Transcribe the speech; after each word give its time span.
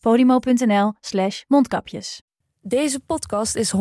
podimo.nl 0.00 0.92
slash 1.00 1.42
mondkapjes. 1.48 2.22
Deze 2.60 3.00
podcast 3.00 3.56
is 3.56 3.72
100% 3.76 3.80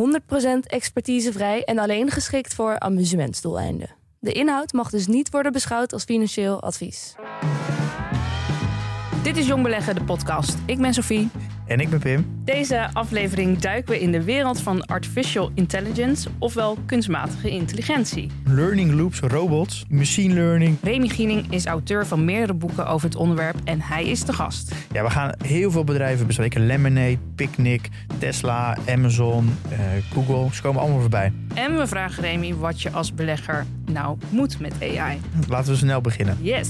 expertisevrij 0.64 1.64
en 1.64 1.78
alleen 1.78 2.10
geschikt 2.10 2.54
voor 2.54 2.80
amusementsdoeleinden. 2.80 3.96
De 4.20 4.32
inhoud 4.32 4.74
mag 4.74 4.90
dus 4.90 5.08
niet 5.08 5.30
worden 5.30 5.52
beschouwd 5.52 5.94
als 5.94 6.04
financieel 6.04 6.62
advies. 6.62 7.16
Dit 9.24 9.38
is 9.38 9.48
Jong 9.48 9.64
Beleggen, 9.64 9.96
de 9.96 10.04
podcast. 10.04 10.58
Ik 10.66 10.78
ben 10.78 10.94
Sophie. 10.94 11.30
En 11.68 11.80
ik 11.80 11.90
ben 11.90 12.00
Pim. 12.00 12.26
Deze 12.44 12.90
aflevering 12.94 13.58
duiken 13.58 13.94
we 13.94 14.00
in 14.00 14.12
de 14.12 14.24
wereld 14.24 14.62
van 14.62 14.86
artificial 14.86 15.52
intelligence, 15.54 16.30
ofwel 16.40 16.78
kunstmatige 16.86 17.50
intelligentie. 17.50 18.32
Learning 18.44 18.94
loops, 18.94 19.20
robots, 19.20 19.86
machine 19.90 20.34
learning. 20.34 20.78
Remy 20.82 21.08
Giening 21.08 21.52
is 21.52 21.66
auteur 21.66 22.06
van 22.06 22.26
meerdere 22.26 22.54
boeken 22.54 22.88
over 22.88 23.08
het 23.08 23.18
onderwerp 23.18 23.56
en 23.64 23.82
hij 23.82 24.06
is 24.06 24.26
de 24.26 24.34
gast. 24.34 24.76
Ja, 24.92 25.04
we 25.04 25.10
gaan 25.10 25.32
heel 25.46 25.72
veel 25.72 25.84
bedrijven 25.84 26.28
bespreken. 26.28 26.66
Lemonade, 26.66 27.18
Picnic, 27.36 27.90
Tesla, 28.18 28.78
Amazon, 28.90 29.58
eh, 29.70 29.80
Google. 30.14 30.56
Ze 30.56 30.62
komen 30.62 30.82
allemaal 30.82 31.00
voorbij. 31.00 31.32
En 31.54 31.78
we 31.78 31.88
vragen 31.88 32.24
Remy 32.24 32.56
wat 32.56 32.82
je 32.82 32.92
als 32.92 33.14
belegger 33.14 33.66
nou 33.86 34.18
moet 34.30 34.60
met 34.60 34.74
AI. 34.82 35.20
Laten 35.48 35.72
we 35.72 35.78
snel 35.78 36.02
beginnen. 36.02 36.38
Yes. 36.42 36.70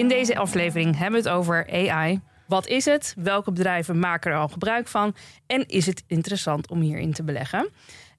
In 0.00 0.08
deze 0.08 0.36
aflevering 0.36 0.98
hebben 0.98 1.22
we 1.22 1.28
het 1.28 1.36
over 1.38 1.66
AI. 1.72 2.20
Wat 2.46 2.66
is 2.66 2.84
het? 2.84 3.14
Welke 3.18 3.52
bedrijven 3.52 3.98
maken 3.98 4.30
er 4.30 4.36
al 4.38 4.48
gebruik 4.48 4.88
van? 4.88 5.14
En 5.46 5.66
is 5.66 5.86
het 5.86 6.02
interessant 6.06 6.68
om 6.70 6.80
hierin 6.80 7.12
te 7.12 7.22
beleggen? 7.22 7.68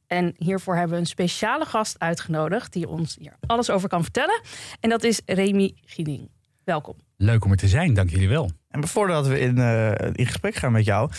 En 0.07 0.33
hiervoor 0.37 0.75
hebben 0.75 0.93
we 0.93 0.99
een 1.01 1.07
speciale 1.07 1.65
gast 1.65 1.99
uitgenodigd 1.99 2.73
die 2.73 2.87
ons 2.87 3.15
hier 3.19 3.35
alles 3.47 3.69
over 3.69 3.89
kan 3.89 4.03
vertellen. 4.03 4.41
En 4.79 4.89
dat 4.89 5.03
is 5.03 5.21
Remy 5.25 5.73
Giening. 5.85 6.29
Welkom. 6.63 6.95
Leuk 7.17 7.45
om 7.45 7.51
er 7.51 7.57
te 7.57 7.67
zijn, 7.67 7.93
dank 7.93 8.09
jullie 8.09 8.29
wel. 8.29 8.51
En 8.69 8.87
voordat 8.87 9.27
we 9.27 9.39
in, 9.39 9.57
eh, 9.57 9.91
in 10.13 10.25
gesprek 10.25 10.55
gaan 10.55 10.71
met 10.71 10.85
jou, 10.85 11.11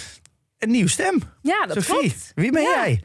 een 0.59 0.71
nieuwe 0.71 0.91
stem. 0.91 1.23
Ja, 1.43 1.67
dat 1.67 1.83
Sophie, 1.83 1.99
klopt. 2.11 2.33
wie 2.35 2.53
ben 2.53 2.63
Ja. 2.63 2.69
jij? 2.85 3.03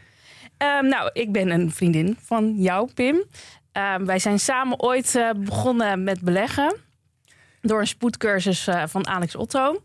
Ehm, 0.58 0.86
nou, 0.88 1.10
ik 1.14 1.32
ben 1.32 1.50
een 1.50 1.72
vriendin 1.72 2.18
van 2.24 2.54
jou, 2.58 2.94
Pim. 2.94 3.24
Ehm, 3.72 4.06
wij 4.06 4.20
zijn 4.20 4.40
samen 4.40 4.82
ooit 4.82 5.16
eh, 5.16 5.30
begonnen 5.38 6.04
met 6.04 6.22
beleggen. 6.22 6.86
Door 7.68 7.80
een 7.80 7.88
spoedcursus 7.88 8.68
eh, 8.68 8.84
van 8.88 9.08
Alex 9.08 9.36
Otto. 9.36 9.82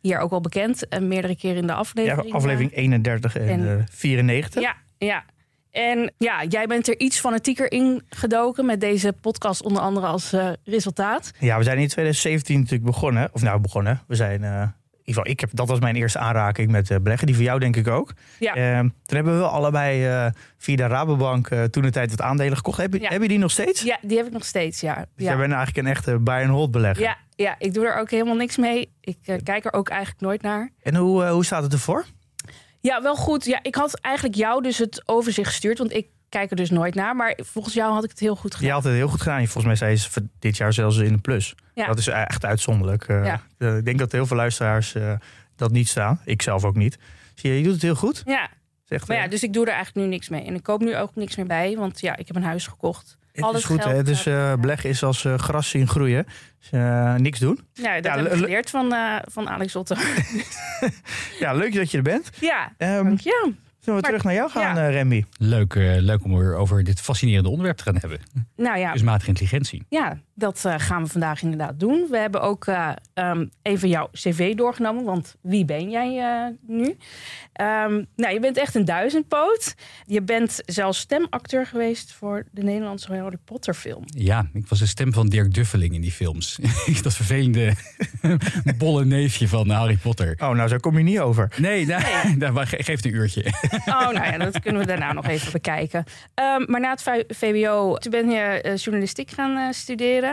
Hier 0.00 0.18
ook 0.18 0.32
al 0.32 0.40
bekend. 0.40 0.88
en 0.88 1.08
meerdere 1.08 1.36
keren 1.36 1.56
in 1.56 1.66
de 1.66 1.72
Ja, 1.72 1.78
aflevering. 1.78 2.32
aflevering 2.34 2.72
31 2.74 3.36
en, 3.36 3.48
En- 3.48 3.78
eh, 3.78 3.84
94. 3.90 4.62
Ja, 4.62 4.74
ja. 4.98 5.24
En 5.70 6.12
ja, 6.18 6.44
jij 6.44 6.66
bent 6.66 6.88
er 6.88 6.98
iets 7.00 7.20
fanatieker 7.20 7.72
in 7.72 8.02
gedoken 8.08 8.66
met 8.66 8.80
deze 8.80 9.12
podcast 9.20 9.62
onder 9.62 9.82
andere 9.82 10.06
als 10.06 10.32
eh, 10.32 10.48
resultaat. 10.64 11.30
Ja, 11.38 11.58
we 11.58 11.64
zijn 11.64 11.78
in 11.78 11.88
2017 11.88 12.56
natuurlijk 12.58 12.84
begonnen. 12.90 13.28
Of 13.32 13.42
nou, 13.42 13.60
begonnen. 13.60 14.00
We 14.06 14.14
zijn... 14.14 14.44
eh, 14.44 14.62
ieder 15.08 15.22
geval, 15.22 15.30
ik 15.32 15.40
heb, 15.40 15.50
dat 15.52 15.68
was 15.68 15.80
mijn 15.80 15.96
eerste 15.96 16.18
aanraking 16.18 16.70
met 16.70 16.90
eh, 16.90 16.98
beleggen. 16.98 17.26
Die 17.26 17.36
voor 17.36 17.44
jou 17.44 17.58
denk 17.58 17.76
ik 17.76 17.88
ook. 17.88 18.12
Ja. 18.38 18.54
Ehm, 18.54 18.82
toen 18.82 19.16
hebben 19.16 19.38
we 19.38 19.46
allebei 19.46 20.06
eh, 20.06 20.26
via 20.56 20.76
de 20.76 20.86
Rabobank 20.86 21.48
eh, 21.48 21.64
toen 21.64 21.82
de 21.82 21.90
tijd 21.90 22.10
wat 22.10 22.20
aandelen 22.20 22.56
gekocht. 22.56 22.78
Heb 22.78 22.92
je, 22.92 23.00
Ja. 23.00 23.08
heb 23.08 23.22
je 23.22 23.28
die 23.28 23.38
nog 23.38 23.50
steeds? 23.50 23.82
Ja, 23.82 23.98
die 24.02 24.16
heb 24.16 24.26
ik 24.26 24.32
nog 24.32 24.44
steeds, 24.44 24.80
ja. 24.80 24.94
Dus 24.94 25.04
ja. 25.16 25.24
jij 25.24 25.36
bent 25.36 25.52
eigenlijk 25.52 25.86
een 25.86 25.92
echte 25.92 26.18
buy 26.18 26.42
and 26.42 26.50
hold 26.50 26.70
belegger. 26.70 27.04
Ja, 27.04 27.16
ja, 27.36 27.54
ik 27.58 27.74
doe 27.74 27.86
er 27.86 27.96
ook 27.96 28.10
helemaal 28.10 28.36
niks 28.36 28.56
mee. 28.56 28.92
Ik 29.00 29.18
kijk 29.44 29.64
er 29.64 29.72
ook 29.72 29.88
eigenlijk 29.88 30.20
nooit 30.20 30.42
naar. 30.42 30.70
En 30.82 30.94
hoe, 30.94 31.26
hoe 31.26 31.44
staat 31.44 31.62
het 31.62 31.72
ervoor? 31.72 32.04
Ja, 32.80 33.02
wel 33.02 33.16
goed. 33.16 33.44
Ja, 33.44 33.58
ik 33.62 33.74
had 33.74 34.00
eigenlijk 34.00 34.36
jou 34.36 34.62
dus 34.62 34.78
het 34.78 35.02
overzicht 35.04 35.48
gestuurd, 35.48 35.78
want 35.78 35.92
ik 35.92 36.06
kijk 36.28 36.50
er 36.50 36.56
dus 36.56 36.70
nooit 36.70 36.94
naar. 36.94 37.16
Maar 37.16 37.38
volgens 37.42 37.74
jou 37.74 37.92
had 37.92 38.04
ik 38.04 38.10
het 38.10 38.18
heel 38.18 38.36
goed 38.36 38.54
gedaan. 38.54 38.68
Je 38.68 38.74
had 38.74 38.84
het 38.84 38.92
heel 38.92 39.08
goed 39.08 39.20
gedaan. 39.22 39.38
Volgens 39.44 39.64
mij 39.64 39.74
zei 39.76 39.96
ze 39.96 40.28
dit 40.38 40.56
jaar 40.56 40.72
zelfs 40.72 40.96
in 40.96 41.12
de 41.12 41.18
plus. 41.18 41.54
Ja. 41.74 41.86
Dat 41.86 41.98
is 41.98 42.06
echt 42.06 42.44
uitzonderlijk. 42.44 43.04
Eh, 43.08 43.24
Ja. 43.24 43.40
eh, 43.58 43.76
ik 43.76 43.84
denk 43.84 43.98
dat 43.98 44.12
heel 44.12 44.26
veel 44.26 44.36
luisteraars 44.36 44.94
eh, 44.94 45.12
dat 45.56 45.70
niet 45.70 45.88
staan. 45.88 46.20
Ik 46.24 46.42
zelf 46.42 46.64
ook 46.64 46.76
niet. 46.76 46.98
Zie 47.34 47.50
je, 47.50 47.56
je 47.58 47.62
doet 47.64 47.72
het 47.72 47.82
heel 47.82 47.94
goed. 47.94 48.22
Ja, 48.26 48.48
maar 49.06 49.16
ja, 49.16 49.28
dus 49.28 49.42
ik 49.42 49.52
doe 49.52 49.66
er 49.66 49.72
eigenlijk 49.72 50.06
nu 50.06 50.12
niks 50.12 50.28
mee. 50.28 50.44
En 50.44 50.54
ik 50.54 50.62
koop 50.62 50.80
nu 50.80 50.96
ook 50.96 51.14
niks 51.14 51.36
meer 51.36 51.46
bij, 51.46 51.76
want 51.76 52.00
ja, 52.00 52.16
ik 52.16 52.26
heb 52.26 52.36
een 52.36 52.42
huis 52.42 52.66
gekocht. 52.66 53.16
het 53.32 53.44
alles 53.44 53.58
is 53.60 53.64
goed. 53.64 53.84
Hè? 53.84 54.02
Dus 54.02 54.22
beleggen 54.60 54.90
is 54.90 55.02
als 55.02 55.24
gras 55.36 55.68
zien 55.68 55.88
groeien. 55.88 56.26
Dus, 56.60 56.70
niks 57.20 57.38
doen. 57.38 57.60
Ja, 57.72 57.94
dat 57.94 58.04
Ja, 58.04 58.10
heb 58.16 58.20
ik 58.26 58.32
le- 58.32 58.36
le- 58.36 58.42
geleerd 58.44 58.70
van, 58.70 58.94
van 59.30 59.48
Alex 59.48 59.76
Otto. 59.76 59.94
Ja, 61.40 61.52
leuk 61.52 61.74
dat 61.74 61.90
je 61.90 61.96
er 61.96 62.02
bent. 62.02 62.30
ja, 62.40 62.72
Ehm, 62.76 63.04
dank 63.04 63.20
je. 63.20 63.52
Zullen 63.88 64.02
we 64.02 64.08
Maar- 64.08 64.20
terug 64.20 64.24
naar 64.24 64.34
jou 64.34 64.50
gaan, 64.50 64.74
ja. 64.76 64.86
eh, 64.88 64.92
Remy? 64.94 65.24
Leuk, 65.38 65.74
eh, 65.74 65.96
leuk 65.98 66.24
om 66.24 66.36
weer 66.38 66.54
over 66.54 66.84
dit 66.84 67.00
fascinerende 67.00 67.48
onderwerp 67.48 67.76
te 67.76 67.82
gaan 67.82 67.96
hebben. 67.96 68.18
Nou 68.56 68.78
ja, 68.78 68.90
Kunstmatige 68.90 69.28
intelligentie. 69.28 69.82
Ja, 69.88 70.18
dat 70.38 70.64
eh, 70.64 70.74
gaan 70.78 71.02
we 71.02 71.08
vandaag 71.10 71.42
inderdaad 71.42 71.80
doen. 71.80 72.06
We 72.10 72.18
hebben 72.18 72.40
ook 72.42 72.66
eh, 72.66 72.90
ehm, 73.14 73.46
even 73.62 73.88
jouw 73.88 74.08
cv 74.12 74.54
doorgenomen, 74.54 75.04
want 75.04 75.36
wie 75.40 75.64
ben 75.64 75.90
jij 75.90 76.18
eh, 76.18 76.54
nu? 76.66 76.96
Ehm, 77.52 78.02
nou, 78.16 78.32
je 78.34 78.40
bent 78.40 78.56
echt 78.56 78.74
een 78.74 78.84
duizendpoot. 78.84 79.74
Je 80.06 80.22
bent 80.22 80.60
zelfs 80.66 80.98
stemacteur 80.98 81.66
geweest 81.66 82.12
voor 82.12 82.44
de 82.52 82.62
Nederlandse 82.62 83.14
Harry 83.16 83.36
Potter 83.44 83.74
film. 83.74 84.02
Ja, 84.06 84.46
ik 84.52 84.66
was 84.68 84.78
de 84.78 84.86
stem 84.86 85.12
van 85.12 85.26
Dirk 85.28 85.54
Duffeling 85.54 85.94
in 85.94 86.00
die 86.00 86.12
films. 86.12 86.58
dat 87.02 87.14
vervelende 87.14 87.72
bolle 88.78 89.04
neefje 89.04 89.48
van 89.48 89.70
Harry 89.70 89.96
Potter. 89.96 90.34
Oh, 90.42 90.50
nou, 90.50 90.68
zo 90.68 90.76
kom 90.76 90.98
je 90.98 91.04
niet 91.04 91.18
over. 91.20 91.52
Nee, 91.56 91.86
nou, 91.86 92.02
nou, 92.36 92.52
maar 92.52 92.66
ge- 92.66 92.82
geef 92.82 92.96
het 92.96 93.04
een 93.04 93.14
uurtje. 93.14 93.44
Oh, 93.86 94.00
nou 94.10 94.24
ja, 94.24 94.38
dat 94.38 94.60
kunnen 94.60 94.80
we 94.80 94.86
daarna 94.86 95.12
nog 95.12 95.26
even 95.26 95.52
bekijken. 95.52 96.04
Ehm, 96.34 96.64
maar 96.66 96.80
na 96.80 96.90
het 96.90 97.26
VWO, 97.28 97.96
toen 97.96 98.10
ben 98.10 98.30
je 98.30 98.72
journalistiek 98.76 99.30
gaan 99.30 99.56
eh, 99.56 99.72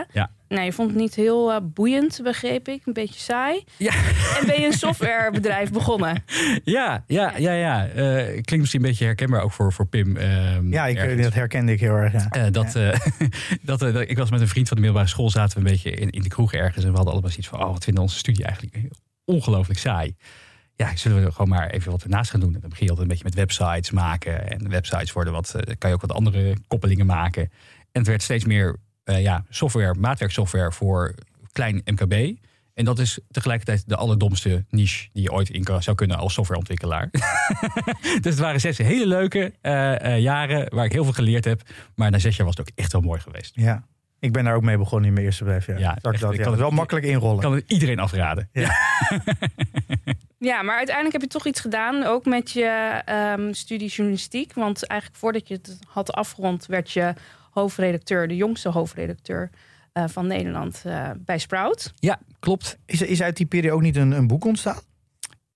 studeren. 0.02 0.06
Ja. 0.12 0.30
Nou, 0.48 0.62
je 0.64 0.72
vond 0.72 0.90
het 0.90 0.98
niet 0.98 1.14
heel 1.14 1.52
eh, 1.52 1.60
boeiend, 1.62 2.20
begreep 2.22 2.68
ik. 2.68 2.86
Een 2.86 2.92
beetje 2.92 3.20
saai. 3.20 3.64
Ja. 3.76 3.92
En 4.40 4.46
ben 4.46 4.60
je 4.60 4.66
een 4.66 4.72
softwarebedrijf 4.72 5.70
begonnen. 5.72 6.22
Ja, 6.64 7.04
ja, 7.06 7.32
ja, 7.36 7.52
ja. 7.52 7.86
Eh, 7.86 8.24
klinkt 8.24 8.56
misschien 8.58 8.80
een 8.82 8.88
beetje 8.88 9.04
herkenbaar 9.04 9.42
ook 9.42 9.52
voor, 9.52 9.72
voor 9.72 9.86
Pim. 9.86 10.16
ehm, 10.16 10.72
Ja, 10.72 10.86
ik, 10.86 10.96
ergens. 10.96 11.22
dat 11.22 11.34
herkende 11.34 11.72
ik 11.72 11.80
heel 11.80 11.94
erg. 11.94 12.12
Ja. 12.12 12.28
Eh, 12.30 12.46
dat, 12.52 12.74
eh, 12.74 12.92
dat, 13.62 13.82
eh, 13.82 13.92
dat- 13.92 14.08
ik 14.08 14.18
was 14.18 14.30
met 14.30 14.40
een 14.40 14.48
vriend 14.48 14.68
van 14.68 14.76
de 14.76 14.82
middelbare 14.82 15.12
school, 15.12 15.30
zaten 15.30 15.58
we 15.58 15.64
een 15.64 15.72
beetje 15.72 15.90
in, 15.90 16.10
in 16.10 16.22
de 16.22 16.28
kroeg 16.28 16.52
ergens. 16.52 16.84
En 16.84 16.90
we 16.90 16.96
hadden 16.96 17.12
allemaal 17.12 17.30
zoiets 17.30 17.48
van, 17.48 17.62
oh, 17.64 17.72
wat 17.72 17.84
vinden 17.84 18.02
onze 18.02 18.18
studie 18.18 18.44
eigenlijk 18.44 18.76
ongelooflijk 19.24 19.78
saai. 19.78 20.16
Ja, 20.74 20.96
zullen 20.96 21.20
we 21.20 21.26
er 21.26 21.32
gewoon 21.32 21.48
maar 21.48 21.70
even 21.70 21.90
wat 21.90 22.02
ernaast 22.02 22.30
gaan 22.30 22.40
doen. 22.40 22.54
En 22.54 22.60
dan 22.60 22.68
begin 22.70 22.84
je 22.84 22.90
altijd 22.90 23.08
een 23.10 23.16
beetje 23.16 23.36
met 23.36 23.56
websites 23.58 23.90
maken. 23.90 24.48
En 24.50 24.68
websites 24.70 25.12
worden 25.12 25.32
wat, 25.32 25.54
eh, 25.54 25.74
kan 25.78 25.90
je 25.90 25.96
ook 25.96 26.02
wat 26.06 26.12
andere 26.12 26.56
koppelingen 26.68 27.06
maken. 27.06 27.42
En 27.92 28.02
het 28.02 28.06
werd 28.06 28.22
steeds 28.22 28.44
meer 28.44 28.76
eh, 29.06 29.22
ja, 29.22 29.44
software, 29.48 29.94
maatwerksoftware 29.94 30.72
voor 30.72 31.14
klein 31.52 31.82
MKB. 31.84 32.36
En 32.74 32.84
dat 32.84 32.98
is 32.98 33.18
tegelijkertijd 33.30 33.88
de 33.88 33.96
allerdomste 33.96 34.64
niche 34.70 35.08
die 35.12 35.22
je 35.22 35.32
ooit 35.32 35.50
in 35.50 35.66
zou 35.78 35.96
kunnen 35.96 36.16
als 36.16 36.32
softwareontwikkelaar. 36.32 37.08
dus 38.20 38.32
het 38.34 38.38
waren 38.38 38.60
zes 38.60 38.78
hele 38.78 39.06
leuke 39.06 39.52
eh, 39.60 40.14
eh, 40.14 40.20
jaren 40.22 40.74
waar 40.74 40.84
ik 40.84 40.92
heel 40.92 41.04
veel 41.04 41.12
geleerd 41.12 41.44
heb. 41.44 41.62
Maar 41.94 42.10
na 42.10 42.18
zes 42.18 42.36
jaar 42.36 42.46
was 42.46 42.56
het 42.56 42.68
ook 42.68 42.76
echt 42.78 42.92
wel 42.92 43.00
mooi 43.00 43.20
geweest. 43.20 43.52
Ja. 43.54 43.84
Ik 44.18 44.32
ben 44.32 44.44
daar 44.44 44.54
ook 44.54 44.62
mee 44.62 44.78
begonnen 44.78 45.08
in 45.08 45.12
mijn 45.14 45.26
eerste 45.26 45.44
bedrijf. 45.44 45.66
Ja, 45.66 45.76
Ja, 45.78 45.88
Zag 45.88 45.96
ik 45.96 46.12
echt, 46.12 46.20
dat, 46.20 46.30
ik 46.32 46.36
ja. 46.36 46.42
kan 46.42 46.52
het- 46.52 46.60
wel 46.60 46.70
makkelijk 46.70 47.06
inrollen. 47.06 47.36
Ik 47.36 47.42
kan 47.42 47.52
het 47.54 47.64
iedereen 47.66 47.98
afraden. 47.98 48.48
Ja, 50.38 50.62
maar 50.62 50.76
uiteindelijk 50.76 51.14
heb 51.14 51.22
je 51.22 51.28
toch 51.38 51.46
iets 51.46 51.60
gedaan, 51.60 52.04
ook 52.04 52.24
met 52.24 52.50
je 52.50 53.02
ehm, 53.04 53.52
studie 53.52 53.88
journalistiek. 53.88 54.52
Want 54.54 54.86
eigenlijk 54.86 55.20
voordat 55.20 55.48
je 55.48 55.54
het 55.54 55.78
had 55.88 56.12
afgerond, 56.12 56.66
werd 56.66 56.90
je 56.90 57.14
hoofdredacteur, 57.60 58.28
de 58.28 58.36
jongste 58.36 58.68
hoofdredacteur 58.68 59.50
eh, 59.92 60.04
van 60.08 60.26
Nederland 60.26 60.82
eh, 60.84 61.10
bij 61.18 61.38
Sprout. 61.38 61.92
Ja, 61.94 62.18
klopt. 62.38 62.78
Is, 62.86 63.02
is 63.02 63.22
uit 63.22 63.36
die 63.36 63.46
periode 63.46 63.76
ook 63.76 63.82
niet 63.82 63.96
een, 63.96 64.12
een 64.12 64.26
boek 64.26 64.44
ontstaan? 64.44 64.80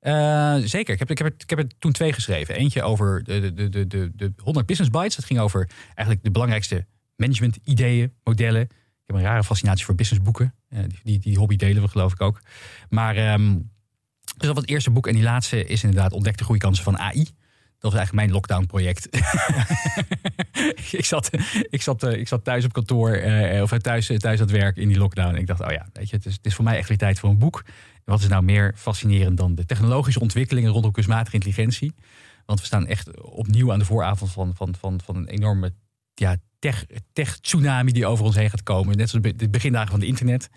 Eh, 0.00 0.56
zeker. 0.56 0.92
Ik 0.92 0.98
heb, 0.98 1.10
ik, 1.10 1.18
heb 1.18 1.26
er, 1.26 1.34
ik 1.38 1.50
heb 1.50 1.58
er 1.58 1.66
toen 1.78 1.92
twee 1.92 2.12
geschreven. 2.12 2.54
Eentje 2.54 2.82
over 2.82 3.24
de, 3.24 3.54
de, 3.54 3.68
de, 3.68 3.86
de, 3.86 4.10
de 4.14 4.32
100 4.42 4.66
Business 4.66 4.90
Bites. 4.90 5.16
Dat 5.16 5.24
ging 5.24 5.40
over 5.40 5.68
eigenlijk 5.86 6.22
de 6.22 6.30
belangrijkste 6.30 6.86
management 7.16 7.58
ideeën, 7.64 8.12
modellen. 8.24 8.62
Ik 8.62 9.06
heb 9.06 9.16
een 9.16 9.22
rare 9.22 9.44
fascinatie 9.44 9.84
voor 9.84 9.94
businessboeken. 9.94 10.54
Eh, 10.68 10.78
die, 10.88 10.98
die, 11.02 11.18
die 11.18 11.38
hobby 11.38 11.56
delen 11.56 11.82
we 11.82 11.88
geloof 11.88 12.12
ik 12.12 12.20
ook. 12.20 12.40
Maar 12.88 13.16
ehm, 13.16 13.54
Dus 13.54 14.46
dat 14.46 14.54
was 14.54 14.60
het 14.60 14.70
eerste 14.70 14.90
boek. 14.90 15.06
En 15.06 15.14
die 15.14 15.22
laatste 15.22 15.64
is 15.64 15.82
inderdaad 15.82 16.12
Ontdekte 16.12 16.44
groeikansen 16.44 16.84
van 16.84 16.98
AI. 16.98 17.28
Dat 17.80 17.92
was 17.92 18.00
eigenlijk 18.00 18.12
mijn 18.12 18.30
lockdown-project. 18.30 19.08
ik, 21.00 21.04
zat, 21.04 21.30
ik, 21.70 21.82
zat, 21.82 22.02
ik 22.02 22.28
zat 22.28 22.44
thuis 22.44 22.64
op 22.64 22.72
kantoor, 22.72 23.10
eh, 23.10 23.62
of 23.62 23.70
thuis, 23.70 24.06
thuis 24.06 24.24
aan 24.40 24.46
het 24.46 24.50
werk 24.50 24.76
in 24.76 24.88
die 24.88 24.98
lockdown. 24.98 25.34
En 25.34 25.40
ik 25.40 25.46
dacht, 25.46 25.60
oh 25.60 25.70
ja, 25.70 25.86
weet 25.92 26.10
je, 26.10 26.16
het 26.16 26.26
is, 26.26 26.32
het 26.32 26.46
is 26.46 26.54
voor 26.54 26.64
mij 26.64 26.76
echt 26.76 26.88
weer 26.88 26.98
tijd 26.98 27.18
voor 27.18 27.30
een 27.30 27.38
boek. 27.38 27.64
Wat 28.04 28.20
is 28.20 28.28
nou 28.28 28.42
meer 28.42 28.74
fascinerend 28.76 29.36
dan 29.36 29.54
de 29.54 29.66
technologische 29.66 30.20
ontwikkelingen 30.20 30.72
rondom 30.72 30.92
kunstmatige 30.92 31.34
intelligentie? 31.34 31.94
Want 32.46 32.60
we 32.60 32.66
staan 32.66 32.86
echt 32.86 33.20
opnieuw 33.20 33.72
aan 33.72 33.78
de 33.78 33.84
vooravond 33.84 34.32
van, 34.32 34.54
van, 34.54 34.74
van, 34.78 35.00
van 35.04 35.16
een 35.16 35.28
enorme 35.28 35.72
ja, 36.14 36.36
tech-tsunami 37.12 37.84
tech 37.84 37.94
die 37.94 38.06
over 38.06 38.24
ons 38.24 38.36
heen 38.36 38.50
gaat 38.50 38.62
komen. 38.62 38.96
Net 38.96 39.10
zoals 39.10 39.32
de 39.36 39.48
begindagen 39.48 39.90
van 39.90 40.00
het 40.00 40.08
internet. 40.08 40.48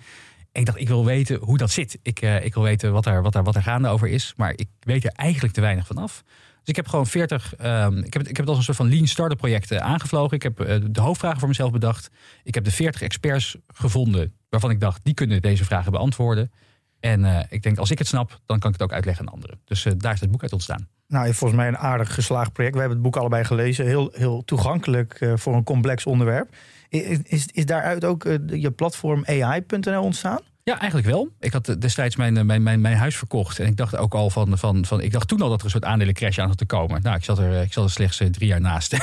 En 0.52 0.60
ik 0.60 0.66
dacht, 0.66 0.80
ik 0.80 0.88
wil 0.88 1.06
weten 1.06 1.40
hoe 1.40 1.58
dat 1.58 1.72
zit. 1.72 2.00
Ik, 2.02 2.22
ik 2.22 2.54
wil 2.54 2.64
weten 2.64 2.92
wat 2.92 3.06
er, 3.06 3.22
wat, 3.22 3.36
er, 3.36 3.44
wat 3.44 3.56
er 3.56 3.64
gaande 3.64 3.88
over 3.88 4.08
is. 4.08 4.34
Maar 4.38 4.54
ik 4.56 4.68
weet 4.80 5.04
er 5.04 5.12
eigenlijk 5.12 5.54
te 5.54 5.62
weinig 5.62 5.88
van 5.88 5.98
af. 5.98 6.24
Dus 6.64 6.72
ik 6.72 6.76
heb 6.76 6.88
gewoon 6.88 7.08
40. 7.08 7.54
Um, 7.62 7.98
ik, 7.98 8.14
heb, 8.14 8.22
ik 8.22 8.28
heb 8.28 8.38
het 8.38 8.48
als 8.48 8.58
een 8.58 8.64
soort 8.64 8.78
van 8.78 8.90
lean 8.90 9.08
startup 9.08 9.38
projecten 9.38 9.84
aangevlogen. 9.84 10.36
Ik 10.36 10.44
heb 10.44 10.62
uh, 10.62 10.76
de 10.90 11.02
hoofdvragen 11.02 11.40
voor 11.40 11.48
mezelf 11.48 11.72
bedacht. 11.72 12.10
Ik 12.44 12.54
heb 12.54 12.64
de 12.64 12.72
40 12.72 13.02
experts 13.02 13.56
gevonden 13.68 14.34
waarvan 14.50 14.70
ik 14.70 14.80
dacht, 14.80 15.04
die 15.04 15.14
kunnen 15.14 15.42
deze 15.42 15.66
vragen 15.66 15.92
beantwoorden. 15.92 16.52
En 17.00 17.20
uh, 17.20 17.40
ik 17.50 17.64
denk, 17.64 17.78
als 17.78 17.92
ik 17.92 17.98
het 17.98 18.08
snap, 18.08 18.40
dan 18.46 18.60
kan 18.60 18.70
ik 18.70 18.76
het 18.76 18.84
ook 18.84 18.94
uitleggen 18.94 19.28
aan 19.28 19.34
anderen. 19.34 19.60
Dus 19.66 19.88
daar 19.98 20.14
is 20.14 20.20
het 20.20 20.32
boek 20.32 20.42
uit 20.42 20.54
ontstaan. 20.54 20.88
Nou, 21.08 21.34
volgens 21.34 21.60
mij 21.60 21.68
een 21.68 21.78
aardig 21.78 22.14
geslaagd 22.14 22.54
project. 22.54 22.74
We 22.74 22.80
hebben 22.80 22.98
het 22.98 23.08
boek 23.08 23.22
allebei 23.22 23.44
gelezen. 23.44 23.86
Heel, 23.86 24.10
heel 24.14 24.44
toegankelijk 24.46 25.32
voor 25.36 25.56
een 25.56 25.64
complex 25.64 26.06
onderwerp. 26.06 26.56
Is, 26.90 27.46
is 27.46 27.66
daaruit 27.66 28.06
ook 28.06 28.24
je 28.48 28.72
platform 28.72 29.24
AI.nl 29.26 30.04
ontstaan? 30.04 30.40
Ja, 30.66 30.80
eigenlijk 30.80 31.10
wel. 31.10 31.30
Ik 31.40 31.54
had 31.54 31.76
destijds 31.80 32.16
mijn, 32.16 32.46
mijn, 32.46 32.64
mijn, 32.64 32.82
mijn 32.82 32.98
huis 32.98 33.16
verkocht. 33.16 33.60
En 33.60 33.68
ik 33.68 33.78
dacht 33.78 33.96
ook 33.96 34.14
al 34.14 34.30
van, 34.30 34.58
van, 34.58 34.86
van. 34.86 35.02
Ik 35.02 35.12
dacht 35.12 35.28
toen 35.28 35.42
al 35.42 35.50
dat 35.50 35.60
er 35.60 35.66
een 35.66 35.72
soort 35.72 35.86
aandelencrash 35.86 36.40
aan 36.40 36.48
had 36.48 36.58
te 36.58 36.66
komen. 36.66 37.02
Nou, 37.02 37.16
ik 37.16 37.24
zat 37.24 37.40
er, 37.40 37.62
ik 37.62 37.74
zat 37.74 37.84
er 37.84 37.92
slechts 37.92 38.22
drie 38.32 38.48
jaar 38.48 38.62
naast. 38.62 38.94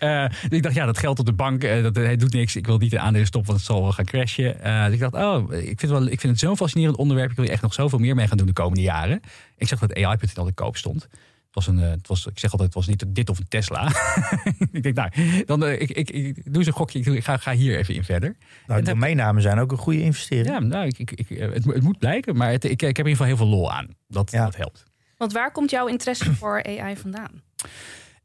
uh, 0.00 0.24
ik 0.48 0.62
dacht, 0.62 0.74
ja, 0.74 0.86
dat 0.86 0.98
geld 0.98 1.18
op 1.18 1.26
de 1.26 1.32
bank, 1.32 1.60
dat 1.60 1.96
het 1.96 2.20
doet 2.20 2.32
niks. 2.32 2.56
Ik 2.56 2.66
wil 2.66 2.78
niet 2.78 2.90
de 2.90 2.98
aandelen 2.98 3.26
stoppen, 3.26 3.50
want 3.50 3.62
het 3.64 3.72
zal 3.72 3.82
wel 3.82 3.92
gaan 3.92 4.04
crashen. 4.04 4.56
Dus 4.62 4.92
ik 4.92 4.98
dacht, 4.98 5.14
oh, 5.14 5.52
ik 5.52 5.80
vind, 5.80 5.92
wel, 5.92 6.06
ik 6.06 6.20
vind 6.20 6.32
het 6.32 6.40
zo'n 6.40 6.56
fascinerend 6.56 6.96
onderwerp. 6.96 7.30
Ik 7.30 7.36
wil 7.36 7.44
je 7.44 7.50
echt 7.50 7.62
nog 7.62 7.74
zoveel 7.74 7.98
meer 7.98 8.14
mee 8.14 8.28
gaan 8.28 8.36
doen 8.36 8.46
de 8.46 8.52
komende 8.52 8.82
jaren. 8.82 9.20
Ik 9.56 9.68
zag 9.68 9.78
dat 9.78 9.94
AI.nl 9.94 10.44
te 10.44 10.52
koop 10.52 10.76
stond 10.76 11.08
was 11.56 11.66
een, 11.66 11.82
eh, 11.82 11.90
het 11.90 12.08
was, 12.08 12.26
ik 12.26 12.38
zeg 12.38 12.50
altijd, 12.50 12.74
het 12.74 12.86
was 12.86 12.86
niet 12.86 13.04
dit 13.14 13.30
of 13.30 13.38
een 13.38 13.48
Tesla. 13.48 13.92
ik 14.72 14.82
denk, 14.82 14.94
nou, 14.94 15.10
dan, 15.44 15.64
uh, 15.64 15.80
ik, 15.80 15.90
ik, 15.90 16.10
ik, 16.10 16.44
doe 16.44 16.56
eens 16.56 16.66
een 16.66 16.72
gokje. 16.72 16.98
Ik, 16.98 17.24
ga, 17.24 17.36
ga 17.36 17.52
hier 17.52 17.78
even 17.78 17.94
in 17.94 18.04
verder. 18.04 18.36
Nou, 18.66 18.82
de 18.82 18.90
domeinnamen 18.90 19.42
zijn 19.42 19.58
ook 19.58 19.72
een 19.72 19.78
goede 19.78 20.02
investering. 20.02 20.48
Ja, 20.48 20.58
nou, 20.58 20.86
ik, 20.86 21.10
ik, 21.10 21.30
eh, 21.30 21.52
het, 21.52 21.64
het, 21.64 21.82
moet 21.82 21.98
blijken, 21.98 22.36
maar 22.36 22.50
het, 22.50 22.64
ik, 22.64 22.70
ik 22.70 22.80
heb 22.80 23.06
in 23.06 23.10
ieder 23.10 23.10
geval 23.10 23.26
heel 23.26 23.36
veel 23.36 23.46
lol 23.46 23.72
aan. 23.72 23.88
Dat, 24.08 24.30
ja. 24.30 24.44
dat 24.44 24.56
helpt. 24.56 24.84
Want 25.16 25.32
waar 25.32 25.52
komt 25.52 25.70
jouw 25.70 25.86
interesse 25.86 26.34
voor 26.34 26.64
AI 26.64 26.96
vandaan? 26.96 27.42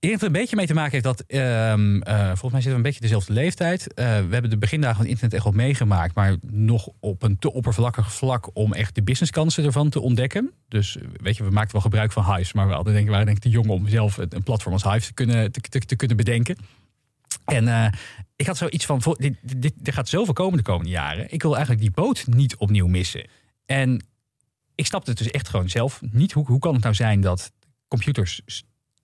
Dat 0.01 0.11
het 0.11 0.21
een 0.21 0.31
beetje 0.31 0.55
mee 0.55 0.65
te 0.65 0.73
maken 0.73 0.91
heeft 0.91 1.03
dat, 1.03 1.23
um, 1.27 1.95
uh, 1.95 2.25
volgens 2.25 2.51
mij 2.51 2.61
zitten 2.61 2.69
we 2.71 2.75
een 2.75 2.81
beetje 2.81 2.99
dezelfde 2.99 3.33
leeftijd. 3.33 3.81
Uh, 3.81 4.05
we 4.05 4.27
hebben 4.31 4.49
de 4.49 4.57
begindagen 4.57 4.97
van 4.97 5.05
internet 5.05 5.33
echt 5.33 5.43
wel 5.43 5.53
meegemaakt, 5.53 6.15
maar 6.15 6.35
nog 6.41 6.89
op 6.99 7.23
een 7.23 7.39
te 7.39 7.53
oppervlakkig 7.53 8.13
vlak 8.13 8.49
om 8.53 8.73
echt 8.73 8.95
de 8.95 9.03
businesskansen 9.03 9.65
ervan 9.65 9.89
te 9.89 9.99
ontdekken. 9.99 10.51
Dus 10.67 10.97
weet 11.13 11.37
je, 11.37 11.43
we 11.43 11.49
maakten 11.49 11.71
wel 11.71 11.81
gebruik 11.81 12.11
van 12.11 12.33
Hives, 12.33 12.53
maar 12.53 12.67
we 12.67 12.73
hadden, 12.73 12.93
denk, 12.93 13.09
waren 13.09 13.25
denk 13.25 13.37
ik 13.37 13.43
te 13.43 13.49
jong 13.49 13.69
om 13.69 13.87
zelf 13.87 14.17
een 14.17 14.43
platform 14.43 14.73
als 14.73 14.83
Hives 14.83 15.05
te 15.05 15.13
kunnen, 15.13 15.51
te, 15.51 15.79
te, 15.79 15.95
kunnen 15.95 16.17
bedenken. 16.17 16.57
En 17.45 17.63
uh, 17.63 17.87
ik 18.35 18.47
had 18.47 18.57
zoiets 18.57 18.85
van, 18.85 19.01
dit, 19.17 19.35
dit, 19.41 19.73
dit 19.75 19.93
gaat 19.93 20.09
zoveel 20.09 20.33
komen 20.33 20.57
de 20.57 20.63
komende 20.63 20.91
jaren. 20.91 21.33
Ik 21.33 21.41
wil 21.41 21.51
eigenlijk 21.51 21.81
die 21.81 21.91
boot 21.91 22.27
niet 22.27 22.55
opnieuw 22.55 22.87
missen. 22.87 23.27
En 23.65 24.05
ik 24.75 24.85
snapte 24.85 25.09
het 25.09 25.19
dus 25.19 25.31
echt 25.31 25.49
gewoon 25.49 25.69
zelf 25.69 26.01
niet. 26.11 26.31
Hoe, 26.31 26.45
hoe 26.45 26.59
kan 26.59 26.73
het 26.73 26.83
nou 26.83 26.95
zijn 26.95 27.21
dat 27.21 27.51
computers 27.87 28.41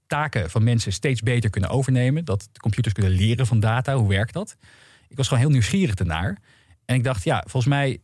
taken 0.07 0.50
van 0.50 0.63
mensen 0.63 0.92
steeds 0.92 1.21
beter 1.21 1.50
kunnen 1.50 1.69
overnemen. 1.69 2.25
Dat 2.25 2.50
computers 2.57 2.94
kunnen 2.94 3.12
leren 3.12 3.48
van 3.48 3.59
data. 3.59 3.95
Hoe 3.95 4.09
werkt 4.09 4.33
dat? 4.33 4.57
Ik 5.07 5.18
was 5.18 5.27
gewoon 5.27 5.44
heel 5.44 5.51
nieuwsgierig 5.51 5.95
ernaar. 5.95 6.38
En 6.86 6.95
ik 6.95 7.04
dacht, 7.04 7.24
ja, 7.24 7.44
volgens 7.48 7.74
mij. 7.74 8.00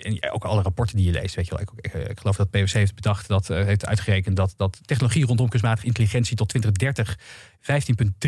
En 0.00 0.30
ook 0.32 0.44
alle 0.44 0.62
rapporten 0.62 0.96
die 0.96 1.06
je 1.06 1.12
leest, 1.12 1.34
weet 1.34 1.46
je 1.46 1.50
wel. 1.50 1.60
Ik, 1.60 1.94
ik, 2.10 2.18
geloof 2.18 2.36
dat 2.36 2.50
PwC 2.50 2.70
heeft 2.70 2.94
bedacht, 2.94 3.28
dat 3.28 3.50
uh, 3.50 3.64
heeft 3.64 3.86
uitgerekend 3.86 4.36
dat, 4.36 4.54
dat 4.56 4.78
technologie 4.84 5.26
rondom 5.26 5.48
kunstmatige 5.48 5.86
intelligentie 5.86 6.36
tot 6.36 6.48
2030 6.48 7.18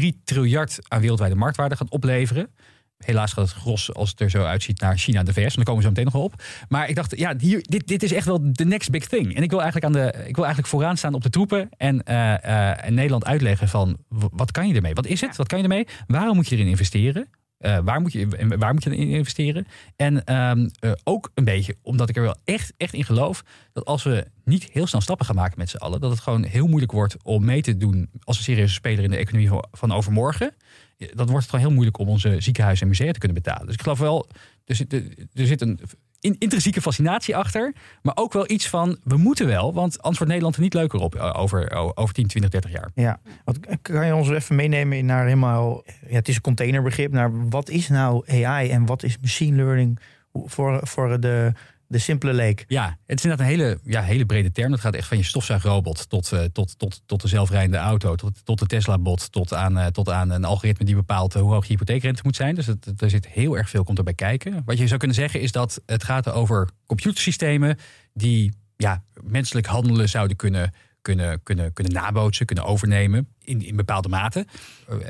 15,3 0.01 0.23
triljard 0.25 0.79
aan 0.89 1.01
wereldwijde 1.01 1.35
marktwaarde 1.35 1.77
gaat 1.77 1.91
opleveren. 1.91 2.51
Helaas 2.99 3.33
gaat 3.33 3.49
het 3.49 3.57
gros, 3.57 3.95
als 3.95 4.11
het 4.11 4.21
er 4.21 4.31
zo 4.31 4.45
uitziet, 4.45 4.81
naar 4.81 4.99
China 4.99 5.23
de 5.23 5.33
VS. 5.33 5.51
En 5.51 5.55
daar 5.55 5.65
komen 5.65 5.77
we 5.77 5.83
zo 5.83 5.89
meteen 5.89 6.05
nog 6.05 6.13
wel 6.13 6.23
op. 6.23 6.43
Maar 6.69 6.89
ik 6.89 6.95
dacht, 6.95 7.19
ja, 7.19 7.35
hier, 7.39 7.61
dit, 7.63 7.87
dit 7.87 8.03
is 8.03 8.13
echt 8.13 8.27
wel 8.27 8.53
de 8.53 8.65
next 8.65 8.91
big 8.91 9.07
thing. 9.07 9.35
En 9.35 9.43
ik 9.43 9.51
wil 9.51 9.63
eigenlijk, 9.63 9.95
aan 9.95 10.03
de, 10.03 10.13
ik 10.27 10.35
wil 10.35 10.45
eigenlijk 10.45 10.67
vooraan 10.67 10.97
staan 10.97 11.15
op 11.15 11.23
de 11.23 11.31
troepen. 11.31 11.69
En, 11.77 12.03
uh, 12.09 12.35
uh, 12.47 12.89
Nederland 12.89 13.25
uitleggen 13.25 13.69
van, 13.69 13.97
wat 14.09 14.51
kan 14.51 14.69
je 14.69 14.75
ermee? 14.75 14.95
Wat 14.95 15.07
is 15.07 15.21
het? 15.21 15.37
Wat 15.37 15.47
kan 15.47 15.59
je 15.59 15.65
ermee? 15.65 15.87
Waarom 16.07 16.37
moet 16.37 16.49
je 16.49 16.57
erin 16.57 16.69
investeren? 16.69 17.29
Uh, 17.59 17.79
waar, 17.85 18.01
moet 18.01 18.13
je, 18.13 18.29
waar 18.59 18.73
moet 18.73 18.85
je 18.85 18.97
in 18.97 19.09
investeren? 19.09 19.67
En 19.97 20.35
um, 20.35 20.71
uh, 20.81 20.93
ook 21.05 21.31
een 21.35 21.45
beetje 21.45 21.77
omdat 21.83 22.09
ik 22.09 22.17
er 22.17 22.23
wel 22.23 22.37
echt, 22.45 22.73
echt 22.77 22.95
in 22.95 23.05
geloof 23.05 23.45
dat 23.73 23.85
als 23.85 24.03
we 24.03 24.27
niet 24.45 24.69
heel 24.73 24.87
snel 24.87 25.01
stappen 25.01 25.27
gaan 25.27 25.35
maken 25.35 25.59
met 25.59 25.71
z'n 25.71 25.77
allen, 25.77 26.01
dat 26.01 26.11
het 26.11 26.21
gewoon 26.21 26.45
heel 26.45 26.67
moeilijk 26.67 26.93
wordt 26.93 27.17
om 27.23 27.45
mee 27.45 27.63
te 27.63 27.77
doen 27.77 28.11
als 28.25 28.37
een 28.37 28.43
serieuze 28.43 28.75
speler 28.75 29.05
in 29.05 29.11
de 29.11 29.17
economie 29.17 29.51
van 29.71 29.93
overmorgen 29.93 30.55
dan 30.99 31.27
wordt 31.27 31.33
het 31.33 31.45
gewoon 31.45 31.65
heel 31.65 31.75
moeilijk 31.75 31.99
om 31.99 32.09
onze 32.09 32.41
ziekenhuizen 32.41 32.83
en 32.83 32.89
musea 32.89 33.13
te 33.13 33.19
kunnen 33.19 33.43
betalen. 33.43 33.67
Dus 33.67 33.75
ik 33.75 33.83
geloof 33.83 33.99
wel, 33.99 34.29
er 34.65 34.75
zit, 34.75 34.93
er 34.93 35.47
zit 35.47 35.61
een 35.61 35.81
intrinsieke 36.21 36.81
fascinatie 36.81 37.37
achter. 37.37 37.75
Maar 38.03 38.17
ook 38.17 38.33
wel 38.33 38.51
iets 38.51 38.69
van, 38.69 38.99
we 39.05 39.17
moeten 39.17 39.47
wel. 39.47 39.75
Want 39.75 39.97
anders 39.97 40.17
wordt 40.17 40.27
Nederland 40.27 40.57
er 40.57 40.63
niet 40.63 40.75
leuker 40.75 41.01
op 41.01 41.15
eh, 41.15 41.35
over, 41.37 41.71
over 41.95 42.15
10, 42.15 42.27
20, 42.27 42.51
30 42.51 42.71
jaar. 42.71 42.91
Ja, 42.95 43.21
wat, 43.45 43.59
kan 43.83 44.07
je 44.07 44.15
ons 44.15 44.31
even 44.31 44.57
meenemen 44.57 45.07
naar 45.07 45.25
helemaal... 45.25 45.83
Ja, 46.09 46.15
het 46.15 46.29
is 46.29 46.35
een 46.35 46.41
containerbegrip. 46.41 47.13
Naar 47.13 47.49
wat 47.49 47.69
is 47.69 47.89
nou 47.89 48.29
AI 48.29 48.71
en 48.71 48.87
wat 48.87 49.03
is 49.03 49.19
machine 49.21 49.57
learning 49.57 49.99
voor, 50.33 50.81
voor 50.83 51.21
de 51.21 51.53
de 51.89 51.99
simpele 51.99 52.33
leek. 52.33 52.65
Ja, 52.69 52.99
het 53.07 53.19
is 53.19 53.25
inderdaad 53.25 53.47
een 53.47 53.53
hele, 53.53 53.79
ja, 53.85 54.03
hele 54.03 54.27
brede 54.27 54.53
term. 54.53 54.71
Dat 54.71 54.81
gaat 54.81 54.95
echt 54.95 55.09
van 55.09 55.17
je 55.17 55.23
stofzuigrobot 55.23 56.09
tot, 56.09 56.31
uh, 56.33 56.41
tot, 56.41 56.79
tot, 56.79 57.03
tot 57.07 57.23
de 57.23 57.29
zelfrijdende 57.29 57.77
auto, 57.77 58.15
tot, 58.15 58.45
tot 58.45 58.59
de 58.59 58.67
Tesla-bot, 58.67 59.33
tot 59.33 59.55
aan, 59.55 59.79
uh, 59.79 59.87
tot 59.87 60.11
aan 60.11 60.31
een 60.31 60.45
algoritme 60.45 60.85
die 60.85 60.95
bepaalt 60.95 61.37
uh, 61.37 61.43
hoe 61.43 61.53
hoog 61.53 61.67
je 61.67 61.73
hypotheekrente 61.73 62.23
moet 62.25 62.37
zijn. 62.37 62.55
Dus 62.55 62.67
het, 62.67 63.03
er 63.03 63.11
zit 63.11 63.27
heel 63.27 63.57
erg 63.57 63.71
veel 63.71 63.85
komt 63.85 63.99
erbij 63.99 64.15
kijken. 64.15 64.63
Wat 64.65 64.79
je 64.79 64.87
zou 64.87 64.99
kunnen 64.99 65.17
zeggen 65.17 65.41
is 65.41 65.53
dat 65.53 65.83
het 65.87 66.05
gaat 66.05 66.31
over 66.31 66.69
computersystemen 66.87 67.79
die 68.13 68.53
ja, 68.77 69.03
menselijk 69.23 69.67
handelen 69.67 70.09
zouden 70.09 70.37
kunnen 70.37 70.73
kunnen, 71.03 71.43
kunnen, 71.43 71.73
kunnen 71.73 71.93
nabootsen, 71.93 72.47
kunnen 72.47 72.65
overnemen 72.65 73.29
in, 73.45 73.63
in 73.63 73.77
bepaalde 73.77 74.09
mate. 74.09 74.47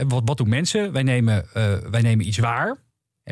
wat, 0.06 0.22
wat 0.24 0.36
doen 0.36 0.48
mensen? 0.48 0.92
Wij 0.92 1.02
nemen, 1.02 1.46
wij 1.90 2.00
nemen 2.00 2.26
iets 2.26 2.38
waar. 2.38 2.76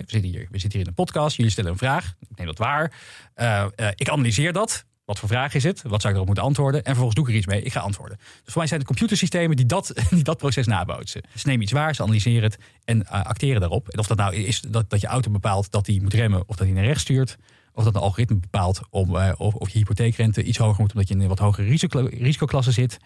We 0.04 0.10
zitten, 0.10 0.30
hier, 0.30 0.46
we 0.50 0.58
zitten 0.58 0.70
hier 0.70 0.80
in 0.80 0.86
een 0.86 1.04
podcast, 1.04 1.36
jullie 1.36 1.52
stellen 1.52 1.70
een 1.70 1.78
vraag, 1.78 2.14
ik 2.28 2.36
neem 2.36 2.46
dat 2.46 2.58
waar. 2.58 2.92
Uh, 3.36 3.66
uh, 3.76 3.88
ik 3.94 4.08
analyseer 4.08 4.52
dat. 4.52 4.84
Wat 5.04 5.18
voor 5.18 5.28
vraag 5.28 5.54
is 5.54 5.62
het? 5.62 5.82
Wat 5.82 6.00
zou 6.00 6.08
ik 6.08 6.14
erop 6.14 6.26
moeten 6.26 6.44
antwoorden? 6.44 6.80
En 6.80 6.86
vervolgens 6.86 7.14
doe 7.14 7.24
ik 7.24 7.30
er 7.30 7.36
iets 7.36 7.46
mee. 7.46 7.62
Ik 7.62 7.72
ga 7.72 7.80
antwoorden. 7.80 8.16
Dus 8.16 8.52
voor 8.52 8.58
mij 8.58 8.66
zijn 8.66 8.80
het 8.80 8.88
computersystemen 8.88 9.56
die 9.56 9.66
dat, 9.66 9.92
dat 10.22 10.38
proces 10.38 10.66
nabootsen. 10.66 11.22
Ze 11.34 11.46
nemen 11.46 11.62
iets 11.62 11.72
waar, 11.72 11.94
ze 11.94 12.02
analyseren 12.02 12.42
het 12.42 12.58
en 12.84 13.06
acteren 13.06 13.60
daarop. 13.60 13.88
En 13.88 13.98
of 13.98 14.06
dat 14.06 14.16
nou 14.16 14.34
is 14.34 14.60
dat, 14.60 14.90
dat 14.90 15.00
je 15.00 15.06
auto 15.06 15.30
bepaalt 15.30 15.70
dat 15.70 15.86
hij 15.86 15.98
moet 16.02 16.14
remmen 16.14 16.42
of 16.46 16.56
dat 16.56 16.66
hij 16.66 16.76
naar 16.76 16.84
rechts 16.84 17.02
stuurt. 17.02 17.36
Of 17.76 17.84
dat 17.84 17.94
een 17.94 18.00
algoritme 18.00 18.36
bepaalt 18.36 18.80
om, 18.90 19.16
uh, 19.16 19.32
of, 19.36 19.54
of 19.54 19.68
je 19.68 19.78
hypotheekrente 19.78 20.42
iets 20.42 20.58
hoger 20.58 20.80
moet 20.80 20.92
omdat 20.92 21.08
je 21.08 21.14
in 21.14 21.20
een 21.20 21.28
wat 21.28 21.38
hogere 21.38 21.68
risico, 21.68 22.08
risicoklasse 22.12 22.72
zit. 22.72 22.98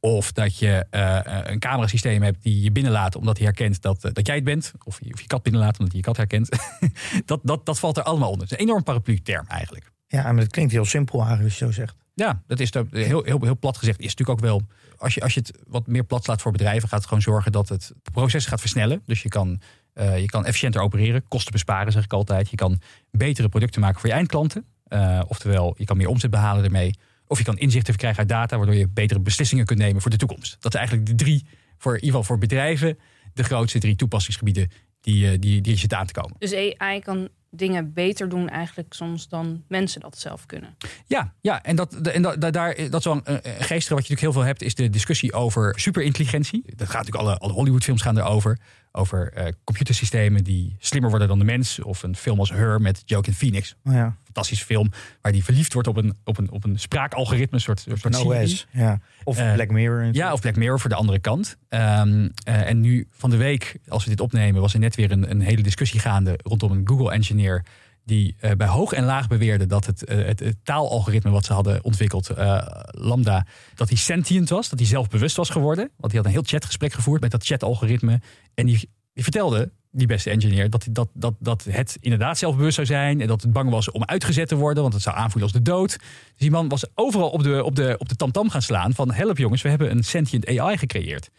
Of 0.00 0.32
dat 0.32 0.58
je 0.58 0.86
uh, 0.90 1.18
een 1.52 1.58
camerasysteem 1.58 2.22
hebt 2.22 2.42
die 2.42 2.62
je 2.62 2.72
binnenlaat 2.72 3.16
omdat 3.16 3.36
hij 3.36 3.46
herkent 3.46 3.82
dat, 3.82 4.04
uh, 4.04 4.12
dat 4.12 4.26
jij 4.26 4.34
het 4.34 4.44
bent. 4.44 4.72
Of 4.84 4.98
je, 5.02 5.12
of 5.12 5.20
je 5.20 5.26
kat 5.26 5.42
binnenlaat 5.42 5.78
omdat 5.78 5.92
hij 5.92 6.00
je 6.00 6.06
kat 6.06 6.16
herkent. 6.16 6.48
dat, 7.30 7.40
dat, 7.42 7.66
dat 7.66 7.78
valt 7.78 7.96
er 7.96 8.02
allemaal 8.02 8.30
onder. 8.30 8.42
Het 8.42 8.52
is 8.52 8.58
een 8.58 8.68
enorm 8.68 8.82
paraplu-term 8.82 9.46
eigenlijk. 9.46 9.90
Ja, 10.06 10.32
maar 10.32 10.42
het 10.42 10.52
klinkt 10.52 10.72
heel 10.72 10.84
simpel 10.84 11.18
eigenlijk 11.18 11.48
als 11.48 11.58
je 11.58 11.64
zo 11.64 11.70
zegt. 11.72 11.96
Ja, 12.14 12.42
dat 12.46 12.60
is 12.60 12.72
heel, 12.90 13.22
heel, 13.24 13.38
heel 13.40 13.58
plat 13.58 13.78
gezegd. 13.78 13.98
Is 13.98 14.14
natuurlijk 14.14 14.38
ook 14.38 14.44
wel. 14.44 14.62
Als 14.96 15.14
je, 15.14 15.20
als 15.20 15.34
je 15.34 15.40
het 15.40 15.58
wat 15.66 15.86
meer 15.86 16.04
plat 16.04 16.24
slaat 16.24 16.42
voor 16.42 16.52
bedrijven, 16.52 16.88
gaat 16.88 16.98
het 16.98 17.08
gewoon 17.08 17.22
zorgen 17.22 17.52
dat 17.52 17.68
het 17.68 17.92
proces 18.12 18.46
gaat 18.46 18.60
versnellen. 18.60 19.02
Dus 19.06 19.22
je 19.22 19.28
kan 19.28 19.60
uh, 19.94 20.18
je 20.18 20.26
kan 20.26 20.44
efficiënter 20.44 20.80
opereren, 20.80 21.28
kosten 21.28 21.52
besparen, 21.52 21.92
zeg 21.92 22.04
ik 22.04 22.12
altijd. 22.12 22.50
Je 22.50 22.56
kan 22.56 22.80
betere 23.10 23.48
producten 23.48 23.80
maken 23.80 24.00
voor 24.00 24.08
je 24.08 24.14
eindklanten. 24.14 24.64
Uh, 24.88 25.20
oftewel, 25.26 25.74
je 25.78 25.84
kan 25.84 25.96
meer 25.96 26.08
omzet 26.08 26.30
behalen 26.30 26.64
ermee. 26.64 26.94
Of 27.26 27.38
je 27.38 27.44
kan 27.44 27.58
inzichten 27.58 27.92
verkrijgen 27.92 28.18
uit 28.18 28.28
data, 28.28 28.56
waardoor 28.56 28.74
je 28.74 28.88
betere 28.88 29.20
beslissingen 29.20 29.64
kunt 29.64 29.78
nemen 29.78 30.02
voor 30.02 30.10
de 30.10 30.16
toekomst. 30.16 30.56
Dat 30.60 30.72
zijn 30.72 30.86
eigenlijk 30.86 31.18
de 31.18 31.24
drie, 31.24 31.46
voor, 31.78 31.92
in 31.92 32.04
ieder 32.04 32.10
geval 32.10 32.24
voor 32.24 32.38
bedrijven, 32.38 32.98
de 33.34 33.44
grootste 33.44 33.78
drie 33.78 33.96
toepassingsgebieden 33.96 34.70
die, 35.00 35.32
uh, 35.32 35.40
die, 35.40 35.60
die 35.60 35.94
aan 35.94 36.06
te 36.06 36.12
komen. 36.12 36.36
Dus 36.38 36.54
AI 36.78 37.00
kan 37.00 37.28
dingen 37.50 37.92
beter 37.92 38.28
doen 38.28 38.48
eigenlijk 38.48 38.92
soms 38.92 39.28
dan 39.28 39.64
mensen 39.68 40.00
dat 40.00 40.18
zelf 40.18 40.46
kunnen. 40.46 40.76
Ja, 41.06 41.34
ja 41.40 41.62
en, 41.62 41.76
dat, 41.76 41.94
en 41.94 42.22
dat, 42.22 42.52
daar, 42.52 42.76
dat 42.90 43.00
is 43.00 43.04
wel 43.04 43.20
een, 43.24 43.40
geestige 43.42 43.94
wat 43.94 44.06
je 44.06 44.12
natuurlijk 44.14 44.20
heel 44.20 44.32
veel 44.32 44.42
hebt... 44.42 44.62
is 44.62 44.74
de 44.74 44.90
discussie 44.90 45.32
over 45.32 45.80
superintelligentie. 45.80 46.62
Dat 46.66 46.88
gaat 46.88 47.06
natuurlijk 47.06 47.24
alle, 47.24 47.38
alle 47.38 47.52
Hollywoodfilms 47.52 48.02
gaan 48.02 48.18
erover 48.18 48.58
over 48.96 49.32
eh, 49.32 49.52
computersystemen 49.64 50.44
die 50.44 50.76
slimmer 50.78 51.10
worden 51.10 51.28
dan 51.28 51.38
de 51.38 51.44
mens. 51.44 51.82
Of 51.82 52.02
een 52.02 52.16
film 52.16 52.38
als 52.38 52.50
Her 52.50 52.80
met 52.80 53.02
Joaquin 53.04 53.34
Phoenix. 53.34 53.76
Oh 53.84 53.92
ja, 53.92 54.16
Fantastische 54.24 54.64
film 54.64 54.90
waar 55.20 55.32
die 55.32 55.44
verliefd 55.44 55.72
wordt 55.72 55.88
op 55.88 55.96
een, 55.96 56.14
op 56.24 56.38
een, 56.38 56.50
op 56.50 56.64
een 56.64 56.78
spraakalgoritme. 56.78 57.54
Een 57.56 57.60
soort, 57.60 57.86
een. 57.86 58.14
OS. 58.14 58.66
Ja. 58.70 59.00
Of 59.24 59.38
Eh, 59.38 59.52
Black 59.54 59.70
Mirror. 59.70 60.08
Ja, 60.12 60.32
of 60.32 60.40
Black 60.40 60.56
Mirror 60.56 60.80
voor 60.80 60.90
de 60.90 60.96
andere 60.96 61.18
kant. 61.18 61.56
Ehm, 61.68 62.28
eh, 62.44 62.68
en 62.68 62.80
nu 62.80 63.06
van 63.10 63.30
de 63.30 63.36
week, 63.36 63.76
als 63.88 64.04
we 64.04 64.10
dit 64.10 64.20
opnemen, 64.20 64.60
was 64.60 64.72
er 64.74 64.80
net 64.80 64.94
weer 64.96 65.10
een, 65.10 65.30
een 65.30 65.40
hele 65.40 65.62
discussie 65.62 66.00
gaande 66.00 66.38
rondom 66.42 66.70
een 66.72 66.88
Google-engineer. 66.88 67.64
Die 68.04 68.36
eh, 68.38 68.50
bij 68.56 68.66
hoog 68.66 68.92
en 68.92 69.04
laag 69.04 69.28
beweerde 69.28 69.66
dat 69.66 69.86
het, 69.86 70.04
eh, 70.04 70.24
het, 70.24 70.54
taalalgoritme 70.62 71.30
wat 71.30 71.44
ze 71.44 71.52
hadden 71.52 71.84
ontwikkeld, 71.84 72.30
eh, 72.30 72.66
Lambda, 72.86 73.46
dat 73.74 73.88
hij 73.88 73.98
sentient 73.98 74.48
was, 74.48 74.68
dat 74.68 74.78
hij 74.78 74.88
zelfbewust 74.88 75.36
was 75.36 75.50
geworden. 75.50 75.90
Want 75.96 76.12
hij 76.12 76.20
had 76.20 76.24
een 76.24 76.36
heel 76.36 76.46
chatgesprek 76.46 76.92
gevoerd 76.92 77.20
met 77.20 77.30
dat 77.30 77.44
chatalgoritme. 77.44 78.20
En 78.54 78.66
die, 78.66 78.90
die 79.12 79.22
vertelde, 79.22 79.70
die 79.90 80.06
beste 80.06 80.30
engineer, 80.30 80.70
dat, 80.70 80.86
dat, 80.90 81.08
dat, 81.12 81.34
dat 81.38 81.64
het 81.70 81.96
inderdaad 82.00 82.38
zelfbewust 82.38 82.74
zou 82.74 82.86
zijn. 82.86 83.20
En 83.20 83.26
dat 83.26 83.42
het 83.42 83.52
bang 83.52 83.70
was 83.70 83.90
om 83.90 84.04
uitgezet 84.04 84.48
te 84.48 84.56
worden, 84.56 84.82
want 84.82 84.94
het 84.94 85.02
zou 85.02 85.16
aanvoelen 85.16 85.42
als 85.42 85.52
de 85.52 85.70
dood. 85.70 85.90
Dus 85.98 85.98
die 86.36 86.50
man 86.50 86.68
was 86.68 86.86
overal 86.94 87.30
op 87.30 87.42
de, 87.42 87.64
op 87.64 87.76
de, 87.76 87.94
op 87.98 88.08
de 88.08 88.16
tamtam 88.16 88.50
gaan 88.50 88.62
slaan 88.62 88.94
van 88.94 89.12
help 89.12 89.38
jongens, 89.38 89.62
we 89.62 89.68
hebben 89.68 89.90
een 89.90 90.04
sentient 90.04 90.58
AI 90.58 90.76
gecreëerd. 90.76 91.30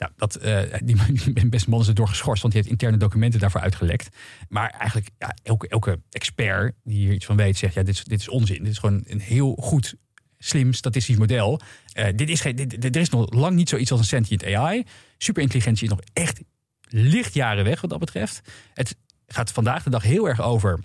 Nou, 0.00 0.12
dat, 0.16 0.34
eh, 0.34 0.62
die, 1.34 1.48
beste 1.48 1.70
man 1.70 1.80
is 1.80 1.88
er 1.88 1.94
door 1.94 2.08
geschorst, 2.08 2.42
want 2.42 2.54
die 2.54 2.62
heeft 2.62 2.72
interne 2.74 2.96
documenten 2.96 3.40
daarvoor 3.40 3.60
uitgelekt. 3.60 4.16
Maar 4.48 4.70
eigenlijk, 4.70 5.10
ja, 5.18 5.34
elke, 5.42 5.68
elke 5.68 6.00
expert 6.10 6.74
die 6.84 6.98
hier 6.98 7.12
iets 7.12 7.26
van 7.26 7.36
weet, 7.36 7.56
zegt: 7.56 7.74
ja, 7.74 7.82
dit 7.82 7.94
is, 7.94 8.04
dit 8.04 8.20
is 8.20 8.28
onzin. 8.28 8.62
Dit 8.62 8.72
is 8.72 8.78
gewoon 8.78 9.04
een 9.06 9.20
heel 9.20 9.54
goed, 9.54 9.94
slim 10.38 10.72
statistisch 10.72 11.16
model. 11.16 11.60
Eh, 11.92 12.08
dit 12.14 12.28
is 12.28 12.40
geen, 12.40 12.56
dit- 12.56 12.84
er 12.84 12.96
is 12.96 13.08
nog 13.08 13.32
lang 13.32 13.56
niet 13.56 13.68
zoiets 13.68 13.90
als 13.90 14.00
een 14.00 14.06
sentient 14.06 14.44
AI. 14.44 14.84
Superintelligentie 15.18 15.84
is 15.84 15.90
nog 15.90 16.00
echt 16.12 16.40
lichtjaren 16.88 17.64
weg 17.64 17.80
wat 17.80 17.90
dat 17.90 17.98
betreft. 17.98 18.40
Het 18.74 18.96
gaat 19.26 19.52
vandaag 19.52 19.82
de 19.82 19.90
dag 19.90 20.02
heel 20.02 20.28
erg 20.28 20.40
over. 20.40 20.80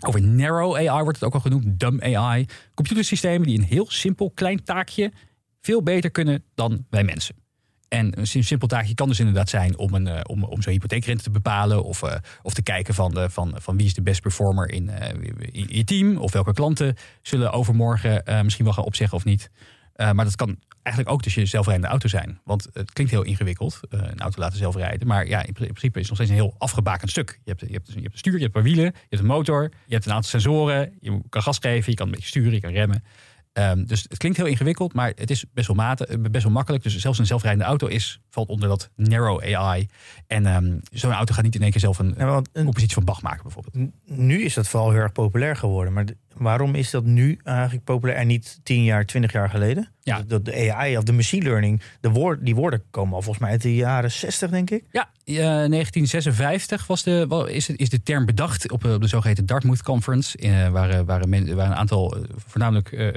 Over 0.00 0.22
narrow 0.22 0.74
AI 0.74 1.02
wordt 1.02 1.18
het 1.18 1.28
ook 1.28 1.34
al 1.34 1.40
genoemd, 1.40 1.80
dumb 1.80 2.02
AI. 2.02 2.46
Computersystemen 2.74 3.46
die 3.46 3.58
een 3.58 3.64
heel 3.64 3.90
simpel 3.90 4.30
klein 4.30 4.64
taakje 4.64 5.12
veel 5.60 5.82
beter 5.82 6.10
kunnen 6.10 6.44
dan 6.54 6.86
wij 6.90 7.04
mensen. 7.04 7.43
En 7.88 8.18
een 8.18 8.26
sim- 8.26 8.42
simpel 8.42 8.68
taakje 8.68 8.94
kan 8.94 9.08
dus 9.08 9.18
inderdaad 9.18 9.48
zijn 9.48 9.78
om, 9.78 9.94
een, 9.94 10.06
eh, 10.06 10.20
om, 10.26 10.44
om 10.44 10.62
zo'n 10.62 10.72
hypotheekrente 10.72 11.22
te 11.22 11.30
bepalen. 11.30 11.84
Of, 11.84 12.02
eh, 12.02 12.16
of 12.42 12.54
te 12.54 12.62
kijken 12.62 12.94
van, 12.94 13.14
de, 13.14 13.30
van, 13.30 13.54
van 13.56 13.76
wie 13.76 13.86
is 13.86 13.94
de 13.94 14.02
best 14.02 14.20
performer 14.22 14.70
in, 14.70 14.88
eh, 14.88 15.14
in, 15.52 15.66
je 15.68 15.84
team. 15.84 16.16
Of 16.16 16.32
welke 16.32 16.52
klanten 16.52 16.96
zullen 17.22 17.52
overmorgen 17.52 18.24
eh, 18.26 18.40
misschien 18.42 18.64
wel 18.64 18.74
gaan 18.74 18.84
opzeggen 18.84 19.16
of 19.16 19.24
niet. 19.24 19.50
Eh, 19.94 20.10
maar 20.12 20.24
dat 20.24 20.36
kan 20.36 20.58
eigenlijk 20.82 21.16
ook 21.16 21.22
dus 21.22 21.34
je 21.34 21.46
zelfrijdende 21.46 21.88
auto 21.90 22.08
zijn. 22.08 22.40
Want 22.44 22.68
het 22.72 22.92
klinkt 22.92 23.12
heel 23.12 23.22
ingewikkeld, 23.22 23.80
eh, 23.90 24.00
een 24.02 24.20
auto 24.20 24.40
laten 24.40 24.58
zelfrijden. 24.58 25.06
Maar 25.06 25.26
ja, 25.26 25.44
in 25.46 25.52
pri- 25.52 25.64
in 25.66 25.72
principe 25.72 26.00
is 26.00 26.08
het 26.08 26.18
nog 26.18 26.26
steeds 26.26 26.30
een 26.30 26.46
heel 26.46 26.54
afgebakend 26.58 27.10
stuk. 27.10 27.40
Je 27.44 27.50
hebt, 27.50 27.60
je, 27.60 27.72
hebt, 27.72 27.86
je 27.92 28.00
hebt 28.00 28.12
een 28.12 28.18
stuur, 28.18 28.32
je 28.32 28.38
hebt 28.42 28.54
een 28.56 28.62
paar 28.62 28.70
wielen, 28.72 28.84
je 28.84 29.06
hebt 29.08 29.22
een 29.22 29.28
motor. 29.28 29.70
Je 29.86 29.92
hebt 29.94 30.06
een 30.06 30.12
aantal 30.12 30.30
sensoren. 30.30 30.92
Je 31.00 31.20
kan 31.28 31.42
gas 31.42 31.58
geven, 31.58 31.90
je 31.90 31.96
kan 31.96 32.06
een 32.06 32.12
beetje 32.12 32.28
sturen, 32.28 32.52
je 32.52 32.60
kan 32.60 32.72
remmen. 32.72 33.04
Ehm, 33.54 33.84
dus 33.84 34.02
het 34.08 34.18
klinkt 34.18 34.38
heel 34.38 34.46
ingewikkeld, 34.46 34.92
maar 34.94 35.12
het 35.14 35.30
is 35.30 35.44
best 35.52 35.66
wel, 35.66 35.76
mate, 35.76 36.06
eh, 36.06 36.18
best 36.30 36.44
wel 36.44 36.52
makkelijk. 36.52 36.82
Dus 36.82 36.96
zelfs 36.96 37.18
een 37.18 37.26
zelfrijdende 37.26 37.66
auto 37.66 37.86
is, 37.86 38.20
valt 38.30 38.48
onder 38.48 38.68
dat 38.68 38.90
narrow 38.96 39.42
AI. 39.54 39.88
En 40.26 40.46
ehm, 40.46 40.78
zo'n 40.92 41.12
auto 41.12 41.34
gaat 41.34 41.44
niet 41.44 41.54
in 41.54 41.62
één 41.62 41.70
keer 41.70 41.80
zelf 41.80 41.98
een 41.98 42.14
Ja, 42.18 42.36
een- 42.52 42.64
compositie 42.64 42.94
van 42.94 43.04
Bach 43.04 43.22
maken 43.22 43.42
bijvoorbeeld. 43.42 43.90
Nu 44.04 44.42
is 44.42 44.54
dat 44.54 44.68
vooral 44.68 44.90
heel 44.90 45.00
erg 45.00 45.12
populair 45.12 45.56
geworden. 45.56 45.92
Maar 45.92 46.06
waarom 46.36 46.74
is 46.74 46.90
dat 46.90 47.04
nu 47.04 47.38
eigenlijk 47.44 47.84
populair 47.84 48.18
en 48.18 48.26
niet 48.26 48.60
10 48.62 48.84
jaar, 48.84 49.04
20 49.06 49.32
jaar 49.32 49.50
geleden? 49.50 49.88
Ja. 50.02 50.22
Dat, 50.26 50.44
de 50.44 50.72
AI 50.74 50.96
of 50.96 51.04
de 51.04 51.12
machine 51.12 51.44
learning, 51.44 51.82
de 52.00 52.10
woord, 52.10 52.44
die 52.44 52.54
woorden 52.54 52.82
komen 52.90 53.14
al 53.14 53.22
volgens 53.22 53.42
mij 53.44 53.50
uit 53.52 53.62
de 53.62 53.74
jaren 53.74 54.10
60, 54.12 54.50
denk 54.50 54.70
ik. 54.70 54.84
Ja, 54.92 55.10
eh, 55.24 55.34
1956 55.34 56.86
was 56.86 57.02
de, 57.02 57.46
is, 57.50 57.68
is 57.68 57.88
de 57.88 58.02
term 58.02 58.24
bedacht 58.26 58.70
op, 58.70 58.84
eh, 58.84 58.92
op 58.92 59.00
de 59.00 59.06
zogeheten 59.08 59.46
Dartmouth 59.46 59.82
Conference. 59.82 60.38
Eh, 60.38 60.68
waar, 60.68 60.90
eh, 60.90 61.00
waar, 61.00 61.28
men- 61.28 61.56
waar 61.56 61.66
een 61.66 61.74
aantal, 61.74 62.16
eh, 62.16 62.22
voornamelijk 62.46 62.92
eh, 62.92 63.08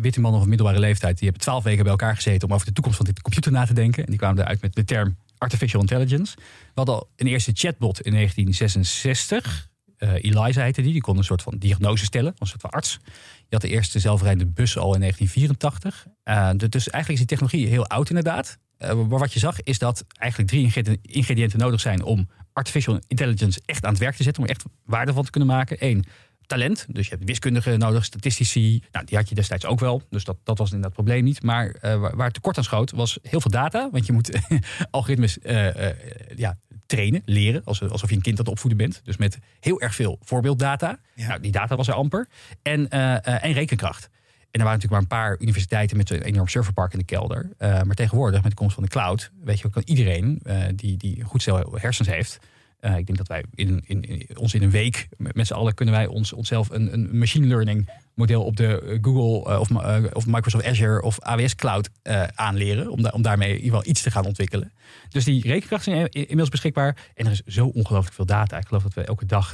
witte 0.00 0.20
mannen 0.20 0.40
van 0.40 0.48
middelbare 0.48 0.78
leeftijd, 0.78 1.14
die 1.18 1.24
hebben 1.28 1.42
twaalf 1.46 1.64
weken 1.64 1.82
bij 1.82 1.90
elkaar 1.92 2.14
gezeten 2.14 2.48
om 2.48 2.54
over 2.54 2.66
de 2.66 2.72
toekomst 2.72 2.96
van 2.98 3.06
dit 3.06 3.22
computer 3.22 3.52
na 3.52 3.66
te 3.66 3.74
denken. 3.74 4.02
En 4.04 4.10
die 4.10 4.18
kwamen 4.18 4.42
eruit 4.42 4.60
met 4.62 4.74
de 4.74 4.84
term 4.84 5.16
artificial 5.38 5.80
intelligence. 5.80 6.34
We 6.36 6.42
hadden 6.74 6.94
al 6.94 7.08
een 7.16 7.26
eerste 7.26 7.50
chatbot 7.54 8.00
in 8.00 8.12
1966. 8.12 9.68
Eh, 10.00 10.14
Eliza 10.14 10.62
heette 10.62 10.82
die. 10.82 10.92
Die 10.92 11.00
kon 11.00 11.16
een 11.16 11.24
soort 11.24 11.42
van 11.42 11.58
diagnose 11.58 12.04
stellen, 12.04 12.34
een 12.38 12.46
soort 12.46 12.60
van 12.60 12.70
arts. 12.70 12.98
Je 13.38 13.46
had 13.48 13.60
de 13.60 13.68
eerste 13.68 13.98
zelfrijdende 13.98 14.52
bus 14.52 14.78
al 14.78 14.94
in 14.94 15.00
1984. 15.00 16.06
Eh, 16.22 16.50
dus 16.56 16.90
eigenlijk 16.90 17.08
is 17.08 17.16
die 17.18 17.26
technologie 17.26 17.66
heel 17.66 17.86
oud 17.86 18.08
inderdaad. 18.08 18.58
Eh, 18.76 18.94
maar 18.94 19.18
wat 19.18 19.32
je 19.32 19.38
zag 19.38 19.62
is 19.62 19.78
dat 19.78 20.04
eigenlijk 20.18 20.50
drie 20.50 20.96
ingrediënten- 21.02 21.58
nodig 21.58 21.80
zijn 21.80 22.02
om 22.02 22.28
artificial 22.52 22.98
intelligence 23.06 23.60
echt 23.64 23.84
aan 23.84 23.90
het 23.90 24.00
werk 24.00 24.16
te 24.16 24.22
zetten. 24.22 24.42
Om 24.42 24.48
er 24.48 24.54
echt 24.54 24.64
waarde 24.84 25.12
van 25.12 25.24
te 25.24 25.30
kunnen 25.30 25.48
maken. 25.48 25.76
Eén, 25.80 26.04
talent. 26.50 26.86
Dus 26.88 27.08
je 27.08 27.14
hebt 27.14 27.24
wiskundigen 27.24 27.78
nodig, 27.78 28.04
statistici. 28.04 28.82
Nou, 28.92 29.04
die 29.04 29.16
had 29.16 29.28
je 29.28 29.34
destijds 29.34 29.64
ook 29.64 29.80
wel. 29.80 30.02
Dus 30.10 30.24
dat, 30.24 30.36
dat 30.44 30.58
was 30.58 30.66
inderdaad 30.66 30.96
het 30.96 31.04
probleem 31.04 31.24
niet. 31.24 31.42
Maar 31.42 31.70
eh, 31.70 32.00
waar, 32.00 32.24
het 32.24 32.34
tekort 32.34 32.56
aan 32.56 32.64
schoot 32.64 32.90
was 32.90 33.18
heel 33.22 33.40
veel 33.40 33.50
data. 33.50 33.88
Want 33.90 34.06
je 34.06 34.12
moet 34.12 34.38
algoritmes 34.90 35.38
eh, 35.38 35.88
eh, 35.88 35.96
ja, 36.36 36.58
trainen, 36.90 37.22
leren. 37.24 37.64
Alsof 37.64 38.08
je 38.08 38.16
een 38.16 38.22
kind 38.22 38.38
aan 38.38 38.44
het 38.44 38.52
opvoeden 38.52 38.78
bent. 38.78 39.00
Dus 39.04 39.16
met 39.16 39.38
heel 39.60 39.80
erg 39.80 39.94
veel 39.94 40.18
voorbeelddata. 40.22 40.98
Ja. 41.14 41.28
Nou, 41.28 41.40
die 41.40 41.52
data 41.52 41.76
was 41.76 41.88
er 41.88 41.94
amper. 41.94 42.28
En, 42.62 42.88
eh, 42.88 43.26
eh, 43.26 43.44
en 43.44 43.52
rekenkracht. 43.52 44.04
En 44.50 44.60
er 44.60 44.66
waren 44.66 44.80
natuurlijk 44.80 45.10
maar 45.10 45.18
een 45.18 45.26
paar 45.26 45.40
universiteiten 45.40 45.96
met 45.96 46.10
een 46.10 46.22
enorm 46.22 46.48
serverpark 46.48 46.92
in 46.92 46.98
de 46.98 47.04
kelder. 47.04 47.50
Eh, 47.58 47.82
maar 47.82 47.94
tegenwoordig, 47.94 48.42
met 48.42 48.50
de 48.50 48.56
komst 48.56 48.74
van 48.74 48.82
de 48.82 48.88
cloud, 48.88 49.30
weet 49.44 49.60
je, 49.60 49.70
kan 49.70 49.82
iedereen 49.84 50.42
die, 50.74 50.96
die 50.96 51.20
een 51.20 51.26
goed 51.26 51.42
stel 51.42 51.78
hersens 51.80 52.08
heeft. 52.08 52.38
ik 52.80 53.06
denk 53.06 53.16
dat 53.16 53.28
wij 53.28 53.44
in, 53.54 53.82
in, 53.86 54.02
in, 54.02 54.38
ons 54.38 54.54
in 54.54 54.62
een 54.62 54.70
week 54.70 55.08
met, 55.16 55.34
met 55.34 55.46
z'n 55.46 55.54
allen 55.54 55.74
kunnen 55.74 55.94
wij 55.94 56.06
ons, 56.06 56.32
onszelf 56.32 56.70
een, 56.70 56.92
een 56.92 57.18
machine 57.18 57.46
learning 57.46 57.88
model 58.20 58.44
op 58.44 58.56
de 58.56 58.80
eh, 58.80 58.98
Google 59.02 59.52
eh, 59.52 59.60
of, 59.60 59.70
eh, 59.70 60.04
of 60.12 60.26
Microsoft 60.26 60.64
Azure 60.66 61.02
of 61.02 61.20
AWS 61.20 61.54
Cloud 61.54 61.90
aanleren. 62.34 62.90
Om, 62.90 63.02
da- 63.02 63.10
om 63.10 63.22
daarmee 63.22 63.48
in 63.48 63.54
ieder 63.56 63.70
geval 63.70 63.90
iets 63.90 64.02
te 64.02 64.10
gaan 64.10 64.24
ontwikkelen. 64.26 64.72
Dus 65.08 65.24
die 65.24 65.42
rekenkracht 65.42 65.86
is 65.86 65.94
in- 65.94 66.08
inmiddels 66.10 66.48
beschikbaar. 66.48 66.96
En 67.14 67.26
er 67.26 67.32
is 67.32 67.42
zo 67.46 67.66
ongelooflijk 67.66 68.14
veel 68.14 68.26
data. 68.26 68.58
Ik 68.58 68.66
geloof 68.66 68.82
dat 68.82 68.94
we 68.94 69.04
elke 69.04 69.26
dag 69.26 69.50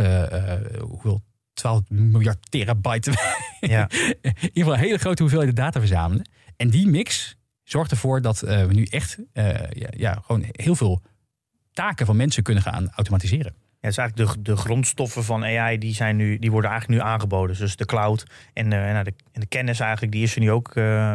hoeveel 0.80 1.22
12 1.54 1.80
miljard 1.88 2.50
terabyte 2.50 3.12
Ja. 3.60 3.88
in 4.20 4.34
ieder 4.40 4.50
geval 4.52 4.72
een 4.72 4.78
hele 4.78 4.98
grote 4.98 5.22
hoeveelheid 5.22 5.56
data 5.56 5.78
verzamelen. 5.80 6.28
En 6.56 6.70
die 6.70 6.86
mix 6.86 7.36
zorgt 7.64 7.90
ervoor 7.90 8.20
dat 8.22 8.40
we 8.40 8.68
nu 8.72 8.84
echt 8.84 9.18
ja, 9.32 9.68
ja, 9.96 10.22
gewoon 10.26 10.44
heel 10.50 10.74
veel 10.74 11.02
taken 11.72 12.06
van 12.06 12.16
mensen 12.16 12.42
kunnen 12.42 12.62
gaan 12.62 12.90
automatiseren. 12.94 13.54
Ja, 13.86 13.92
het 13.92 13.98
is 14.00 14.04
eigenlijk 14.16 14.44
de, 14.44 14.52
de 14.52 14.56
grondstoffen 14.58 15.24
van 15.24 15.44
AI 15.44 15.78
die, 15.78 15.94
zijn 15.94 16.16
nu, 16.16 16.38
die 16.38 16.50
worden 16.50 16.70
eigenlijk 16.70 17.00
nu 17.02 17.08
aangeboden. 17.08 17.56
Dus 17.58 17.76
de 17.76 17.84
cloud 17.84 18.24
en, 18.52 18.72
eh, 18.72 18.92
nou, 18.92 19.04
de, 19.04 19.12
en 19.32 19.40
de 19.40 19.46
kennis 19.46 19.80
eigenlijk, 19.80 20.12
die 20.12 20.22
is 20.22 20.34
er 20.34 20.40
nu 20.40 20.50
ook. 20.50 20.68
eh, 20.68 20.74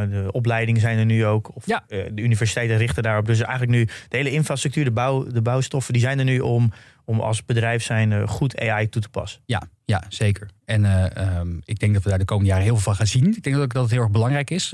de 0.09 0.29
opleidingen 0.31 0.81
zijn 0.81 0.97
er 0.97 1.05
nu 1.05 1.25
ook. 1.25 1.55
Of, 1.55 1.67
Ja. 1.67 1.83
eh, 1.87 2.05
de 2.13 2.21
universiteiten 2.21 2.77
richten 2.77 3.03
daarop. 3.03 3.25
Dus 3.25 3.39
eigenlijk 3.41 3.71
nu 3.71 3.85
de 3.85 4.17
hele 4.17 4.31
infrastructuur, 4.31 4.83
de, 4.83 4.91
bouw, 4.91 5.23
de 5.27 5.41
bouwstoffen, 5.41 5.93
die 5.93 6.01
zijn 6.01 6.19
er 6.19 6.25
nu 6.25 6.39
om, 6.39 6.71
om 7.05 7.19
als 7.19 7.45
bedrijf 7.45 7.83
zijn 7.83 8.27
goed 8.27 8.59
AI 8.59 8.89
toe 8.89 9.01
te 9.01 9.09
passen. 9.09 9.41
Ja, 9.45 9.61
ja 9.85 10.03
zeker. 10.09 10.49
En 10.65 10.85
eh, 10.85 11.17
ehm, 11.37 11.57
ik 11.63 11.79
denk 11.79 11.93
dat 11.93 12.03
we 12.03 12.09
daar 12.09 12.19
de 12.19 12.25
komende 12.25 12.49
jaren 12.49 12.65
heel 12.65 12.73
veel 12.75 12.83
van 12.83 12.95
gaan 12.95 13.07
zien. 13.07 13.35
Ik 13.35 13.43
denk 13.43 13.57
ook 13.57 13.73
dat 13.73 13.81
het 13.83 13.91
heel 13.91 14.01
erg 14.01 14.11
belangrijk 14.11 14.49
is. 14.49 14.73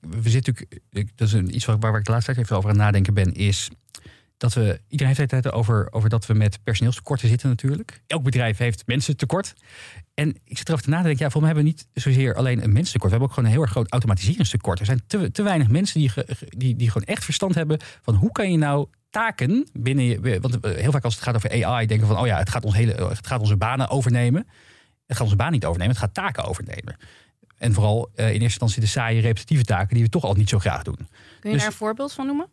We 0.00 0.30
zitten 0.30 0.54
natuurlijk, 0.54 1.16
dat 1.18 1.28
is 1.28 1.34
een, 1.34 1.54
iets 1.54 1.64
waar, 1.64 1.78
waar 1.78 1.98
ik 1.98 2.04
de 2.04 2.10
laatste 2.10 2.32
tijd 2.32 2.44
even 2.44 2.56
over 2.56 2.68
aan 2.70 2.76
het 2.76 2.84
nadenken 2.84 3.14
ben, 3.14 3.32
is 3.34 3.70
dat 4.42 4.52
we, 4.52 4.80
iedereen 4.88 5.14
heeft 5.16 5.30
het 5.30 5.52
over, 5.52 5.92
over 5.92 6.08
dat 6.08 6.26
we 6.26 6.34
met 6.34 6.58
personeelstekorten 6.62 7.28
zitten 7.28 7.48
natuurlijk. 7.48 8.02
Elk 8.06 8.22
bedrijf 8.22 8.58
heeft 8.58 8.82
mensen 8.86 9.16
tekort. 9.16 9.54
En 10.14 10.28
ik 10.44 10.58
zit 10.58 10.68
erover 10.68 10.84
te 10.84 10.90
nadenken, 10.90 11.24
ja, 11.24 11.30
voor 11.30 11.40
mij 11.40 11.50
hebben 11.50 11.72
we 11.72 11.76
niet 11.76 12.02
zozeer 12.02 12.34
alleen 12.34 12.62
een 12.62 12.72
mensentekort. 12.72 13.02
We 13.02 13.10
hebben 13.10 13.28
ook 13.28 13.34
gewoon 13.34 13.44
een 13.44 13.54
heel 13.54 13.62
erg 13.62 13.70
groot 13.70 13.90
automatiseringstekort. 13.90 14.80
Er 14.80 14.86
zijn 14.86 15.02
te, 15.06 15.30
te 15.30 15.42
weinig 15.42 15.68
mensen 15.68 16.00
die, 16.00 16.12
die, 16.48 16.76
die 16.76 16.90
gewoon 16.90 17.06
echt 17.06 17.24
verstand 17.24 17.54
hebben 17.54 17.78
van 18.02 18.14
hoe 18.14 18.32
kan 18.32 18.50
je 18.50 18.58
nou 18.58 18.86
taken 19.10 19.68
binnen 19.72 20.04
je. 20.04 20.40
Want 20.40 20.58
heel 20.66 20.92
vaak 20.92 21.04
als 21.04 21.14
het 21.14 21.22
gaat 21.22 21.34
over 21.34 21.64
AI, 21.64 21.86
denken 21.86 22.08
we 22.08 22.12
van, 22.14 22.22
oh 22.22 22.28
ja, 22.28 22.38
het 22.38 22.50
gaat, 22.50 22.64
ons 22.64 22.74
hele, 22.74 22.92
het 22.92 23.26
gaat 23.26 23.40
onze 23.40 23.56
banen 23.56 23.88
overnemen. 23.88 24.46
Het 25.06 25.16
gaat 25.16 25.26
onze 25.26 25.36
baan 25.36 25.52
niet 25.52 25.64
overnemen, 25.64 25.94
het 25.94 26.04
gaat 26.04 26.14
taken 26.14 26.44
overnemen. 26.44 26.96
En 27.56 27.72
vooral 27.72 28.10
eh, 28.14 28.24
in 28.24 28.30
eerste 28.32 28.44
instantie 28.44 28.80
de 28.80 28.86
saaie 28.86 29.20
repetitieve 29.20 29.64
taken 29.64 29.94
die 29.94 30.04
we 30.04 30.10
toch 30.10 30.24
al 30.24 30.34
niet 30.34 30.48
zo 30.48 30.58
graag 30.58 30.82
doen. 30.82 30.96
Kun 30.96 31.06
je 31.40 31.50
Dus- 31.50 31.58
daar 31.58 31.66
een 31.66 31.76
voorbeeld 31.76 32.12
van 32.12 32.26
noemen? 32.26 32.46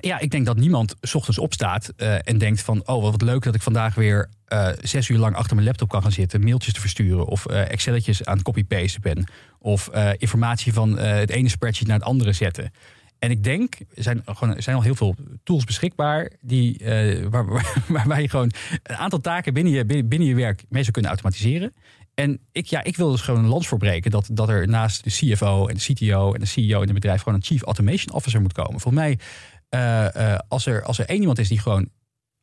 Ja, 0.00 0.18
ik 0.18 0.30
denk 0.30 0.46
dat 0.46 0.56
niemand 0.56 0.94
's 1.02 1.14
ochtends 1.14 1.38
opstaat 1.38 1.92
eh, 1.96 2.28
en 2.28 2.38
denkt 2.38 2.62
van... 2.62 2.86
oh, 2.86 3.02
wat 3.02 3.22
leuk 3.22 3.42
dat 3.42 3.54
ik 3.54 3.62
vandaag 3.62 3.94
weer 3.94 4.28
eh, 4.44 4.68
zes 4.80 5.08
uur 5.08 5.18
lang 5.18 5.36
achter 5.36 5.54
mijn 5.54 5.66
laptop 5.66 5.88
kan 5.88 6.02
gaan 6.02 6.12
zitten... 6.12 6.44
mailtjes 6.44 6.74
te 6.74 6.80
versturen 6.80 7.26
of 7.26 7.46
eh 7.46 7.70
Excelletjes 7.70 8.24
aan 8.24 8.34
het 8.34 8.44
copy-pasten 8.44 9.00
ben... 9.00 9.24
of 9.58 9.90
informatie 10.18 10.72
van 10.72 10.98
het 10.98 11.30
ene 11.30 11.48
spreadsheet 11.48 11.86
naar 11.86 11.98
het 11.98 12.06
andere 12.06 12.32
zetten. 12.32 12.72
En 13.18 13.30
ik 13.30 13.44
denk, 13.44 13.74
er 13.94 14.02
zijn, 14.02 14.22
gewoon, 14.24 14.56
er 14.56 14.62
zijn 14.62 14.76
al 14.76 14.82
heel 14.82 14.94
veel 14.94 15.14
tools 15.42 15.64
beschikbaar... 15.64 16.30
Die, 16.40 16.80
waar, 17.30 17.46
waar, 17.46 17.84
waarbij 17.88 18.22
je 18.22 18.28
gewoon 18.28 18.52
een 18.82 18.96
aantal 18.96 19.20
taken 19.20 19.54
binnen 19.54 19.72
je, 19.72 19.84
binnen, 19.84 20.08
binnen 20.08 20.28
je 20.28 20.34
werk... 20.34 20.64
mee 20.68 20.82
zou 20.82 20.92
kunnen 20.92 21.10
automatiseren. 21.10 21.72
En 22.14 22.40
ik, 22.52 22.66
ja, 22.66 22.84
ik 22.84 22.96
wil 22.96 23.10
dus 23.10 23.20
gewoon 23.20 23.40
een 23.44 23.50
lans 23.50 23.68
voorbreken... 23.68 24.10
Dat, 24.10 24.28
dat 24.32 24.48
er 24.48 24.68
naast 24.68 25.04
de 25.04 25.10
CFO 25.10 25.66
en 25.66 25.74
de 25.74 25.92
CTO 25.92 26.32
en 26.34 26.40
de 26.40 26.46
CEO 26.46 26.76
in 26.76 26.84
het 26.84 26.94
bedrijf... 26.94 27.22
gewoon 27.22 27.38
een 27.38 27.44
Chief 27.44 27.62
Automation 27.62 28.14
Officer 28.14 28.40
moet 28.40 28.52
komen. 28.52 28.80
Volgens 28.80 29.02
mij 29.02 29.18
eh, 29.70 30.32
eh, 30.32 30.38
als, 30.48 30.66
er, 30.66 30.82
als 30.82 30.98
er 30.98 31.06
één 31.06 31.20
iemand 31.20 31.38
is 31.38 31.48
die 31.48 31.60
gewoon 31.60 31.88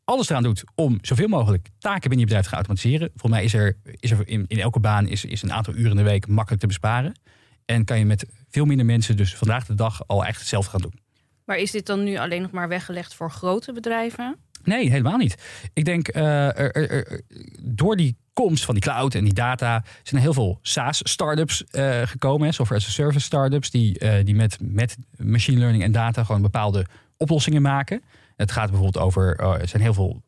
alles 0.03 0.29
eraan 0.29 0.43
doet 0.43 0.63
om 0.75 0.98
zoveel 1.01 1.27
mogelijk 1.27 1.67
taken 1.79 2.10
binnen 2.10 2.19
je 2.19 2.25
bedrijf 2.25 2.43
te 2.43 2.50
gaan 2.50 2.60
automatiseren. 2.60 3.10
Volgens 3.15 3.31
mij 3.31 3.43
is 3.43 3.53
er, 3.53 3.77
is 4.00 4.12
er 4.12 4.27
in, 4.27 4.46
in 4.48 4.60
elke 4.60 4.79
baan 4.79 5.07
is, 5.07 5.25
is 5.25 5.41
een 5.41 5.53
aantal 5.53 5.74
uren 5.74 5.91
in 5.91 5.98
de 5.98 6.03
week 6.03 6.27
makkelijk 6.27 6.62
te 6.62 6.67
besparen. 6.67 7.19
En 7.65 7.86
kan 7.86 8.00
je 8.00 8.05
met 8.05 8.25
veel 8.50 8.65
minder 8.65 8.86
mensen 8.86 9.17
dus 9.17 9.36
vandaag 9.36 9.65
de 9.65 9.75
dag 9.75 10.07
al 10.07 10.25
echt 10.25 10.39
hetzelfde 10.39 10.69
gaan 10.69 10.81
doen. 10.81 11.00
Maar 11.46 11.57
is 11.57 11.72
dit 11.72 11.86
dan 11.86 12.03
nu 12.03 12.17
alleen 12.17 12.41
nog 12.41 12.51
maar 12.51 12.67
weggelegd 12.67 13.13
voor 13.13 13.31
grote 13.31 13.74
bedrijven? 13.74 14.38
Nee, 14.63 14.89
helemaal 14.89 15.17
niet. 15.17 15.38
Ik 15.74 15.86
denk, 15.86 16.15
uh, 16.15 16.24
er, 16.60 16.72
er, 16.72 16.89
er, 16.89 17.22
door 17.62 17.96
die 17.96 18.17
komst 18.34 18.65
van 18.65 18.74
die 18.74 18.84
cloud 18.84 19.15
en 19.15 19.24
die 19.24 19.34
data 19.34 19.84
zijn 20.03 20.15
er 20.15 20.22
heel 20.22 20.34
veel 20.34 20.60
SaaS-startups 20.62 21.63
uh, 21.72 22.01
gekomen, 22.01 22.53
software 22.53 22.81
as 22.81 22.88
a 22.88 22.91
service 22.91 23.25
startups, 23.25 23.72
die, 23.72 24.03
uh, 24.03 24.13
die 24.24 24.36
met, 24.36 24.57
met 24.62 24.98
machine 25.15 25.60
learning 25.60 25.84
en 25.84 25.91
data 25.91 26.24
gewoon 26.24 26.41
bepaalde 26.41 26.86
oplossingen 27.17 27.62
maken. 27.62 28.03
Het 28.36 28.51
gaat 28.51 28.69
bijvoorbeeld 28.69 29.03
over, 29.03 29.36
er 29.36 29.67
zijn 29.67 29.81
heel 29.81 29.93
veel 29.93 30.21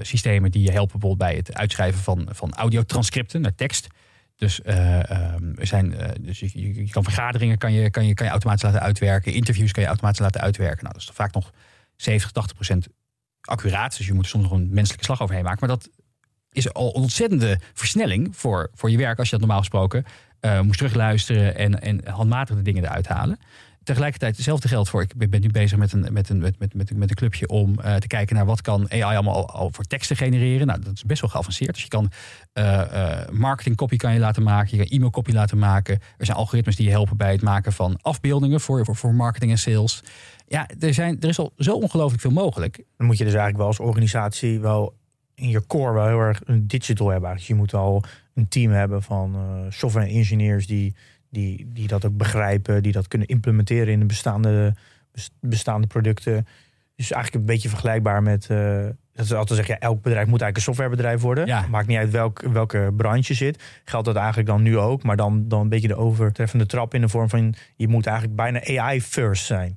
systemen 0.00 0.50
die 0.50 0.62
je 0.62 0.70
helpen 0.70 0.98
bijvoorbeeld 1.00 1.30
bij 1.30 1.38
het 1.38 1.54
uitschrijven 1.54 2.00
van, 2.00 2.28
van 2.30 2.52
audiotranscripten 2.54 3.40
naar 3.40 3.54
tekst. 3.54 3.88
Dus, 4.38 4.60
uh, 4.64 5.10
er 5.58 5.66
zijn, 5.66 5.92
uh, 5.92 6.08
dus 6.20 6.38
je, 6.38 6.88
kan 6.90 7.02
vergaderingen 7.02 7.58
kan 7.58 7.72
je, 7.72 7.90
kan, 7.90 8.06
je, 8.06 8.14
kan 8.14 8.26
je 8.26 8.32
automatisch 8.32 8.62
laten 8.62 8.80
uitwerken. 8.80 9.32
Interviews 9.32 9.72
kan 9.72 9.82
je 9.82 9.88
automatisch 9.88 10.20
laten 10.20 10.40
uitwerken. 10.40 10.82
Nou, 10.82 10.92
dat 10.92 11.02
is 11.02 11.10
vaak 11.14 11.34
nog 11.34 11.52
70, 11.96 12.32
80 12.32 12.54
procent 12.54 12.88
accuraat. 13.40 13.96
Dus 13.96 14.06
je 14.06 14.12
moet 14.12 14.24
er 14.24 14.30
soms 14.30 14.42
nog 14.42 14.52
een 14.52 14.68
menselijke 14.70 15.04
slag 15.04 15.22
overheen 15.22 15.44
maken. 15.44 15.66
Maar 15.66 15.76
dat 15.76 15.90
is 16.52 16.72
al 16.72 16.88
een 16.88 17.02
ontzettende 17.02 17.60
versnelling 17.72 18.36
voor, 18.36 18.70
voor 18.74 18.90
je 18.90 18.96
werk. 18.96 19.18
Als 19.18 19.26
je 19.30 19.32
dat 19.38 19.40
normaal 19.46 19.60
gesproken 19.60 20.04
moest 20.62 20.78
terugluisteren 20.78 21.56
en, 21.56 21.80
en 21.80 22.08
handmatig 22.08 22.56
de 22.56 22.62
dingen 22.62 22.84
eruit 22.84 23.08
halen 23.08 23.38
tegelijkertijd 23.88 24.36
hetzelfde 24.36 24.68
geldt 24.68 24.88
voor. 24.88 25.02
Ik 25.02 25.30
ben 25.30 25.40
nu 25.40 25.48
bezig 25.48 25.78
met 25.78 25.92
een, 25.92 26.06
met 26.12 26.28
een, 26.28 26.38
met, 26.38 26.58
met, 26.58 26.74
met, 26.74 26.96
met 26.96 27.10
een 27.10 27.16
clubje 27.16 27.48
om 27.48 27.76
uh, 27.78 27.94
te 27.94 28.06
kijken 28.06 28.36
naar 28.36 28.44
wat 28.44 28.60
kan 28.60 28.90
AI 28.90 29.02
allemaal 29.02 29.48
al, 29.48 29.68
voor 29.72 29.84
teksten 29.84 30.16
genereren. 30.16 30.66
Nou, 30.66 30.80
dat 30.80 30.92
is 30.92 31.04
best 31.04 31.20
wel 31.20 31.30
geavanceerd. 31.30 31.72
Dus 31.72 31.82
je 31.82 31.88
kan 31.88 32.10
uh, 32.54 32.64
uh, 33.64 33.96
kan 33.96 34.12
je 34.12 34.18
laten 34.18 34.42
maken, 34.42 34.76
je 34.76 34.86
kan 34.86 34.96
e-mail 34.96 35.22
laten 35.26 35.58
maken. 35.58 35.94
Er 35.94 36.26
zijn 36.26 36.36
algoritmes 36.36 36.76
die 36.76 36.84
je 36.84 36.90
helpen 36.90 37.16
bij 37.16 37.32
het 37.32 37.42
maken 37.42 37.72
van 37.72 37.98
afbeeldingen 38.02 38.60
voor, 38.60 38.84
voor, 38.84 38.96
voor 38.96 39.14
marketing 39.14 39.50
en 39.50 39.58
sales. 39.58 40.02
Ja, 40.46 40.68
er, 40.78 40.94
zijn, 40.94 41.20
er 41.20 41.28
is 41.28 41.38
al 41.38 41.52
zo 41.56 41.72
ongelooflijk 41.72 42.20
veel 42.20 42.30
mogelijk. 42.30 42.84
Dan 42.96 43.06
moet 43.06 43.18
je 43.18 43.24
dus 43.24 43.34
eigenlijk 43.34 43.58
wel 43.58 43.66
als 43.66 43.80
organisatie 43.80 44.60
wel 44.60 44.96
in 45.34 45.48
je 45.48 45.66
core 45.66 45.92
wel 45.92 46.06
heel 46.06 46.20
erg 46.20 46.40
een 46.44 46.66
digital 46.66 47.08
hebben. 47.08 47.32
Dus 47.32 47.46
je 47.46 47.54
moet 47.54 47.74
al 47.74 48.02
een 48.34 48.48
team 48.48 48.72
hebben 48.72 49.02
van 49.02 49.36
software 49.68 50.08
engineers 50.08 50.66
die 50.66 50.94
die, 51.30 51.68
die 51.72 51.88
dat 51.88 52.04
ook 52.04 52.16
begrijpen, 52.16 52.82
die 52.82 52.92
dat 52.92 53.08
kunnen 53.08 53.28
implementeren 53.28 53.92
in 53.92 53.98
de 53.98 54.06
bestaande, 54.06 54.74
bestaande 55.40 55.86
producten. 55.86 56.46
Dus 56.96 57.10
eigenlijk 57.10 57.44
een 57.44 57.54
beetje 57.54 57.68
vergelijkbaar 57.68 58.22
met. 58.22 58.48
Uh, 58.50 58.86
dat 59.12 59.26
is 59.26 59.32
altijd 59.32 59.58
zeggen, 59.58 59.76
ja, 59.80 59.80
elk 59.80 60.02
bedrijf 60.02 60.26
moet 60.26 60.40
eigenlijk 60.40 60.56
een 60.56 60.62
softwarebedrijf 60.62 61.20
worden. 61.20 61.46
Ja. 61.46 61.66
Maakt 61.70 61.86
niet 61.86 61.96
uit 61.96 62.10
welk, 62.10 62.40
welke 62.52 62.92
branche 62.96 63.32
je 63.32 63.34
zit. 63.34 63.62
Geldt 63.84 64.06
dat 64.06 64.16
eigenlijk 64.16 64.48
dan 64.48 64.62
nu 64.62 64.78
ook, 64.78 65.02
maar 65.02 65.16
dan, 65.16 65.48
dan 65.48 65.60
een 65.60 65.68
beetje 65.68 65.88
de 65.88 65.96
overtreffende 65.96 66.66
trap 66.66 66.94
in 66.94 67.00
de 67.00 67.08
vorm 67.08 67.28
van 67.28 67.54
je 67.76 67.88
moet 67.88 68.06
eigenlijk 68.06 68.36
bijna 68.36 68.80
AI 68.80 69.02
first 69.02 69.44
zijn. 69.44 69.76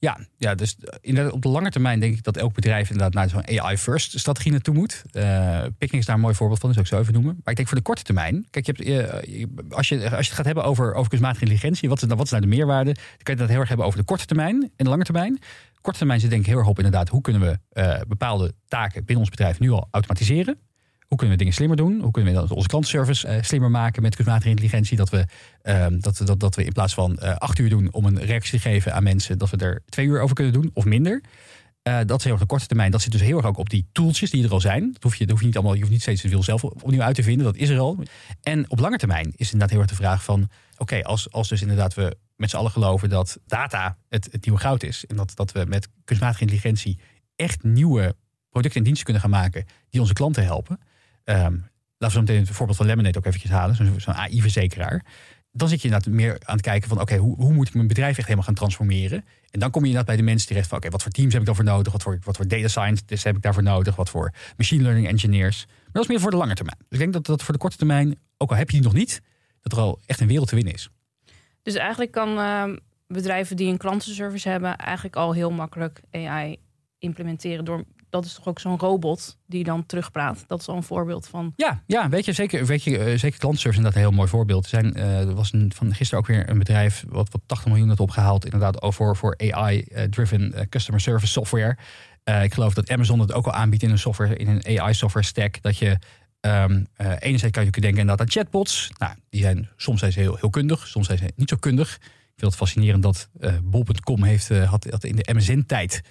Ja, 0.00 0.18
ja, 0.36 0.54
dus 0.54 0.76
inderdaad 1.00 1.32
op 1.32 1.42
de 1.42 1.48
lange 1.48 1.70
termijn 1.70 2.00
denk 2.00 2.16
ik 2.16 2.22
dat 2.22 2.36
elk 2.36 2.54
bedrijf 2.54 2.90
inderdaad 2.90 3.14
naar 3.14 3.28
zo'n 3.28 3.60
AI-first 3.60 4.18
strategie 4.18 4.52
naartoe 4.52 4.74
moet. 4.74 5.02
Uh, 5.12 5.64
is 5.78 6.06
daar 6.06 6.14
een 6.14 6.20
mooi 6.20 6.34
voorbeeld 6.34 6.60
van, 6.60 6.72
zou 6.72 6.84
ik 6.84 6.90
zo 6.90 6.98
even 6.98 7.12
noemen. 7.12 7.34
Maar 7.34 7.50
ik 7.50 7.56
denk 7.56 7.68
voor 7.68 7.76
de 7.76 7.82
korte 7.84 8.02
termijn, 8.02 8.46
kijk, 8.50 8.66
je 8.66 8.72
hebt, 8.72 8.88
uh, 8.88 9.76
als, 9.76 9.88
je, 9.88 9.96
als 10.02 10.10
je 10.10 10.16
het 10.16 10.28
gaat 10.28 10.44
hebben 10.44 10.64
over, 10.64 10.94
over 10.94 11.08
kunstmatige 11.08 11.44
intelligentie, 11.44 11.88
wat 11.88 11.98
is, 11.98 12.04
nou, 12.04 12.16
wat 12.16 12.26
is 12.26 12.32
nou 12.32 12.42
de 12.42 12.48
meerwaarde? 12.48 12.92
Dan 12.92 13.22
kan 13.22 13.34
je 13.34 13.40
dat 13.40 13.48
heel 13.48 13.58
erg 13.58 13.68
hebben 13.68 13.86
over 13.86 13.98
de 13.98 14.04
korte 14.04 14.26
termijn 14.26 14.62
en 14.62 14.84
de 14.84 14.90
lange 14.90 15.04
termijn. 15.04 15.38
Korte 15.80 15.98
termijn 15.98 16.20
zit 16.20 16.30
denk 16.30 16.42
ik 16.42 16.48
heel 16.48 16.58
erg 16.58 16.68
op 16.68 16.76
inderdaad, 16.76 17.08
hoe 17.08 17.20
kunnen 17.20 17.42
we 17.42 18.04
bepaalde 18.08 18.54
taken 18.68 19.04
binnen 19.04 19.18
ons 19.18 19.30
bedrijf 19.30 19.58
nu 19.58 19.70
al 19.70 19.88
automatiseren? 19.90 20.58
Hoe 21.08 21.16
kunnen 21.16 21.36
we 21.36 21.42
dingen 21.42 21.54
slimmer 21.54 21.76
doen? 21.76 22.00
Hoe 22.00 22.10
kunnen 22.10 22.34
we 22.34 22.54
onze 22.54 22.68
klantenservice 22.68 23.28
uh, 23.28 23.42
slimmer 23.42 23.70
maken 23.70 24.02
met 24.02 24.14
kunstmatige 24.14 24.48
intelligentie? 24.48 24.96
Dat 24.96 25.10
we, 25.10 25.24
uh, 25.62 25.86
dat, 25.90 26.20
dat, 26.24 26.40
dat 26.40 26.54
we 26.54 26.64
in 26.64 26.72
plaats 26.72 26.94
van 26.94 27.18
uh, 27.22 27.36
acht 27.36 27.58
uur 27.58 27.68
doen 27.68 27.92
om 27.92 28.04
een 28.04 28.24
reactie 28.24 28.60
te 28.60 28.68
geven 28.68 28.94
aan 28.94 29.02
mensen, 29.02 29.38
dat 29.38 29.50
we 29.50 29.56
er 29.56 29.82
twee 29.88 30.06
uur 30.06 30.20
over 30.20 30.34
kunnen 30.34 30.52
doen 30.52 30.70
of 30.74 30.84
minder. 30.84 31.22
dat 31.82 32.18
is 32.18 32.24
heel 32.24 32.32
erg 32.32 32.40
de 32.40 32.46
korte 32.46 32.66
termijn. 32.66 32.90
Dat 32.90 33.02
zit 33.02 33.12
dus 33.12 33.20
heel 33.20 33.36
erg 33.36 33.46
ook 33.46 33.56
op 33.56 33.70
die 33.70 33.86
tooltjes 33.92 34.30
die 34.30 34.44
er 34.44 34.50
al 34.50 34.60
zijn. 34.60 34.92
Dat 34.92 35.02
hoef 35.02 35.14
je, 35.14 35.20
dat 35.20 35.30
hoef 35.30 35.40
je 35.40 35.46
niet 35.46 35.56
allemaal, 35.56 35.74
je 35.74 35.80
hoeft 35.80 35.92
niet 35.92 36.02
steeds 36.02 36.20
te 36.20 36.28
veel 36.28 36.42
zelf 36.42 36.64
opnieuw 36.64 37.02
uit 37.02 37.14
te 37.14 37.22
vinden. 37.22 37.44
Dat 37.44 37.56
is 37.56 37.68
er 37.68 37.78
al. 37.78 37.98
En 38.42 38.70
op 38.70 38.78
lange 38.78 38.96
termijn 38.96 39.32
is 39.36 39.52
inderdaad 39.52 39.70
heel 39.70 39.80
erg 39.80 39.88
de 39.88 39.94
vraag 39.94 40.24
van: 40.24 40.48
oké, 40.76 41.02
als, 41.02 41.32
als 41.32 41.48
dus 41.48 41.62
inderdaad 41.62 41.94
we 41.94 42.16
met 42.36 42.50
z'n 42.50 42.56
allen 42.56 42.70
geloven 42.70 43.08
dat 43.08 43.38
data 43.46 43.96
het, 44.08 44.28
het 44.32 44.44
nieuwe 44.44 44.60
goud 44.60 44.82
is. 44.82 45.04
En 45.06 45.16
dat, 45.16 45.32
dat 45.34 45.52
we 45.52 45.64
met 45.68 45.88
kunstmatige 46.04 46.42
intelligentie 46.42 46.98
echt 47.36 47.62
nieuwe 47.62 48.14
producten 48.50 48.78
en 48.78 48.84
diensten 48.84 49.04
kunnen 49.04 49.22
gaan 49.22 49.30
maken 49.30 49.66
die 49.90 50.00
onze 50.00 50.12
klanten 50.12 50.44
helpen. 50.44 50.78
Um, 51.30 51.70
laten 51.98 52.16
we 52.16 52.22
meteen 52.22 52.40
het 52.44 52.50
voorbeeld 52.50 52.78
van 52.78 52.86
Lemonade 52.86 53.18
ook 53.18 53.26
eventjes 53.26 53.50
halen, 53.50 53.76
zo'n 53.76 54.00
zo 54.00 54.10
AI-verzekeraar. 54.10 55.04
Dan 55.52 55.68
zit 55.68 55.82
je 55.82 55.88
inderdaad 55.88 56.12
meer 56.12 56.32
aan 56.44 56.56
het 56.56 56.64
kijken 56.64 56.88
van, 56.88 57.00
oké, 57.00 57.16
hoe, 57.16 57.36
hoe 57.36 57.52
moet 57.52 57.68
ik 57.68 57.74
mijn 57.74 57.86
bedrijf 57.86 58.16
echt 58.16 58.24
helemaal 58.24 58.44
gaan 58.44 58.54
transformeren? 58.54 59.24
En 59.50 59.60
dan 59.60 59.70
kom 59.70 59.82
je 59.82 59.88
inderdaad 59.88 60.14
bij 60.14 60.24
de 60.24 60.30
mensen 60.30 60.48
terecht 60.48 60.68
van, 60.68 60.78
oké, 60.78 60.88
wat 60.88 61.02
voor 61.02 61.12
teams 61.12 61.32
heb 61.32 61.40
ik 61.40 61.46
daarvoor 61.46 61.64
nodig? 61.64 61.92
Wat 61.92 62.02
voor, 62.02 62.18
wat 62.22 62.36
voor 62.36 62.48
data 62.48 62.68
scientists 62.68 63.24
heb 63.24 63.36
ik 63.36 63.42
daarvoor 63.42 63.62
nodig? 63.62 63.96
Wat 63.96 64.10
voor 64.10 64.32
machine 64.56 64.82
learning 64.82 65.08
engineers? 65.08 65.64
Maar 65.66 65.92
dat 65.92 66.02
is 66.02 66.08
meer 66.08 66.20
voor 66.20 66.30
de 66.30 66.36
lange 66.36 66.54
termijn. 66.54 66.78
Dus 66.78 66.88
ik 66.90 66.98
denk 66.98 67.12
dat 67.12 67.26
dat 67.26 67.42
voor 67.42 67.54
de 67.54 67.60
korte 67.60 67.76
termijn, 67.76 68.18
ook 68.36 68.50
al 68.50 68.56
heb 68.56 68.70
je 68.70 68.76
die 68.76 68.84
nog 68.84 68.94
niet, 68.94 69.20
dat 69.60 69.72
er 69.72 69.78
al 69.78 70.00
echt 70.06 70.20
een 70.20 70.26
wereld 70.26 70.48
te 70.48 70.54
winnen 70.54 70.74
is. 70.74 70.88
Dus 71.62 71.74
eigenlijk 71.74 72.10
kan 72.10 72.38
uh, 72.38 72.64
bedrijven 73.06 73.56
die 73.56 73.68
een 73.68 73.78
klantenservice 73.78 74.48
hebben, 74.48 74.76
eigenlijk 74.76 75.16
al 75.16 75.32
heel 75.32 75.50
makkelijk 75.50 76.00
AI 76.10 76.56
implementeren 76.98 77.64
door 77.64 77.84
dat 78.10 78.24
is 78.24 78.34
toch 78.34 78.46
ook 78.46 78.58
zo'n 78.58 78.78
robot 78.78 79.36
die 79.46 79.64
dan 79.64 79.86
terugpraat. 79.86 80.44
Dat 80.46 80.60
is 80.60 80.68
al 80.68 80.76
een 80.76 80.82
voorbeeld 80.82 81.26
van. 81.26 81.52
Ja, 81.56 81.82
ja 81.86 82.08
weet 82.08 82.24
je, 82.24 82.32
zeker, 82.32 82.66
weet 82.66 82.82
je, 82.82 82.90
uh, 82.90 82.98
zeker 82.98 83.38
klantenservice 83.38 83.76
inderdaad 83.76 83.94
een 83.94 84.08
heel 84.08 84.16
mooi 84.16 84.28
voorbeeld. 84.28 84.62
Er, 84.64 84.68
zijn, 84.68 84.96
er 84.96 85.34
was 85.34 85.52
een, 85.52 85.72
van 85.74 85.94
gisteren 85.94 86.18
ook 86.18 86.26
weer 86.26 86.50
een 86.50 86.58
bedrijf 86.58 87.04
wat, 87.08 87.28
wat 87.30 87.40
80 87.46 87.66
miljoen 87.68 87.88
had 87.88 88.00
opgehaald, 88.00 88.44
inderdaad, 88.44 88.94
voor, 88.94 89.16
voor 89.16 89.38
AI-driven 89.38 90.52
uh, 90.54 90.60
customer 90.68 91.00
service 91.00 91.32
software. 91.32 91.76
ik 92.42 92.54
geloof 92.54 92.74
dat 92.74 92.90
Amazon 92.90 93.20
het 93.20 93.32
ook 93.32 93.46
al 93.46 93.52
aanbiedt 93.52 93.82
in 93.82 93.90
een 93.90 93.98
software, 93.98 94.36
in 94.36 94.48
een 94.48 94.80
AI-software 94.80 95.26
stack. 95.26 95.62
Dat 95.62 95.76
je 95.76 95.98
uh, 96.46 96.64
enerzijds 97.18 97.50
kan 97.50 97.64
je 97.64 97.70
denken 97.70 97.88
inderdaad 97.88 98.20
aan 98.20 98.30
chatbots. 98.30 98.90
Nou, 98.98 99.14
die 99.30 99.42
zijn 99.42 99.68
soms 99.76 100.00
zijn 100.00 100.12
heel, 100.12 100.36
heel 100.36 100.50
kundig, 100.50 100.86
soms 100.86 101.06
zijn 101.06 101.18
ze 101.18 101.32
niet 101.36 101.48
zo 101.48 101.56
kundig. 101.56 101.94
Ik 101.94 102.44
vind 102.44 102.50
het 102.50 102.56
fascinerend 102.56 103.02
dat 103.02 103.28
uh, 103.40 103.52
bol.com 103.62 104.22
heeft, 104.22 104.48
had, 104.48 104.86
had 104.90 105.04
in 105.04 105.16
de 105.16 105.34
MSN-tijd 105.34 106.02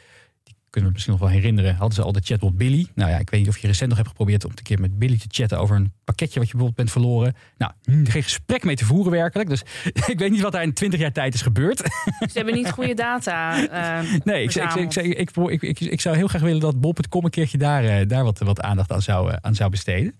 kunnen 0.69 0.89
we 0.89 0.95
misschien 0.95 1.15
nog 1.19 1.29
wel 1.29 1.39
herinneren, 1.39 1.75
hadden 1.75 1.95
ze 1.95 2.01
al 2.01 2.11
de 2.11 2.21
chatbot 2.23 2.57
Billy. 2.57 2.87
Nou 2.95 3.11
ja, 3.11 3.17
ik 3.17 3.29
weet 3.29 3.39
niet 3.39 3.49
of 3.49 3.57
je 3.57 3.67
recent 3.67 3.87
nog 3.87 3.97
hebt 3.97 4.09
geprobeerd 4.09 4.45
om 4.45 4.51
een 4.55 4.63
keer 4.63 4.79
met 4.79 4.99
Billy 4.99 5.17
te 5.17 5.25
chatten 5.27 5.59
over 5.59 5.75
een 5.75 5.93
pakketje 6.03 6.39
wat 6.39 6.49
je 6.49 6.57
bijvoorbeeld 6.57 6.75
bent 6.75 6.91
verloren. 6.91 7.35
Nou, 7.57 7.71
geen 7.83 8.23
gesprek 8.23 8.63
mee 8.63 8.75
te 8.75 8.85
voeren 8.85 9.11
werkelijk. 9.11 9.49
Dus 9.49 9.61
ik 10.13 10.19
weet 10.19 10.31
niet 10.31 10.41
wat 10.41 10.51
daar 10.51 10.63
in 10.63 10.73
20 10.73 10.99
jaar 10.99 11.11
tijd 11.11 11.33
is 11.33 11.41
gebeurd. 11.41 11.77
Ze 11.77 12.31
hebben 12.33 12.53
niet 12.53 12.69
goede 12.69 12.93
data. 12.93 13.57
Uh, 14.03 14.13
nee, 14.23 14.43
ik, 14.43 14.55
ik, 14.55 14.95
ik, 14.95 15.31
ik, 15.35 15.61
ik, 15.61 15.79
ik, 15.79 16.01
zou 16.01 16.15
heel 16.15 16.27
graag 16.27 16.41
willen 16.41 16.59
dat 16.59 16.81
Bob.com 16.81 17.25
een 17.25 17.29
keertje 17.29 17.57
daar, 17.57 18.07
daar 18.07 18.23
wat, 18.23 18.39
wat 18.39 18.61
aandacht 18.61 18.91
aan 18.91 19.01
zou, 19.01 19.35
aan 19.41 19.55
zou 19.55 19.69
besteden. 19.69 20.15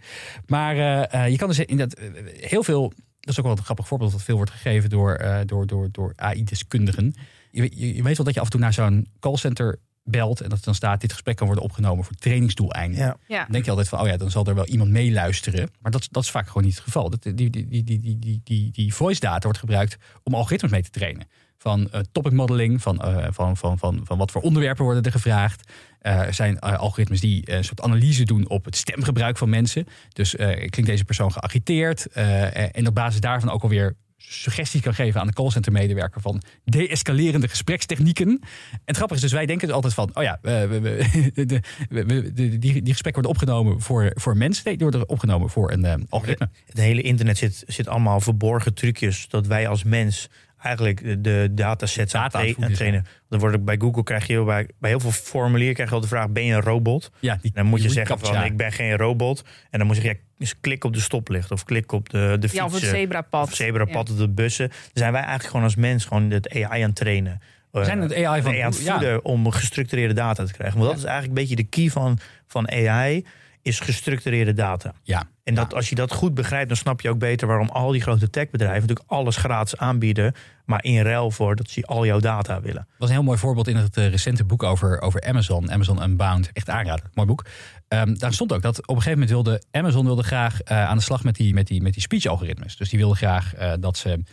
Maar 0.46 0.76
uh, 0.76 1.30
je 1.30 1.38
kan 1.38 1.48
dus 1.48 1.60
in 1.60 1.78
dat 1.78 2.00
heel 2.40 2.64
veel. 2.64 2.94
Dat 3.20 3.36
is 3.36 3.38
ook 3.38 3.46
wel 3.46 3.58
een 3.58 3.64
grappig 3.64 3.88
voorbeeld 3.88 4.12
dat 4.12 4.24
veel 4.24 4.36
wordt 4.36 4.52
gegeven 4.52 4.90
door, 4.90 5.20
uh, 5.22 5.40
door, 5.46 5.68
door, 5.68 5.90
door 5.92 6.14
AI-deskundigen. 6.16 7.16
Je, 7.52 7.72
je, 7.74 7.96
je, 7.96 8.04
weet 8.04 8.18
wel 8.18 8.26
dat 8.26 8.34
je 8.34 8.40
af 8.40 8.46
en 8.46 8.52
toe 8.52 8.60
naar 8.60 8.74
zo'n 8.74 9.08
callcenter 9.20 9.80
belt 10.10 10.42
en 10.42 10.50
dat 10.50 10.64
dan 10.64 10.76
staat 10.76 11.02
dit 11.02 11.14
gesprek 11.14 11.36
kan 11.36 11.46
worden 11.46 11.64
opgenomen 11.64 12.06
voor 12.06 12.16
trainingsdoeleinden. 12.16 13.00
Ja. 13.00 13.18
Ja. 13.28 13.42
Dan 13.42 13.52
denk 13.52 13.64
je 13.64 13.70
altijd 13.70 13.90
van, 13.90 14.00
oh 14.00 14.08
ja, 14.08 14.18
dan 14.18 14.32
zal 14.32 14.46
er 14.46 14.56
wel 14.56 14.66
iemand 14.66 14.90
meeluisteren. 14.90 15.70
Maar 15.82 15.92
dat, 15.92 16.08
dat 16.12 16.24
is 16.24 16.32
vaak 16.32 16.48
gewoon 16.48 16.64
niet 16.64 16.76
het 16.76 16.84
geval. 16.84 17.10
Dat, 17.10 17.24
die, 17.24 17.34
die, 17.34 17.50
die, 17.50 17.84
die, 17.84 18.00
die, 18.20 18.42
die, 18.44 18.72
die 18.72 18.94
voice 18.94 19.20
data 19.20 19.42
wordt 19.42 19.60
gebruikt 19.60 19.98
om 20.24 20.34
algoritmes 20.34 20.72
mee 20.72 20.84
te 20.84 20.90
trainen. 20.90 21.28
Van 21.58 21.90
uh, 21.94 22.00
topic 22.12 22.32
modeling, 22.32 22.82
van, 22.82 23.02
uh, 23.06 23.28
van, 23.30 23.58
van, 23.58 23.78
van, 23.78 24.02
van 24.04 24.18
wat 24.18 24.32
voor 24.32 24.42
onderwerpen 24.42 24.84
worden 24.84 25.04
er 25.04 25.12
gevraagd. 25.12 25.72
Uh, 26.02 26.20
er 26.20 26.34
zijn 26.34 26.60
algoritmes 26.60 27.20
die 27.20 27.52
een 27.52 27.64
soort 27.64 27.82
analyse 27.82 28.24
doen 28.24 28.50
op 28.50 28.66
het 28.66 28.76
stemgebruik 28.76 29.38
van 29.38 29.50
mensen. 29.50 29.88
Dus 30.10 30.36
klinkt 30.36 30.86
deze 30.86 31.06
persoon 31.06 31.32
geagiteerd. 31.32 32.08
en 32.12 32.88
op 32.88 32.96
basis 32.96 33.20
daarvan 33.20 33.50
ook 33.50 33.64
alweer 33.64 33.96
suggesties 34.18 34.82
kan 34.82 34.94
geven 34.94 35.22
aan 35.22 35.28
de 35.28 35.34
callcenter 35.34 35.72
medewerker 35.72 36.22
van 36.22 36.42
de-escalerende 36.64 37.48
gesprekstechnieken. 37.48 38.28
En 38.28 38.40
het 38.86 38.96
grappige 38.96 39.20
is 39.20 39.22
dus, 39.22 39.32
wij 39.32 39.46
denken 39.46 39.72
altijd 39.72 39.94
van, 39.94 40.10
oh 40.14 40.24
ja, 40.24 40.40
we, 40.42 40.68
we, 40.68 41.46
de, 41.46 41.62
we, 41.90 42.34
die, 42.34 42.60
die 42.60 42.94
gesprekken 42.94 43.24
worden 43.24 43.32
opgenomen 43.32 43.82
voor, 43.82 44.12
voor 44.14 44.38
mensen. 44.38 44.64
Nee, 44.66 44.78
die 44.78 44.88
worden 44.88 45.10
opgenomen 45.10 45.50
voor 45.50 45.72
een 45.72 45.86
uh, 45.86 45.94
algoritme. 46.10 46.50
Het 46.66 46.78
hele 46.78 47.02
internet 47.02 47.38
zit, 47.38 47.64
zit 47.68 47.88
allemaal 47.88 48.20
verborgen 48.20 48.74
trucjes 48.74 49.28
dat 49.30 49.48
wij 49.48 49.68
als 49.68 49.84
mens 49.84 50.30
eigenlijk 50.58 51.24
de 51.24 51.50
datasets 51.52 52.14
Data 52.14 52.40
aan, 52.40 52.64
aan 52.64 52.72
trainen. 52.74 53.06
Dan 53.30 53.40
wordt 53.40 53.66
bij 53.66 53.76
Google 53.80 54.04
krijg 54.04 54.28
je 54.28 54.44
bij, 54.44 54.70
bij 54.80 54.90
heel 54.90 55.00
veel 55.00 55.12
formulieren 55.12 55.74
krijg 55.74 55.90
je 55.90 55.96
al 55.96 56.02
de 56.02 56.08
vraag: 56.08 56.30
ben 56.30 56.44
je 56.44 56.54
een 56.54 56.62
robot? 56.62 57.12
Ja, 57.20 57.38
die, 57.42 57.52
dan 57.54 57.66
moet 57.66 57.82
je 57.82 57.90
zeggen 57.90 58.20
van 58.20 58.44
ik 58.44 58.58
ben 58.58 58.72
geen 58.72 58.98
robot. 58.98 59.44
En 59.70 59.78
dan 59.78 59.88
moet 59.88 59.96
je 59.96 60.02
zeggen, 60.02 60.22
ja, 60.22 60.27
dus 60.38 60.60
klik 60.62 60.84
op 60.84 60.94
de 60.94 61.00
stoplicht 61.00 61.52
of 61.52 61.64
klik 61.64 61.92
op 61.92 62.10
de, 62.10 62.36
de 62.40 62.50
fiets. 62.50 62.54
Ja, 62.54 62.66
of 62.66 62.74
het 62.74 62.84
zebrapad. 62.84 63.48
Of 63.48 63.54
zebrapad 63.56 64.10
of 64.10 64.18
de 64.18 64.30
bussen. 64.30 64.68
Dan 64.68 64.78
zijn 64.94 65.12
wij 65.12 65.22
eigenlijk 65.22 65.50
gewoon 65.50 65.66
als 65.66 65.76
mens 65.76 66.06
gewoon 66.06 66.32
het 66.32 66.54
AI 66.54 66.82
aan 66.82 66.88
het 66.88 66.96
trainen. 66.96 67.42
eh, 67.72 67.84
zijn 67.84 68.02
het 68.02 68.14
AI 68.26 68.42
van- 68.42 68.52
aan 68.62 68.72
het 68.72 68.84
ja. 68.84 68.92
voeden 68.98 69.26
om 69.26 69.52
gestructureerde 69.52 70.14
data 70.14 70.46
te 70.46 70.54
krijgen. 70.54 70.78
Want 70.78 70.90
dat 70.92 71.00
is 71.00 71.06
eigenlijk 71.06 71.38
een 71.40 71.46
beetje 71.48 71.64
de 71.64 71.70
key 71.70 71.90
van, 71.90 72.20
van 72.48 72.70
AI, 72.72 73.26
is 73.68 73.80
gestructureerde 73.80 74.54
data. 74.54 74.94
Ja. 75.04 75.30
En 75.44 75.56
dat, 75.56 75.74
als 75.74 75.90
je 75.90 75.96
dat 75.96 76.14
goed 76.14 76.34
begrijpt, 76.34 76.68
dan 76.68 76.78
snap 76.78 77.02
je 77.02 77.10
ook 77.10 77.20
beter 77.20 77.48
waarom 77.48 77.70
al 77.70 77.92
die 77.92 78.02
grote 78.02 78.30
techbedrijven 78.30 78.82
natuurlijk 78.82 79.10
alles 79.10 79.36
gratis 79.36 79.78
aanbieden, 79.78 80.34
maar 80.66 80.84
in 80.84 81.02
ruil 81.02 81.32
voor 81.32 81.56
dat 81.56 81.70
ze 81.70 81.86
al 81.86 82.06
jouw 82.06 82.20
data 82.20 82.62
willen. 82.62 82.86
Dat 82.90 82.98
was 82.98 83.10
een 83.10 83.16
heel 83.16 83.24
mooi 83.24 83.38
voorbeeld 83.38 83.68
in 83.68 83.76
het 83.76 83.98
eh, 83.98 84.10
recente 84.10 84.44
boek 84.44 84.64
over, 84.64 85.02
over 85.02 85.24
Amazon. 85.24 85.72
Amazon 85.72 86.04
Unbound. 86.04 86.50
Echt 86.54 86.70
aanraden. 86.70 87.10
Mooi 87.14 87.28
boek. 87.28 87.46
Ehm, 87.88 88.14
daar 88.14 88.34
stond 88.34 88.54
ook 88.54 88.62
dat 88.62 88.78
op 88.78 88.96
een 88.96 89.02
gegeven 89.02 89.12
moment 89.12 89.30
wilde 89.30 89.62
Amazon 89.72 90.06
wilde 90.06 90.24
graag 90.24 90.62
eh, 90.62 90.88
aan 90.88 90.98
de 90.98 91.04
slag 91.04 91.24
met 91.24 91.36
die, 91.36 91.54
met 91.54 91.68
die, 91.68 91.82
met 91.82 91.94
die 91.94 92.02
speech-algoritmes. 92.02 92.78
Dus 92.78 92.90
die 92.90 93.00
wilden 93.00 93.18
graag 93.18 93.54
eh, 93.54 93.74
dat 93.80 93.98
ze 93.98 94.24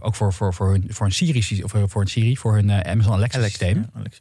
ook 0.00 0.14
voor, 0.14 0.32
voor, 0.32 0.54
voor, 0.54 0.70
hun, 0.70 0.84
voor 0.88 1.06
een 1.06 1.12
Siri, 1.12 1.62
of 1.62 1.74
voor 1.86 2.00
een 2.00 2.08
Siri, 2.08 2.36
voor 2.36 2.54
hun 2.54 2.86
Amazon 2.86 3.12
Alexa, 3.12 3.42
systeem, 3.42 3.76
ja, 3.76 3.98
Alexa. 3.98 4.20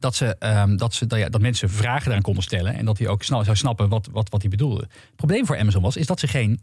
Dat, 0.00 0.14
ze, 0.14 0.36
ehm, 0.38 0.76
dat, 0.76 0.94
ze, 0.94 1.06
dat, 1.06 1.18
ja, 1.18 1.28
dat 1.28 1.40
mensen 1.40 1.70
vragen 1.70 2.04
daaraan 2.04 2.22
konden 2.22 2.42
stellen 2.42 2.74
en 2.74 2.84
dat 2.84 2.98
hij 2.98 3.08
ook 3.08 3.22
snel 3.22 3.44
zou 3.44 3.56
snappen 3.56 3.88
wat, 3.88 4.08
wat, 4.12 4.28
wat 4.28 4.40
hij 4.40 4.50
bedoelde. 4.50 4.80
Het 4.80 5.16
probleem 5.16 5.46
voor 5.46 5.58
Amazon 5.58 5.82
was, 5.82 5.96
is 5.96 6.06
dat 6.06 6.20
ze 6.20 6.26
geen 6.26 6.60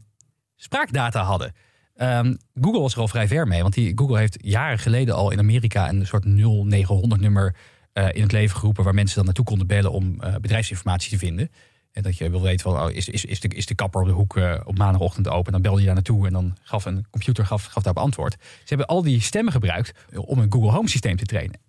spraakdata 0.55 1.23
hadden. 1.23 1.53
Ehm, 1.95 2.35
Google 2.61 2.81
was 2.81 2.93
er 2.93 2.99
al 2.99 3.07
vrij 3.07 3.27
ver 3.27 3.47
mee, 3.47 3.61
want 3.61 3.73
die, 3.73 3.91
Google 3.95 4.17
heeft 4.17 4.37
jaren 4.41 4.79
geleden 4.79 5.15
al 5.15 5.31
in 5.31 5.39
Amerika 5.39 5.89
een 5.89 6.05
soort 6.05 6.25
0900 6.25 7.21
nummer 7.21 7.55
eh, 7.93 8.07
in 8.11 8.21
het 8.21 8.31
leven 8.31 8.57
geroepen 8.57 8.83
waar 8.83 8.93
mensen 8.93 9.15
dan 9.15 9.25
naartoe 9.25 9.45
konden 9.45 9.67
bellen 9.67 9.91
om 9.91 10.21
eh, 10.21 10.35
bedrijfsinformatie 10.35 11.09
te 11.09 11.17
vinden. 11.17 11.51
En 11.91 12.03
dat 12.03 12.17
je 12.17 12.29
wil 12.29 12.41
weten 12.41 12.59
van, 12.59 12.81
oh, 12.81 12.91
is, 12.91 13.09
is, 13.09 13.25
is, 13.25 13.39
de, 13.39 13.47
is 13.47 13.65
de 13.65 13.75
kapper 13.75 14.01
op 14.01 14.07
de 14.07 14.13
hoek 14.13 14.37
eh, 14.37 14.59
op 14.63 14.77
maandagochtend 14.77 15.27
open? 15.27 15.51
Dan 15.51 15.61
belde 15.61 15.79
je 15.79 15.85
daar 15.85 15.95
naartoe 15.95 16.27
en 16.27 16.33
dan 16.33 16.57
gaf 16.61 16.85
een 16.85 17.05
computer 17.09 17.45
gaf, 17.45 17.65
gaf 17.65 17.83
daarop 17.83 18.03
antwoord. 18.03 18.33
Ze 18.39 18.65
hebben 18.65 18.87
al 18.87 19.01
die 19.01 19.21
stemmen 19.21 19.53
gebruikt 19.53 19.91
om 20.15 20.39
een 20.39 20.51
Google 20.51 20.71
Home 20.71 20.89
systeem 20.89 21.15
te 21.15 21.25
trainen. 21.25 21.59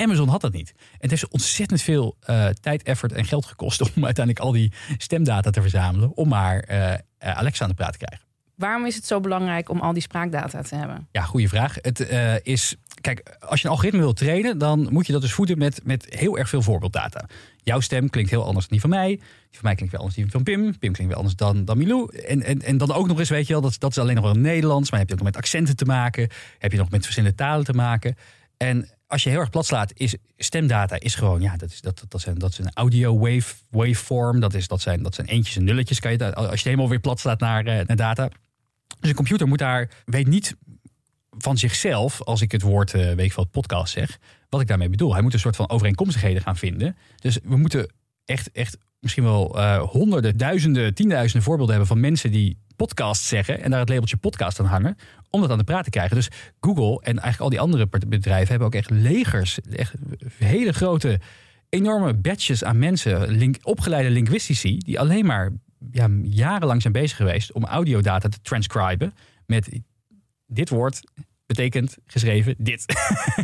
Amazon 0.00 0.28
had 0.28 0.40
dat 0.40 0.52
niet. 0.52 0.72
Het 0.98 1.10
heeft 1.10 1.22
ze 1.22 1.30
ontzettend 1.30 1.82
veel 1.82 2.16
eh, 2.20 2.48
tijd, 2.48 2.82
effort 2.82 3.12
en 3.12 3.24
geld 3.24 3.46
gekost 3.46 3.80
om 3.94 4.04
uiteindelijk 4.04 4.44
al 4.44 4.52
die 4.52 4.72
stemdata 4.96 5.50
te 5.50 5.60
verzamelen. 5.60 6.16
Om 6.16 6.28
maar 6.28 6.58
eh, 6.58 6.94
Alexa 7.18 7.62
aan 7.62 7.70
de 7.70 7.76
praat 7.76 7.92
te 7.92 7.98
krijgen. 7.98 8.26
Waarom 8.54 8.86
is 8.86 8.94
het 8.94 9.06
zo 9.06 9.20
belangrijk 9.20 9.68
om 9.68 9.80
al 9.80 9.92
die 9.92 10.02
spraakdata 10.02 10.62
te 10.62 10.74
hebben? 10.74 11.08
Ja, 11.12 11.22
goede 11.22 11.48
vraag. 11.48 11.76
Het 11.80 12.08
is, 12.42 12.76
kijk, 13.00 13.36
als 13.40 13.60
je 13.60 13.66
een 13.66 13.72
algoritme 13.72 14.00
wilt 14.00 14.16
trainen, 14.16 14.58
dan 14.58 14.88
moet 14.90 15.06
je 15.06 15.12
dat 15.12 15.20
dus 15.20 15.32
voeden 15.32 15.58
met, 15.58 15.80
met 15.84 16.06
heel 16.08 16.38
erg 16.38 16.48
veel 16.48 16.62
voorbeelddata. 16.62 17.28
Jouw 17.68 17.80
stem 17.80 18.10
klinkt 18.10 18.30
heel 18.30 18.44
anders 18.44 18.68
dan 18.68 18.78
die 18.78 18.80
van 18.80 18.90
mij. 18.90 19.08
Die 19.08 19.18
van 19.50 19.62
mij 19.62 19.74
klinkt 19.74 19.92
wel 19.92 20.00
anders 20.00 20.20
dan 20.20 20.24
die 20.24 20.32
van 20.32 20.42
Pim. 20.42 20.78
Pim 20.78 20.92
klinkt 20.92 21.06
wel 21.06 21.16
anders 21.16 21.36
dan, 21.36 21.64
dan 21.64 21.78
Milou. 21.78 22.16
En, 22.16 22.42
en, 22.42 22.62
en 22.62 22.76
dan 22.76 22.92
ook 22.92 23.06
nog 23.06 23.18
eens, 23.18 23.28
weet 23.28 23.46
je 23.46 23.52
wel, 23.52 23.62
dat, 23.62 23.76
dat 23.78 23.90
is 23.90 23.98
alleen 23.98 24.14
nog 24.14 24.24
wel 24.24 24.34
Nederlands. 24.34 24.90
Maar 24.90 25.00
heb 25.00 25.08
je 25.08 25.14
ook 25.14 25.20
nog 25.22 25.32
met 25.32 25.42
accenten 25.42 25.76
te 25.76 25.84
maken. 25.84 26.28
Heb 26.58 26.72
je 26.72 26.78
nog 26.78 26.90
met 26.90 27.02
verschillende 27.02 27.36
talen 27.36 27.64
te 27.64 27.72
maken. 27.72 28.16
En 28.56 28.88
als 29.08 29.22
je 29.22 29.30
heel 29.30 29.40
erg 29.40 29.50
plat 29.50 29.66
slaat, 29.66 29.92
is 29.94 30.16
stemdata 30.36 31.00
is 31.00 31.14
gewoon, 31.14 31.40
ja, 31.40 31.56
dat 31.56 31.70
is, 31.70 31.80
dat, 31.80 32.04
dat, 32.08 32.20
zijn, 32.20 32.38
dat 32.38 32.50
is 32.50 32.58
een 32.58 32.70
audio 32.74 33.18
wave, 33.18 33.54
waveform. 33.70 34.40
Dat, 34.40 34.54
is, 34.54 34.68
dat, 34.68 34.80
zijn, 34.80 35.02
dat 35.02 35.14
zijn 35.14 35.26
eentjes 35.26 35.56
en 35.56 35.64
nulletjes. 35.64 36.00
Kan 36.00 36.12
je, 36.12 36.34
als 36.34 36.60
je 36.60 36.68
helemaal 36.68 36.88
weer 36.88 37.00
plat 37.00 37.20
slaat 37.20 37.40
naar, 37.40 37.66
eh, 37.66 37.86
naar 37.86 37.96
data. 37.96 38.28
Dus 39.00 39.10
een 39.10 39.16
computer 39.16 39.48
moet 39.48 39.58
daar, 39.58 39.90
weet 40.04 40.26
niet 40.26 40.56
van 41.30 41.58
zichzelf, 41.58 42.22
als 42.22 42.40
ik 42.40 42.52
het 42.52 42.62
woord, 42.62 42.94
eh 42.94 43.00
weet 43.00 43.26
ik 43.26 43.32
veel, 43.32 43.44
podcast 43.46 43.92
zeg, 43.92 44.18
wat 44.48 44.60
ik 44.60 44.66
daarmee 44.66 44.88
bedoel. 44.88 45.12
Hij 45.12 45.22
moet 45.22 45.32
een 45.32 45.38
soort 45.38 45.56
van 45.56 45.70
overeenkomstigheden 45.70 46.42
gaan 46.42 46.56
vinden. 46.56 46.96
Dus 47.16 47.38
we 47.42 47.56
moeten 47.56 47.92
echt, 48.24 48.50
echt 48.52 48.78
misschien 49.00 49.24
wel 49.24 49.58
eh, 49.58 49.82
honderden, 49.82 50.36
duizenden, 50.36 50.94
tienduizenden 50.94 51.42
voorbeelden 51.42 51.74
hebben 51.74 51.94
van 51.94 52.00
mensen 52.00 52.30
die 52.30 52.58
podcast 52.78 53.24
zeggen 53.24 53.62
en 53.62 53.70
daar 53.70 53.80
het 53.80 53.88
labeltje 53.88 54.16
podcast 54.16 54.60
aan 54.60 54.66
hangen, 54.66 54.96
om 55.30 55.40
dat 55.40 55.50
aan 55.50 55.58
de 55.58 55.64
praat 55.64 55.84
te 55.84 55.90
krijgen. 55.90 56.16
Dus 56.16 56.30
Google 56.60 56.94
en 56.94 57.18
eigenlijk 57.18 57.40
al 57.40 57.48
die 57.48 57.60
andere 57.60 57.88
bedrijven 58.06 58.48
hebben 58.48 58.66
ook 58.66 58.74
echt 58.74 58.90
legers, 58.90 59.58
echt 59.60 59.94
hele 60.38 60.72
grote, 60.72 61.20
enorme 61.68 62.14
batches 62.14 62.64
aan 62.64 62.78
mensen, 62.78 63.30
link, 63.30 63.56
opgeleide 63.62 64.10
linguistici, 64.10 64.78
die 64.78 65.00
alleen 65.00 65.26
maar 65.26 65.52
ja, 65.92 66.08
jarenlang 66.22 66.80
zijn 66.80 66.92
bezig 66.92 67.16
geweest 67.16 67.52
om 67.52 67.64
audiodata 67.64 68.28
te 68.28 68.40
transcriben 68.42 69.14
met 69.46 69.80
dit 70.46 70.68
woord 70.68 71.00
betekent 71.48 71.96
geschreven 72.06 72.54
dit. 72.58 72.84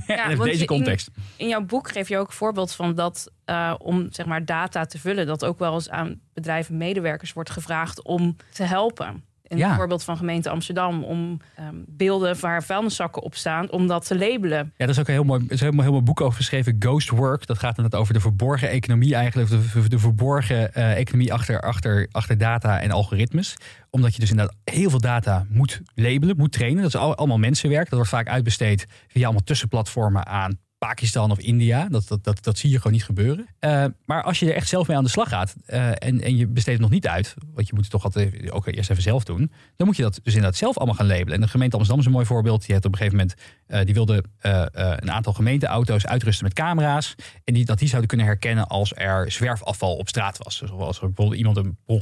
Ja, 0.06 0.28
in 0.28 0.38
deze 0.38 0.64
context. 0.64 1.10
In 1.36 1.48
jouw 1.48 1.60
boek 1.60 1.90
geef 1.90 2.08
je 2.08 2.18
ook 2.18 2.26
een 2.26 2.32
voorbeeld 2.32 2.72
van 2.72 2.94
dat 2.94 3.32
eh, 3.44 3.74
om 3.78 4.06
zeg 4.10 4.26
maar 4.26 4.44
data 4.44 4.84
te 4.84 4.98
vullen, 4.98 5.26
dat 5.26 5.44
ook 5.44 5.58
wel 5.58 5.74
eens 5.74 5.90
aan 5.90 6.20
bedrijven 6.32 6.76
medewerkers 6.76 7.32
wordt 7.32 7.50
gevraagd 7.50 8.02
om 8.02 8.36
te 8.52 8.62
helpen. 8.62 9.24
Een 9.44 9.58
Ja. 9.58 9.76
voorbeeld 9.76 10.04
van 10.04 10.16
gemeente 10.16 10.50
Amsterdam 10.50 11.02
om 11.04 11.40
ehm, 11.56 11.74
beelden 11.86 12.40
waar 12.40 12.62
vuilniszakken 12.62 13.22
op 13.22 13.34
staan, 13.34 13.70
om 13.70 13.86
dat 13.86 14.06
te 14.06 14.18
labelen. 14.18 14.58
Ja, 14.76 14.86
dat 14.86 14.88
is 14.88 14.98
ook 14.98 15.06
een 15.06 15.12
heel 15.14 15.24
mooi, 15.24 15.44
is 15.48 15.60
heel 15.60 15.72
mooi 15.72 16.00
boek 16.00 16.20
over 16.20 16.36
geschreven, 16.36 16.76
Ghost 16.78 17.08
Work. 17.08 17.46
Dat 17.46 17.58
gaat 17.58 17.76
dan 17.76 17.92
over 17.92 18.14
de 18.14 18.20
verborgen 18.20 18.68
economie 18.68 19.14
eigenlijk, 19.14 19.50
of 19.52 19.72
de, 19.72 19.88
de 19.88 19.98
verborgen 19.98 20.74
eh, 20.74 20.96
economie 20.96 21.32
achter, 21.32 21.60
achter, 21.60 22.08
achter 22.10 22.38
data 22.38 22.80
en 22.80 22.90
algoritmes. 22.90 23.56
Omdat 23.90 24.14
je 24.14 24.20
dus 24.20 24.30
inderdaad 24.30 24.56
heel 24.64 24.90
veel 24.90 25.00
data 25.00 25.46
moet 25.48 25.80
labelen, 25.94 26.36
moet 26.36 26.52
trainen. 26.52 26.82
Dat 26.82 26.94
is 26.94 27.00
al- 27.00 27.14
allemaal 27.16 27.38
mensenwerk. 27.38 27.84
Dat 27.84 27.94
wordt 27.94 28.10
vaak 28.10 28.28
uitbesteed 28.28 28.86
via 29.08 29.24
allemaal 29.24 29.42
tussenplatformen 29.44 30.26
aan 30.26 30.58
Pakistan 30.86 31.30
of 31.30 31.38
India. 31.38 31.88
Dat, 31.88 32.08
dat, 32.08 32.24
dat, 32.24 32.44
dat 32.44 32.58
zie 32.58 32.70
je 32.70 32.76
gewoon 32.76 32.92
niet 32.92 33.04
gebeuren. 33.04 33.46
Eh, 33.58 33.84
maar 34.04 34.22
als 34.22 34.38
je 34.38 34.46
er 34.46 34.54
echt 34.54 34.68
zelf 34.68 34.88
mee 34.88 34.96
aan 34.96 35.04
de 35.04 35.10
slag 35.10 35.28
gaat 35.28 35.54
eh, 35.66 35.88
en, 35.88 36.20
en 36.20 36.36
je 36.36 36.46
besteedt 36.46 36.78
het 36.78 36.86
nog 36.86 36.90
niet 36.90 37.06
uit, 37.06 37.34
want 37.54 37.66
je 37.66 37.74
moet 37.74 37.82
het 37.82 37.92
toch 37.92 38.04
altijd 38.04 38.50
ook 38.50 38.66
eerst 38.66 38.90
even 38.90 39.02
zelf 39.02 39.24
doen, 39.24 39.52
dan 39.76 39.86
moet 39.86 39.96
je 39.96 40.02
dat 40.02 40.20
dus 40.22 40.34
inderdaad 40.34 40.58
zelf 40.58 40.76
allemaal 40.76 40.94
gaan 40.94 41.06
labelen. 41.06 41.34
En 41.34 41.40
de 41.40 41.48
gemeente 41.48 41.76
Amsterdam 41.76 42.00
is 42.00 42.06
een 42.08 42.16
mooi 42.16 42.26
voorbeeld. 42.26 42.60
Die 42.60 42.72
heeft 42.72 42.84
op 42.84 42.92
een 42.92 42.98
gegeven 42.98 43.18
moment 43.18 43.38
eh, 43.66 43.84
die 43.84 43.94
wilde 43.94 44.24
een 44.40 45.10
aantal 45.10 45.32
gemeenteauto's 45.32 46.06
uitrusten 46.06 46.44
met 46.44 46.52
camera's. 46.52 47.14
En 47.44 47.54
die, 47.54 47.64
dat 47.64 47.78
die 47.78 47.88
zouden 47.88 48.08
kunnen 48.08 48.26
herkennen 48.26 48.66
als 48.66 48.92
er 48.94 49.32
zwerfafval 49.32 49.96
op 49.96 50.08
straat 50.08 50.38
was. 50.38 50.58
Dus 50.58 50.70
als 50.70 51.00
er 51.00 51.06
bijvoorbeeld 51.06 51.38
iemand 51.38 51.56
een, 51.56 51.76
per 51.84 51.94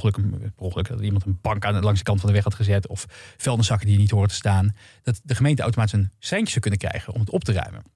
ongeluk, 0.63 0.87
per 0.87 1.03
iemand 1.03 1.25
een 1.25 1.39
bank 1.41 1.65
aan 1.65 1.73
de, 1.73 1.81
langs 1.81 1.99
de 1.99 2.05
kant 2.05 2.19
van 2.19 2.29
de 2.29 2.35
weg 2.35 2.43
had 2.43 2.55
gezet. 2.55 2.87
Of 2.87 3.05
vuilniszakken 3.37 3.87
die 3.87 3.97
niet 3.97 4.11
horen 4.11 4.29
te 4.29 4.35
staan. 4.35 4.75
Dat 5.03 5.21
de 5.23 5.35
gemeente 5.35 5.61
automatisch 5.61 5.99
een 5.99 6.11
seintje 6.19 6.49
zou 6.49 6.59
kunnen 6.59 6.79
krijgen 6.79 7.13
om 7.13 7.19
het 7.19 7.29
op 7.29 7.43
te 7.43 7.51
ruimen. 7.51 7.93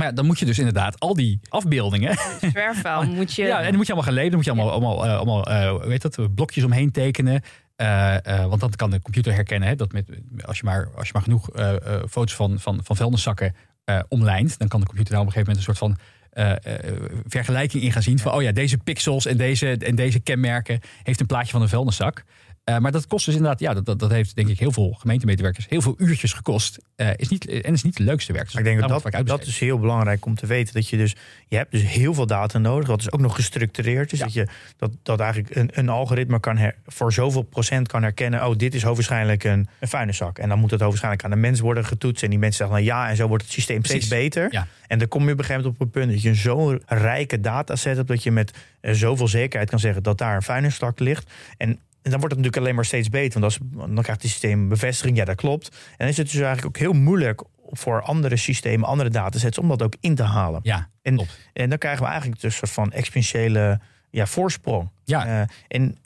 Maar 0.00 0.08
ja, 0.08 0.14
dan 0.14 0.26
moet 0.26 0.38
je 0.38 0.44
dus 0.44 0.58
inderdaad 0.58 1.00
al 1.00 1.14
die 1.14 1.40
afbeeldingen. 1.48 2.18
Zwerfvuil 2.40 3.04
moet 3.16 3.34
je. 3.34 3.42
Ja, 3.42 3.58
en 3.58 3.64
dan 3.64 3.76
moet 3.76 3.86
je 3.86 3.92
allemaal 3.92 4.12
gaan 4.12 4.22
labelen. 4.22 4.42
Dan 4.42 4.54
moet 4.54 4.66
je 4.66 4.72
allemaal, 4.72 4.96
allemaal, 4.96 5.06
eh, 5.06 5.16
allemaal 5.16 5.46
eh, 5.46 5.70
hoe 5.70 5.90
heet 5.90 6.02
dat, 6.02 6.34
blokjes 6.34 6.64
omheen 6.64 6.90
tekenen. 6.90 7.42
Eh, 7.76 8.26
eh, 8.26 8.46
want 8.46 8.60
dan 8.60 8.70
kan 8.70 8.90
de 8.90 9.02
computer 9.02 9.32
herkennen 9.34 9.68
hè, 9.68 9.76
dat 9.76 9.92
met, 9.92 10.08
als, 10.44 10.58
je 10.58 10.64
maar, 10.64 10.88
als 10.96 11.06
je 11.06 11.12
maar 11.12 11.22
genoeg 11.22 11.50
eh, 11.50 11.70
eh, 11.70 12.02
foto's 12.08 12.34
van, 12.34 12.58
van, 12.58 12.80
van 12.82 12.96
vuilniszakken 12.96 13.54
eh 13.84 14.00
omlijnt, 14.08 14.58
dan 14.58 14.68
kan 14.68 14.80
de 14.80 14.86
computer 14.86 15.12
daar 15.12 15.20
op 15.20 15.26
een 15.26 15.32
gegeven 15.32 15.52
moment 15.52 15.68
een 15.68 15.74
soort 15.74 15.96
van 15.96 16.04
eh, 16.30 16.50
eh, 16.50 16.96
vergelijking 17.26 17.82
in 17.82 17.92
gaan 17.92 18.02
zien. 18.02 18.18
Van 18.18 18.32
oh 18.32 18.42
ja, 18.42 18.52
deze 18.52 18.78
pixels 18.78 19.26
en 19.26 19.36
deze, 19.36 19.76
en 19.76 19.94
deze 19.94 20.20
kenmerken 20.20 20.80
heeft 21.02 21.20
een 21.20 21.26
plaatje 21.26 21.50
van 21.50 21.62
een 21.62 21.68
vuilniszak. 21.68 22.24
Eh, 22.70 22.78
maar 22.78 22.92
dat 22.92 23.06
kost 23.06 23.24
dus 23.26 23.34
inderdaad, 23.34 23.60
ja, 23.60 23.74
dat, 23.74 23.86
dat, 23.86 23.98
dat 23.98 24.10
heeft 24.10 24.36
denk 24.36 24.48
ik 24.48 24.58
heel 24.58 24.72
veel 24.72 24.96
gemeentemedewerkers 24.98 25.66
heel 25.68 25.80
veel 25.80 25.94
uurtjes 25.98 26.32
gekost. 26.32 26.78
Eh, 26.96 27.08
is 27.16 27.28
niet, 27.28 27.48
en 27.48 27.72
is 27.72 27.82
niet 27.82 27.98
het 27.98 28.06
leukste 28.06 28.32
werk. 28.32 28.44
Dus 28.44 28.54
ik 28.54 28.64
denk 28.64 28.80
dat 28.80 29.02
dat, 29.02 29.26
dat 29.26 29.46
is 29.46 29.58
heel 29.58 29.78
belangrijk 29.78 30.26
om 30.26 30.34
te 30.34 30.46
weten. 30.46 30.74
Dat 30.74 30.88
je 30.88 30.96
dus, 30.96 31.16
je 31.48 31.56
hebt 31.56 31.70
dus 31.70 31.82
heel 31.82 32.14
veel 32.14 32.26
data 32.26 32.58
nodig. 32.58 32.88
Dat 32.88 33.00
is 33.00 33.12
ook 33.12 33.20
nog 33.20 33.34
gestructureerd. 33.34 34.10
Dus 34.10 34.18
Ja. 34.18 34.24
dat, 34.24 34.34
je, 34.34 34.46
dat, 34.76 34.90
dat 35.02 35.20
eigenlijk 35.20 35.56
een, 35.56 35.70
een 35.72 35.88
algoritme 35.88 36.40
kan 36.40 36.56
her, 36.56 36.74
voor 36.86 37.12
zoveel 37.12 37.42
procent 37.42 37.88
kan 37.88 38.02
herkennen. 38.02 38.46
Oh, 38.46 38.56
dit 38.56 38.74
is 38.74 38.82
hoogwaarschijnlijk 38.82 39.44
een, 39.44 39.68
een 39.80 39.88
vuilniszak. 39.88 40.38
En 40.38 40.48
dan 40.48 40.58
moet 40.58 40.70
het 40.70 40.80
hoogwaarschijnlijk 40.80 41.24
aan 41.24 41.30
de 41.30 41.36
mens 41.36 41.60
worden 41.60 41.84
getoetst. 41.84 42.22
En 42.22 42.30
die 42.30 42.38
mensen 42.38 42.58
zeggen 42.58 42.76
dan 42.76 42.96
ja. 42.96 43.08
En 43.08 43.16
zo 43.16 43.28
wordt 43.28 43.42
het 43.42 43.52
systeem 43.52 43.82
Precies. 43.82 44.06
steeds 44.06 44.22
beter. 44.22 44.48
Ja. 44.50 44.66
En 44.86 44.98
dan 44.98 45.08
kom 45.08 45.26
je 45.26 45.32
op 45.32 45.38
een 45.38 45.44
gegeven 45.44 45.62
moment 45.62 45.80
op 45.80 45.86
een 45.86 46.00
punt 46.00 46.12
dat 46.12 46.22
je 46.22 46.34
zo'n 46.34 46.82
rijke 46.86 47.40
dataset 47.40 47.96
hebt. 47.96 48.08
Dat 48.08 48.22
je 48.22 48.30
met 48.30 48.52
eh, 48.80 48.94
zoveel 48.94 49.28
zekerheid 49.28 49.70
kan 49.70 49.78
zeggen 49.78 50.02
dat 50.02 50.18
daar 50.18 50.36
een 50.36 50.42
vuilniszak 50.42 50.98
ligt. 50.98 51.30
En 51.56 51.78
en 52.02 52.10
dan 52.10 52.20
wordt 52.20 52.34
het 52.34 52.44
natuurlijk 52.44 52.56
alleen 52.56 52.74
maar 52.74 52.84
steeds 52.84 53.08
beter. 53.08 53.40
Want 53.40 53.44
als, 53.44 53.58
dan 53.72 54.02
krijgt 54.02 54.22
het 54.22 54.30
systeem 54.30 54.68
bevestiging. 54.68 55.16
Ja, 55.16 55.24
dat 55.24 55.36
klopt. 55.36 55.68
En 55.68 55.96
dan 55.96 56.08
is 56.08 56.16
het 56.16 56.26
dus 56.26 56.40
eigenlijk 56.40 56.66
ook 56.66 56.82
heel 56.82 56.92
moeilijk 56.92 57.42
voor 57.70 58.02
andere 58.02 58.36
systemen, 58.36 58.88
andere 58.88 59.10
datasets, 59.10 59.58
om 59.58 59.68
dat 59.68 59.82
ook 59.82 59.94
in 60.00 60.14
te 60.14 60.22
halen. 60.22 60.60
Ja, 60.62 60.88
En, 61.02 61.14
klopt. 61.14 61.38
en 61.52 61.68
dan 61.68 61.78
krijgen 61.78 62.02
we 62.02 62.08
eigenlijk 62.08 62.40
dus 62.40 62.52
een 62.52 62.58
soort 62.58 62.70
van 62.70 62.92
exponentiële 62.92 63.80
ja, 64.10 64.26
voorsprong. 64.26 64.90
Ja. 65.04 65.26
Eh, 65.26 65.46
en 65.68 65.96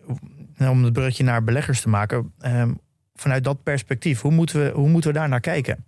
nou, 0.56 0.70
om 0.72 0.84
het 0.84 0.92
bruggetje 0.92 1.24
naar 1.24 1.44
beleggers 1.44 1.80
te 1.80 1.88
maken, 1.88 2.32
ehm, 2.38 2.72
vanuit 3.14 3.44
dat 3.44 3.62
perspectief, 3.62 4.20
hoe 4.20 4.32
moeten 4.32 4.64
we, 4.64 4.70
hoe 4.70 4.88
moeten 4.88 5.12
we 5.12 5.18
daar 5.18 5.28
naar 5.28 5.40
kijken? 5.40 5.84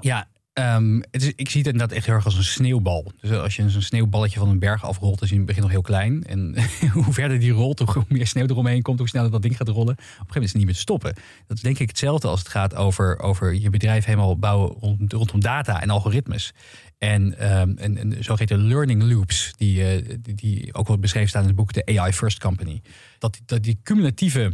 Ja, 0.00 0.26
ehm, 0.54 0.96
ik 1.10 1.50
zie 1.50 1.62
het 1.62 1.72
inderdaad 1.72 1.92
echt 1.92 2.06
heel 2.06 2.14
erg 2.14 2.24
als 2.24 2.36
een 2.36 2.44
sneeuwbal. 2.44 3.12
Dus 3.20 3.30
als 3.30 3.56
je 3.56 3.70
zo'n 3.70 3.82
sneeuwballetje 3.82 4.38
van 4.38 4.48
een 4.48 4.58
berg 4.58 4.84
afrolt, 4.84 5.22
is 5.22 5.30
het 5.30 5.46
begint 5.46 5.62
nog 5.62 5.70
heel 5.70 5.82
klein. 5.82 6.24
En 6.24 6.54
hoe 6.92 7.12
verder 7.12 7.38
die 7.40 7.52
rolt, 7.52 7.78
hoe 7.78 8.04
meer 8.08 8.26
sneeuw 8.26 8.46
eromheen 8.46 8.82
komt, 8.82 8.98
hoe 8.98 9.08
sneller 9.08 9.30
dat 9.30 9.42
ding 9.42 9.56
gaat 9.56 9.68
rollen. 9.68 9.92
Op 9.92 9.98
een 9.98 10.04
gegeven 10.04 10.26
moment 10.26 10.44
is 10.44 10.48
het 10.48 10.56
niet 10.56 10.64
meer 10.64 10.74
te 10.74 10.80
stoppen. 10.80 11.14
Dat 11.46 11.56
is 11.56 11.62
denk 11.62 11.78
ik 11.78 11.88
hetzelfde 11.88 12.28
als 12.28 12.38
het 12.38 12.48
gaat 12.48 12.74
over, 12.74 13.18
over 13.18 13.54
je 13.54 13.70
bedrijf 13.70 14.04
helemaal 14.04 14.38
bouwen 14.38 14.76
rond, 14.80 15.12
rondom 15.12 15.40
data 15.40 15.80
en 15.82 15.90
algoritmes. 15.90 16.52
En, 16.98 17.38
ehm 17.38 17.72
en, 17.76 17.98
en 17.98 18.24
zogeheten 18.24 18.58
learning 18.58 19.02
loops, 19.02 19.52
die, 19.56 19.84
eh, 19.84 20.16
die, 20.20 20.34
die 20.34 20.74
ook 20.74 20.88
wel 20.88 20.98
beschreven 20.98 21.28
staan 21.28 21.42
in 21.42 21.48
het 21.48 21.56
boek 21.56 21.72
The 21.72 21.98
AI 21.98 22.12
First 22.12 22.38
Company. 22.38 22.82
Dat, 23.18 23.40
dat 23.46 23.62
die 23.62 23.78
cumulatieve 23.82 24.52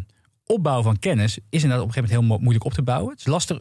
opbouw 0.51 0.83
van 0.83 0.99
kennis 0.99 1.39
is 1.49 1.63
inderdaad 1.63 1.81
op 1.81 1.87
een 1.89 1.93
gegeven 1.95 2.11
moment 2.19 2.29
heel 2.29 2.37
mo- 2.37 2.43
moeilijk 2.43 2.65
op 2.65 2.73
te 2.73 2.83
bouwen. 2.83 3.11
Het 3.11 3.21
is 3.21 3.27
lastig. 3.27 3.59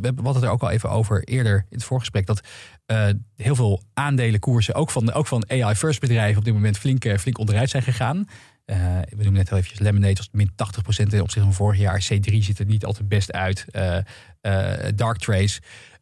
We 0.00 0.12
hadden 0.14 0.34
het 0.34 0.42
er 0.42 0.48
ook 0.50 0.62
al 0.62 0.70
even 0.70 0.90
over 0.90 1.24
eerder 1.24 1.56
in 1.56 1.76
het 1.76 1.84
voorgesprek. 1.84 2.26
Dat 2.26 2.40
eh, 2.86 3.08
heel 3.36 3.54
veel 3.54 3.82
aandelenkoersen, 3.94 4.74
ook 4.74 4.90
van, 4.90 5.12
ook 5.12 5.26
van 5.26 5.50
AI-first 5.50 6.00
bedrijven, 6.00 6.38
op 6.38 6.44
dit 6.44 6.54
moment 6.54 6.78
flink, 6.78 7.04
eh, 7.04 7.18
flink 7.18 7.38
onderuit 7.38 7.70
zijn 7.70 7.82
gegaan. 7.82 8.24
Eh, 8.64 8.76
we 9.08 9.16
noemen 9.22 9.32
net 9.32 9.50
al 9.50 9.56
eventjes 9.56 9.80
Lemonade 9.80 10.14
was 10.14 10.28
min 10.32 10.50
80% 10.50 11.10
ten 11.10 11.20
opzichte 11.20 11.40
van 11.40 11.52
vorig 11.52 11.78
jaar. 11.80 12.06
C3 12.12 12.34
ziet 12.38 12.58
er 12.58 12.66
niet 12.66 12.84
altijd 12.84 13.08
best 13.08 13.32
uit. 13.32 13.64
Eh 13.70 13.98
eh, 14.40 14.72
Darktrace. 14.94 15.60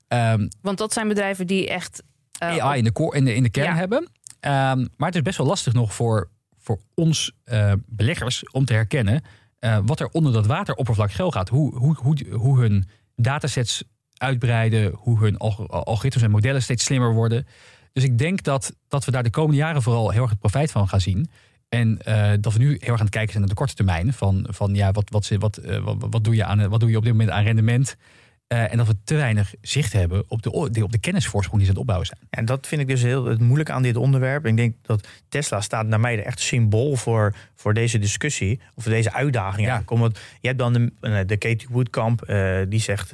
Ehm, 0.09 0.49
Want 0.61 0.79
dat 0.79 0.93
zijn 0.93 1.09
bedrijven 1.09 1.47
die 1.47 1.69
echt... 1.69 2.03
AI 2.39 2.79
in 2.79 2.85
de, 2.85 3.11
in 3.15 3.25
de, 3.25 3.35
in 3.35 3.43
de 3.43 3.51
kern 3.51 3.67
Ja. 3.73 3.77
hebben. 3.77 4.09
Ehm, 4.41 4.87
maar 4.97 5.09
het 5.09 5.15
is 5.15 5.23
best 5.23 5.39
wel 5.39 5.47
lastig 5.47 5.73
nog 5.73 5.95
voor, 5.95 6.31
voor 6.59 6.81
ons 6.95 7.33
beleggers 7.87 8.51
om 8.51 8.65
te 8.65 8.73
herkennen 8.73 9.23
eh, 9.63 9.79
wat 9.85 10.01
er 10.01 10.09
onder 10.09 10.33
dat 10.33 10.47
wateroppervlak 10.47 11.13
gel 11.13 11.31
gaat. 11.31 11.49
Hoe, 11.49 11.77
hoe, 11.77 11.97
hoe, 12.01 12.17
hoe 12.31 12.61
hun 12.61 12.85
datasets 13.17 13.85
uitbreiden, 14.17 14.93
hoe 14.95 15.19
hun 15.19 15.39
alg- 15.39 15.69
algoritmes 15.69 16.23
en 16.23 16.31
modellen 16.31 16.63
steeds 16.63 16.85
slimmer 16.85 17.13
worden. 17.15 17.47
Dus 17.93 18.05
ik 18.05 18.19
denk 18.19 18.43
dat, 18.43 18.77
dat 18.89 19.05
we 19.05 19.11
daar 19.11 19.23
de 19.23 19.31
komende 19.31 19.57
jaren 19.57 19.83
vooral 19.83 20.11
heel 20.11 20.21
erg 20.23 20.31
het 20.31 20.39
profijt 20.39 20.71
van 20.71 20.89
gaan 20.89 21.01
zien. 21.01 21.31
En 21.69 22.03
eh, 22.03 22.33
dat 22.41 22.53
we 22.53 22.59
nu 22.59 22.69
heel 22.69 22.79
erg 22.81 22.99
aan 22.99 23.07
het 23.07 23.09
kijken 23.11 23.31
zijn 23.31 23.41
naar 23.41 23.49
de 23.49 23.59
korte 23.61 23.75
termijn. 23.75 24.13
Van, 24.13 24.47
van 24.51 24.75
ja, 24.75 24.93
wat, 24.93 25.11
wat, 25.11 25.29
wat, 25.39 25.57
eh, 25.57 25.79
wat, 25.85 25.97
wat, 26.11 26.25
doe 26.25 26.35
je 26.35 26.45
aan, 26.45 26.69
wat 26.69 26.81
doe 26.81 26.91
je 26.91 26.97
op 26.97 27.03
dit 27.03 27.13
moment 27.13 27.31
aan 27.31 27.45
rendement? 27.45 27.97
Eh, 28.53 28.71
en 28.73 28.77
dat 28.77 28.87
we 28.87 28.97
te 29.05 29.15
weinig 29.15 29.55
zicht 29.61 29.93
hebben 29.93 30.25
op 30.29 30.43
de, 30.43 30.53
op 30.53 30.93
de 30.93 30.99
kennisvoorsprong 31.01 31.63
die 31.63 31.73
ze 31.73 31.79
aan 31.79 31.81
het 31.81 31.91
opbouwen 31.91 32.07
zijn. 32.07 32.21
En 32.31 32.45
dat 32.45 32.67
vind 32.67 32.81
ik 32.81 32.87
dus 32.87 33.03
heel 33.03 33.25
het 33.25 33.41
moeilijke 33.41 33.73
aan 33.73 33.83
dit 33.83 33.97
onderwerp. 33.97 34.47
Ik 34.47 34.57
denk 34.57 34.77
dat 34.83 35.09
Tesla 35.29 35.61
staat 35.61 35.87
naar 35.87 36.01
mij 36.01 36.17
de 36.17 36.23
echt 36.23 36.41
symbool 36.41 36.97
voor, 36.97 37.35
voor 37.55 37.75
deze 37.75 37.99
discussie. 37.99 38.61
Of 38.75 38.83
voor 38.83 38.93
deze 38.93 39.13
uitdaging. 39.13 39.67
Ja. 39.67 39.73
eigenlijk. 39.73 39.91
Omdat 39.91 40.19
je 40.41 40.47
hebt 40.47 40.59
dan 40.59 40.73
de, 40.73 40.93
eh, 41.01 41.19
de 41.27 41.37
Katie 41.37 41.69
Woodkamp. 41.71 42.23
eh, 42.23 42.59
die 42.69 42.81
zegt, 42.81 43.11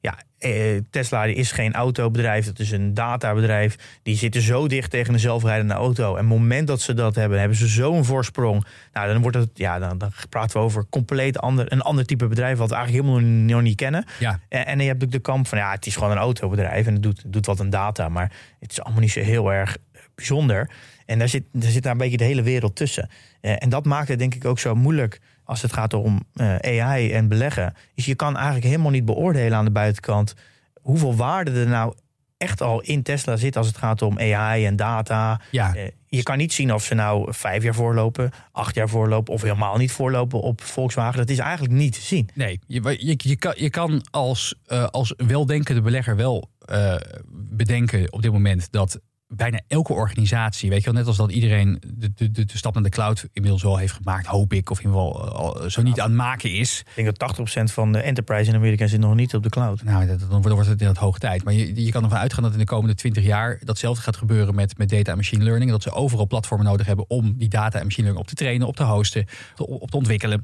ja, 0.00 0.18
eh, 0.42 0.80
Tesla 0.90 1.24
is 1.24 1.52
geen 1.52 1.72
autobedrijf. 1.72 2.46
Dat 2.46 2.58
is 2.58 2.70
een 2.70 2.94
databedrijf. 2.94 3.76
Die 4.02 4.16
zitten 4.16 4.42
zo 4.42 4.68
dicht 4.68 4.90
tegen 4.90 5.14
een 5.14 5.20
zelfrijdende 5.20 5.74
auto. 5.74 6.04
En 6.04 6.10
op 6.10 6.16
het 6.16 6.26
moment 6.26 6.66
dat 6.66 6.80
ze 6.80 6.94
dat 6.94 7.14
hebben, 7.14 7.38
hebben 7.38 7.56
ze 7.56 7.66
zo'n 7.66 8.04
voorsprong. 8.04 8.64
Nou, 8.92 9.12
dan 9.12 9.22
wordt 9.22 9.36
het, 9.36 9.50
ja, 9.54 9.78
dan, 9.78 9.98
dan 9.98 10.12
praten 10.28 10.56
we 10.56 10.64
over 10.64 10.86
compleet 10.90 11.38
ander, 11.38 11.72
een 11.72 11.80
ander 11.80 12.06
type 12.06 12.26
bedrijf. 12.26 12.58
Wat 12.58 12.68
we 12.68 12.74
eigenlijk 12.74 13.04
helemaal 13.04 13.30
nog 13.30 13.62
niet 13.62 13.76
kennen. 13.76 14.04
Ja, 14.18 14.40
En, 14.48 14.66
en 14.66 14.80
je 14.80 14.86
hebt 14.86 15.04
ook 15.04 15.10
de 15.10 15.18
kamp 15.18 15.46
van 15.46 15.58
ja, 15.58 15.70
het 15.70 15.86
is 15.86 15.94
gewoon 15.94 16.10
een 16.10 16.18
autobedrijf 16.18 16.86
en 16.86 16.92
het 16.92 17.02
doet, 17.02 17.22
doet 17.26 17.46
wat 17.46 17.60
aan 17.60 17.70
data, 17.70 18.08
maar 18.08 18.32
het 18.60 18.70
is 18.70 18.80
allemaal 18.80 19.00
niet 19.00 19.10
zo 19.10 19.20
heel 19.20 19.52
erg 19.52 19.76
eh, 19.76 20.00
bijzonder. 20.14 20.70
En 21.06 21.18
daar 21.18 21.28
zit, 21.28 21.44
daar 21.52 21.70
zit 21.70 21.82
daar 21.82 21.92
een 21.92 21.98
beetje 21.98 22.16
de 22.16 22.24
hele 22.24 22.42
wereld 22.42 22.76
tussen. 22.76 23.08
Eh, 23.40 23.54
en 23.58 23.68
dat 23.68 23.84
maakt 23.84 24.08
het 24.08 24.18
denk 24.18 24.34
ik 24.34 24.44
ook 24.44 24.58
zo 24.58 24.74
moeilijk 24.74 25.20
als 25.44 25.62
het 25.62 25.72
gaat 25.72 25.94
om 25.94 26.20
eh, 26.34 26.56
AI 26.56 27.12
en 27.12 27.28
beleggen. 27.28 27.74
Dus 27.94 28.04
je 28.04 28.14
kan 28.14 28.36
eigenlijk 28.36 28.66
helemaal 28.66 28.90
niet 28.90 29.04
beoordelen 29.04 29.58
aan 29.58 29.64
de 29.64 29.70
buitenkant 29.70 30.34
hoeveel 30.80 31.16
waarde 31.16 31.50
er 31.50 31.68
nou 31.68 31.94
echt 32.36 32.60
al 32.60 32.80
in 32.80 33.02
Tesla 33.02 33.36
zit 33.36 33.56
als 33.56 33.66
het 33.66 33.76
gaat 33.76 34.02
om 34.02 34.18
AI 34.18 34.66
en 34.66 34.76
data. 34.76 35.40
ja. 35.50 35.74
Eh, 35.74 35.90
je 36.06 36.22
kan 36.22 36.36
niet 36.36 36.52
zien 36.52 36.74
of 36.74 36.84
ze 36.84 36.94
nou 36.94 37.34
vijf 37.34 37.62
jaar 37.62 37.74
voorlopen, 37.74 38.30
acht 38.52 38.74
jaar 38.74 38.88
voorlopen 38.88 39.34
of 39.34 39.42
helemaal 39.42 39.76
niet 39.76 39.92
voorlopen 39.92 40.40
op 40.40 40.60
Volkswagen. 40.60 41.18
Dat 41.18 41.28
is 41.28 41.38
eigenlijk 41.38 41.72
niet 41.72 41.92
te 41.92 42.00
zien. 42.00 42.28
Nee, 42.34 42.60
je, 42.66 42.96
je, 42.98 43.14
je, 43.16 43.36
kan, 43.36 43.52
je 43.56 43.70
kan 43.70 44.06
als, 44.10 44.54
eh, 44.66 44.84
als 44.84 45.14
weldenkende 45.16 45.80
belegger 45.80 46.16
wel 46.16 46.50
bedenken 47.32 48.12
op 48.12 48.22
dit 48.22 48.32
moment 48.32 48.68
dat 48.70 49.00
bijna 49.36 49.60
elke 49.68 49.92
organisatie, 49.92 50.70
weet 50.70 50.78
je 50.78 50.84
wel, 50.84 50.94
net 50.94 51.06
als 51.06 51.16
dat 51.16 51.30
iedereen 51.32 51.82
de, 51.86 52.12
de, 52.14 52.30
de, 52.30 52.44
de 52.44 52.56
stap 52.56 52.74
naar 52.74 52.82
de 52.82 52.88
cloud 52.88 53.28
inmiddels 53.32 53.62
wel 53.62 53.76
heeft 53.76 53.92
gemaakt, 53.92 54.26
hoop 54.26 54.52
ik, 54.52 54.70
of 54.70 54.80
in 54.80 54.84
ieder 54.86 55.00
geval 55.00 55.26
eh, 55.26 55.32
al 55.34 55.70
zo 55.70 55.82
niet 55.82 56.00
aan 56.00 56.08
het 56.08 56.16
maken 56.18 56.52
is. 56.54 56.84
Ik 56.94 57.04
denk 57.04 57.18
dat 57.18 57.38
80% 57.70 57.72
van 57.72 57.92
de 57.92 57.98
enterprise 58.00 58.50
in 58.50 58.56
Amerika 58.56 58.86
zit 58.86 59.00
nog 59.00 59.14
niet 59.14 59.34
op 59.34 59.42
de 59.42 59.48
cloud. 59.48 59.82
Nou, 59.82 60.06
dat, 60.06 60.18
dan 60.20 60.28
wordt- 60.28 60.44
dan 60.46 60.54
wordt 60.64 60.80
het 60.80 60.96
hoog 60.96 61.18
tijd. 61.18 61.44
Maar 61.44 61.52
je, 61.54 61.84
je 61.84 61.90
kan 61.90 62.02
ervan 62.04 62.18
uitgaan 62.18 62.42
dat 62.42 62.52
in 62.52 62.58
de 62.58 62.64
komende 62.64 62.94
20 62.94 63.24
jaar 63.24 63.60
datzelfde 63.64 64.02
gaat 64.02 64.16
gebeuren 64.16 64.54
met, 64.54 64.78
met 64.78 64.88
data 64.88 65.10
en 65.10 65.16
machine 65.16 65.44
learning. 65.44 65.70
Dat 65.70 65.82
ze 65.82 65.90
overal 65.92 66.26
platformen 66.26 66.66
nodig 66.66 66.86
hebben 66.86 67.10
om 67.10 67.34
die 67.38 67.48
data 67.48 67.78
en 67.78 67.84
machine 67.84 68.02
learning 68.06 68.18
op 68.24 68.26
te 68.36 68.44
trainen, 68.44 68.66
op 68.66 68.76
te 68.76 68.82
hosten, 68.84 69.26
te- 69.54 69.66
op 69.66 69.90
te 69.90 69.96
ontwikkelen. 69.96 70.42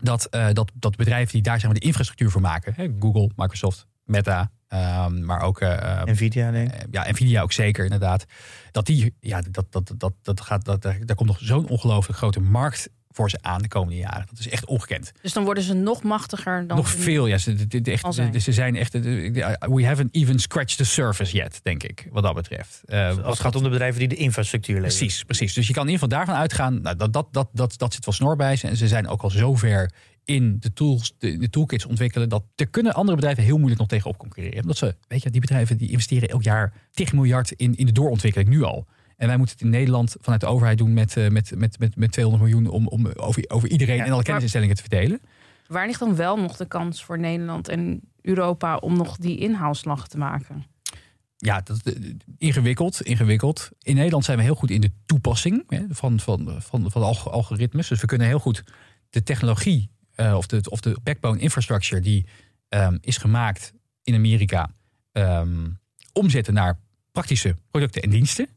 Dat, 0.00 0.24
eh, 0.24 0.46
dat, 0.52 0.70
dat 0.74 0.96
bedrijven 0.96 1.32
die 1.32 1.42
daar 1.42 1.60
zeg 1.60 1.70
maar, 1.70 1.78
de 1.80 1.86
infrastructuur 1.86 2.30
voor 2.30 2.40
maken, 2.40 2.72
hè, 2.76 2.88
Google, 3.00 3.30
Microsoft, 3.36 3.86
Meta, 4.04 4.50
ehm, 4.72 5.24
maar 5.24 5.40
ook 5.40 5.60
eh, 5.60 6.02
Nvidia 6.04 6.50
denk 6.50 6.72
ik. 6.72 6.80
eh, 6.80 6.86
ja, 6.90 7.10
Nvidia 7.10 7.42
ook 7.42 7.52
zeker, 7.52 7.84
inderdaad. 7.84 8.24
Dat 8.70 8.86
die, 8.86 9.14
ja, 9.20 9.42
dat, 9.50 9.66
dat, 9.70 9.92
dat, 9.96 10.12
dat 10.22 10.40
gaat, 10.40 10.64
dat, 10.64 10.82
daar 10.82 10.98
daar 11.06 11.16
komt 11.16 11.28
nog 11.28 11.38
zo'n 11.40 11.68
ongelooflijk 11.68 12.18
grote 12.18 12.40
markt 12.40 12.88
voor 13.14 13.30
ze 13.30 13.38
aan 13.40 13.62
de 13.62 13.68
komende 13.68 13.96
jaren. 13.96 14.26
Dat 14.30 14.38
is 14.38 14.48
echt 14.48 14.64
ongekend. 14.66 15.12
Dus 15.22 15.32
dan 15.32 15.44
worden 15.44 15.62
ze 15.62 15.74
nog 15.74 16.02
machtiger 16.02 16.66
dan... 16.66 16.76
nog 16.76 16.88
veel, 16.88 17.26
ja. 17.26 17.38
Ze, 17.38 17.66
de- 17.66 17.80
de- 17.80 17.90
echt, 17.92 18.14
zijn. 18.14 18.40
ze 18.40 18.52
zijn 18.52 18.76
echt, 18.76 18.92
de- 18.92 19.56
we 19.60 19.86
haven't 19.86 20.14
even 20.14 20.38
scratched 20.38 20.76
the 20.76 20.84
surface 20.84 21.36
yet, 21.36 21.60
denk 21.62 21.82
ik, 21.82 22.08
wat 22.10 22.22
dat 22.22 22.34
betreft. 22.34 22.80
Eh, 22.84 23.06
Als 23.06 23.16
wat 23.16 23.26
het 23.26 23.40
gaat 23.40 23.56
om 23.56 23.62
de 23.62 23.68
bedrijven 23.68 23.98
die 23.98 24.08
de 24.08 24.14
infrastructuur 24.16 24.80
leveren. 24.80 24.96
Precies, 24.98 25.22
precies. 25.24 25.54
Dus 25.54 25.66
je 25.66 25.72
kan 25.72 25.82
in 25.86 25.90
ieder 25.92 26.04
geval 26.08 26.18
daarvan 26.18 26.40
uitgaan, 26.42 26.82
nou, 26.82 26.96
dat, 26.96 27.12
dat, 27.12 27.26
dat, 27.32 27.48
dat, 27.52 27.74
dat 27.78 27.94
zit 27.94 28.04
wel 28.04 28.14
snor 28.14 28.36
bij 28.36 28.56
ze. 28.56 28.68
En 28.68 28.76
ze 28.76 28.88
zijn 28.88 29.08
ook 29.08 29.22
al 29.22 29.30
zover 29.30 29.90
in 30.24 30.56
de 30.60 30.72
tools, 30.72 31.14
de, 31.18 31.36
de 31.36 31.50
toolkits 31.50 31.86
ontwikkelen, 31.86 32.28
dat 32.28 32.44
er 32.56 32.68
kunnen 32.68 32.92
andere 32.94 33.16
bedrijven 33.16 33.44
heel 33.44 33.56
moeilijk 33.56 33.80
nog 33.80 33.88
tegen 33.88 34.10
op 34.10 34.18
concurreren. 34.18 34.60
Omdat 34.60 34.76
ze, 34.76 34.96
weet 35.08 35.22
je, 35.22 35.30
die 35.30 35.40
bedrijven 35.40 35.76
die 35.76 35.90
investeren 35.90 36.28
elk 36.28 36.42
jaar 36.42 36.72
10 36.90 37.06
miljard 37.12 37.50
in, 37.50 37.74
in 37.74 37.86
de 37.86 37.92
doorontwikkeling 37.92 38.50
nu 38.50 38.62
al. 38.62 38.86
En 39.16 39.26
wij 39.28 39.36
moeten 39.36 39.56
het 39.56 39.64
in 39.64 39.70
Nederland 39.70 40.16
vanuit 40.20 40.40
de 40.40 40.46
overheid 40.46 40.78
doen 40.78 40.92
met, 40.92 41.16
eh, 41.16 41.28
met, 41.28 41.52
met, 41.56 41.78
met, 41.78 41.96
met 41.96 42.12
200 42.12 42.50
miljoen 42.50 42.70
om, 42.72 42.86
om 42.88 43.06
over, 43.06 43.44
over 43.50 43.68
iedereen 43.68 43.96
Ja, 43.96 44.04
en 44.04 44.12
alle 44.12 44.22
kennisinstellingen 44.22 44.76
te 44.76 44.82
verdelen. 44.82 45.20
Waar 45.66 45.86
ligt 45.86 46.00
dan 46.00 46.16
wel 46.16 46.36
nog 46.36 46.56
de 46.56 46.66
kans 46.66 47.04
voor 47.04 47.18
Nederland 47.18 47.68
en 47.68 48.00
Europa 48.20 48.76
om 48.76 48.96
nog 48.96 49.16
die 49.16 49.38
inhaalslag 49.38 50.08
te 50.08 50.18
maken? 50.18 50.64
ja, 51.36 51.60
dat, 51.60 51.80
eh, 51.82 51.94
ingewikkeld, 52.38 53.02
ingewikkeld. 53.02 53.70
In 53.82 53.94
Nederland 53.94 54.24
zijn 54.24 54.36
we 54.38 54.42
heel 54.42 54.54
goed 54.54 54.70
in 54.70 54.80
de 54.80 54.90
toepassing 55.06 55.64
hè, 55.66 55.82
van, 55.88 56.20
van, 56.20 56.56
van, 56.58 56.90
van 56.90 57.02
alg- 57.02 57.30
algoritmes. 57.30 57.88
Dus 57.88 58.00
we 58.00 58.06
kunnen 58.06 58.26
heel 58.26 58.38
goed 58.38 58.64
de 59.10 59.22
technologie 59.22 59.90
eh, 60.22 60.36
of, 60.36 60.46
de, 60.46 60.60
of 60.70 60.80
de 60.80 60.96
backbone 61.02 61.38
infrastructure 61.38 62.00
die 62.00 62.26
ehm, 62.68 62.96
is 63.00 63.16
gemaakt 63.16 63.72
in 64.02 64.14
Amerika 64.14 64.70
ehm, 65.12 65.68
omzetten 66.12 66.54
naar 66.54 66.78
praktische 67.12 67.56
producten 67.70 68.02
en 68.02 68.10
diensten. 68.10 68.48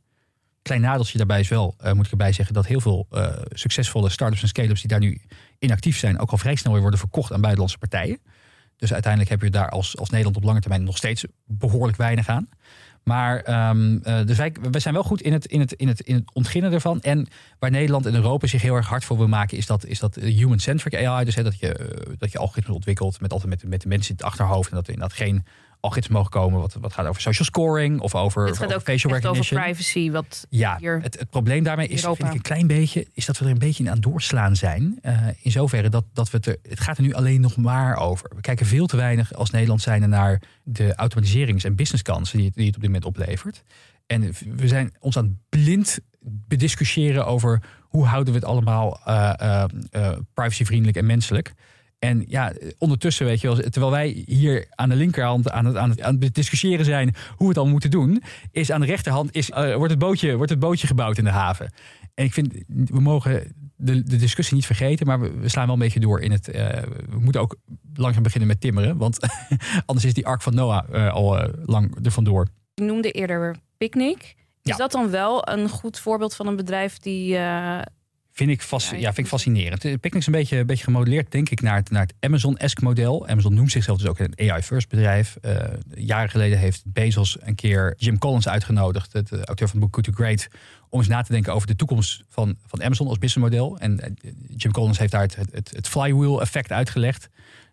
Klein 0.62 0.82
nadeltje 0.82 1.18
daarbij 1.18 1.40
is 1.40 1.48
wel, 1.48 1.76
eh, 1.78 1.92
moet 1.92 2.06
ik 2.06 2.12
erbij 2.12 2.32
zeggen, 2.32 2.54
dat 2.54 2.66
heel 2.66 2.80
veel 2.80 3.08
eh, 3.10 3.42
succesvolle 3.50 4.10
start-ups 4.10 4.42
en 4.42 4.48
scale-ups 4.48 4.80
die 4.80 4.90
daar 4.90 5.00
nu 5.00 5.22
in 5.60 5.72
actief 5.72 5.98
zijn, 5.98 6.20
ook 6.20 6.32
al 6.32 6.38
vrij 6.38 6.56
snel 6.56 6.72
weer 6.72 6.82
worden 6.82 7.00
verkocht 7.00 7.32
aan 7.32 7.42
buitenlandse 7.42 7.78
partijen. 7.78 8.20
Dus 8.78 8.94
uiteindelijk 8.94 9.32
heb 9.32 9.42
je 9.42 9.50
daar 9.50 9.70
als, 9.70 9.98
als 9.98 10.10
Nederland 10.10 10.38
op 10.38 10.44
lange 10.44 10.60
termijn 10.60 10.84
nog 10.84 10.98
steeds 10.98 11.26
behoorlijk 11.46 11.98
weinig 11.98 12.28
aan. 12.28 12.50
Maar 13.06 13.42
eh, 13.42 14.26
dus 14.26 14.38
wij, 14.38 14.54
zijn 14.72 14.94
wel 14.94 15.04
goed 15.04 15.22
in 15.22 15.34
het, 15.34 15.46
in, 15.46 15.60
het, 15.60 15.74
in, 15.74 15.88
het, 15.88 16.00
in 16.00 16.16
het 16.16 16.34
ontginnen 16.34 16.72
ervan. 16.72 17.02
En 17.02 17.28
waar 17.60 17.72
Nederland 17.72 18.06
en 18.06 18.16
Europa 18.16 18.48
zich 18.48 18.62
heel 18.62 18.76
erg 18.76 18.88
hard 18.88 19.06
voor 19.06 19.18
wil 19.18 19.28
maken, 19.28 19.58
is 19.58 19.66
dat, 19.66 19.86
is 19.86 20.00
dat 20.00 20.16
human-centric 20.16 20.96
AI. 21.06 21.26
Dus 21.26 21.36
dat, 21.36 21.60
je, 21.60 21.74
eh, 21.74 22.14
dat 22.18 22.32
je 22.32 22.38
algoritmes 22.38 22.76
ontwikkelt 22.76 23.22
met 23.22 23.32
altijd 23.32 23.50
met, 23.50 23.70
met 23.70 23.82
de 23.82 23.88
mensen 23.88 24.10
in 24.10 24.16
het 24.16 24.26
achterhoofd. 24.26 24.70
En 24.70 24.76
dat 24.76 24.88
er 24.88 24.94
inderdaad 24.94 25.18
geen 25.18 25.46
algoritmes 25.86 26.18
mogen 26.18 26.32
komen 26.32 26.60
wat, 26.60 26.78
wat 26.80 26.94
gaat 26.94 27.06
over 27.06 27.22
social 27.22 27.46
scoring 27.46 28.00
of 28.00 28.16
over, 28.16 28.46
Het 28.46 28.56
gaat 28.58 28.64
over 28.66 28.76
ook 28.78 28.84
facial 28.84 29.30
over 29.30 29.46
privacy. 29.62 30.12
Wat 30.12 30.46
Ja, 30.50 30.78
hier 30.80 31.02
het, 31.02 31.20
het 31.20 31.30
probleem 31.30 31.64
daarmee 31.64 31.88
is, 31.88 32.02
Europa. 32.02 32.16
vind 32.18 32.30
ik 32.30 32.36
een 32.36 32.56
klein 32.56 32.68
beetje, 32.68 33.08
is 33.14 33.26
dat 33.26 33.38
we 33.38 33.46
er 33.46 33.52
een 33.52 33.58
beetje 33.58 33.84
in 33.84 33.90
aan 33.90 34.00
doorslaan 34.00 34.56
zijn. 34.56 34.98
Eh, 35.02 35.28
in 35.42 35.52
zoverre 35.52 35.90
dat, 35.90 36.06
dat 36.14 36.30
we 36.32 36.38
het 36.38 36.46
er, 36.46 36.58
het 36.70 36.80
gaat 36.80 36.98
er 36.98 37.04
nu 37.04 37.14
alleen 37.14 37.42
nog 37.42 37.58
maar 37.58 37.98
over. 37.98 38.32
We 38.36 38.42
kijken 38.42 38.66
veel 38.66 38.86
te 38.88 38.96
weinig 38.96 39.34
als 39.34 39.50
Nederland 39.50 39.82
zijnde 39.82 40.08
naar 40.08 40.42
de 40.64 40.96
automatiserings- 40.96 41.64
en 41.64 41.76
businesskansen 41.76 42.38
die 42.38 42.46
het, 42.48 42.56
die 42.56 42.66
het 42.66 42.76
op 42.76 42.82
dit 42.82 42.90
moment 42.92 43.08
oplevert. 43.08 43.64
En 44.06 44.34
we 44.56 44.68
zijn 44.68 44.94
ons 45.00 45.18
aan 45.18 45.24
het 45.24 45.62
blind 45.62 46.00
bediscussiëren 46.48 47.26
over 47.26 47.62
hoe 47.82 48.06
houden 48.06 48.34
we 48.34 48.40
het 48.40 48.48
allemaal 48.48 49.00
eh, 49.06 49.64
eh, 49.92 50.18
privacyvriendelijk 50.34 50.98
en 50.98 51.06
menselijk. 51.06 51.54
En 52.06 52.24
ja, 52.28 52.54
ondertussen, 52.78 53.26
weet 53.26 53.42
je 53.42 53.48
wel, 53.48 53.56
terwijl 53.58 53.92
wij 53.92 54.24
hier 54.26 54.68
aan 54.70 54.90
de 54.90 54.96
linkerhand 54.96 55.50
aan 55.52 55.66
het, 55.66 55.76
aan 55.76 55.90
het, 55.90 56.02
aan 56.02 56.18
het 56.20 56.36
discussiëren 56.36 56.86
zijn 56.86 57.16
hoe 57.28 57.36
we 57.38 57.46
het 57.46 57.56
allemaal 57.56 57.72
moeten 57.72 57.92
doen, 57.92 58.24
is 58.52 58.72
aan 58.72 58.80
de 58.80 58.86
rechterhand 58.86 59.36
is, 59.36 59.50
eh, 59.52 59.76
wordt, 59.76 59.92
het 59.92 60.00
bootje, 60.00 60.36
wordt 60.36 60.52
het 60.52 60.60
bootje 60.60 60.88
gebouwd 60.88 61.18
in 61.18 61.24
de 61.24 61.30
haven. 61.30 61.74
En 62.14 62.26
ik 62.26 62.34
vind, 62.34 62.54
we 62.68 63.00
mogen 63.02 63.54
de, 63.76 64.04
de 64.04 64.16
discussie 64.18 64.56
niet 64.56 64.66
vergeten, 64.66 65.08
maar 65.08 65.20
we, 65.20 65.32
we 65.32 65.50
slaan 65.50 65.66
wel 65.66 65.74
een 65.74 65.80
beetje 65.82 66.00
door 66.00 66.20
in 66.22 66.32
het. 66.32 66.48
eh, 66.50 66.84
we 67.10 67.20
moeten 67.20 67.42
ook 67.42 67.56
langzaam 67.94 68.24
beginnen 68.24 68.48
met 68.50 68.62
timmeren, 68.62 68.98
want 68.98 69.20
anders 69.86 70.06
is 70.06 70.14
die 70.14 70.26
ark 70.28 70.42
van 70.42 70.56
Noah 70.56 70.84
eh, 70.92 71.14
al 71.14 71.50
lang 71.66 71.98
er 72.06 72.12
vandoor. 72.12 72.48
Je 72.74 72.84
noemde 72.84 73.12
eerder 73.12 73.56
Picnic. 73.78 74.22
Is 74.62 74.72
Ja. 74.72 74.76
dat 74.78 74.92
dan 74.92 75.10
wel 75.10 75.50
een 75.50 75.70
goed 75.70 76.00
voorbeeld 76.00 76.36
van 76.36 76.48
een 76.48 76.56
bedrijf 76.56 76.98
die... 77.00 77.38
Vind 78.36 78.50
ik, 78.50 78.62
fasc- 78.62 78.92
Ja, 78.92 78.98
ja, 78.98 79.06
vind 79.06 79.18
ik 79.18 79.28
fascinerend. 79.28 79.82
Picnic 79.82 80.16
is 80.16 80.26
een 80.26 80.32
beetje, 80.32 80.58
een 80.58 80.66
beetje 80.66 80.84
gemodelleerd, 80.84 81.32
denk 81.32 81.50
ik, 81.50 81.62
naar 81.62 81.76
het, 81.76 81.90
naar 81.90 82.02
het 82.02 82.14
Amazon-esque 82.20 82.84
model. 82.84 83.28
Amazon 83.28 83.54
noemt 83.54 83.72
zichzelf 83.72 83.98
dus 83.98 84.08
ook 84.08 84.20
een 84.20 84.34
AI-first 84.52 84.90
bedrijf. 84.90 85.38
Eh, 85.42 85.56
jaren 85.94 86.30
geleden 86.30 86.58
heeft 86.58 86.84
Bezos 86.86 87.38
een 87.42 87.56
keer 87.56 87.94
Jim 87.98 88.18
Collins 88.18 88.48
uitgenodigd, 88.48 89.14
het 89.14 89.32
eh, 89.32 89.42
auteur 89.42 89.68
van 89.68 89.82
het 89.82 89.86
boek 89.92 89.96
Good 89.96 90.04
to 90.16 90.24
Great, 90.24 90.48
om 90.90 91.00
eens 91.00 91.08
na 91.08 91.22
te 91.22 91.32
denken 91.32 91.54
over 91.54 91.68
de 91.68 91.76
toekomst 91.76 92.24
van, 92.30 92.58
van 92.66 92.84
Amazon 92.84 93.08
als 93.08 93.18
businessmodel. 93.18 93.78
En 93.78 94.00
eh, 94.00 94.12
Jim 94.56 94.72
Collins 94.72 94.98
heeft 94.98 95.12
daar 95.12 95.22
het, 95.22 95.36
het, 95.52 95.72
het 95.76 95.88
flywheel-effect 95.88 96.72
uitgelegd. 96.72 97.30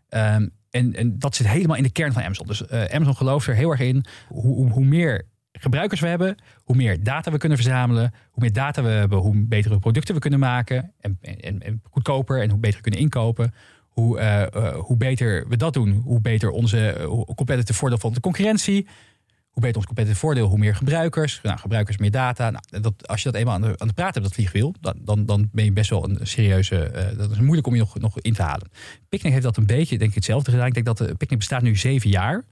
Ehm, 0.09 0.49
en, 0.71 0.95
en 0.95 1.19
dat 1.19 1.37
zit 1.37 1.49
helemaal 1.49 1.77
in 1.77 1.83
de 1.83 1.93
kern 1.93 2.13
van 2.13 2.23
Amazon. 2.23 2.47
Dus 2.47 2.69
Amazon 2.69 3.17
gelooft 3.17 3.47
er 3.47 3.55
heel 3.55 3.71
erg 3.71 3.81
in. 3.81 4.05
Hoe, 4.29 4.71
hoe 4.71 4.85
meer 4.85 5.27
gebruikers 5.53 6.01
we 6.01 6.07
hebben, 6.07 6.37
hoe 6.73 6.83
meer 6.83 7.03
data 7.03 7.31
we 7.31 7.39
kunnen 7.39 7.59
verzamelen. 7.59 8.13
Hoe 8.31 8.43
meer 8.43 8.53
data 8.53 8.83
we 8.83 8.89
hebben, 8.89 9.19
hoe 9.19 9.37
betere 9.37 9.79
producten 9.79 10.15
we 10.15 10.21
kunnen 10.21 10.39
maken. 10.39 10.93
En, 11.01 11.19
en, 11.21 11.63
en 11.63 11.83
goedkoper 11.91 12.43
en 12.43 12.51
hoe 12.51 12.59
beter 12.59 12.77
we 12.77 12.83
kunnen 12.83 13.01
inkopen. 13.01 13.55
Hoe, 13.89 14.19
eh, 14.19 14.43
eh, 14.43 14.75
hoe 14.75 14.97
beter 14.97 15.49
we 15.49 15.57
dat 15.57 15.73
doen, 15.73 15.91
hoe 16.05 16.21
beter 16.21 16.51
onze 16.51 16.93
eh, 16.93 17.35
competitive 17.35 17.79
voordeel 17.79 17.99
van 17.99 18.13
de 18.13 18.21
concurrentie. 18.21 18.87
Hoe 19.51 19.63
beter 19.63 19.77
ons 19.77 19.87
competitive 19.87 20.21
voordeel, 20.21 20.47
hoe 20.47 20.59
meer 20.59 20.75
gebruikers. 20.75 21.41
Nou, 21.43 21.59
gebruikers, 21.59 21.97
meer 21.97 22.11
data. 22.11 22.51
Nou, 22.51 22.83
dat, 22.83 23.09
als 23.09 23.23
je 23.23 23.31
dat 23.31 23.41
eenmaal 23.41 23.55
aan 23.55 23.61
de, 23.61 23.75
aan 23.79 23.89
de 23.89 23.95
praat 23.95 24.15
hebt, 24.15 24.27
dat 24.27 24.35
vliegwiel, 24.35 24.75
dan, 24.81 24.95
dan, 25.05 25.27
dan 25.27 25.49
ben 25.53 25.65
je 25.65 25.73
best 25.73 25.91
wel 25.91 26.09
een 26.09 26.19
serieuze. 26.23 27.13
dat 27.17 27.31
is 27.31 27.39
moeilijk 27.39 27.67
om 27.67 27.75
je 27.75 27.81
nog, 27.81 27.99
nog 27.99 28.21
in 28.21 28.33
te 28.33 28.43
halen. 28.43 28.71
Picnic 29.09 29.33
heeft 29.33 29.45
dat 29.45 29.57
een 29.57 29.67
beetje, 29.67 29.99
denk 29.99 30.11
ik, 30.11 30.17
hetzelfde 30.17 30.51
gedaan. 30.51 30.67
Ik 30.67 30.75
denk 30.75 30.87
dat 30.87 30.99
de 30.99 31.15
Picnic 31.15 31.39
bestaat 31.39 31.63
nu 31.63 31.77
zeven 31.77 32.11
jaar. 32.11 32.45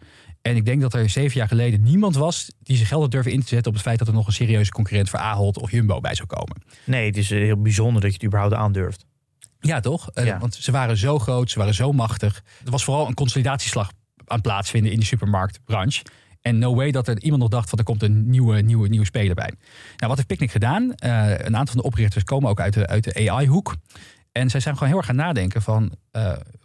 En 0.43 0.57
ik 0.57 0.65
denk 0.65 0.81
dat 0.81 0.95
er 0.95 1.09
zeven 1.09 1.37
jaar 1.39 1.49
geleden 1.49 1.83
niemand 1.83 2.15
was 2.15 2.51
die 2.63 2.77
zich 2.77 2.89
geld 2.89 3.03
had 3.03 3.11
durven 3.11 3.33
in 3.33 3.41
te 3.41 3.49
zetten 3.49 3.67
op 3.69 3.73
het 3.75 3.83
feit 3.87 3.99
dat 3.99 4.09
er 4.09 4.15
nog 4.15 4.27
een 4.27 4.33
serieuze 4.33 4.71
concurrent 4.71 5.09
voor 5.11 5.19
Ahold 5.19 5.59
of 5.59 5.71
Jumbo 5.71 6.01
bij 6.01 6.15
zou 6.15 6.29
komen. 6.29 6.63
Nee, 6.85 7.07
het 7.07 7.17
is 7.17 7.31
eh, 7.31 7.39
heel 7.39 7.61
bijzonder 7.63 8.01
dat 8.01 8.11
je 8.11 8.17
het 8.17 8.27
überhaupt 8.27 8.55
aandurft. 8.55 9.05
Ja, 9.61 9.81
toch? 9.81 10.11
Eh, 10.11 10.27
Ja. 10.27 10.39
want 10.39 10.55
ze 10.55 10.73
waren 10.73 10.97
zo 10.97 11.19
groot, 11.19 11.51
ze 11.51 11.59
waren 11.59 11.75
zo 11.75 11.93
machtig. 11.93 12.43
Er 12.65 12.71
was 12.71 12.85
vooral 12.85 13.07
een 13.09 13.15
consolidatieslag 13.15 13.87
aan 14.17 14.37
het 14.37 14.43
plaatsvinden 14.43 14.93
in 14.93 14.99
de 14.99 15.05
supermarktbranche. 15.07 16.03
En 16.41 16.59
no 16.59 16.75
way 16.75 16.91
dat 16.91 17.09
er 17.09 17.23
iemand 17.23 17.41
nog 17.43 17.51
dacht 17.51 17.69
van 17.69 17.79
er 17.79 17.85
komt 17.85 18.03
een 18.03 18.31
nieuwe, 18.31 18.61
nieuwe, 18.61 18.89
nieuwe 18.89 19.07
speler 19.07 19.35
bij. 19.35 19.53
Nou, 19.97 20.07
wat 20.09 20.17
heeft 20.17 20.27
Picnic 20.29 20.51
gedaan? 20.51 20.95
Eh, 20.95 21.29
een 21.31 21.57
aantal 21.57 21.67
van 21.75 21.77
de 21.77 21.83
oprichters 21.83 22.25
komen 22.25 22.51
ook 22.51 22.61
uit 22.61 22.73
de, 22.75 22.87
uit 22.87 23.05
de 23.05 23.31
AI-hoek. 23.31 23.77
En 24.33 24.51
zij 24.51 24.61
zijn 24.61 24.75
gewoon 24.75 24.89
heel 24.89 24.99
erg 24.99 25.07
gaan 25.07 25.17
nadenken 25.17 25.63
van... 25.63 25.93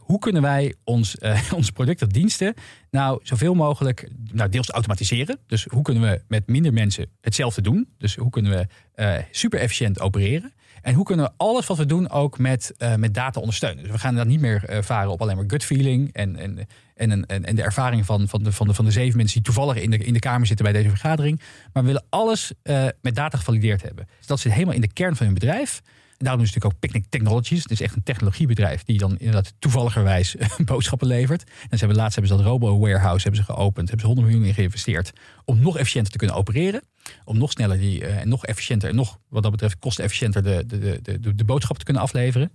hoe 0.05 0.19
kunnen 0.19 0.41
wij 0.41 0.75
ons, 0.83 1.17
eh, 1.17 1.51
onze 1.53 1.71
producten 1.71 2.09
diensten 2.09 2.53
nou 2.91 3.19
zoveel 3.23 3.53
mogelijk 3.53 4.09
nou, 4.31 4.49
deels 4.49 4.69
automatiseren. 4.69 5.39
Dus 5.47 5.65
hoe 5.69 5.81
kunnen 5.81 6.03
we 6.03 6.21
met 6.27 6.47
minder 6.47 6.73
mensen 6.73 7.07
hetzelfde 7.21 7.61
doen? 7.61 7.87
Dus 7.97 8.15
hoe 8.15 8.29
kunnen 8.29 8.51
we 8.51 8.67
eh, 8.93 9.15
super 9.31 9.59
efficiënt 9.59 9.99
opereren? 9.99 10.53
En 10.81 10.93
hoe 10.93 11.05
kunnen 11.05 11.25
we 11.25 11.31
alles 11.37 11.65
wat 11.65 11.77
we 11.77 11.85
doen 11.85 12.09
ook 12.09 12.37
met, 12.37 12.73
eh, 12.77 12.95
met 12.95 13.13
data 13.13 13.39
ondersteunen? 13.39 13.83
Dus 13.83 13.91
we 13.91 13.99
gaan 13.99 14.15
dan 14.15 14.27
niet 14.27 14.39
meer 14.39 14.83
varen 14.83 15.11
op 15.11 15.21
alleen 15.21 15.35
maar 15.35 15.45
gut 15.47 15.63
feeling 15.63 16.13
en, 16.13 16.35
en, 16.35 16.67
en, 16.95 17.25
en, 17.45 17.55
de 17.55 17.63
ervaring 17.63 18.05
van, 18.05 18.27
van, 18.27 18.43
de, 18.43 18.51
van, 18.51 18.67
de, 18.67 18.73
van 18.73 18.85
de 18.85 18.91
zeven 18.91 19.17
mensen 19.17 19.35
die 19.35 19.53
toevallig 19.53 19.75
in 19.83 19.89
de, 19.89 19.97
in 19.97 20.13
de 20.13 20.19
kamer 20.19 20.47
zitten 20.47 20.65
bij 20.65 20.73
deze 20.73 20.89
vergadering. 20.89 21.41
Maar 21.73 21.83
we 21.83 21.89
willen 21.89 22.05
alles 22.09 22.53
met 23.01 23.15
data 23.15 23.37
gevalideerd 23.37 23.81
hebben. 23.81 24.07
Dus 24.17 24.27
dat 24.27 24.39
zit 24.39 24.51
helemaal 24.51 24.73
in 24.73 24.81
de 24.81 24.93
kern 24.93 25.15
van 25.15 25.25
hun 25.25 25.35
bedrijf. 25.35 25.81
Daarom 26.17 26.41
is 26.41 26.47
het 26.47 26.55
natuurlijk 26.55 26.73
ook 26.73 26.79
Picnic 26.79 27.05
Technologies. 27.09 27.61
Het 27.61 27.71
is 27.71 27.81
echt 27.81 27.95
een 27.95 28.03
technologiebedrijf 28.03 28.83
die 28.83 28.97
dan 28.97 29.17
inderdaad 29.17 29.53
toevalligerwijs 29.59 30.35
boodschappen 30.65 31.07
levert. 31.07 31.43
En 31.43 31.77
ze 31.77 31.77
hebben 31.77 31.97
laatst 31.97 32.15
hebben 32.15 32.37
ze 32.37 32.43
dat 32.43 32.51
Robo 32.51 32.79
Warehouse 32.79 33.23
hebben 33.23 33.45
ze 33.45 33.53
geopend. 33.53 33.89
Hebben 33.89 33.99
ze 33.99 34.05
100 34.05 34.27
miljoen 34.27 34.47
in 34.47 34.53
geïnvesteerd 34.53 35.11
om 35.45 35.59
nog 35.59 35.77
efficiënter 35.77 36.11
te 36.11 36.17
kunnen 36.17 36.35
opereren. 36.35 36.83
Om 37.23 37.37
nog 37.37 37.51
sneller 37.51 37.77
die, 37.77 38.05
eh, 38.05 38.17
en 38.17 38.29
nog 38.29 38.45
efficiënter 38.45 38.89
en 38.89 38.95
nog 38.95 39.19
wat 39.29 39.43
dat 39.43 39.51
betreft 39.51 39.79
kostenefficiënter 39.79 40.43
de, 40.43 40.63
de, 40.65 40.99
de, 41.01 41.19
de, 41.19 41.35
de 41.35 41.43
boodschap 41.43 41.77
te 41.77 41.83
kunnen 41.83 42.03
afleveren. 42.03 42.51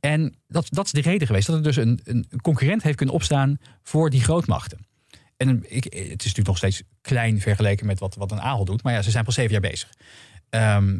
En 0.00 0.34
dat, 0.48 0.66
dat 0.70 0.84
is 0.84 0.92
de 0.92 1.00
reden 1.00 1.26
geweest 1.26 1.46
dat 1.46 1.56
er 1.56 1.62
dus 1.62 1.76
een, 1.76 2.00
een 2.04 2.26
concurrent 2.42 2.82
heeft 2.82 2.96
kunnen 2.96 3.14
opstaan 3.14 3.58
voor 3.82 4.10
die 4.10 4.22
grootmachten. 4.22 4.88
En 5.36 5.64
ik, 5.68 5.84
het 5.84 5.94
is 5.94 6.08
natuurlijk 6.08 6.46
nog 6.46 6.56
steeds 6.56 6.82
klein 7.00 7.40
vergeleken 7.40 7.86
met 7.86 7.98
wat, 7.98 8.14
wat 8.14 8.32
een 8.32 8.40
Ahold 8.40 8.66
doet. 8.66 8.82
Maar 8.82 8.92
ja, 8.92 9.02
ze 9.02 9.10
zijn 9.10 9.24
pas 9.24 9.34
zeven 9.34 9.52
jaar 9.52 9.70
bezig. 9.70 9.92
Ehm, 10.50 10.98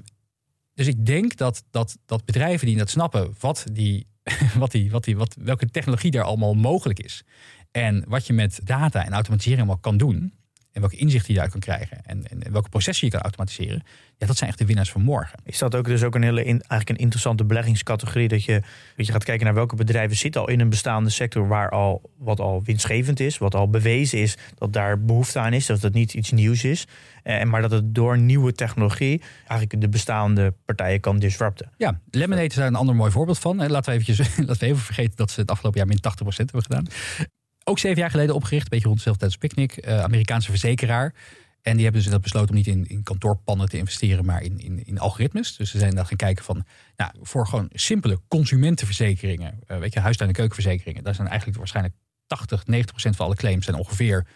dus 0.75 0.87
ik 0.87 1.07
denk 1.07 1.37
dat, 1.37 1.65
dat, 1.71 1.99
dat 2.07 2.25
bedrijven 2.25 2.67
die 2.67 2.77
dat 2.77 2.91
snappen 2.91 3.35
wat 3.41 3.65
die, 3.73 4.07
wat 4.59 4.71
die, 4.71 4.91
wat 4.91 5.05
die, 5.05 5.17
wat, 5.17 5.37
welke 5.41 5.71
technologie 5.71 6.11
daar 6.11 6.25
allemaal 6.25 6.55
mogelijk 6.55 6.99
is. 6.99 7.25
En 7.71 8.05
wat 8.09 8.27
je 8.27 8.33
met 8.33 8.61
data 8.65 9.05
en 9.05 9.13
automatisering 9.13 9.61
allemaal 9.61 9.83
kan 9.83 9.97
doen. 9.97 10.33
En 10.73 10.81
welke 10.81 10.97
inzichten 10.97 11.35
je 11.35 11.41
daaruit 11.41 11.53
kan 11.53 11.75
krijgen. 11.75 12.05
En, 12.05 12.29
en 12.29 12.53
welke 12.53 12.69
processen 12.69 13.07
je 13.07 13.13
kan 13.13 13.23
automatiseren. 13.23 13.83
Ja, 14.17 14.27
dat 14.27 14.37
zijn 14.37 14.51
echt 14.51 14.59
de 14.59 14.67
winnaars 14.67 14.91
van 14.91 15.03
morgen. 15.03 15.39
Is 15.45 15.59
dat 15.59 15.75
ook 15.75 15.85
dus 15.85 16.03
ook 16.03 16.15
een 16.15 16.23
hele 16.23 16.45
in, 16.45 16.61
eigenlijk 16.61 16.89
een 16.89 16.97
interessante 16.97 17.45
beleggingscategorie? 17.45 18.29
Dat 18.29 18.45
je, 18.45 18.63
dat 18.97 19.07
je 19.07 19.13
gaat 19.13 19.25
kijken 19.25 19.45
naar 19.45 19.55
welke 19.55 19.77
bedrijven 19.77 20.17
zitten 20.17 20.41
al 20.41 20.49
in 20.49 20.61
een 20.61 20.69
bestaande 20.69 21.11
sector 21.11 21.49
waar 21.49 21.71
al 21.71 22.11
wat 22.19 22.41
al 22.41 22.63
winstgevend 22.65 23.21
is, 23.21 23.39
wat 23.39 23.55
al 23.55 23.71
bewezen 23.71 24.19
is 24.19 24.37
dat 24.55 24.73
daar 24.73 25.05
behoefte 25.05 25.39
aan 25.39 25.53
is, 25.53 25.67
dat 25.67 25.83
het 25.83 25.95
niet 25.95 26.15
iets 26.15 26.31
nieuws 26.31 26.65
is. 26.65 26.87
En 27.23 27.49
maar 27.49 27.63
dat 27.63 27.71
het 27.71 27.95
door 27.95 28.19
nieuwe 28.19 28.53
technologie 28.53 29.23
eigenlijk 29.47 29.81
de 29.81 29.89
bestaande 29.89 30.55
partijen 30.65 31.01
kan 31.01 31.19
disrupten. 31.19 31.71
Ja, 31.77 32.01
Lemonade 32.11 32.47
is 32.47 32.55
daar 32.55 32.67
een 32.67 32.75
ander 32.75 32.95
mooi 32.95 33.11
voorbeeld 33.11 33.39
van. 33.39 33.61
En 33.61 33.71
Laten 33.71 33.93
we, 33.93 33.99
eventjes, 33.99 34.37
laten 34.37 34.59
we 34.59 34.67
even 34.67 34.79
vergeten 34.79 35.17
dat 35.17 35.31
ze 35.31 35.41
het 35.41 35.51
afgelopen 35.51 35.79
jaar 35.79 35.89
min 35.89 35.99
80% 36.33 36.37
hebben 36.37 36.63
gedaan. 36.63 36.87
Ook 37.65 37.79
zeven 37.79 37.99
jaar 37.99 38.11
geleden 38.11 38.35
opgericht, 38.35 38.63
een 38.63 38.71
beetje 38.71 38.87
rond 38.87 38.97
dezelfde 38.99 39.29
tijd 39.29 39.41
als 39.41 39.51
Picnic. 39.51 39.77
eh, 39.77 40.03
Amerikaanse 40.03 40.51
verzekeraar. 40.51 41.15
En 41.63 41.75
die 41.75 41.83
hebben 41.85 42.03
dus 42.03 42.11
dat 42.11 42.21
besloten 42.21 42.49
om 42.49 42.55
niet 42.55 42.67
in, 42.67 42.87
in 42.89 43.03
kantoorpannen 43.03 43.69
te 43.69 43.77
investeren, 43.77 44.25
maar 44.25 44.43
in, 44.43 44.59
in, 44.59 44.87
in 44.87 44.99
algoritmes. 44.99 45.57
Dus 45.57 45.71
ze 45.71 45.79
zijn 45.79 45.95
dan 45.95 46.07
gaan 46.07 46.17
kijken 46.17 46.45
van, 46.45 46.65
nou, 46.97 47.11
voor 47.23 47.47
gewoon 47.47 47.69
simpele 47.73 48.21
consumentenverzekeringen, 48.29 49.59
eh, 49.67 49.79
weet 49.79 49.93
je, 49.93 50.01
huistuin- 50.01 50.29
en 50.29 50.35
keukenverzekeringen, 50.35 51.05
daar 51.05 51.15
zijn 51.15 51.29
eigenlijk 51.29 51.59
waarschijnlijk 51.59 51.95
80, 52.27 52.67
90 52.67 52.91
procent 52.91 53.17
van 53.17 53.27
alle 53.27 53.35
claims 53.35 53.65
zijn 53.65 53.77
ongeveer, 53.77 54.27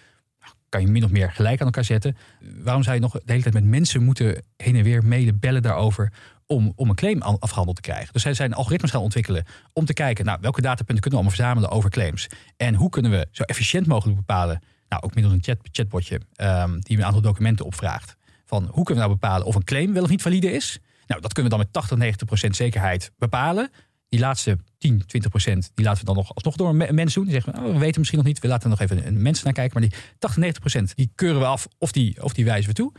nou, 0.40 0.52
kan 0.68 0.80
je 0.80 0.86
min 0.86 1.04
of 1.04 1.10
meer 1.10 1.32
gelijk 1.32 1.60
aan 1.60 1.66
elkaar 1.66 1.84
zetten. 1.84 2.16
Waarom 2.62 2.82
zou 2.82 2.94
je 2.94 3.00
nog 3.00 3.12
de 3.12 3.20
hele 3.24 3.42
tijd 3.42 3.54
met 3.54 3.64
mensen 3.64 4.02
moeten 4.02 4.42
heen 4.56 4.76
en 4.76 4.82
weer 4.82 5.04
mailen, 5.04 5.38
bellen 5.38 5.62
daarover, 5.62 6.12
om, 6.46 6.72
om 6.76 6.88
een 6.88 6.94
claim 6.94 7.22
afgehandeld 7.22 7.76
te 7.76 7.82
krijgen. 7.82 8.12
Dus 8.12 8.22
zij 8.22 8.34
zijn 8.34 8.54
algoritmes 8.54 8.90
gaan 8.90 9.00
ontwikkelen 9.00 9.44
om 9.72 9.84
te 9.84 9.92
kijken, 9.92 10.24
nou, 10.24 10.38
welke 10.40 10.60
datapunten 10.60 11.00
kunnen 11.00 11.20
we 11.20 11.26
allemaal 11.26 11.36
verzamelen 11.36 11.70
over 11.70 11.90
claims? 11.90 12.26
En 12.56 12.74
hoe 12.74 12.90
kunnen 12.90 13.10
we 13.10 13.26
zo 13.30 13.42
efficiënt 13.42 13.86
mogelijk 13.86 14.16
bepalen, 14.16 14.62
nou, 14.88 15.02
ook 15.02 15.14
middels 15.14 15.34
een 15.34 15.42
chat, 15.42 15.58
chatbotje, 15.72 16.20
ehm, 16.34 16.78
die 16.78 16.96
een 16.96 17.04
aantal 17.04 17.20
documenten 17.20 17.64
opvraagt, 17.64 18.16
van 18.44 18.62
hoe 18.64 18.84
kunnen 18.84 19.02
we 19.04 19.08
nou 19.08 19.20
bepalen 19.20 19.46
of 19.46 19.54
een 19.54 19.64
claim 19.64 19.92
wel 19.92 20.02
of 20.02 20.08
niet 20.08 20.22
valide 20.22 20.52
is? 20.52 20.78
Nou, 21.06 21.20
dat 21.20 21.32
kunnen 21.32 21.50
we 21.52 21.56
dan 21.56 21.66
met 21.66 21.72
80, 21.72 21.98
90 21.98 22.26
procent 22.26 22.56
zekerheid 22.56 23.10
bepalen. 23.18 23.70
Die 24.08 24.20
laatste 24.20 24.58
10, 24.78 25.06
20 25.06 25.30
procent, 25.30 25.70
die 25.74 25.84
laten 25.84 26.00
we 26.00 26.06
dan 26.06 26.16
nog 26.16 26.34
alsnog 26.34 26.56
door 26.56 26.68
een 26.68 26.76
me- 26.76 26.92
mens 26.92 27.14
doen. 27.14 27.24
Die 27.24 27.32
zeggen, 27.32 27.54
oh, 27.54 27.72
we 27.72 27.78
weten 27.78 27.98
misschien 27.98 28.18
nog 28.18 28.28
niet, 28.28 28.38
we 28.38 28.48
laten 28.48 28.64
er 28.64 28.70
nog 28.70 28.80
even 28.80 29.06
een 29.06 29.22
mens 29.22 29.42
naar 29.42 29.52
kijken. 29.52 29.80
Maar 29.80 29.88
die 29.88 29.98
80, 30.18 30.40
90 30.40 30.60
procent, 30.60 30.96
die 30.96 31.12
keuren 31.14 31.40
we 31.40 31.46
af 31.46 31.66
of 31.78 31.92
die, 31.92 32.22
of 32.22 32.32
die 32.32 32.44
wijzen 32.44 32.68
we 32.68 32.74
toe. 32.74 32.92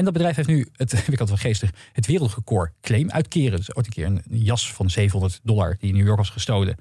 En 0.00 0.06
dat 0.06 0.14
bedrijf 0.14 0.36
heeft 0.36 0.48
nu, 0.48 0.66
het, 0.76 0.92
ik 1.08 1.08
altijd 1.08 1.28
wel 1.28 1.36
geestig, 1.36 1.70
het 1.92 2.06
wereldrecord 2.06 2.72
claim 2.80 3.10
uitkeren. 3.10 3.58
Dus 3.58 3.74
ooit 3.74 3.86
een 3.86 3.92
keer 3.92 4.06
een, 4.06 4.22
jas 4.28 4.72
van 4.72 4.90
700 4.90 5.40
dollar 5.42 5.76
die 5.78 5.88
in 5.88 5.96
New 5.96 6.06
York 6.06 6.18
was 6.18 6.30
gestolen. 6.30 6.76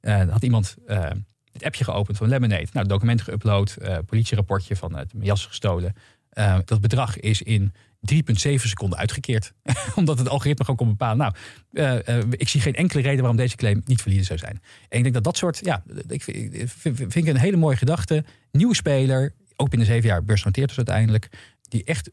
Eh, 0.00 0.28
had 0.28 0.42
iemand 0.42 0.76
eh, 0.86 1.10
het 1.52 1.64
appje 1.64 1.84
geopend 1.84 2.16
van 2.16 2.28
Lemonade. 2.28 2.66
Nou, 2.72 2.86
documenten 2.86 3.26
geüpload, 3.26 3.82
eh 3.82 3.98
politierapportje 4.06 4.76
van 4.76 4.96
het 4.96 5.12
jas 5.20 5.46
gestolen. 5.46 5.94
Dat 6.64 6.80
bedrag 6.80 7.18
is 7.18 7.42
in 7.42 7.72
3,7 8.14 8.54
seconden 8.54 8.98
uitgekeerd. 8.98 9.52
Omdat 9.94 10.18
het 10.18 10.28
algoritme 10.28 10.64
gewoon 10.64 10.76
kon 10.76 10.88
bepalen. 10.88 11.32
Nou, 11.72 12.02
ik 12.30 12.48
zie 12.48 12.60
geen 12.60 12.74
enkele 12.74 13.02
reden 13.02 13.18
waarom 13.18 13.36
deze 13.36 13.56
claim 13.56 13.82
niet 13.84 14.02
valide 14.02 14.22
zou 14.22 14.38
zijn. 14.38 14.60
En 14.88 14.96
ik 14.96 15.02
denk 15.02 15.14
dat 15.14 15.24
dat 15.24 15.36
soort, 15.36 15.60
ja, 15.62 15.82
ik 16.08 16.22
vind 16.22 16.96
vind 16.96 17.14
ik 17.14 17.26
een 17.26 17.36
hele 17.36 17.56
mooie 17.56 17.76
gedachte. 17.76 18.24
Nieuwe 18.50 18.74
speler, 18.74 19.32
ook 19.56 19.68
binnen 19.68 19.88
zeven 19.88 20.08
jaar 20.08 20.24
beursgenoteerd 20.24 20.68
dus 20.68 20.76
uiteindelijk. 20.76 21.28
Die 21.68 21.84
echt 21.84 22.10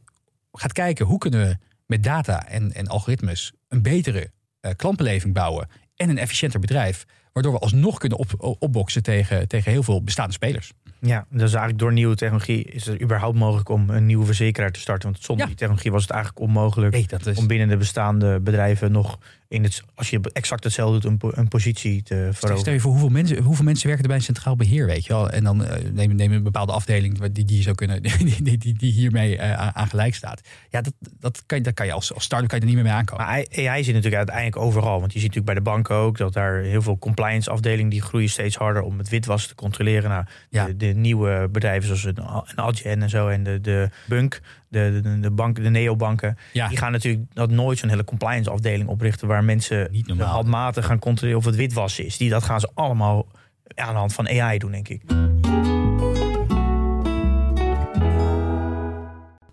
gaat 0.52 0.74
kijken 0.74 1.06
hoe 1.06 1.18
kunnen 1.18 1.48
we 1.48 1.58
met 1.86 2.04
data 2.04 2.48
en, 2.48 2.74
en 2.74 2.88
algoritmes 2.88 3.52
een 3.68 3.82
betere 3.82 4.32
eh, 4.60 4.72
klantbeleving 4.76 5.34
bouwen. 5.34 5.68
En 5.96 6.10
een 6.10 6.18
efficiënter 6.18 6.60
bedrijf. 6.60 7.06
Waardoor 7.34 7.54
we 7.54 7.60
alsnog 7.60 7.98
kunnen 7.98 8.18
op, 8.18 8.56
opboksen 8.60 9.04
tegen, 9.04 9.48
tegen 9.48 9.72
heel 9.72 9.84
veel 9.84 10.04
bestaande 10.04 10.34
spelers. 10.34 10.72
Ja, 11.02 11.26
dus 11.30 11.50
eigenlijk 11.50 11.80
door 11.80 11.94
nieuwe 11.94 12.16
technologie 12.16 12.64
is 12.64 12.86
het 12.86 13.02
überhaupt 13.02 13.38
mogelijk 13.38 13.70
om 13.70 13.90
een 13.90 14.06
nieuwe 14.06 14.26
verzekeraar 14.26 14.72
te 14.72 14.80
starten. 14.80 15.10
Want 15.12 15.24
zonder 15.24 15.44
Ja. 15.44 15.50
die 15.50 15.60
technologie 15.60 15.92
was 15.92 16.02
het 16.02 16.12
eigenlijk 16.12 16.42
onmogelijk 16.44 16.94
Nee, 16.94 17.08
dat 17.08 17.26
is, 17.26 17.38
om 17.38 17.48
binnen 17.48 17.68
de 17.68 17.78
bestaande 17.78 18.40
bedrijven 18.40 18.92
nog 18.92 19.20
in 19.50 19.64
het, 19.64 19.82
als 19.96 20.10
je 20.10 20.20
exact 20.34 20.64
hetzelfde 20.64 21.00
doet, 21.00 21.24
een, 21.24 21.32
een 21.40 21.48
positie 21.48 22.04
te 22.04 22.14
Stel 22.32 22.34
veroveren. 22.34 22.74
je 22.74 22.80
voor 22.80 22.92
hoeveel 22.92 23.10
mensen, 23.10 23.44
hoeveel 23.44 23.66
mensen 23.66 23.86
werken 23.88 24.04
er 24.04 24.10
bij 24.10 24.18
een 24.20 24.26
centraal 24.26 24.56
beheer, 24.56 24.86
weet 24.86 25.06
je 25.06 25.14
wel. 25.14 25.30
En 25.30 25.44
dan 25.44 25.66
eh, 25.66 25.84
nemen 25.94 26.16
neem 26.16 26.32
een 26.32 26.44
bepaalde 26.44 26.72
afdeling 26.72 27.22
die, 27.32 27.46
die, 27.46 27.62
zou 27.62 27.76
kunnen, 27.76 28.02
die, 28.04 28.42
die, 28.42 28.58
die, 28.58 28.74
die 28.78 28.92
hiermee 28.92 29.38
eh, 29.38 29.68
aan 29.68 29.88
gelijk 29.88 30.16
staat. 30.16 30.42
Ja, 30.70 30.82
dat, 30.82 30.94
dat, 31.20 31.44
kan, 31.46 31.58
je- 31.58 31.64
dat 31.64 31.74
kan 31.74 31.86
je 31.86 31.92
als, 31.92 32.14
als 32.14 32.24
start-up 32.24 32.50
kan 32.50 32.58
je 32.60 32.64
er 32.66 32.72
niet 32.72 32.82
meer 32.82 32.90
mee 32.92 33.00
aankomen. 33.00 33.26
Maar 33.26 33.34
AI 33.36 33.68
AI 33.68 33.84
zit 33.84 33.94
natuurlijk 33.94 34.16
uiteindelijk 34.30 34.58
overal. 34.66 35.00
Want 35.00 35.14
je 35.14 35.20
ziet 35.20 35.28
natuurlijk 35.34 35.46
bij 35.46 35.64
de 35.64 35.70
banken 35.72 35.96
ook 35.96 36.18
dat 36.18 36.34
daar 36.34 36.60
heel 36.62 36.82
veel 36.82 36.98
compliance 36.98 37.50
afdelingen 37.50 37.90
die 37.92 38.02
groeien 38.02 38.30
steeds 38.30 38.56
harder 38.56 38.82
om 38.82 38.98
het 38.98 39.10
witwassen 39.10 39.50
te 39.50 39.56
controleren. 39.56 40.10
Nou, 40.10 40.26
Ja. 40.50 40.66
de, 40.66 40.78
de 40.78 40.86
nieuwe 40.86 41.48
bedrijven 41.52 41.84
zoals 41.98 42.04
een, 42.04 42.18
een 42.56 42.64
Adyen 42.64 43.02
en 43.02 43.10
zo 43.10 43.28
en 43.28 43.44
de, 43.44 43.62
de 43.62 43.90
Bunk, 44.08 44.42
de, 44.68 45.00
de, 45.04 45.20
de, 45.20 45.32
bank, 45.32 45.56
de 45.64 45.70
neobanken, 45.70 46.38
Ja. 46.54 46.68
die 46.68 46.78
gaan 46.78 46.92
natuurlijk 46.92 47.24
dat 47.34 47.50
nooit 47.50 47.78
zo'n 47.78 47.90
hele 47.90 48.04
compliance 48.04 48.50
afdeling 48.50 48.90
oprichten 48.90 49.28
waar 49.28 49.39
waar 49.40 49.48
mensen 49.48 49.88
Niet 49.92 50.08
normaal. 50.08 50.28
handmatig 50.28 50.86
gaan 50.86 51.00
controleren 51.00 51.40
of 51.40 51.46
het 51.46 51.56
witwassen 51.56 52.06
is. 52.06 52.18
Die, 52.18 52.30
dat 52.30 52.44
gaan 52.44 52.60
ze 52.60 52.70
allemaal 52.74 53.28
aan 53.76 53.94
de 53.94 54.00
hand 54.00 54.14
van 54.14 54.28
AI 54.42 54.58
doen, 54.58 54.72
denk 54.72 54.88
ik. 54.88 55.02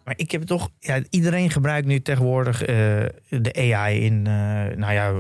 Maar 0.05 0.14
ik 0.16 0.30
heb 0.30 0.43
toch, 0.43 0.70
ja, 0.80 1.01
iedereen 1.11 1.51
gebruikt 1.51 1.87
nu 1.87 2.01
tegenwoordig 2.03 2.62
eh, 2.62 2.76
de 3.28 3.72
AI 3.74 4.01
in, 4.05 4.26
eh, 4.26 4.32
nou 4.76 4.93
ja, 4.93 5.12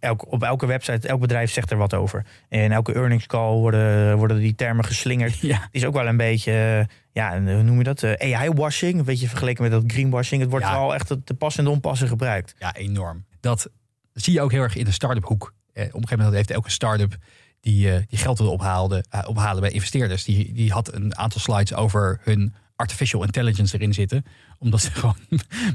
elk, 0.00 0.32
op 0.32 0.42
elke 0.42 0.66
website, 0.66 1.08
elk 1.08 1.20
bedrijf 1.20 1.50
zegt 1.52 1.70
er 1.70 1.76
wat 1.76 1.94
over. 1.94 2.24
En 2.48 2.72
elke 2.72 2.94
earnings 2.94 3.26
call 3.26 3.52
worden, 3.56 4.16
worden 4.16 4.38
die 4.38 4.54
termen 4.54 4.84
geslingerd. 4.84 5.38
Ja, 5.52 5.56
Het 5.60 5.68
is 5.70 5.84
ook 5.84 5.94
wel 5.94 6.06
een 6.06 6.16
beetje, 6.16 6.52
eh, 6.52 6.84
ja, 7.12 7.42
hoe 7.42 7.62
noem 7.62 7.78
je 7.78 7.84
dat? 7.84 8.04
AI-washing, 8.18 8.98
een 8.98 9.04
beetje 9.04 9.28
vergeleken 9.28 9.62
met 9.62 9.72
dat 9.72 9.82
greenwashing. 9.86 10.40
Het 10.42 10.50
wordt 10.50 10.66
Ja. 10.66 10.78
wel 10.78 10.94
echt 10.94 11.16
te 11.24 11.34
pas 11.34 11.58
en 11.58 11.66
onpassen 11.66 12.08
gebruikt. 12.08 12.54
ja, 12.58 12.74
enorm. 12.74 13.24
Dat 13.40 13.70
zie 14.14 14.32
je 14.32 14.40
ook 14.40 14.50
heel 14.52 14.62
erg 14.62 14.76
in 14.76 14.84
de 14.84 14.92
start-up 14.92 15.24
hoek. 15.24 15.52
Eh, 15.72 15.82
op 15.84 15.86
een 15.88 15.92
gegeven 15.94 16.16
moment 16.16 16.34
heeft 16.36 16.50
elke 16.50 16.70
start-up 16.70 17.16
die, 17.60 17.92
eh, 17.92 18.02
die 18.08 18.18
geld 18.18 18.38
wilde 18.38 18.52
ophalen, 18.52 19.06
eh, 19.10 19.28
ophalen 19.28 19.60
bij 19.60 19.70
investeerders, 19.70 20.24
die, 20.24 20.52
die 20.52 20.72
had 20.72 20.94
een 20.94 21.16
aantal 21.16 21.40
slides 21.40 21.74
over 21.74 22.20
hun 22.22 22.54
artificial 22.76 23.22
intelligence 23.24 23.74
erin 23.76 23.94
zitten. 23.94 24.24
Omdat 24.58 24.80
ze 24.80 24.90
gewoon 25.00 25.16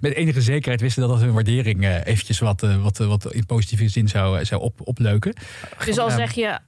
met 0.02 0.14
enige 0.14 0.42
zekerheid 0.42 0.82
wisten 0.82 1.02
dat 1.02 1.12
dat 1.12 1.20
hun 1.22 1.34
waardering 1.34 1.84
eh, 1.84 2.06
eventjes 2.06 2.40
wat, 2.40 2.62
wat, 2.62 2.98
wat 2.98 3.34
in 3.34 3.46
positieve 3.46 3.88
zin 3.88 4.08
zou, 4.08 4.46
zou 4.46 4.62
op, 4.62 4.88
opleuken. 4.88 5.34
Dus 5.86 5.98
al 5.98 6.10
Ja. 6.10 6.16
zeg 6.16 6.32
je 6.34 6.60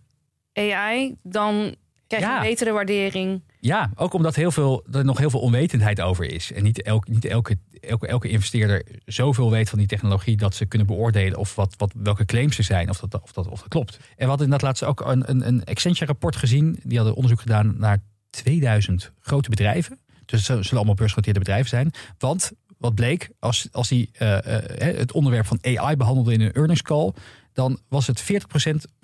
AI, 0.54 1.16
dan 1.24 1.76
krijg 2.08 2.24
je 2.24 2.30
Ja. 2.30 2.38
een 2.42 2.50
betere 2.50 2.72
waardering. 2.72 3.42
Ja, 3.62 3.92
ook 3.96 4.14
omdat 4.14 4.36
heel 4.36 4.52
veel, 4.52 4.86
er 4.92 5.06
nog 5.06 5.18
heel 5.18 5.30
veel 5.30 5.40
onwetendheid 5.40 6.02
over 6.02 6.26
is. 6.26 6.52
En 6.52 6.64
niet, 6.64 6.82
elk, 6.82 7.08
niet 7.08 7.26
elke, 7.26 7.58
elke, 7.82 8.08
elke 8.08 8.30
investeerder 8.30 8.86
zoveel 9.06 9.52
weet 9.52 9.70
van 9.70 9.78
die 9.78 9.88
technologie 9.88 10.38
dat 10.38 10.56
ze 10.56 10.66
kunnen 10.66 10.88
beoordelen 10.88 11.38
of 11.38 11.56
wat, 11.56 11.74
wat, 11.78 11.94
welke 11.98 12.26
claims 12.26 12.58
er 12.58 12.64
zijn, 12.64 12.90
of 12.90 13.00
dat, 13.00 13.22
of, 13.22 13.32
dat, 13.32 13.48
of 13.48 13.60
dat 13.60 13.68
klopt. 13.68 13.98
En 13.98 14.04
we 14.16 14.26
hadden 14.26 14.46
inderdaad 14.46 14.68
laatst 14.68 14.84
ook 14.84 15.02
een, 15.02 15.30
een, 15.30 15.48
een 15.48 15.64
Accenture-rapport 15.64 16.36
gezien. 16.36 16.80
Die 16.84 16.98
hadden 16.98 17.16
onderzoek 17.16 17.42
gedaan 17.42 17.76
naar 17.78 18.02
2000 18.30 19.12
grote 19.20 19.50
bedrijven. 19.50 20.00
Dus 20.26 20.48
het 20.48 20.58
zullen 20.58 20.78
allemaal 20.78 20.94
beursgenoteerde 20.94 21.40
bedrijven 21.40 21.70
zijn. 21.70 21.92
Want 22.18 22.52
wat 22.78 22.96
bleek, 22.96 23.30
als, 23.40 23.68
als 23.72 23.88
die 23.88 24.10
eh, 24.14 24.56
eh, 24.56 24.98
het 24.98 25.12
onderwerp 25.12 25.46
van 25.46 25.60
AI 25.62 25.96
behandelde 25.96 26.34
in 26.34 26.42
een 26.42 26.54
earnings 26.54 26.82
call, 26.82 27.14
dan 27.54 27.80
was 27.90 28.08
het 28.08 28.24
40% 28.24 28.26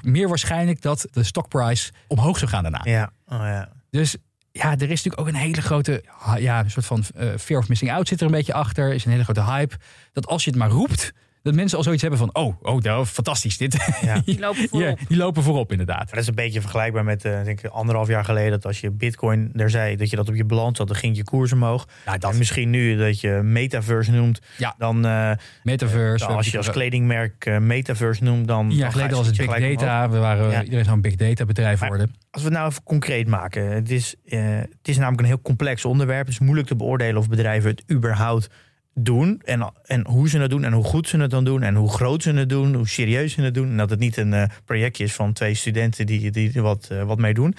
meer 0.03 0.27
waarschijnlijk 0.27 0.81
dat 0.81 1.07
de 1.11 1.23
stockprijs 1.23 1.91
omhoog 2.07 2.37
zou 2.37 2.51
gaan 2.51 2.63
daarna. 2.63 2.81
Ja, 2.83 3.11
oh, 3.25 3.37
ja. 3.37 3.71
Dus 3.89 4.17
ja, 4.57 4.71
er 4.71 4.81
is 4.81 5.03
natuurlijk 5.03 5.19
ook 5.19 5.27
een 5.27 5.35
hele 5.35 5.61
grote, 5.61 6.03
ja, 6.37 6.59
een 6.59 6.71
soort 6.71 6.85
van 6.85 7.03
eh, 7.15 7.29
fear 7.39 7.59
of 7.59 7.67
missing 7.67 7.91
out 7.91 8.07
zit 8.07 8.19
er 8.19 8.25
een 8.25 8.31
beetje 8.31 8.53
achter. 8.53 8.93
Is 8.93 9.05
een 9.05 9.11
hele 9.11 9.23
grote 9.23 9.43
hype. 9.43 9.75
Dat 10.13 10.27
als 10.27 10.43
je 10.43 10.49
het 10.49 10.59
maar 10.59 10.69
roept, 10.69 11.13
dat 11.45 11.53
mensen 11.53 11.77
al 11.77 11.83
zoiets 11.83 12.01
hebben 12.01 12.19
van, 12.19 12.29
oh, 12.35 12.55
oh, 12.61 12.81
nou, 12.81 13.05
fantastisch 13.05 13.57
dit. 13.57 13.97
Ja. 14.01 14.21
Die 14.25 14.39
lopen 14.39 14.61
Ja, 14.61 14.67
voorop. 14.67 14.99
die 15.07 15.17
lopen 15.17 15.43
voorop 15.43 15.71
inderdaad. 15.71 15.97
Maar 15.97 16.09
dat 16.13 16.19
is 16.21 16.27
een 16.27 16.35
beetje 16.35 16.61
vergelijkbaar 16.61 17.03
met, 17.03 17.25
eh, 17.25 17.43
denk 17.43 17.61
ik, 17.61 17.71
anderhalf 17.71 18.07
jaar 18.07 18.23
geleden. 18.25 18.51
Dat 18.51 18.65
als 18.65 18.79
je 18.81 18.91
bitcoin 18.91 19.51
er 19.55 19.69
zei, 19.69 19.95
dat 19.95 20.09
je 20.09 20.15
dat 20.15 20.29
op 20.29 20.35
je 20.35 20.45
balans 20.45 20.77
had, 20.77 20.87
dan 20.87 20.95
ging 20.95 21.15
je 21.15 21.23
koers 21.23 21.51
omhoog. 21.53 21.87
Nou, 22.05 22.17
dat 22.19 22.31
En 22.31 22.37
misschien 22.37 22.69
nu 22.69 22.97
dat 22.97 23.19
je 23.21 23.29
metaverse 23.43 24.11
noemt, 24.11 24.39
Ja. 24.57 24.75
dan, 24.77 25.05
eh, 25.05 25.31
metaverse. 25.63 26.25
dan 26.27 26.35
als 26.35 26.51
je 26.51 26.57
als 26.57 26.69
kledingmerk 26.69 27.45
eh, 27.45 27.57
metaverse 27.57 28.23
noemt, 28.23 28.47
dan... 28.47 28.69
Dan 28.77 28.91
geleden 28.91 29.17
was 29.17 29.27
het 29.27 29.37
big 29.37 29.47
omhoog. 29.47 29.75
data. 29.75 30.09
We 30.09 30.17
waren, 30.17 30.49
Ja. 30.51 30.63
Iedereen 30.63 30.83
zou 30.83 30.95
een 30.95 31.01
big 31.01 31.15
data 31.15 31.45
bedrijf 31.45 31.79
Maar- 31.79 31.89
worden. 31.89 32.15
Als 32.31 32.43
we 32.43 32.49
het 32.49 32.57
nou 32.57 32.69
even 32.69 32.83
concreet 32.83 33.27
maken. 33.27 33.71
Het 33.71 33.91
is, 33.91 34.15
eh, 34.25 34.39
het 34.55 34.87
is 34.87 34.95
namelijk 34.97 35.21
een 35.21 35.27
heel 35.27 35.41
complex 35.41 35.85
onderwerp. 35.85 36.25
Het 36.25 36.33
is 36.33 36.39
moeilijk 36.39 36.67
te 36.67 36.75
beoordelen 36.75 37.17
of 37.17 37.29
bedrijven 37.29 37.69
het 37.69 37.83
überhaupt 37.91 38.49
doen. 38.95 39.41
En, 39.45 39.73
en 39.83 40.07
hoe 40.07 40.29
ze 40.29 40.39
het 40.39 40.49
doen 40.49 40.63
en 40.63 40.73
hoe 40.73 40.83
goed 40.83 41.07
ze 41.07 41.17
het 41.17 41.31
dan 41.31 41.43
doen. 41.43 41.63
En 41.63 41.75
hoe 41.75 41.89
groot 41.89 42.23
ze 42.23 42.31
het 42.31 42.49
doen, 42.49 42.75
hoe 42.75 42.87
serieus 42.87 43.33
ze 43.33 43.41
het 43.41 43.53
doen. 43.53 43.69
En 43.69 43.77
dat 43.77 43.89
het 43.89 43.99
niet 43.99 44.17
een 44.17 44.33
eh, 44.33 44.49
projectje 44.65 45.03
is 45.03 45.13
van 45.13 45.33
twee 45.33 45.53
studenten 45.53 46.05
die, 46.05 46.31
die 46.31 46.53
er 46.53 46.61
wat, 46.61 46.87
eh, 46.91 47.03
wat 47.03 47.17
mee 47.17 47.33
doen. 47.33 47.55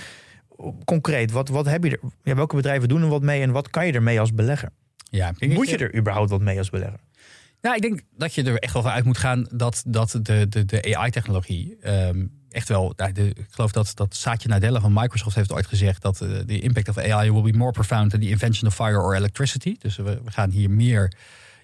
Concreet, 0.85 1.31
wat, 1.31 1.49
wat 1.49 1.67
heb 1.67 1.85
je 1.85 1.91
er, 1.91 1.99
ja, 2.23 2.35
welke 2.35 2.57
bedrijven 2.57 2.89
doen 2.89 3.03
er 3.03 3.09
wat 3.09 3.23
mee 3.23 3.43
en 3.43 3.51
wat 3.51 3.71
kan 3.71 3.87
je 3.87 3.93
ermee 3.93 4.21
als 4.21 4.35
belegger? 4.35 4.71
Ja, 5.11 5.33
Moet 5.39 5.69
je 5.69 5.77
er 5.77 5.95
überhaupt 5.97 6.31
wat 6.31 6.41
mee 6.41 6.59
als 6.59 6.71
belegger? 6.71 7.01
Nou, 7.61 7.77
ik 7.77 7.83
denk 7.83 8.01
dat 8.17 8.35
je 8.35 8.43
er 8.43 8.59
echt 8.59 8.73
wel 8.73 8.83
van 8.83 8.91
uit 8.91 9.05
moet 9.05 9.19
gaan 9.19 9.47
dat, 9.53 9.83
dat 9.87 10.19
de, 10.23 10.49
de, 10.49 10.65
de 10.65 10.97
AI-technologie 10.97 11.77
ehm, 11.81 12.27
echt 12.57 12.69
wel. 12.69 12.93
Nou, 12.97 13.11
ik 13.13 13.47
geloof 13.51 13.73
dat, 13.73 13.93
dat 13.95 14.15
Satya 14.15 14.51
Nadella 14.51 14.81
van 14.81 14.93
Microsoft 14.93 15.37
heeft 15.37 15.53
ooit 15.53 15.67
gezegd 15.67 16.03
dat 16.03 16.21
eh, 16.21 16.29
de 16.47 16.59
impact 16.59 16.89
of 16.89 16.99
AI 16.99 17.33
will 17.33 17.43
be 17.43 17.59
more 17.59 17.73
profound 17.73 18.11
than 18.11 18.21
the 18.21 18.29
invention 18.29 18.69
of 18.69 18.75
fire 18.75 19.01
or 19.01 19.15
electricity. 19.15 19.77
Dus 19.79 19.97
we, 19.97 20.21
gaan 20.25 20.51
hier 20.51 20.71
meer. 20.71 21.13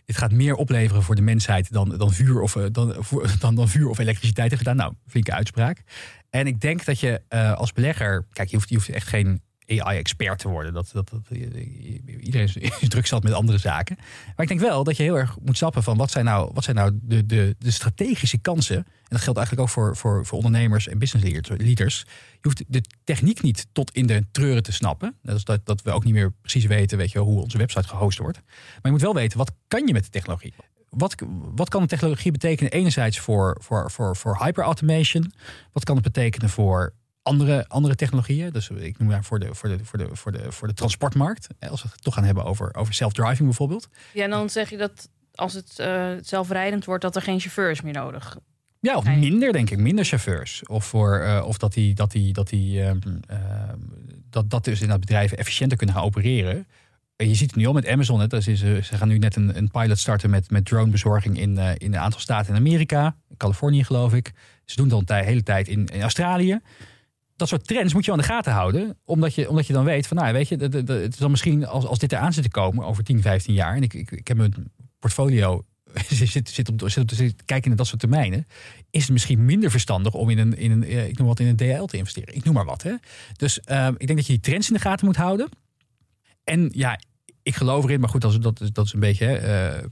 Dit 0.05 0.17
gaat 0.17 0.33
meer 0.33 0.55
opleveren 0.55 1.03
voor 1.03 1.15
de 1.15 1.23
mensheid 1.23 1.73
dan, 1.73 1.97
dan, 1.97 2.13
vuur, 2.13 2.41
of, 2.41 2.57
eh, 2.57 2.65
dan, 2.73 3.05
dan, 3.39 3.55
dan 3.55 3.69
vuur 3.69 3.89
of 3.89 3.99
elektriciteit 3.99 4.51
heeft 4.51 4.63
gedaan. 4.63 4.77
Nou, 4.77 4.95
flinke 5.07 5.33
uitspraak. 5.33 5.83
En 6.31 6.47
ik 6.47 6.61
denk 6.61 6.85
dat 6.85 7.01
je 7.01 7.21
eh, 7.29 7.53
als 7.53 7.73
belegger. 7.73 8.25
Kijk, 8.33 8.49
je 8.49 8.57
hoeft, 8.57 8.69
je 8.69 8.75
hoeft 8.75 8.89
echt 8.89 9.07
geen 9.07 9.43
AI-expert 9.81 10.39
te 10.39 10.49
worden. 10.49 10.73
Dat, 10.73 10.91
dat, 10.93 11.11
iedereen 12.21 12.51
is, 12.81 12.89
druk 12.89 13.07
zat 13.07 13.23
met 13.23 13.33
andere 13.33 13.59
zaken. 13.59 13.97
Maar 13.99 14.43
ik 14.43 14.49
denk 14.49 14.61
wel 14.61 14.85
dat 14.85 14.97
je 14.97 15.03
heel 15.03 15.19
erg 15.19 15.37
moet 15.43 15.57
snappen 15.57 15.83
van 15.83 15.97
wat 15.97 16.11
zijn 16.11 16.25
nou, 16.25 16.51
wat 16.55 16.65
zijn 16.65 16.77
nou 16.77 16.99
de, 17.03 17.27
de, 17.27 17.57
de 17.59 17.71
strategische 17.71 18.39
kansen. 18.39 18.77
En 18.77 19.19
dat 19.19 19.21
geldt 19.21 19.39
eigenlijk 19.39 19.69
ook 19.69 19.75
voor, 19.75 19.97
voor, 19.97 20.27
voor 20.27 20.37
ondernemers 20.37 20.89
en 20.89 20.99
business 20.99 21.47
leaders-. 21.47 22.05
Je 22.31 22.39
hoeft 22.49 22.65
de 22.69 22.83
techniek 23.05 23.43
niet 23.43 23.67
tot 23.73 23.91
in 23.91 24.07
de 24.07 24.25
treuren 24.33 24.63
te 24.63 24.73
snappen. 24.73 25.15
Dat 25.23 25.37
is 25.37 25.45
dat, 25.45 25.67
dat 25.67 25.83
we 25.83 25.91
ook 25.91 26.05
niet 26.05 26.15
meer 26.15 26.33
precies 26.41 26.65
weten 26.65 26.99
weet 26.99 27.13
je, 27.13 27.19
hoe 27.19 27.41
onze 27.41 27.59
website 27.59 27.89
gehost 27.89 28.19
wordt. 28.19 28.41
Maar 28.47 28.81
je 28.83 28.91
moet 28.91 29.01
wel 29.01 29.15
weten, 29.15 29.39
wat 29.39 29.53
kan 29.69 29.87
je 29.87 29.93
met 29.93 30.05
de 30.05 30.11
technologie? 30.11 30.55
Wat, 30.89 31.15
wat 31.55 31.69
kan 31.69 31.83
de 31.83 31.89
technologie 31.89 32.33
betekenen 32.33 32.73
enerzijds 32.73 33.19
voor, 33.19 33.57
voor, 33.61 33.91
voor, 33.91 34.17
voor 34.17 34.45
hyperautomation? 34.45 35.33
Wat 35.73 35.85
kan 35.85 35.95
het 35.95 36.05
betekenen 36.05 36.49
voor 36.49 36.93
andere, 37.23 37.69
andere 37.69 37.95
technologieën? 37.95 38.51
Dus 38.51 38.71
ik 38.71 38.99
noem 38.99 39.09
daar 39.09 39.25
voor 39.25 39.39
de, 39.39 39.55
voor 39.55 39.69
de, 39.69 39.85
voor 39.85 39.99
de, 39.99 40.09
voor 40.13 40.33
de, 40.33 40.53
voor 40.53 40.69
de 40.69 40.75
transportmarkt. 40.75 41.47
Als 41.61 41.83
we 41.83 41.89
het 41.93 42.03
toch 42.03 42.15
gaan 42.15 42.25
hebben 42.25 42.45
over, 42.45 42.75
over 42.75 42.95
self-driving 42.95 43.49
bijvoorbeeld. 43.49 43.89
Ja, 44.13 44.25
en 44.25 44.31
dan 44.31 44.51
zeg 44.51 44.71
je 44.71 44.77
dat 44.77 45.09
als 45.35 45.53
het 45.53 45.79
eh, 45.79 46.11
zelfrijdend 46.21 46.85
wordt, 46.85 47.03
dat 47.03 47.17
er 47.17 47.23
geen 47.23 47.41
chauffeurs 47.41 47.81
meer 47.81 47.93
nodig. 47.93 48.37
Ja, 48.81 48.97
of 48.97 49.05
minder, 49.05 49.53
denk 49.53 49.71
ik. 49.71 49.79
Minder 49.79 50.05
chauffeurs. 50.05 50.63
Of, 50.67 50.85
voor, 50.85 51.19
eh, 51.19 51.45
of 51.47 51.59
dat, 51.59 51.73
die, 51.73 51.95
dat, 51.95 52.11
die, 52.11 52.33
dat, 52.33 52.49
die, 52.49 52.83
ehm, 52.83 52.99
dat, 54.31 54.51
dat 54.51 54.65
dus 54.65 54.75
inderdaad 54.75 55.01
bedrijven 55.01 55.39
efficiënter 55.39 55.77
kunnen 55.77 55.97
gaan 55.97 56.05
opereren. 56.05 56.67
En 57.23 57.29
je 57.29 57.35
ziet 57.35 57.51
het 57.51 57.59
nu 57.59 57.67
al 57.67 57.73
met 57.73 57.87
Amazon. 57.87 58.21
Hè. 58.21 58.37
Is, 58.37 58.47
eh, 58.47 58.83
ze 58.83 58.97
gaan 58.97 59.09
nu 59.09 59.19
net 59.19 59.37
een, 59.37 59.57
een 59.57 59.71
pilot 59.71 59.99
starten 59.99 60.31
met, 60.31 60.51
met 60.51 60.65
dronebezorging 60.65 61.39
in, 61.39 61.59
eh, 61.59 61.71
in 61.77 61.93
een 61.93 62.01
aantal 62.01 62.21
staten 62.21 62.55
in 62.55 62.61
Amerika. 62.61 63.17
Californië, 63.37 63.85
geloof 63.85 64.15
ik. 64.15 64.33
Ze 64.65 64.77
doen 64.77 64.89
dat 64.89 65.07
de 65.07 65.15
hele 65.15 65.43
tijd 65.43 65.69
in, 65.69 65.87
in 65.87 66.03
Australië. 66.03 66.61
Dat 67.43 67.51
soort 67.51 67.67
trends 67.67 67.95
moet 67.95 68.05
je 68.05 68.13
aan 68.13 68.19
de 68.19 68.25
gaten 68.25 68.53
houden. 68.53 68.99
Omdat 69.05 69.35
je, 69.35 69.49
omdat 69.49 69.67
je 69.67 69.73
dan 69.73 69.85
weet 69.85 70.07
van, 70.07 70.17
nou 70.17 70.33
weet 70.33 70.49
je, 70.49 70.57
de- 70.57 70.93
het 70.93 71.13
is 71.13 71.19
dan 71.19 71.31
misschien 71.31 71.67
als, 71.67 71.87
als 71.87 71.99
dit 71.99 72.13
eraan 72.13 72.33
zit 72.33 72.43
te 72.43 72.51
komen 72.51 72.85
over 72.85 73.05
10, 73.05 73.23
15 73.23 73.55
jaar. 73.55 73.77
En 73.77 73.83
ik, 73.83 73.95
ik, 73.95 74.11
ik 74.11 74.29
heb 74.29 74.37
mijn 74.37 74.73
portfolio 74.99 75.65
zit, 76.09 76.49
zit, 76.49 76.69
op, 76.69 76.91
zit 76.91 77.03
op 77.03 77.11
zit 77.11 77.45
kijken 77.45 77.69
naar 77.69 77.77
dat 77.77 77.87
soort 77.87 78.01
termijnen. 78.01 78.47
Is 78.91 79.03
het 79.03 79.13
misschien 79.13 79.45
minder 79.45 79.71
verstandig 79.71 80.15
om 80.15 80.31
in 80.31 80.39
een, 80.39 80.57
in 80.57 80.71
een, 80.71 80.85
eh, 80.85 81.09
ik 81.09 81.19
noem 81.19 81.27
wat, 81.27 81.41
in 81.41 81.47
een 81.47 81.57
DL 81.57 81.85
te 81.85 81.97
investeren. 81.97 82.35
Ik 82.35 82.45
noem 82.45 82.55
maar 82.55 82.65
wat. 82.65 82.83
Hè. 82.83 82.95
Dus 83.37 83.61
ehm, 83.61 83.93
ik 83.97 84.07
denk 84.07 84.19
dat 84.19 84.27
je 84.27 84.33
die 84.33 84.43
trends 84.43 84.69
in 84.69 84.75
de 84.75 84.81
gaten 84.81 85.07
moet 85.07 85.17
houden. 85.17 85.49
En 86.45 86.71
ja, 86.75 86.99
ik 87.43 87.55
geloof 87.57 87.85
erin, 87.85 88.01
maar 88.01 88.09
goed, 88.09 88.21
dat 88.21 88.43
dat 88.43 88.71
dat 88.73 88.87
is 88.87 88.93
een 88.93 89.01
beetje 89.01 89.27
eh, 89.27 89.79
eh, 89.79 89.85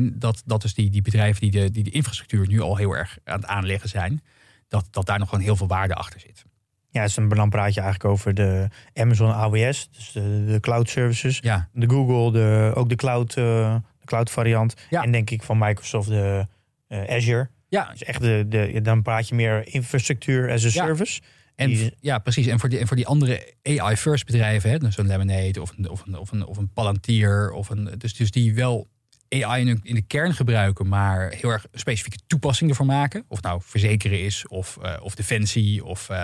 NS1. 0.00 0.18
Dat, 0.18 0.42
dat 0.44 0.64
is 0.64 0.74
die, 0.74 0.90
die 0.90 1.02
bedrijven 1.02 1.40
die 1.40 1.50
de, 1.50 1.70
die 1.70 1.84
de 1.84 1.90
infrastructuur 1.90 2.48
nu 2.48 2.60
al 2.60 2.76
heel 2.76 2.96
erg 2.96 3.18
aan 3.24 3.40
het 3.40 3.46
aanleggen 3.46 3.88
zijn. 3.88 4.22
Dat, 4.68 4.86
dat 4.90 5.06
daar 5.06 5.18
nog 5.18 5.28
gewoon 5.28 5.44
heel 5.44 5.56
veel 5.56 5.66
waarde 5.66 5.94
achter 5.94 6.20
zit. 6.20 6.44
Ja, 6.90 7.00
het 7.00 7.10
is 7.10 7.16
een, 7.16 7.28
dan 7.28 7.48
praat 7.50 7.74
je 7.74 7.80
eigenlijk 7.80 8.10
over 8.10 8.34
de 8.34 8.68
Amazon 8.94 9.32
AWS, 9.32 9.88
dus 9.90 10.12
de, 10.12 10.44
de 10.46 10.60
cloud 10.60 10.88
services. 10.88 11.38
Ja, 11.42 11.68
De 11.72 11.88
Google, 11.90 12.32
de, 12.32 12.72
ook 12.74 12.88
de 12.88 12.94
cloud, 12.96 13.28
eh, 13.36 13.74
de 13.98 14.04
cloud 14.04 14.30
variant. 14.30 14.74
Ja. 14.90 15.02
En 15.02 15.10
denk 15.10 15.30
ik 15.30 15.42
van 15.42 15.58
Microsoft 15.58 16.08
de 16.08 16.46
eh, 16.88 17.04
Azure. 17.16 17.48
ja 17.68 17.90
Dus 17.90 18.02
echt 18.02 18.20
de, 18.20 18.44
de, 18.48 18.80
dan 18.82 19.02
praat 19.02 19.28
je 19.28 19.34
meer 19.34 19.66
infrastructuur 19.74 20.50
as 20.52 20.62
a 20.62 20.66
Ja. 20.66 20.70
service. 20.70 21.20
En 21.54 21.68
Die- 21.68 21.94
ja, 22.00 22.18
precies. 22.18 22.46
En 22.46 22.60
voor 22.60 22.68
die, 22.68 22.78
en 22.78 22.86
voor 22.86 22.96
die 22.96 23.06
andere 23.06 23.54
AI-first 23.62 24.26
bedrijven, 24.26 24.70
hè, 24.70 24.78
dus 24.78 24.94
zo'n 24.94 25.06
Lemonade 25.06 25.60
of 25.60 25.72
een, 25.76 25.88
of 25.90 26.06
een, 26.06 26.16
of 26.18 26.32
een, 26.32 26.44
of 26.46 26.56
een 26.56 26.72
Palantir, 26.72 27.50
of 27.52 27.68
een, 27.68 27.94
dus, 27.98 28.14
dus 28.16 28.30
die 28.30 28.54
wel 28.54 28.88
AI 29.28 29.68
in, 29.82 29.94
de- 29.94 30.02
kern 30.02 30.34
gebruiken, 30.34 30.88
maar 30.88 31.30
heel 31.30 31.50
erg 31.50 31.66
specifieke 31.72 32.18
toepassingen 32.26 32.70
ervoor 32.70 32.86
maken. 32.86 33.24
Of 33.28 33.42
nou 33.42 33.60
verzekeren 33.64 34.20
is, 34.20 34.48
of, 34.48 34.78
eh, 34.82 34.96
of 35.02 35.14
defensie, 35.14 35.84
of 35.84 36.08
eh, 36.08 36.16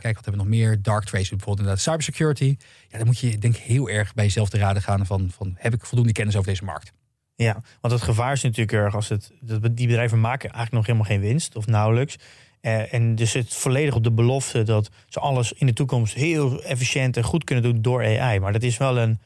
kijk, 0.00 0.14
wat 0.14 0.24
hebben 0.24 0.32
we 0.32 0.36
nog 0.36 0.46
meer? 0.46 0.82
Dark 0.82 1.04
Trace 1.04 1.28
bijvoorbeeld, 1.28 1.58
inderdaad, 1.58 1.84
cybersecurity. 1.84 2.56
Ja, 2.88 2.98
dan 2.98 3.06
moet 3.06 3.18
je 3.18 3.38
denk 3.38 3.56
ik 3.56 3.62
heel 3.62 3.88
erg 3.88 4.14
bij 4.14 4.24
jezelf 4.24 4.48
te 4.48 4.58
raden 4.58 4.82
gaan 4.82 5.06
van, 5.06 5.30
van 5.30 5.54
heb 5.58 5.74
ik 5.74 5.86
voldoende 5.86 6.12
kennis 6.12 6.36
over 6.36 6.48
deze 6.48 6.64
markt? 6.64 6.92
Ja, 7.34 7.62
want 7.80 7.94
het 7.94 8.02
gevaar 8.02 8.32
is 8.32 8.42
natuurlijk 8.42 8.72
erg 8.72 8.94
als 8.94 9.08
het. 9.08 9.30
Dat 9.40 9.76
die 9.76 9.86
bedrijven 9.86 10.20
maken 10.20 10.50
eigenlijk 10.50 10.72
nog 10.72 10.86
helemaal 10.86 11.06
geen 11.06 11.30
winst 11.30 11.56
of 11.56 11.66
nauwelijks. 11.66 12.16
Eh, 12.60 12.94
en 12.94 13.14
dus 13.14 13.32
het 13.32 13.54
volledig 13.54 13.94
op 13.94 14.04
de 14.04 14.12
belofte 14.12 14.62
dat 14.62 14.90
ze 15.08 15.20
alles 15.20 15.52
in 15.52 15.66
de 15.66 15.72
toekomst 15.72 16.14
heel 16.14 16.62
efficiënt 16.62 17.16
en 17.16 17.22
goed 17.22 17.44
kunnen 17.44 17.64
doen 17.64 17.82
door 17.82 18.04
AI. 18.04 18.40
Maar 18.40 18.52
dat 18.52 18.62
is 18.62 18.76
wel 18.76 18.98
een. 18.98 19.20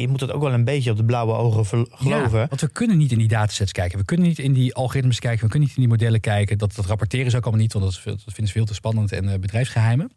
Je 0.00 0.08
moet 0.08 0.20
het 0.20 0.32
ook 0.32 0.42
wel 0.42 0.52
een 0.52 0.64
beetje 0.64 0.90
op 0.90 0.96
de 0.96 1.04
blauwe 1.04 1.32
ogen 1.34 1.64
ver- 1.66 1.86
geloven. 1.90 2.38
Ja, 2.38 2.46
want 2.46 2.60
we 2.60 2.68
kunnen 2.68 2.96
niet 2.96 3.12
in 3.12 3.18
die 3.18 3.28
datasets 3.28 3.72
kijken. 3.72 3.98
We 3.98 4.04
kunnen 4.04 4.26
niet 4.26 4.38
in 4.38 4.52
die 4.52 4.74
algoritmes 4.74 5.18
kijken. 5.18 5.44
We 5.44 5.50
kunnen 5.50 5.68
niet 5.68 5.76
in 5.76 5.82
die 5.82 5.90
modellen 5.92 6.20
kijken. 6.20 6.58
Dat, 6.58 6.74
dat 6.74 6.86
rapporteren 6.86 7.30
ze 7.30 7.36
ook 7.36 7.42
allemaal 7.42 7.60
niet, 7.62 7.72
want 7.72 7.84
dat, 7.84 7.94
is 7.94 8.00
veel, 8.00 8.12
dat 8.12 8.22
vinden 8.24 8.46
ze 8.46 8.52
veel 8.52 8.64
te 8.64 8.74
spannend 8.74 9.12
en 9.12 9.28
eh, 9.28 9.38
bedrijfsgeheimen. 9.38 10.12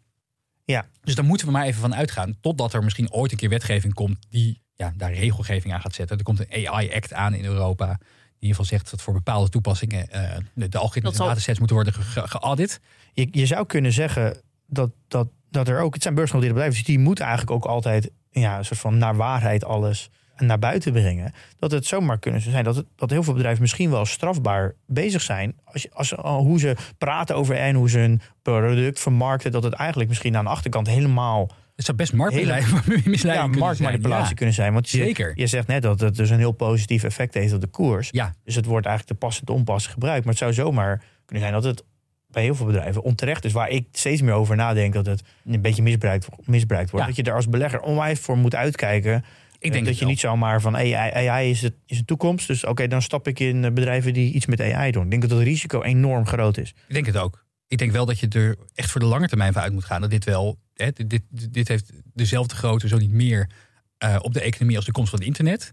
Ja. 0.64 0.86
Dus 1.02 1.14
daar 1.14 1.24
moeten 1.24 1.46
we 1.46 1.52
maar 1.52 1.64
even 1.66 1.80
van 1.80 1.94
uitgaan. 1.94 2.36
Totdat 2.40 2.72
er 2.72 2.84
misschien 2.84 3.12
ooit 3.12 3.32
een 3.32 3.38
keer 3.38 3.48
wetgeving 3.48 3.94
komt 3.94 4.16
die 4.30 4.60
ja, 4.74 4.92
daar 4.96 5.12
regelgeving 5.14 5.74
aan 5.74 5.80
gaat 5.80 5.94
zetten. 5.94 6.18
Er 6.18 6.24
komt 6.24 6.40
een 6.40 6.66
AI-act 6.68 7.12
aan 7.12 7.34
in 7.34 7.44
Europa. 7.44 7.86
Die 7.86 7.96
in 7.96 8.46
ieder 8.46 8.48
geval 8.48 8.64
zegt 8.78 8.90
dat 8.90 9.02
voor 9.02 9.12
bepaalde 9.14 9.48
toepassingen 9.48 10.10
eh, 10.10 10.36
de, 10.54 10.68
de 10.68 10.78
algoritmes 10.78 11.02
Dat 11.02 11.12
en 11.12 11.16
zal- 11.18 11.26
datasets 11.28 11.58
moeten 11.58 11.76
worden 11.76 11.94
ge- 11.94 12.02
ge- 12.20 12.28
geaudit. 12.28 12.80
Je, 13.12 13.28
je 13.30 13.46
zou 13.46 13.66
kunnen 13.66 13.92
zeggen 13.92 14.40
dat, 14.66 14.90
dat, 15.08 15.28
dat 15.50 15.68
er 15.68 15.80
ook, 15.80 15.94
het 15.94 16.02
zijn 16.02 16.14
beursgenoteerde 16.14 16.54
bedrijven, 16.58 16.84
dus 16.84 16.94
die 16.94 17.04
moeten 17.04 17.24
eigenlijk 17.24 17.56
ook 17.56 17.64
altijd 17.72 18.10
ja, 18.30 18.58
een 18.58 18.64
soort 18.64 18.80
van 18.80 18.98
naar 18.98 19.16
waarheid 19.16 19.64
alles 19.64 20.10
naar 20.46 20.58
buiten 20.58 20.92
brengen. 20.92 21.32
Dat 21.58 21.70
het 21.70 21.86
zomaar 21.86 22.18
kunnen 22.18 22.40
zijn 22.40 22.64
dat, 22.64 22.76
het, 22.76 22.86
dat 22.96 23.10
heel 23.10 23.22
veel 23.22 23.32
bedrijven 23.32 23.60
misschien 23.60 23.90
wel 23.90 24.04
strafbaar 24.04 24.74
bezig 24.86 25.22
zijn. 25.22 25.56
Als, 25.64 25.82
je, 25.82 25.90
als 25.92 26.16
al 26.16 26.44
hoe 26.44 26.58
ze 26.58 26.76
praten 26.98 27.36
over 27.36 27.56
en 27.56 27.74
hoe 27.74 27.90
ze 27.90 27.98
hun 27.98 28.20
product 28.42 29.00
vermarkten, 29.00 29.52
dat 29.52 29.62
het 29.62 29.72
eigenlijk 29.72 30.08
misschien 30.08 30.36
aan 30.36 30.44
de 30.44 30.50
achterkant 30.50 30.86
helemaal 30.86 31.50
Het 31.76 31.84
zou 31.84 31.96
best 31.96 32.12
marktmisleiding 32.12 33.22
ja, 33.22 33.46
marktmanipulatie. 33.46 34.28
Ja. 34.28 34.34
kunnen 34.34 34.54
zijn. 34.54 34.72
Want 34.72 34.90
je, 34.90 34.98
Zeker. 34.98 35.32
je 35.34 35.46
zegt 35.46 35.66
net 35.66 35.82
dat 35.82 36.00
het 36.00 36.16
dus 36.16 36.30
een 36.30 36.38
heel 36.38 36.52
positief 36.52 37.04
effect 37.04 37.34
heeft 37.34 37.52
op 37.52 37.60
de 37.60 37.66
koers. 37.66 38.08
Ja, 38.10 38.34
Dus 38.44 38.54
het 38.54 38.64
wordt 38.64 38.86
eigenlijk 38.86 39.18
te 39.18 39.26
pas 39.26 39.38
en 39.38 39.46
te 39.46 39.52
onpas 39.52 39.86
gebruikt. 39.86 40.24
Maar 40.24 40.34
het 40.34 40.42
zou 40.42 40.52
zomaar 40.52 41.02
kunnen 41.24 41.48
zijn 41.48 41.60
dat 41.60 41.64
het 41.64 41.84
bij 42.30 42.42
heel 42.42 42.54
veel 42.54 42.66
bedrijven 42.66 43.02
onterecht 43.02 43.44
is. 43.44 43.52
Waar 43.52 43.68
ik 43.68 43.86
steeds 43.92 44.22
meer 44.22 44.32
over 44.32 44.56
nadenk 44.56 44.92
dat 44.92 45.06
het 45.06 45.22
een 45.44 45.60
beetje 45.60 45.82
misbruikt, 45.82 46.28
misbruikt 46.44 46.90
wordt. 46.90 47.06
Ja. 47.06 47.12
Dat 47.12 47.24
je 47.24 47.30
er 47.30 47.36
als 47.36 47.48
belegger 47.48 47.80
onwijs 47.80 48.20
voor 48.20 48.38
moet 48.38 48.54
uitkijken. 48.54 49.24
ik 49.58 49.72
denk 49.72 49.72
dat 49.72 49.84
het 49.84 49.94
je 49.94 50.00
wel. 50.00 50.08
niet 50.08 50.20
zomaar 50.20 50.60
van 50.60 50.76
AI, 50.76 50.94
AI 50.94 51.50
is, 51.50 51.62
het, 51.62 51.74
is 51.86 51.98
de 51.98 52.04
toekomst. 52.04 52.46
Dus 52.46 52.64
oké, 52.64 52.88
dan 52.88 53.02
stap 53.02 53.28
ik 53.28 53.40
in 53.40 53.64
eh, 53.64 53.72
bedrijven 53.72 54.12
die 54.12 54.32
iets 54.32 54.46
met 54.46 54.60
AI 54.60 54.90
doen. 54.90 55.04
Ik 55.04 55.10
denk 55.10 55.22
dat 55.22 55.30
het 55.30 55.40
risico 55.40 55.82
enorm 55.82 56.26
groot 56.26 56.56
is. 56.56 56.74
Ik 56.86 56.94
denk 56.94 57.06
het 57.06 57.16
ook. 57.16 57.46
Ik 57.66 57.78
denk 57.78 57.92
wel 57.92 58.06
dat 58.06 58.18
je 58.18 58.28
er 58.28 58.56
echt 58.74 58.90
voor 58.90 59.00
de 59.00 59.06
lange 59.06 59.28
termijn 59.28 59.52
van 59.52 59.62
uit 59.62 59.72
moet 59.72 59.84
gaan. 59.84 60.00
Dat 60.00 60.10
dit 60.10 60.24
wel, 60.24 60.58
hè, 60.74 60.90
dit, 60.92 61.10
dit, 61.10 61.22
dit 61.52 61.68
heeft 61.68 61.92
dezelfde 62.12 62.54
grootte, 62.54 62.88
zo 62.88 62.98
niet 62.98 63.10
meer, 63.10 63.50
eh, 63.98 64.16
op 64.20 64.34
de 64.34 64.40
economie 64.40 64.76
als 64.76 64.84
de 64.84 64.92
komst 64.92 65.10
van 65.10 65.18
het 65.18 65.28
internet. 65.28 65.72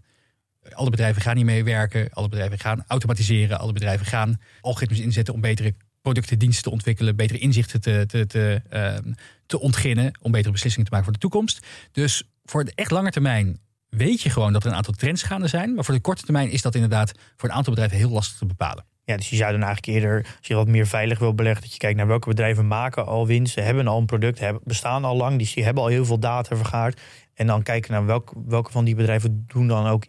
Alle 0.72 0.90
bedrijven 0.90 1.22
gaan 1.22 1.36
hiermee 1.36 1.64
werken. 1.64 2.08
Alle 2.12 2.28
bedrijven 2.28 2.58
gaan 2.58 2.84
automatiseren. 2.86 3.58
Alle 3.58 3.72
bedrijven 3.72 4.06
gaan 4.06 4.40
algoritmes 4.60 5.00
inzetten 5.00 5.34
om 5.34 5.40
betere 5.40 5.74
producten, 6.06 6.38
diensten 6.38 6.64
te 6.64 6.70
ontwikkelen. 6.70 7.16
Betere 7.16 7.38
inzichten 7.38 7.80
te, 7.80 8.04
te, 8.06 8.26
te, 8.26 8.62
ehm, 8.70 9.12
te 9.46 9.60
ontginnen. 9.60 10.18
Om 10.22 10.30
betere 10.30 10.52
beslissingen 10.52 10.88
te 10.88 10.94
maken 10.94 11.12
voor 11.12 11.20
de 11.20 11.28
toekomst. 11.28 11.66
Dus 11.92 12.22
voor 12.44 12.64
de 12.64 12.72
echt 12.74 12.90
lange 12.90 13.10
termijn 13.10 13.58
weet 13.88 14.22
je 14.22 14.30
gewoon 14.30 14.52
dat 14.52 14.64
er 14.64 14.70
een 14.70 14.76
aantal 14.76 14.94
trends 14.94 15.22
gaande 15.22 15.48
zijn. 15.48 15.74
Maar 15.74 15.84
voor 15.84 15.94
de 15.94 16.00
korte 16.00 16.22
termijn 16.22 16.50
is 16.50 16.62
dat 16.62 16.74
inderdaad 16.74 17.12
voor 17.36 17.48
een 17.48 17.54
aantal 17.54 17.72
bedrijven 17.72 17.98
heel 17.98 18.10
lastig 18.10 18.38
te 18.38 18.46
bepalen. 18.46 18.84
Ja, 19.04 19.16
dus 19.16 19.30
je 19.30 19.36
zou 19.36 19.52
dan 19.52 19.62
eigenlijk 19.62 19.98
eerder, 19.98 20.36
als 20.38 20.46
je 20.46 20.54
wat 20.54 20.68
meer 20.68 20.86
veilig 20.86 21.18
wil 21.18 21.34
beleggen, 21.34 21.62
dat 21.62 21.72
je 21.72 21.78
kijkt 21.78 21.96
naar 21.96 22.06
welke 22.06 22.28
bedrijven 22.28 22.66
maken 22.66 23.06
al 23.06 23.26
winst, 23.26 23.52
ze 23.52 23.60
hebben 23.60 23.86
al 23.86 23.98
een 23.98 24.06
product, 24.06 24.38
hebben, 24.38 24.62
bestaan 24.64 25.04
al 25.04 25.16
lang, 25.16 25.38
dus 25.38 25.54
die 25.54 25.64
hebben 25.64 25.82
al 25.82 25.88
heel 25.88 26.04
veel 26.04 26.18
data 26.18 26.56
vergaard. 26.56 27.00
En 27.34 27.46
dan 27.46 27.62
kijken 27.62 27.92
naar 27.92 28.06
welke, 28.06 28.34
welke 28.46 28.70
van 28.70 28.84
die 28.84 28.94
bedrijven 28.94 29.44
doen 29.46 29.66
dan 29.66 29.86
ook, 29.86 30.06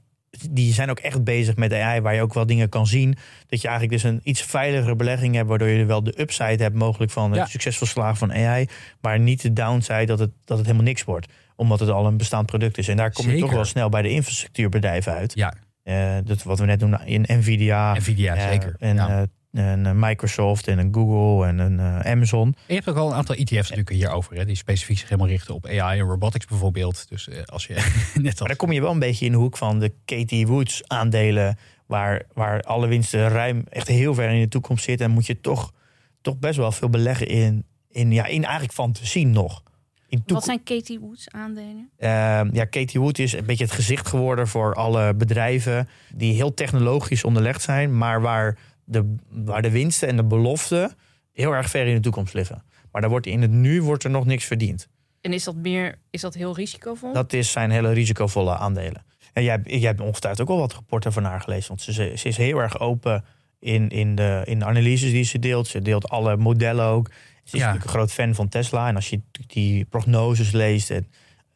die 0.49 0.73
zijn 0.73 0.89
ook 0.89 0.99
echt 0.99 1.23
bezig 1.23 1.55
met 1.55 1.73
AI, 1.73 2.01
waar 2.01 2.13
je 2.15 2.21
ook 2.21 2.33
wel 2.33 2.45
dingen 2.45 2.69
kan 2.69 2.88
zien. 2.88 3.17
Dat 3.47 3.61
je 3.61 3.67
eigenlijk 3.67 4.01
dus 4.01 4.11
een 4.11 4.19
iets 4.23 4.41
veiligere 4.41 4.95
belegging 4.95 5.35
hebt, 5.35 5.47
waardoor 5.49 5.67
je 5.67 5.85
wel 5.85 6.03
de 6.03 6.21
upside 6.21 6.63
hebt 6.63 6.75
mogelijk 6.75 7.11
van 7.11 7.31
het 7.31 7.39
Ja. 7.39 7.45
succesvol 7.45 7.88
slagen 7.88 8.17
van 8.17 8.33
AI, 8.33 8.67
maar 9.01 9.19
niet 9.19 9.41
de 9.41 9.53
downside 9.53 10.05
dat 10.05 10.19
het, 10.19 10.31
dat 10.45 10.57
het 10.57 10.65
helemaal 10.65 10.88
niks 10.88 11.03
wordt. 11.03 11.27
Omdat 11.55 11.79
het 11.79 11.89
al 11.89 12.05
een 12.05 12.17
bestaand 12.17 12.45
product 12.45 12.77
is. 12.77 12.88
En 12.88 12.97
daar 12.97 13.11
kom 13.11 13.29
je 13.29 13.39
toch 13.39 13.51
wel 13.51 13.65
snel 13.65 13.89
bij 13.89 14.01
de 14.01 14.09
infrastructuurbedrijven 14.09 15.13
uit. 15.13 15.33
Ja, 15.35 15.53
Eh, 15.83 16.15
dat 16.23 16.43
wat 16.43 16.59
we 16.59 16.65
net 16.65 16.79
doen 16.79 17.05
in 17.05 17.25
Nvidia. 17.27 17.93
Nvidia 17.93 18.35
Ja, 18.35 18.49
zeker. 18.51 18.75
En, 18.79 18.95
Ja. 18.95 19.21
eh, 19.21 19.27
en 19.57 19.85
eh, 19.85 19.91
Microsoft 19.95 20.67
en 20.67 20.77
een 20.79 20.93
Google 20.93 21.47
en 21.47 21.59
een 21.59 21.79
eh, 21.79 22.11
Amazon. 22.11 22.45
En 22.45 22.53
je 22.67 22.73
hebt 22.73 22.89
ook 22.89 22.95
al 22.95 23.07
een 23.07 23.15
aantal 23.15 23.35
ETF's 23.35 23.53
natuurlijk 23.53 23.89
hierover, 23.89 24.35
hè, 24.35 24.45
die 24.45 24.55
specifiek 24.55 24.97
zich 24.97 25.09
helemaal 25.09 25.29
richten 25.29 25.53
op 25.53 25.65
AI 25.65 25.99
en 25.99 26.05
robotics 26.05 26.45
bijvoorbeeld. 26.45 27.05
Dus 27.09 27.27
eh, 27.27 27.43
als 27.43 27.67
je 27.67 27.73
net 28.13 28.39
Maar 28.39 28.47
als 28.47 28.47
dan 28.47 28.55
kom 28.55 28.71
je 28.71 28.81
wel 28.81 28.91
een 28.91 28.99
beetje 28.99 29.25
in 29.25 29.31
de 29.31 29.37
hoek 29.37 29.57
van 29.57 29.79
de 29.79 29.93
Katie 30.05 30.47
Woods 30.47 30.87
aandelen. 30.87 31.57
Waar, 31.85 32.23
waar 32.33 32.61
alle 32.61 32.87
winsten 32.87 33.29
ruim 33.29 33.63
echt 33.69 33.87
heel 33.87 34.13
ver 34.13 34.29
in 34.29 34.39
de 34.39 34.47
toekomst 34.47 34.83
zitten. 34.83 35.05
En 35.05 35.11
moet 35.11 35.25
je 35.25 35.41
toch, 35.41 35.73
toch 36.21 36.37
best 36.37 36.57
wel 36.57 36.71
veel 36.71 36.89
beleggen 36.89 37.27
in, 37.27 37.65
in, 37.89 38.11
ja, 38.11 38.25
in 38.25 38.43
eigenlijk 38.43 38.73
fantasie 38.73 39.27
nog. 39.27 39.63
In 40.09 40.23
Wat 40.25 40.43
zijn 40.43 40.63
Katie 40.63 40.99
Woods 40.99 41.31
aandelen? 41.31 41.89
Ehm, 41.97 42.49
ja, 42.51 42.65
Katie 42.65 42.99
Wood 42.99 43.19
is 43.19 43.33
een 43.33 43.45
beetje 43.45 43.63
het 43.63 43.73
gezicht 43.73 44.07
geworden 44.07 44.47
voor 44.47 44.75
alle 44.75 45.13
bedrijven 45.13 45.89
die 46.13 46.33
heel 46.33 46.53
technologisch 46.53 47.23
onderlegd 47.23 47.61
zijn, 47.61 47.97
maar 47.97 48.21
waar 48.21 48.57
de, 48.88 49.15
waar 49.29 49.61
de 49.61 49.71
winsten 49.71 50.07
en 50.07 50.15
de 50.15 50.23
beloften 50.23 50.91
heel 51.33 51.51
erg 51.51 51.69
ver 51.69 51.85
in 51.88 51.95
de 51.95 52.01
toekomst 52.01 52.33
liggen. 52.33 52.63
Maar 52.91 53.01
daar 53.01 53.09
wordt 53.09 53.25
in 53.25 53.41
het 53.41 53.51
nu 53.51 53.81
wordt 53.81 54.03
er 54.03 54.09
nog 54.09 54.25
niks 54.25 54.45
verdiend. 54.45 54.88
En 55.21 55.33
is 55.33 55.43
dat 55.43 55.55
meer, 55.55 55.95
is 56.09 56.21
dat 56.21 56.33
heel 56.33 56.55
risicovol? 56.55 57.13
Dat 57.13 57.33
is 57.33 57.51
zijn 57.51 57.71
hele 57.71 57.91
risicovolle 57.91 58.57
aandelen. 58.57 59.05
En 59.33 59.43
jij, 59.43 59.59
jij 59.63 59.79
hebt 59.79 60.01
ongetwijfeld 60.01 60.41
ook 60.41 60.55
wel 60.55 60.65
wat 60.65 60.73
rapporten 60.73 61.13
van 61.13 61.23
haar 61.23 61.41
gelezen, 61.41 61.67
want 61.67 61.81
ze, 61.81 61.93
ze 61.93 62.13
ze 62.15 62.27
is 62.27 62.38
heel 62.38 62.57
erg 62.59 62.79
open 62.79 63.25
in, 63.59 63.89
in, 63.89 64.15
de, 64.15 64.41
in 64.45 64.59
de 64.59 64.65
analyses 64.65 65.11
die 65.11 65.23
ze 65.23 65.39
deelt. 65.39 65.67
Ze 65.67 65.81
deelt 65.81 66.09
alle 66.09 66.38
modellen 66.38 66.85
ook. 66.85 67.07
Ze 67.07 67.13
is 67.43 67.51
Ja. 67.51 67.57
natuurlijk 67.57 67.83
een 67.83 67.89
groot 67.89 68.11
fan 68.11 68.35
van 68.35 68.47
Tesla. 68.49 68.88
En 68.88 68.95
als 68.95 69.09
je 69.09 69.21
die 69.47 69.85
prognoses 69.85 70.51
leest, 70.51 70.89
en 70.89 71.07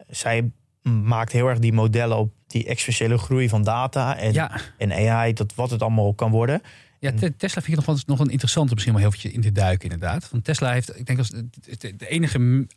zij 0.07 0.51
maakt 0.84 1.32
heel 1.32 1.47
erg 1.47 1.59
die 1.59 1.73
modellen 1.73 2.17
op 2.17 2.34
die 2.47 2.65
exponentiële 2.65 3.17
groei 3.17 3.49
van 3.49 3.63
data 3.63 4.17
en, 4.17 4.34
ja, 4.34 4.51
en 4.77 4.91
AI, 5.09 5.34
dat 5.34 5.55
wat 5.55 5.69
het 5.69 5.82
allemaal 5.82 6.13
kan 6.13 6.32
worden. 6.32 6.61
Ja, 7.01 7.11
Te- 7.11 7.35
Tesla 7.35 7.61
vind 7.61 7.77
ik 7.77 7.85
nog 7.85 7.85
wel, 7.85 8.03
nog 8.05 8.19
een 8.19 8.31
interessante, 8.31 8.73
misschien 8.73 8.93
wel 8.93 9.01
heel 9.01 9.11
eventjes 9.11 9.33
in 9.33 9.41
te 9.41 9.51
duiken 9.51 9.89
inderdaad. 9.89 10.29
Want 10.29 10.43
Tesla 10.43 10.71
heeft, 10.71 10.99
ik 10.99 11.05
denk 11.05 11.17
als 11.17 11.29
de, 11.29 11.93
enige, 12.07 12.37
in 12.39 12.67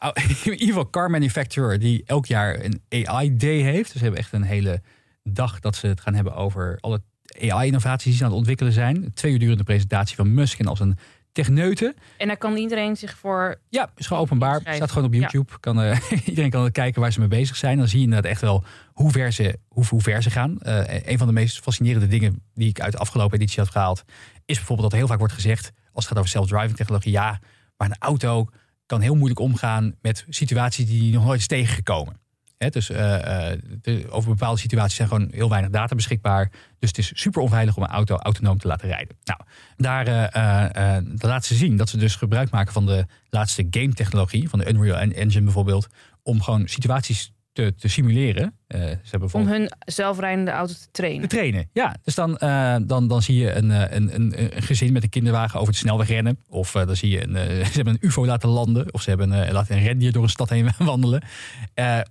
ieder 0.44 0.66
geval 0.66 0.90
car 0.90 1.10
manufacturer 1.10 1.78
die 1.78 2.02
elk 2.06 2.26
jaar 2.26 2.64
een 2.64 2.80
AI 3.06 3.36
day 3.36 3.56
heeft. 3.60 3.82
Dus 3.84 3.92
ze 3.92 4.02
hebben 4.02 4.20
echt 4.20 4.32
een 4.32 4.42
hele 4.42 4.82
dag 5.22 5.60
dat 5.60 5.76
ze 5.76 5.86
het 5.86 6.00
gaan 6.00 6.14
hebben 6.14 6.34
over 6.34 6.78
alle 6.80 7.02
AI-innovaties 7.40 8.04
die 8.04 8.14
ze 8.14 8.24
aan 8.24 8.28
het 8.28 8.38
ontwikkelen 8.38 8.72
zijn. 8.72 9.14
Twee 9.14 9.32
uur 9.32 9.38
durende 9.38 9.64
presentatie 9.64 10.16
van 10.16 10.34
Musk 10.34 10.58
en 10.58 10.66
als 10.66 10.80
een 10.80 10.98
techneute. 11.34 11.94
En 12.16 12.26
daar 12.26 12.36
kan 12.36 12.56
iedereen 12.56 12.96
zich 12.96 13.16
voor... 13.16 13.60
Ja, 13.68 13.90
is 13.96 14.06
gewoon 14.06 14.22
openbaar. 14.22 14.60
Staat 14.60 14.92
gewoon 14.92 15.08
op 15.08 15.14
YouTube. 15.14 15.58
Kan, 15.60 15.80
eh, 15.82 15.98
iedereen 16.26 16.50
kan 16.50 16.70
kijken 16.70 17.00
waar 17.00 17.12
ze 17.12 17.18
mee 17.18 17.28
bezig 17.28 17.56
zijn. 17.56 17.78
Dan 17.78 17.88
zie 17.88 17.98
je 17.98 18.04
inderdaad 18.04 18.30
echt 18.30 18.40
wel 18.40 18.64
hoe 18.92 19.10
ver 19.10 19.32
ze, 19.32 19.58
hoe, 19.68 19.84
hoe 19.86 20.00
ver 20.00 20.22
ze 20.22 20.30
gaan. 20.30 20.60
Eh, 20.60 21.06
een 21.06 21.18
van 21.18 21.26
de 21.26 21.32
meest 21.32 21.60
fascinerende 21.60 22.06
dingen 22.06 22.42
die 22.54 22.68
ik 22.68 22.80
uit 22.80 22.92
de 22.92 22.98
afgelopen 22.98 23.36
editie 23.38 23.62
had 23.62 23.70
gehaald... 23.70 24.04
is 24.44 24.56
bijvoorbeeld 24.56 24.90
dat 24.90 24.98
heel 24.98 25.08
vaak 25.08 25.18
wordt 25.18 25.34
gezegd... 25.34 25.72
als 25.92 26.04
het 26.04 26.06
gaat 26.06 26.18
over 26.18 26.30
self-driving 26.30 26.76
technologie... 26.76 27.12
ja, 27.12 27.40
maar 27.76 27.88
een 27.88 27.98
auto 27.98 28.48
kan 28.86 29.00
heel 29.00 29.14
moeilijk 29.14 29.40
omgaan 29.40 29.94
met 30.00 30.24
situaties 30.28 30.86
die 30.86 31.12
nog 31.12 31.24
nooit 31.24 31.40
is 31.40 31.46
tegengekomen. 31.46 32.22
Dus 32.58 32.90
eh, 32.90 33.52
eh, 33.52 33.60
over 34.08 34.30
bepaalde 34.30 34.60
situaties 34.60 34.96
zijn 34.96 35.08
gewoon 35.08 35.28
heel 35.30 35.48
weinig 35.48 35.70
data 35.70 35.94
beschikbaar. 35.94 36.50
Dus 36.78 36.88
het 36.88 36.98
is 36.98 37.12
super 37.14 37.42
onveilig 37.42 37.76
om 37.76 37.82
een 37.82 37.88
auto 37.88 38.16
autonoom 38.16 38.58
te 38.58 38.66
laten 38.66 38.88
rijden. 38.88 39.16
Nou, 39.24 39.40
daar, 39.76 40.06
eh, 40.06 41.02
laten 41.18 41.46
ze 41.46 41.54
zien 41.54 41.76
dat 41.76 41.88
ze 41.88 41.96
dus 41.96 42.16
gebruik 42.16 42.50
maken 42.50 42.72
van 42.72 42.86
de 42.86 43.06
laatste 43.30 43.66
game 43.70 43.92
technologie, 43.92 44.48
van 44.48 44.58
de 44.58 44.68
Unreal 44.68 44.98
Engine 44.98 45.44
bijvoorbeeld, 45.44 45.86
om 46.22 46.42
gewoon 46.42 46.68
situaties 46.68 47.32
te, 47.52 47.74
te 47.74 47.88
simuleren. 47.88 48.58
Eh, 48.66 48.80
ze 48.80 48.96
hebben 49.10 49.28
om 49.32 49.46
hun 49.46 49.70
zelfrijdende 49.78 50.50
auto 50.50 50.72
te 50.72 50.78
te 50.80 50.88
trainen. 50.90 51.28
trainen. 51.28 51.68
Ja, 51.72 51.96
dus 52.04 52.14
dan, 52.14 52.38
eh, 52.38 52.76
dan, 52.82 53.08
dan 53.08 53.22
zie 53.22 53.36
je 53.36 53.52
een, 53.52 53.70
eh, 53.70 53.96
een, 53.96 54.14
een, 54.14 54.42
een 54.56 54.62
gezin 54.62 54.92
met 54.92 55.02
een 55.02 55.08
kinderwagen 55.08 55.60
over 55.60 55.72
de 55.72 55.78
snelweg 55.78 56.08
rennen. 56.08 56.38
Of 56.48 56.72
dan 56.72 56.96
zie 56.96 57.10
je 57.10 57.22
een, 57.22 57.32
ze 57.66 57.72
hebben 57.72 57.92
een 58.00 58.08
UFO 58.08 58.26
laten 58.26 58.48
landen. 58.48 58.92
Of 58.94 59.02
ze 59.02 59.08
hebben 59.08 59.52
laten 59.52 59.76
een 59.76 59.82
rendier 59.82 60.12
door 60.12 60.22
een 60.22 60.28
stad 60.28 60.48
heen 60.48 60.70
wandelen. 60.78 61.22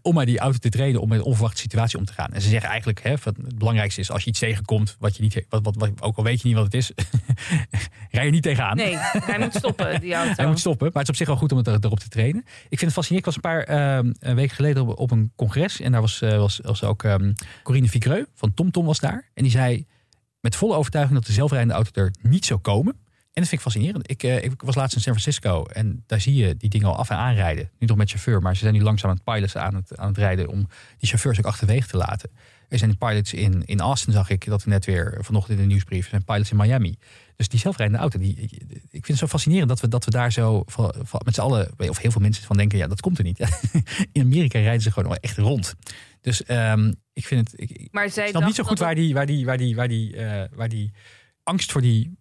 Om 0.02 0.14
maar 0.14 0.26
die 0.26 0.40
auto 0.40 0.58
te 0.58 0.70
trainen 0.70 1.02
om 1.02 1.10
met 1.10 1.18
een 1.20 1.26
onverwachte 1.26 1.62
situatie 1.62 1.98
om 2.00 2.06
te 2.06 2.14
gaan. 2.14 2.30
En 2.34 2.42
ze 2.42 2.50
zeggen 2.50 2.70
eigenlijk, 2.70 3.04
hè, 3.04 3.18
van 3.18 3.36
het 3.46 3.58
belangrijkste 3.58 4.02
is 4.02 4.12
als 4.12 4.24
je 4.24 4.30
iets 4.30 4.40
tegenkomt, 4.40 4.96
wat 5.00 5.16
je 5.16 5.22
niet, 5.24 5.46
wat, 5.50 5.64
wat, 5.64 5.76
wat, 5.76 5.90
ook 6.02 6.18
al 6.18 6.24
weet 6.24 6.42
je 6.42 6.48
niet 6.48 6.56
wat 6.58 6.66
het 6.66 6.74
is, 6.74 6.92
rij 8.12 8.26
je 8.26 8.32
niet 8.32 8.44
tegenaan. 8.44 8.76
Nee, 8.76 8.96
hij 8.98 9.40
moet 9.40 9.56
stoppen, 9.56 10.02
die 10.02 10.14
auto. 10.14 10.34
Hij 10.36 10.46
moet 10.48 10.60
stoppen, 10.60 10.86
maar 10.94 11.04
het 11.04 11.04
is 11.04 11.10
op 11.10 11.16
zich 11.16 11.28
wel 11.28 11.36
goed 11.38 11.52
om 11.52 11.58
het 11.58 11.68
er- 11.68 11.78
erop 11.82 12.00
te 12.00 12.10
trainen. 12.10 12.42
Ik 12.70 12.80
vind 12.80 12.82
het 12.82 12.94
fascinerend. 12.94 13.28
Ik 13.28 13.34
was 13.34 13.36
een 13.36 13.42
paar 13.42 13.64
ehm, 13.64 14.36
weken 14.36 14.56
geleden 14.56 14.88
op, 14.88 15.00
op 15.00 15.12
een 15.12 15.32
congres. 15.36 15.82
En 15.82 15.92
daar 15.92 16.02
was, 16.02 16.22
was, 16.44 16.60
was 16.64 16.84
ook 16.84 17.04
ehm 17.04 17.34
Corine 17.64 17.90
Vigreux 17.90 18.30
van 18.34 18.54
TomTom 18.54 18.86
was 18.86 19.00
daar. 19.00 19.30
En 19.34 19.44
die 19.44 19.52
zei 19.52 19.86
met 20.40 20.56
volle 20.56 20.76
overtuiging 20.76 21.18
dat 21.18 21.28
de 21.28 21.34
zelfrijdende 21.34 21.74
auto 21.74 22.02
er 22.02 22.14
niet 22.22 22.46
zou 22.46 22.60
komen. 22.60 22.94
dat 22.94 23.48
vind 23.48 23.52
ik 23.52 23.60
fascinerend. 23.60 24.10
Ik, 24.10 24.24
eh, 24.24 24.44
ik 24.44 24.62
was 24.62 24.76
laatst 24.76 24.96
in 24.96 25.02
San 25.02 25.14
Francisco 25.14 25.66
en 25.66 26.04
daar 26.08 26.22
zie 26.22 26.36
je 26.36 26.58
die 26.58 26.70
dingen 26.70 26.88
al 26.88 26.96
af 26.96 27.10
en 27.10 27.18
aanrijden. 27.18 27.70
Niet 27.80 27.90
nog 27.90 27.98
met 27.98 28.10
chauffeur, 28.10 28.42
maar 28.42 28.56
ze 28.56 28.62
zijn 28.62 28.74
nu 28.74 28.82
langzaam 28.82 29.10
aan 29.10 29.16
het 29.16 29.34
pilots 29.34 29.56
aan 29.56 29.76
het, 29.76 29.98
aan 29.98 30.08
het 30.08 30.18
rijden 30.18 30.48
om 30.48 30.68
die 30.98 31.10
chauffeurs 31.10 31.38
ook 31.40 31.46
achterwege 31.46 31.88
te 31.88 31.98
laten. 31.98 32.30
Er 32.70 32.80
zijn 32.80 32.98
pilots 32.98 33.34
in, 33.34 33.66
in 33.66 33.80
Austin, 33.80 34.14
zag 34.14 34.30
ik 34.30 34.46
dat 34.46 34.66
net 34.66 34.86
weer 34.86 35.18
vanochtend 35.20 35.58
in 35.58 35.64
de 35.64 35.70
nieuwsbrief. 35.70 36.04
Er 36.04 36.10
zijn 36.10 36.24
pilots 36.24 36.52
in 36.52 36.58
Miami. 36.58 36.96
Dus 37.36 37.48
die 37.48 37.60
zelfrijdende 37.60 38.02
auto, 38.02 38.20
die, 38.20 38.36
ik 38.90 38.90
vind 38.90 39.08
het 39.08 39.18
zo 39.18 39.28
fascinerend 39.28 39.70
dat 39.70 39.80
we, 39.80 39.88
dat 39.88 40.06
we 40.06 40.12
daar 40.12 40.32
zo 40.32 40.66
met 41.26 41.36
z'n 41.36 41.42
allen, 41.42 41.72
of 41.78 41.98
heel 41.98 42.12
veel 42.12 42.22
mensen 42.22 42.44
van 42.44 42.58
denken, 42.58 42.78
ja, 42.78 42.88
dat 42.88 43.02
komt 43.02 43.18
er 43.18 43.24
niet. 43.24 43.40
in 44.12 44.22
Amerika 44.22 44.60
rijden 44.60 44.82
ze 44.82 44.92
gewoon 44.92 45.16
echt 45.16 45.38
rond. 45.38 45.76
Dus 46.24 46.50
um, 46.50 46.96
ik 47.14 47.26
vind 47.26 47.52
het. 47.52 47.62
Ik, 47.62 47.88
maar 47.92 48.10
zij 48.10 48.30
snap 48.30 48.46
niet 48.46 48.56
zo 48.56 48.64
goed 48.64 48.80
waar 48.80 48.96
die, 48.96 49.14
waar, 49.14 49.26
die, 49.26 49.46
waar, 49.46 49.58
die, 49.58 49.76
waar, 49.76 49.88
die, 49.88 50.16
uh, 50.16 50.44
waar 50.52 50.70
die 50.70 50.92
angst 51.44 51.72
voor 51.72 51.82
die 51.82 52.18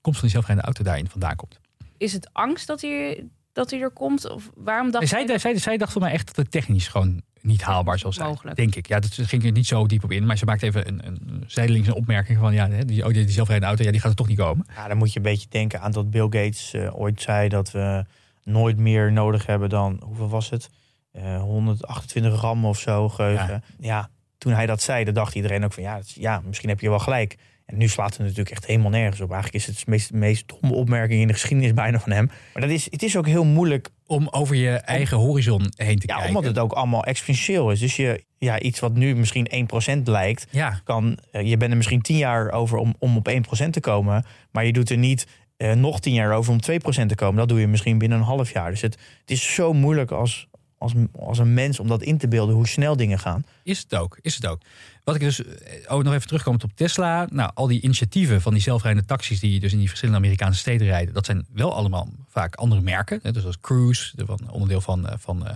komst 0.00 0.18
van 0.18 0.28
die 0.28 0.30
zelfrijdende 0.30 0.62
auto 0.62 0.84
daarin 0.84 1.08
vandaan 1.08 1.36
komt. 1.36 1.60
Is 1.96 2.12
het 2.12 2.28
angst 2.32 2.66
dat 2.66 2.80
hij, 2.80 3.26
dat 3.52 3.70
hij 3.70 3.80
er 3.80 3.90
komt? 3.90 4.30
Of 4.30 4.50
waarom 4.54 4.90
dacht 4.90 5.08
zij, 5.08 5.26
zij, 5.26 5.38
zij, 5.38 5.58
zij 5.58 5.76
dacht 5.76 5.92
voor 5.92 6.00
mij 6.00 6.12
echt 6.12 6.26
dat 6.26 6.36
het 6.36 6.50
technisch 6.50 6.88
gewoon 6.88 7.22
niet 7.40 7.62
haalbaar 7.62 7.98
zal 7.98 8.12
zijn. 8.12 8.28
Mogelijk. 8.28 8.56
Denk 8.56 8.74
ik. 8.74 8.88
Ja, 8.88 9.00
dat 9.00 9.12
ging 9.12 9.44
er 9.44 9.52
niet 9.52 9.66
zo 9.66 9.86
diep 9.86 10.04
op 10.04 10.12
in. 10.12 10.26
Maar 10.26 10.38
ze 10.38 10.44
maakt 10.44 10.62
even 10.62 10.88
een, 10.88 11.06
een 11.06 11.44
zijdelings 11.46 11.88
een 11.88 11.94
opmerking 11.94 12.38
van 12.38 12.54
ja, 12.54 12.66
die, 12.66 13.04
oh, 13.06 13.12
die 13.12 13.30
zelfrijdende 13.30 13.66
auto, 13.66 13.84
ja, 13.84 13.90
die 13.90 14.00
gaat 14.00 14.10
er 14.10 14.16
toch 14.16 14.28
niet 14.28 14.38
komen. 14.38 14.66
Ja, 14.74 14.88
dan 14.88 14.96
moet 14.96 15.12
je 15.12 15.16
een 15.16 15.24
beetje 15.24 15.48
denken 15.48 15.80
aan 15.80 15.92
dat 15.92 16.10
Bill 16.10 16.22
Gates 16.22 16.74
uh, 16.74 17.00
ooit 17.00 17.22
zei 17.22 17.48
dat 17.48 17.70
we 17.70 18.04
nooit 18.42 18.76
meer 18.76 19.12
nodig 19.12 19.46
hebben 19.46 19.68
dan, 19.68 20.00
hoeveel 20.04 20.28
was 20.28 20.50
het? 20.50 20.70
Uh, 21.16 21.40
128 21.40 22.38
gram 22.38 22.64
of 22.64 22.78
zo 22.78 23.08
geheugen. 23.08 23.48
Ja. 23.48 23.62
ja. 23.78 24.10
toen 24.38 24.52
hij 24.52 24.66
dat 24.66 24.82
zei, 24.82 25.04
dan 25.04 25.14
dacht 25.14 25.34
iedereen 25.34 25.64
ook 25.64 25.72
van 25.72 25.82
ja, 25.82 26.00
ja, 26.04 26.42
misschien 26.44 26.68
heb 26.68 26.80
je 26.80 26.88
wel 26.88 26.98
gelijk. 26.98 27.36
En 27.66 27.76
nu 27.76 27.88
slaat 27.88 28.10
het 28.10 28.18
natuurlijk 28.18 28.50
echt 28.50 28.66
helemaal 28.66 28.90
nergens 28.90 29.20
op. 29.20 29.30
Eigenlijk 29.30 29.64
is 29.64 29.66
het 29.66 29.84
de 29.84 29.90
meest, 29.90 30.12
meest 30.12 30.52
domme 30.60 30.76
opmerking 30.76 31.20
in 31.20 31.26
de 31.26 31.32
geschiedenis 31.32 31.74
bijna 31.74 32.00
van 32.00 32.12
hem. 32.12 32.26
Maar 32.52 32.62
dat 32.62 32.70
is, 32.70 32.84
het 32.90 33.02
is 33.02 33.16
ook 33.16 33.26
heel 33.26 33.44
moeilijk. 33.44 33.88
Om 34.06 34.28
over 34.30 34.56
je 34.56 34.70
eigen 34.70 35.16
horizon 35.16 35.72
heen 35.76 35.98
te 35.98 36.06
ja, 36.06 36.14
kijken. 36.14 36.28
Omdat 36.28 36.44
het 36.44 36.58
ook 36.58 36.72
allemaal 36.72 37.04
exponentieel 37.04 37.70
is. 37.70 37.80
Dus 37.80 37.96
je, 37.96 38.24
ja, 38.38 38.60
iets 38.60 38.80
wat 38.80 38.94
nu 38.94 39.14
misschien 39.16 39.68
1% 39.98 40.02
lijkt, 40.02 40.46
ja. 40.50 40.80
kan, 40.84 41.18
uh, 41.32 41.42
je 41.42 41.56
bent 41.56 41.70
er 41.70 41.76
misschien 41.76 42.02
10 42.02 42.16
jaar 42.16 42.50
over 42.50 42.78
om, 42.78 42.94
om 42.98 43.16
op 43.16 43.30
1% 43.30 43.70
te 43.70 43.80
komen. 43.80 44.24
Maar 44.50 44.64
je 44.64 44.72
doet 44.72 44.90
er 44.90 44.96
niet 44.96 45.26
uh, 45.58 45.72
nog 45.72 46.00
10 46.00 46.14
jaar 46.14 46.32
over 46.32 46.52
om 46.52 46.60
2% 47.02 47.06
te 47.06 47.14
komen. 47.14 47.36
Dat 47.36 47.48
doe 47.48 47.60
je 47.60 47.66
misschien 47.66 47.98
binnen 47.98 48.18
een 48.18 48.24
half 48.24 48.52
jaar. 48.52 48.70
Dus 48.70 48.80
het, 48.80 48.98
het 49.20 49.30
is 49.30 49.54
zo 49.54 49.72
moeilijk 49.72 50.10
als, 50.10 50.48
als, 50.84 50.92
als 51.18 51.38
een 51.38 51.54
mens 51.54 51.80
om 51.80 51.88
dat 51.88 52.02
in 52.02 52.18
te 52.18 52.28
beelden 52.28 52.54
hoe 52.54 52.68
snel 52.68 52.96
dingen 52.96 53.18
gaan. 53.18 53.44
Is 53.62 53.78
het 53.78 53.94
ook, 53.94 54.18
is 54.20 54.34
het 54.34 54.46
ook. 54.46 54.60
Wat 55.04 55.14
ik 55.14 55.20
dus 55.20 55.42
ook 55.86 56.02
nog 56.02 56.14
even 56.14 56.26
terugkomend 56.26 56.64
op 56.64 56.70
Tesla. 56.74 57.26
Nou, 57.30 57.50
al 57.54 57.66
die 57.66 57.80
initiatieven 57.80 58.40
van 58.40 58.52
die 58.52 58.62
zelfrijdende 58.62 59.08
taxis 59.08 59.40
die 59.40 59.60
dus 59.60 59.72
in 59.72 59.78
die 59.78 59.88
verschillende 59.88 60.20
Amerikaanse 60.20 60.58
steden 60.58 60.86
rijden, 60.86 61.14
dat 61.14 61.26
zijn 61.26 61.46
wel 61.52 61.74
allemaal 61.74 62.08
vaak 62.28 62.54
andere 62.54 62.80
merken. 62.80 63.20
Dus 63.32 63.42
zoals 63.42 63.60
Cruise, 63.60 64.12
van 64.16 64.50
onderdeel 64.50 64.80
van, 64.80 65.08
van, 65.18 65.46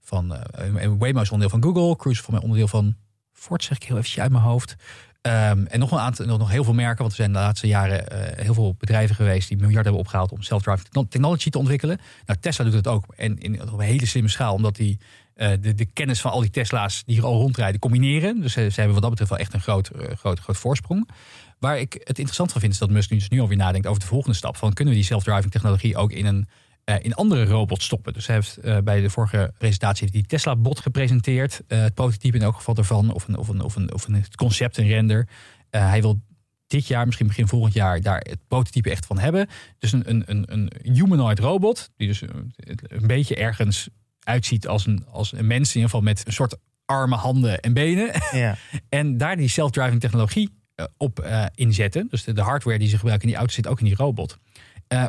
van 0.00 0.32
uh, 0.32 0.92
Waymo 0.98 1.20
is 1.20 1.30
onderdeel 1.30 1.60
van 1.60 1.62
Google, 1.62 1.96
Cruise 1.96 2.22
mij 2.30 2.40
onderdeel 2.40 2.68
van 2.68 2.94
Ford, 3.32 3.64
zeg 3.64 3.76
ik 3.76 3.82
heel 3.82 3.96
eventjes 3.96 4.22
uit 4.22 4.30
mijn 4.30 4.44
hoofd. 4.44 4.76
Um, 5.22 5.66
en 5.66 5.78
nog, 5.78 5.92
een 5.92 5.98
aantal, 5.98 6.26
nog, 6.26 6.50
heel 6.50 6.64
veel 6.64 6.74
merken, 6.74 6.98
want 6.98 7.10
er 7.10 7.16
zijn 7.16 7.32
de 7.32 7.38
laatste 7.38 7.66
jaren 7.66 8.04
uh, 8.12 8.44
heel 8.44 8.54
veel 8.54 8.74
bedrijven 8.78 9.16
geweest 9.16 9.48
die 9.48 9.56
miljarden 9.56 9.84
hebben 9.84 10.00
opgehaald 10.00 10.32
om 10.32 10.42
self-driving 10.42 11.08
technology 11.08 11.50
te 11.50 11.58
ontwikkelen. 11.58 12.00
Nou, 12.26 12.38
Tesla 12.40 12.64
doet 12.64 12.72
het 12.72 12.86
ook 12.86 13.04
en 13.16 13.38
in, 13.38 13.62
op 13.62 13.72
een 13.72 13.80
hele 13.80 14.06
slimme 14.06 14.28
schaal, 14.28 14.54
omdat 14.54 14.76
die 14.76 14.98
uh, 15.36 15.50
de, 15.60 15.74
de, 15.74 15.84
kennis 15.84 16.20
van 16.20 16.30
al 16.30 16.40
die 16.40 16.50
Tesla's 16.50 17.02
die 17.06 17.14
hier 17.14 17.24
al 17.24 17.40
rondrijden 17.40 17.80
combineren. 17.80 18.40
Dus 18.40 18.52
ze, 18.52 18.60
hebben 18.60 18.92
wat 18.92 19.00
dat 19.00 19.10
betreft 19.10 19.30
wel 19.30 19.38
echt 19.38 19.54
een 19.54 19.60
groot, 19.60 19.90
uh, 19.96 20.06
groot, 20.16 20.40
voorsprong. 20.42 21.08
Waar 21.58 21.78
ik 21.78 21.92
het 21.92 22.18
interessant 22.18 22.52
van 22.52 22.60
vind, 22.60 22.72
is 22.72 22.78
dat 22.78 22.90
Musk 22.90 23.10
nu, 23.10 23.16
dus 23.18 23.28
nu 23.28 23.40
alweer 23.40 23.56
nadenkt 23.56 23.86
over 23.86 24.00
de 24.00 24.06
volgende 24.06 24.36
stap. 24.36 24.56
Van 24.56 24.72
kunnen 24.72 24.94
we 24.94 25.00
die 25.00 25.08
self-driving 25.08 25.52
technologie 25.52 25.96
ook 25.96 26.12
in 26.12 26.26
een 26.26 26.48
in 26.94 27.14
andere 27.14 27.44
robots 27.44 27.84
stoppen. 27.84 28.12
Dus 28.12 28.26
hij 28.26 28.36
heeft 28.36 28.58
uh, 28.64 28.78
bij 28.78 29.00
de 29.00 29.10
vorige 29.10 29.52
presentatie 29.58 30.10
die 30.10 30.26
Tesla-bot 30.26 30.80
gepresenteerd. 30.80 31.62
Uh, 31.68 31.80
het 31.80 31.94
prototype 31.94 32.36
in 32.36 32.42
elk 32.42 32.54
geval 32.54 32.74
ervan, 32.74 33.12
of 33.12 33.28
een, 33.28 33.36
of 33.36 33.48
een, 33.48 33.62
of 33.62 33.76
een, 33.76 33.92
of 33.92 34.08
een 34.08 34.24
concept, 34.36 34.76
een 34.76 34.86
render. 34.86 35.28
hij 35.70 36.00
wil 36.00 36.20
dit 36.66 36.86
jaar, 36.86 37.04
misschien 37.06 37.26
begin 37.26 37.48
volgend 37.48 37.72
jaar, 37.72 38.00
daar 38.00 38.18
het 38.18 38.38
prototype 38.48 38.90
echt 38.90 39.06
van 39.06 39.18
hebben. 39.18 39.48
Dus 39.78 39.92
een, 39.92 40.10
een, 40.10 40.22
een, 40.26 40.44
een 40.48 40.94
humanoid 40.94 41.38
robot, 41.38 41.90
die 41.96 42.08
dus 42.08 42.20
een 42.20 43.06
beetje 43.06 43.36
ergens 43.36 43.88
uitziet 44.20 44.68
als 44.68 44.86
een, 44.86 45.06
als 45.10 45.32
een 45.32 45.46
mens, 45.46 45.68
in 45.68 45.74
ieder 45.74 45.90
geval 45.90 46.04
met 46.04 46.26
een 46.26 46.32
soort 46.32 46.56
armen, 46.84 47.18
handen 47.18 47.60
en 47.60 47.72
benen. 47.72 48.10
Ja. 48.32 48.56
en 48.88 49.16
daar 49.16 49.36
die 49.36 49.48
self-driving 49.48 50.00
technologie 50.00 50.58
op 50.96 51.26
inzetten. 51.54 52.06
Dus 52.10 52.24
de, 52.24 52.32
de, 52.32 52.42
hardware 52.42 52.78
die 52.78 52.88
ze 52.88 52.96
gebruiken 52.96 53.28
in 53.28 53.32
die 53.32 53.38
auto 53.38 53.54
zit 53.54 53.66
ook 53.66 53.78
in 53.78 53.86
die 53.86 53.96
robot. 53.96 54.38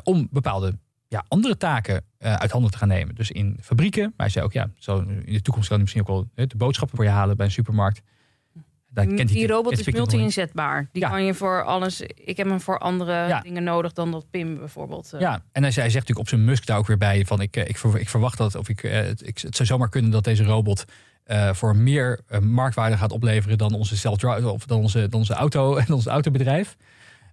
om 0.04 0.28
bepaalde 0.32 0.78
ja, 1.08 1.26
andere 1.28 1.58
taken 1.58 2.04
uh, 2.20 2.34
uit 2.34 2.52
handen 2.52 2.72
te 2.72 2.78
gaan 2.78 2.88
nemen. 2.88 3.16
Dus 3.16 3.32
in 3.32 3.58
fabrieken. 3.62 4.02
Maar 4.04 4.14
hij 4.26 4.30
zei 4.30 4.46
ook, 4.46 4.54
ja, 4.54 4.70
zo 4.78 5.00
in 5.00 5.34
de 5.34 5.42
toekomst 5.42 5.68
kan 5.68 5.78
hij 5.78 5.80
misschien 5.80 6.02
ook 6.02 6.08
wel 6.08 6.48
de 6.48 6.58
boodschappen 6.58 6.98
voor 6.98 7.06
je 7.06 7.12
halen 7.12 7.38
bij 7.38 7.46
een 7.46 7.52
supermarkt. 7.52 8.02
Daar 8.90 9.06
kent 9.06 9.30
die 9.30 9.48
robot 9.48 9.80
is 9.80 9.92
multi-inzetbaar. 9.92 10.90
Die 10.92 11.02
ja. 11.02 11.10
kan 11.10 11.24
je 11.24 11.34
voor 11.34 11.64
alles. 11.64 12.02
Ik 12.02 12.38
heb 12.38 12.48
hem 12.48 12.62
voor 12.62 12.80
andere 12.80 13.12
ja. 13.12 13.42
dingen 13.42 13.64
nodig 13.64 13.94
dan 13.94 14.12
dat 14.12 14.30
PIM 14.30 14.58
bijvoorbeeld. 14.58 15.14
Ja, 15.20 15.34
en 15.52 15.64
hij, 15.64 15.72
hij 15.72 15.72
zegt 15.72 15.94
natuurlijk 15.94 16.20
op 16.20 16.28
zijn 16.28 16.46
Musk 16.46 16.66
daar 16.66 16.78
ook 16.78 16.88
weer 16.88 16.98
bij 16.98 17.26
van 17.26 17.42
ik, 17.42 17.56
ik, 17.56 17.78
ik 17.84 18.10
verwacht 18.10 18.38
dat 18.38 18.56
of 18.56 18.70
ik, 18.70 18.84
ik 19.18 19.38
het 19.38 19.56
zou 19.56 19.68
zomaar 19.68 19.90
kunnen 19.90 20.12
dat 20.12 20.24
deze 20.24 20.44
robot 20.44 20.86
uh, 21.28 21.54
voor 21.54 21.76
meer 21.76 22.20
marktwaarde 22.42 22.98
gaat 22.98 23.12
opleveren 23.12 23.58
dan 23.58 23.74
onze 23.74 23.98
self 23.98 24.24
of 24.24 24.66
dan 24.66 24.80
onze, 24.80 25.10
dan 25.10 25.20
onze 25.20 25.34
auto 25.34 25.76
en 25.78 25.94
ons 25.94 26.06
autobedrijf. 26.06 26.78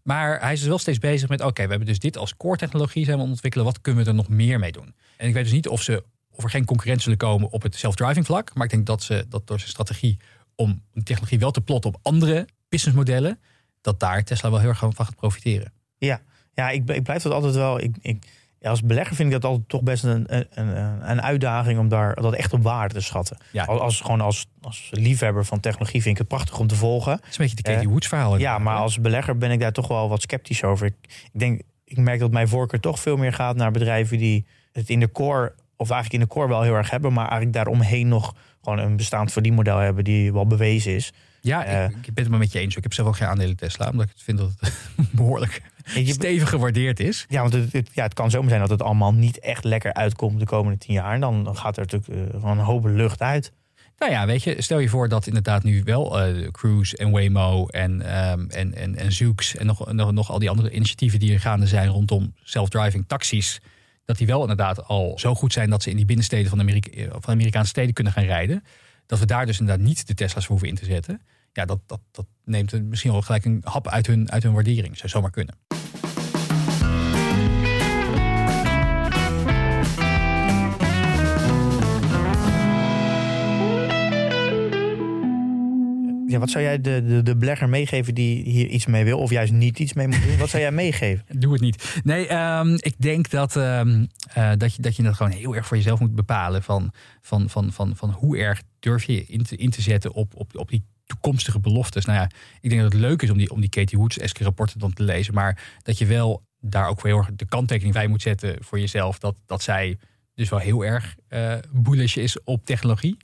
Maar 0.04 0.40
hij 0.40 0.52
is 0.52 0.58
dus 0.58 0.68
wel 0.68 0.78
steeds 0.78 0.98
bezig 0.98 1.28
met: 1.28 1.40
oké, 1.40 1.62
we 1.62 1.68
hebben 1.68 1.86
dus 1.86 1.98
dit 1.98 2.16
als 2.16 2.36
core 2.36 2.56
technologie 2.56 3.04
zijn 3.04 3.18
we 3.18 3.24
ontwikkelen. 3.24 3.66
Wat 3.66 3.80
kunnen 3.80 4.04
we 4.04 4.08
er 4.08 4.16
nog 4.16 4.28
meer 4.28 4.58
mee 4.58 4.72
doen? 4.72 4.94
En 5.16 5.28
ik 5.28 5.34
weet 5.34 5.44
dus 5.44 5.52
niet 5.52 5.68
of, 5.68 5.82
ze, 5.82 6.04
of 6.30 6.44
er 6.44 6.50
geen 6.50 6.64
concurrentie 6.64 7.02
zullen 7.02 7.18
komen 7.18 7.50
op 7.50 7.62
het 7.62 7.74
self-driving 7.74 8.26
vlak. 8.26 8.54
Maar 8.54 8.64
ik 8.64 8.70
denk 8.70 8.86
dat 8.86 9.02
ze 9.02 9.26
dat 9.28 9.46
door 9.46 9.58
zijn 9.58 9.70
strategie 9.70 10.16
om 10.54 10.82
technologie 11.02 11.38
wel 11.38 11.50
te 11.50 11.60
plotten 11.60 11.94
op 11.94 12.00
andere 12.02 12.48
businessmodellen, 12.68 13.38
dat 13.80 14.00
daar 14.00 14.24
Tesla 14.24 14.50
wel 14.50 14.58
heel 14.58 14.68
erg 14.68 14.78
van 14.78 14.94
gaat 14.94 15.16
profiteren. 15.16 15.72
Ja, 15.96 16.20
ja 16.54 16.70
ik, 16.70 16.90
ik 16.90 17.02
blijf 17.02 17.22
dat 17.22 17.32
altijd 17.32 17.54
wel. 17.54 17.80
Ik, 17.80 17.96
ik, 18.00 18.24
ja, 18.64 18.70
als 18.70 18.82
belegger 18.82 19.16
vind 19.16 19.28
ik 19.32 19.40
dat 19.40 19.50
altijd 19.50 19.68
toch 19.68 19.82
best 19.82 20.04
een, 20.04 20.24
een, 20.28 20.76
een 21.10 21.22
uitdaging 21.22 21.78
om 21.78 21.88
daar 21.88 22.14
dat 22.14 22.34
echt 22.34 22.52
op 22.52 22.62
waarde 22.62 22.94
te 22.94 23.00
schatten. 23.00 23.36
Ja. 23.50 23.64
Als, 23.64 23.80
als, 23.80 24.00
gewoon 24.00 24.20
als, 24.20 24.46
als 24.60 24.88
liefhebber 24.90 25.44
van 25.44 25.60
technologie 25.60 26.02
vind 26.02 26.14
ik 26.14 26.18
het 26.18 26.28
prachtig 26.28 26.58
om 26.58 26.66
te 26.66 26.74
volgen. 26.74 27.12
Het 27.12 27.24
is 27.30 27.38
een 27.38 27.44
beetje 27.44 27.62
de 27.62 27.62
Katie 27.62 27.88
Woods 27.88 28.08
verhaal. 28.08 28.38
Ja, 28.38 28.58
maar 28.58 28.76
als 28.76 29.00
belegger 29.00 29.38
ben 29.38 29.50
ik 29.50 29.60
daar 29.60 29.72
toch 29.72 29.88
wel 29.88 30.08
wat 30.08 30.22
sceptisch 30.22 30.64
over. 30.64 30.86
Ik, 30.86 30.94
ik 31.32 31.40
denk, 31.40 31.62
ik 31.84 31.96
merk 31.98 32.18
dat 32.18 32.30
mijn 32.30 32.48
voorkeur 32.48 32.80
toch 32.80 33.00
veel 33.00 33.16
meer 33.16 33.32
gaat 33.32 33.56
naar 33.56 33.70
bedrijven 33.70 34.18
die 34.18 34.46
het 34.72 34.88
in 34.88 35.00
de 35.00 35.12
core, 35.12 35.54
of 35.76 35.90
eigenlijk 35.90 36.22
in 36.22 36.28
de 36.28 36.34
core 36.34 36.48
wel 36.48 36.62
heel 36.62 36.74
erg 36.74 36.90
hebben, 36.90 37.12
maar 37.12 37.28
eigenlijk 37.28 37.52
daaromheen 37.52 38.08
nog 38.08 38.34
gewoon 38.62 38.78
een 38.78 38.96
bestaand 38.96 39.32
verdienmodel 39.32 39.78
hebben 39.78 40.04
die 40.04 40.32
wel 40.32 40.46
bewezen 40.46 40.94
is. 40.94 41.12
Ja, 41.40 41.66
uh, 41.66 41.84
ik, 41.84 42.06
ik, 42.06 42.14
ben 42.14 42.24
het 42.24 42.28
maar 42.28 42.38
met 42.38 42.52
je 42.52 42.58
eens. 42.58 42.76
Ik 42.76 42.82
heb 42.82 42.92
zelf 42.92 43.08
ook 43.08 43.16
geen 43.16 43.28
aandelen 43.28 43.56
Tesla, 43.56 43.90
omdat 43.90 44.06
ik 44.06 44.12
vind 44.16 44.38
dat 44.38 44.52
het 44.58 44.72
behoorlijk 45.10 45.62
je, 45.84 46.12
stevig 46.12 46.48
gewaardeerd 46.48 47.00
is. 47.00 47.26
Ja, 47.28 47.40
want 47.40 47.52
het, 47.52 47.72
het, 47.72 47.90
ja, 47.92 48.02
het 48.02 48.14
kan 48.14 48.30
zomaar 48.30 48.48
zijn 48.48 48.60
dat 48.60 48.70
het 48.70 48.82
allemaal 48.82 49.14
niet 49.14 49.38
echt 49.38 49.64
lekker 49.64 49.92
uitkomt 49.92 50.38
de 50.38 50.46
komende 50.46 50.78
tien 50.78 50.94
jaar. 50.94 51.14
En 51.14 51.20
dan, 51.20 51.56
gaat 51.56 51.76
er 51.76 51.86
natuurlijk 51.90 52.30
van 52.40 52.58
een 52.58 52.64
hoop 52.64 52.84
lucht 52.84 53.20
uit. 53.20 53.52
Nou 53.98 54.12
ja, 54.12 54.26
weet 54.26 54.42
je, 54.42 54.62
stel 54.62 54.78
je 54.78 54.88
voor 54.88 55.08
dat 55.08 55.26
inderdaad 55.26 55.62
nu 55.62 55.82
wel 55.84 56.28
uh, 56.28 56.48
Cruise 56.50 56.96
en 56.96 57.10
Waymo 57.10 57.66
en, 57.66 57.92
um, 58.30 58.50
en, 58.50 58.74
en, 58.74 58.96
en 58.96 59.12
Zoox 59.12 59.56
en 59.56 59.66
nog, 59.66 59.92
nog, 59.92 60.12
nog 60.12 60.30
al 60.30 60.38
die 60.38 60.50
andere 60.50 60.70
initiatieven 60.70 61.18
die 61.18 61.32
er 61.32 61.40
gaande 61.40 61.66
zijn 61.66 61.88
rondom 61.88 62.34
self-driving 62.42 63.04
taxis, 63.06 63.60
dat 64.04 64.18
die 64.18 64.26
wel 64.26 64.40
inderdaad 64.40 64.84
al 64.84 65.18
zo 65.18 65.34
goed 65.34 65.52
zijn 65.52 65.70
dat 65.70 65.82
ze 65.82 65.90
in 65.90 65.96
die 65.96 66.04
binnensteden 66.04 66.50
van, 66.50 66.60
Amerika, 66.60 67.08
van 67.10 67.32
Amerikaanse 67.32 67.68
steden 67.68 67.94
kunnen 67.94 68.12
gaan 68.12 68.24
rijden. 68.24 68.64
Dat 69.06 69.18
we 69.18 69.26
daar 69.26 69.46
dus 69.46 69.60
inderdaad 69.60 69.86
niet 69.86 70.06
de 70.06 70.14
Tesla's 70.14 70.46
voor 70.46 70.50
hoeven 70.50 70.68
in 70.68 70.74
te 70.74 70.84
zetten. 70.84 71.20
Ja, 71.54 71.64
dat, 71.64 71.80
dat, 71.86 72.00
dat 72.10 72.26
neemt 72.44 72.82
misschien 72.82 73.12
wel 73.12 73.22
gelijk 73.22 73.44
een 73.44 73.60
hap 73.64 73.88
uit 73.88 74.06
hun, 74.06 74.30
uit 74.30 74.42
hun 74.42 74.52
waardering. 74.52 74.96
Zou 74.96 75.08
zomaar 75.08 75.30
kunnen. 75.30 75.54
Ja, 86.26 86.38
wat 86.38 86.50
zou 86.50 86.64
jij 86.64 86.80
de, 86.80 87.04
de, 87.06 87.22
de 87.22 87.36
belegger 87.36 87.68
meegeven 87.68 88.14
die 88.14 88.42
hier 88.42 88.66
iets 88.66 88.86
mee 88.86 89.04
wil, 89.04 89.18
of 89.18 89.30
juist 89.30 89.52
niet 89.52 89.78
iets 89.78 89.92
mee 89.92 90.08
moet 90.08 90.22
doen? 90.22 90.38
Wat 90.38 90.48
zou 90.48 90.62
jij 90.62 90.72
meegeven? 90.72 91.24
Doe 91.40 91.52
het 91.52 91.60
niet. 91.60 92.00
Nee, 92.04 92.32
um, 92.32 92.74
ik 92.74 92.94
denk 92.98 93.30
dat, 93.30 93.56
um, 93.56 94.08
uh, 94.38 94.52
dat, 94.56 94.74
je, 94.74 94.82
dat 94.82 94.96
je 94.96 95.02
dat 95.02 95.14
gewoon 95.14 95.32
heel 95.32 95.56
erg 95.56 95.66
voor 95.66 95.76
jezelf 95.76 96.00
moet 96.00 96.14
bepalen. 96.14 96.62
Van, 96.62 96.92
van, 97.20 97.48
van, 97.50 97.72
van, 97.72 97.96
van 97.96 98.10
hoe 98.10 98.36
erg 98.38 98.62
durf 98.78 99.04
je 99.04 99.24
in 99.26 99.42
te, 99.42 99.56
in 99.56 99.70
te 99.70 99.82
zetten 99.82 100.12
op, 100.12 100.34
op, 100.36 100.56
op 100.56 100.68
die 100.68 100.84
toekomstige 101.06 101.58
beloftes. 101.58 102.04
Nou 102.04 102.18
ja, 102.18 102.30
ik 102.60 102.70
denk 102.70 102.82
dat 102.82 102.92
het 102.92 103.00
leuk 103.00 103.22
is 103.22 103.30
om 103.30 103.38
die, 103.38 103.50
om 103.50 103.60
die 103.60 103.70
Katie 103.70 103.98
Woods-eske 103.98 104.44
rapporten 104.44 104.78
dan 104.78 104.92
te 104.92 105.02
lezen. 105.02 105.34
Maar 105.34 105.78
dat 105.82 105.98
je 105.98 106.06
wel 106.06 106.42
daar 106.60 106.88
ook 106.88 107.02
heel 107.02 107.18
erg 107.18 107.30
de 107.34 107.44
kanttekening 107.44 107.94
bij 107.94 108.06
moet 108.06 108.22
zetten 108.22 108.56
voor 108.60 108.80
jezelf. 108.80 109.18
Dat, 109.18 109.36
dat 109.46 109.62
zij 109.62 109.98
dus 110.34 110.48
wel 110.48 110.58
heel 110.58 110.84
erg 110.84 111.14
uh, 111.28 112.16
is 112.16 112.42
op 112.42 112.64
technologie. 112.64 113.16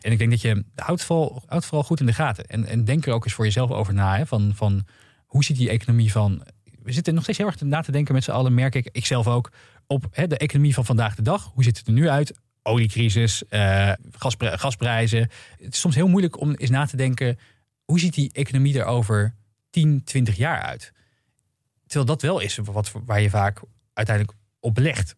En 0.00 0.12
ik 0.12 0.18
denk 0.18 0.30
dat 0.30 0.40
je 0.40 0.64
houdt 0.74 1.04
vooral, 1.04 1.42
vooral 1.46 1.82
goed 1.82 2.00
in 2.00 2.06
de 2.06 2.12
gaten. 2.12 2.46
En, 2.46 2.64
en 2.64 2.84
denk 2.84 3.06
er 3.06 3.12
ook 3.12 3.24
eens 3.24 3.34
voor 3.34 3.44
jezelf 3.44 3.70
over 3.70 3.94
na. 3.94 4.16
Hè, 4.16 4.26
van, 4.26 4.52
van 4.54 4.86
hoe 5.26 5.44
ziet 5.44 5.56
die 5.56 5.70
economie 5.70 6.12
van 6.12 6.42
we 6.82 6.92
zitten 6.92 7.14
nog 7.14 7.22
steeds 7.22 7.38
heel 7.38 7.46
erg 7.46 7.60
na 7.60 7.80
te 7.80 7.92
denken 7.92 8.14
met 8.14 8.24
z'n 8.24 8.30
allen, 8.30 8.54
merk 8.54 8.74
ik, 8.74 8.88
ik 8.92 9.06
zelf 9.06 9.26
ook, 9.26 9.50
op 9.86 10.06
hè, 10.10 10.26
de 10.26 10.36
economie 10.36 10.74
van 10.74 10.84
vandaag 10.84 11.14
de 11.14 11.22
dag. 11.22 11.50
Hoe 11.54 11.64
ziet 11.64 11.78
het 11.78 11.86
er 11.86 11.92
nu 11.92 12.08
uit? 12.08 12.40
Oliecrisis, 12.62 13.42
uh, 13.50 13.92
gaspr 14.10 14.44
gasprijzen. 14.46 15.30
Het 15.58 15.74
is 15.74 15.80
soms 15.80 15.94
heel 15.94 16.08
moeilijk 16.08 16.40
om 16.40 16.54
eens 16.54 16.70
na 16.70 16.86
te 16.86 16.96
denken, 16.96 17.38
hoe 17.84 18.00
ziet 18.00 18.14
die 18.14 18.30
economie 18.32 18.78
er 18.78 18.84
over 18.84 19.34
10, 19.70 20.04
20 20.04 20.36
jaar 20.36 20.60
uit? 20.62 20.92
Terwijl 21.86 22.06
dat 22.06 22.22
wel 22.22 22.40
is 22.40 22.56
wat, 22.56 22.92
waar 23.04 23.20
je 23.20 23.30
vaak 23.30 23.60
uiteindelijk 23.92 24.38
op 24.60 24.74
belegt. 24.74 25.16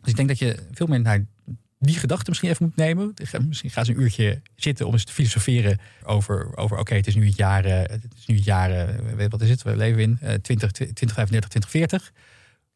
Dus 0.00 0.10
ik 0.10 0.16
denk 0.16 0.28
dat 0.28 0.38
je 0.38 0.66
veel 0.72 0.86
meer 0.86 1.00
naar 1.00 1.24
die 1.78 1.94
gedachte 1.94 2.28
misschien 2.28 2.50
even 2.50 2.64
moet 2.66 2.76
nemen. 2.76 3.14
Misschien 3.48 3.70
gaan 3.70 3.84
ze 3.84 3.92
een 3.92 4.00
uurtje 4.00 4.42
zitten 4.54 4.86
om 4.86 4.92
eens 4.92 5.04
te 5.04 5.12
filosoferen 5.12 5.78
over, 6.04 6.56
over 6.56 6.78
oké, 6.78 6.94
het 6.94 7.06
is 7.06 7.14
nu 7.14 7.26
het 7.26 7.36
jaar, 7.36 7.64
het 7.64 8.14
is 8.18 8.26
nu 8.26 8.34
het 8.34 8.44
jaar, 8.44 8.88
wat 9.28 9.40
is 9.40 9.50
het, 9.50 9.62
we 9.62 9.76
leven 9.76 10.00
in, 10.00 10.18
20, 10.42 10.70
2035, 10.70 11.48
2040. 11.48 12.12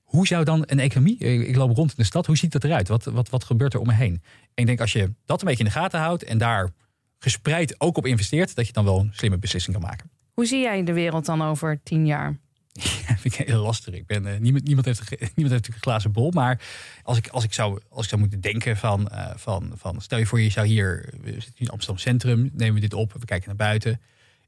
Hoe 0.07 0.27
zou 0.27 0.45
dan 0.45 0.63
een 0.67 0.79
economie, 0.79 1.19
ik 1.19 1.57
loop 1.57 1.77
rond 1.77 1.91
in 1.91 1.97
de 1.97 2.05
stad, 2.05 2.27
hoe 2.27 2.37
ziet 2.37 2.53
dat 2.53 2.65
eruit? 2.65 2.89
Wat, 2.89 3.05
wat, 3.05 3.29
wat 3.29 3.45
gebeurt 3.45 3.75
er 3.75 3.81
om 3.81 3.87
me 3.87 3.95
heen? 3.95 4.13
En 4.13 4.23
ik 4.55 4.67
denk 4.67 4.81
als 4.81 4.93
je 4.93 5.13
dat 5.25 5.41
een 5.41 5.47
beetje 5.47 5.65
in 5.65 5.71
de 5.71 5.77
gaten 5.77 6.01
houdt 6.01 6.23
en 6.23 6.39
daar 6.39 6.71
gespreid 7.19 7.81
ook 7.81 7.97
op 7.97 8.07
investeert, 8.07 8.55
dat 8.55 8.67
je 8.67 8.73
dan 8.73 8.85
wel 8.85 8.99
een 8.99 9.11
slimme 9.13 9.39
beslissing 9.39 9.77
kan 9.77 9.87
maken. 9.87 10.11
Hoe 10.33 10.47
zie 10.47 10.61
jij 10.61 10.85
de 10.85 10.93
wereld 10.93 11.27
dan 11.27 11.43
over 11.43 11.81
tien 11.83 12.07
jaar? 12.07 12.39
Ja, 12.73 13.17
vind 13.23 13.39
ik 13.39 13.47
heel 13.47 13.63
lastig. 13.63 13.95
Ik 13.95 14.07
ben, 14.07 14.27
uh, 14.27 14.39
niemand, 14.39 14.65
niemand, 14.65 14.87
heeft, 14.87 15.01
niemand 15.11 15.37
heeft 15.37 15.51
natuurlijk 15.51 15.85
een 15.85 15.91
glazen 15.91 16.13
bol. 16.13 16.31
Maar 16.31 16.61
als 17.03 17.19
ik, 17.19 17.29
als 17.29 17.45
ik, 17.45 17.53
zou, 17.53 17.81
als 17.89 18.03
ik 18.03 18.09
zou 18.09 18.21
moeten 18.21 18.41
denken 18.41 18.77
van, 18.77 19.09
uh, 19.13 19.31
van, 19.37 19.73
van... 19.75 20.01
Stel 20.01 20.19
je 20.19 20.27
voor, 20.27 20.41
je 20.41 20.51
zou 20.51 20.67
hier... 20.67 21.09
We 21.23 21.31
zitten 21.31 21.55
in 21.57 21.69
Amsterdam 21.69 21.99
Centrum, 21.99 22.51
nemen 22.53 22.75
we 22.75 22.81
dit 22.81 22.95
op. 22.95 23.13
We 23.13 23.25
kijken 23.25 23.47
naar 23.47 23.57
buiten. 23.57 24.01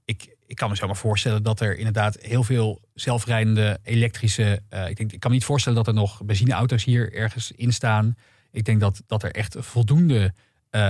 Ik, 0.05 0.37
ik 0.49 0.57
kan 0.57 0.69
me 0.69 0.77
zo 0.77 0.87
maar 0.87 0.97
voorstellen 0.97 1.43
dat 1.43 1.61
er 1.61 1.77
inderdaad 1.77 2.17
heel 2.21 2.43
veel 2.43 2.81
zelfrijdende 2.95 3.79
elektrische... 3.83 4.63
Uh, 4.71 4.89
ik, 4.89 4.97
denk, 4.97 5.13
ik 5.13 5.21
kan 5.21 5.31
me 5.31 5.37
niet 5.37 5.47
voorstellen 5.47 5.79
dat 5.79 5.87
er 5.87 5.95
nog 5.95 6.25
benzineauto's 6.25 6.85
hier 6.85 7.15
ergens 7.15 7.53
in 7.53 7.73
staan. 7.73 8.17
Ik 8.51 8.65
denk 8.65 8.81
dat, 8.81 9.03
dat 9.07 9.23
er 9.23 9.31
echt 9.31 9.57
voldoende 9.59 10.35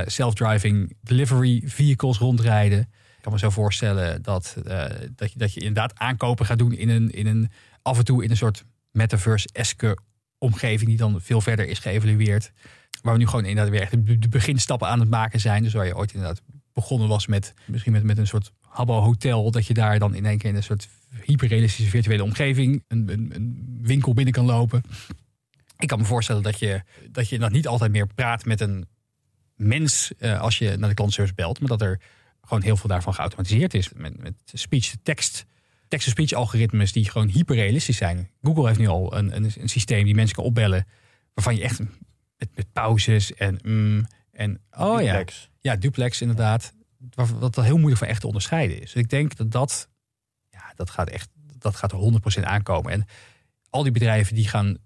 self-driving 0.07 0.97
delivery 1.01 1.63
vehicles 1.65 2.19
rondrijden. 2.19 2.79
Ik 3.17 3.23
kan 3.23 3.33
me 3.33 3.39
zo 3.39 3.51
voorstellen 3.51 4.23
dat, 4.23 4.57
uh, 4.67 4.85
dat, 5.15 5.33
je, 5.33 5.39
dat 5.39 5.55
je 5.55 5.61
inderdaad 5.61 5.99
aankopen 5.99 6.47
gaat 6.47 6.59
doen 6.59 6.73
in 6.73 6.89
een, 6.89 7.11
in 7.11 7.27
een 7.27 7.51
af 7.83 7.99
en 7.99 8.05
toe 8.05 8.25
in 8.25 8.31
een 8.31 8.37
soort 8.37 8.65
metaverse-eske 8.91 9.99
omgeving 10.39 10.89
die 10.89 10.99
dan 10.99 11.21
veel 11.21 11.41
verder 11.41 11.69
is 11.69 11.79
geëvalueerd. 11.79 12.53
Waar 13.03 13.13
we 13.13 13.19
nu 13.19 13.27
gewoon 13.27 13.45
inderdaad 13.45 13.73
weer 13.73 13.81
echt 13.81 14.23
de 14.23 14.29
beginstappen 14.29 14.89
aan 14.89 15.01
het 15.01 15.11
maken 15.11 15.41
zijn. 15.41 15.63
Dus 15.63 15.73
waar 15.73 15.87
je 15.87 15.97
ooit 15.97 16.13
inderdaad 16.13 16.43
begonnen 16.73 17.09
was 17.09 17.27
met 17.27 17.55
misschien 17.67 17.93
met, 17.93 18.03
met 18.03 18.19
een 18.19 18.27
soort 18.27 18.53
Habbo 18.69 19.01
hotel. 19.01 19.51
Dat 19.51 19.66
je 19.66 19.75
daar 19.75 19.99
dan 19.99 20.14
in 20.14 20.27
één 20.27 20.39
keer 20.39 20.51
in 20.51 20.57
een 20.57 20.62
soort 20.62 20.89
hyperrealistische 21.25 21.91
virtuele 21.91 22.23
omgeving 22.23 22.85
een, 22.89 23.09
een, 23.12 23.31
een 23.35 23.79
winkel 23.83 24.14
binnen 24.14 24.35
kan 24.35 24.45
lopen. 24.45 24.83
Ik 25.79 25.89
kan 25.89 25.99
me 25.99 26.05
voorstellen 26.05 26.43
dat 26.43 26.59
je, 26.59 26.83
dat 27.11 27.29
je 27.29 27.39
nog 27.39 27.51
niet 27.51 27.66
altijd 27.66 27.93
meer 27.93 28.07
praat 28.07 28.45
met 28.45 28.61
een 28.61 28.87
mens 29.57 30.12
uh, 30.19 30.41
als 30.41 30.59
je 30.59 30.77
naar 30.77 30.89
de 30.89 30.95
klantservice 30.95 31.35
belt. 31.35 31.61
Maar 31.61 31.69
dat 31.69 31.83
er 31.83 32.01
gewoon 32.43 32.62
heel 32.62 32.77
veel 32.77 32.89
daarvan 32.89 33.14
geautomatiseerd 33.14 33.75
is. 33.75 33.93
Met, 33.93 34.23
met 34.23 34.35
speech-to-text, 34.45 35.47
text-to-speech 35.89 36.33
algoritmes 36.33 36.93
die 36.93 37.11
gewoon 37.11 37.29
hyperrealistisch 37.29 37.97
zijn. 37.97 38.31
Google 38.43 38.66
heeft 38.66 38.79
nu 38.79 38.87
al 38.87 39.16
een, 39.16 39.37
een, 39.37 39.53
een, 39.59 39.69
systeem 39.69 40.05
die 40.05 40.14
mensen 40.14 40.37
kan 40.37 40.45
opbellen. 40.45 40.87
Waarvan 41.35 41.57
je 41.57 41.62
echt 41.62 41.79
met, 42.37 42.49
met 42.55 42.73
pauzes 42.73 43.35
en 43.35 43.59
mm, 43.62 44.07
en 44.39 44.61
oh 44.71 44.99
duplex. 44.99 45.51
ja. 45.61 45.73
Ja, 45.73 45.81
duplex 45.81 46.21
inderdaad. 46.21 46.73
Wat 47.27 47.57
heel 47.57 47.77
moeilijk 47.77 47.99
van 47.99 48.09
echt 48.09 48.21
te 48.21 48.27
onderscheiden 48.27 48.77
is. 48.77 48.93
Dus 48.93 49.03
ik 49.03 49.09
denk 49.09 49.37
dat 49.37 49.51
dat, 49.51 49.89
ja, 50.51 50.73
dat 50.75 50.91
gaat 50.91 51.09
echt, 51.09 51.29
dat 51.59 51.77
gaat 51.77 51.93
er 51.93 52.41
100% 52.41 52.45
aankomen. 52.45 52.93
En 52.93 53.07
al 53.71 53.83
die 53.83 53.93
bedrijven 53.93 54.35
die 54.35 54.49
gaan 54.49 54.79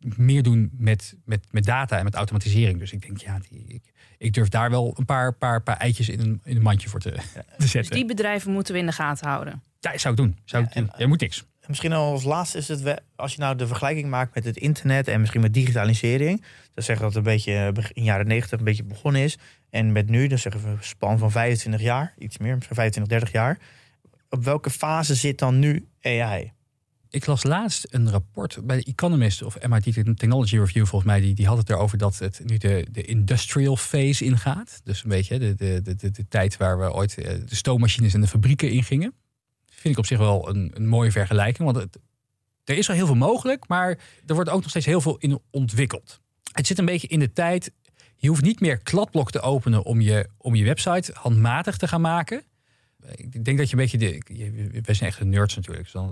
meer 0.00 0.42
doen 0.42 0.70
met, 0.72 1.16
met, 1.24 1.46
met 1.50 1.64
data 1.64 1.98
en 1.98 2.04
met 2.04 2.14
automatisering. 2.14 2.78
Dus 2.78 2.92
ik 2.92 3.00
denk, 3.00 3.18
ja, 3.18 3.38
die, 3.48 3.64
ik, 3.68 3.92
ik 4.18 4.32
durf 4.32 4.48
daar 4.48 4.70
wel 4.70 4.94
een 4.96 5.04
paar, 5.04 5.34
paar, 5.34 5.62
paar 5.62 5.76
eitjes 5.76 6.08
in 6.08 6.20
een, 6.20 6.40
in 6.44 6.56
een 6.56 6.62
mandje 6.62 6.88
voor 6.88 7.00
te, 7.00 7.10
te 7.58 7.66
zetten. 7.66 7.80
Dus 7.80 7.88
die 7.88 8.04
bedrijven 8.04 8.52
moeten 8.52 8.74
we 8.74 8.80
in 8.80 8.86
de 8.86 8.92
gaten 8.92 9.28
houden. 9.28 9.62
Ja, 9.80 9.98
zou 9.98 10.14
ik 10.14 10.20
doen. 10.20 10.38
Zou 10.44 10.64
ik 10.64 10.72
doen. 10.72 10.90
Jij 10.96 11.06
moet 11.06 11.20
niks. 11.20 11.44
Misschien 11.66 11.92
al 11.92 12.12
als 12.12 12.24
laatste 12.24 12.58
is 12.58 12.68
het, 12.68 13.02
als 13.16 13.34
je 13.34 13.40
nou 13.40 13.56
de 13.56 13.66
vergelijking 13.66 14.08
maakt 14.08 14.34
met 14.34 14.44
het 14.44 14.56
internet 14.56 15.08
en 15.08 15.20
misschien 15.20 15.40
met 15.40 15.54
digitalisering. 15.54 16.44
Dan 16.74 16.84
zeggen 16.84 17.06
we 17.06 17.12
dat 17.12 17.14
het 17.14 17.16
een 17.16 17.32
beetje 17.32 17.92
in 17.92 18.02
jaren 18.02 18.26
90 18.26 18.58
een 18.58 18.64
beetje 18.64 18.84
begonnen 18.84 19.22
is. 19.22 19.38
En 19.70 19.92
met 19.92 20.08
nu, 20.08 20.26
dan 20.26 20.38
zeggen 20.38 20.62
we 20.62 20.68
een 20.68 20.78
span 20.80 21.18
van 21.18 21.30
25 21.30 21.80
jaar, 21.80 22.14
iets 22.18 22.38
meer, 22.38 22.54
misschien 22.54 22.76
25, 22.76 23.12
30 23.12 23.32
jaar. 23.32 23.58
Op 24.28 24.44
welke 24.44 24.70
fase 24.70 25.14
zit 25.14 25.38
dan 25.38 25.58
nu 25.58 25.88
AI? 26.02 26.52
Ik 27.10 27.26
las 27.26 27.42
laatst 27.42 27.86
een 27.90 28.10
rapport 28.10 28.58
bij 28.62 28.76
de 28.76 28.84
Economist 28.84 29.42
of 29.42 29.66
MIT 29.68 29.94
Technology 29.94 30.58
Review, 30.58 30.86
volgens 30.86 31.10
mij. 31.10 31.20
Die, 31.20 31.34
die 31.34 31.46
had 31.46 31.58
het 31.58 31.70
erover 31.70 31.98
dat 31.98 32.18
het 32.18 32.40
nu 32.44 32.56
de, 32.56 32.86
de 32.90 33.02
industrial 33.02 33.76
phase 33.76 34.24
ingaat. 34.24 34.80
Dus 34.84 35.02
een 35.02 35.08
beetje 35.08 35.38
de, 35.38 35.54
de, 35.54 35.96
de, 35.96 36.10
de, 36.10 36.28
tijd 36.28 36.56
waar 36.56 36.78
we 36.78 36.92
ooit 36.92 37.18
eh, 37.18 37.34
de 37.46 37.54
stoommachines 37.54 38.14
en 38.14 38.20
de 38.20 38.26
fabrieken 38.26 38.70
ingingen. 38.70 39.14
Vind 39.70 39.94
ik 39.94 39.98
op 39.98 40.06
zich 40.06 40.18
wel 40.18 40.48
een, 40.48 40.70
een 40.74 40.86
mooie 40.86 41.10
vergelijking. 41.10 41.72
Want 41.72 41.76
het, 41.76 41.98
er 42.64 42.78
is 42.78 42.88
al 42.88 42.94
heel 42.94 43.06
veel 43.06 43.14
mogelijk, 43.14 43.68
maar 43.68 43.98
er 44.26 44.34
wordt 44.34 44.50
ook 44.50 44.60
nog 44.60 44.70
steeds 44.70 44.86
heel 44.86 45.00
veel 45.00 45.16
in 45.18 45.40
ontwikkeld. 45.50 46.20
Het 46.52 46.66
zit 46.66 46.78
een 46.78 46.84
beetje 46.84 47.08
in 47.08 47.18
de 47.18 47.32
tijd. 47.32 47.72
Je 48.20 48.28
hoeft 48.28 48.42
niet 48.42 48.60
meer 48.60 48.78
kladblok 48.78 49.30
te 49.30 49.40
openen 49.40 49.84
om 49.84 50.00
je, 50.00 50.28
om 50.38 50.54
je 50.54 50.64
website 50.64 51.10
handmatig 51.14 51.76
te 51.76 51.88
gaan 51.88 52.00
maken 52.00 52.42
ik 53.14 53.44
denk 53.44 53.58
dat 53.58 53.70
je 53.70 53.76
een 53.76 53.82
beetje. 53.82 53.98
De, 53.98 54.80
we 54.82 54.94
zijn 54.94 55.10
echt 55.10 55.24
nerds 55.24 55.56
natuurlijk. 55.56 55.92
Dus 55.92 56.02
uh, 56.02 56.08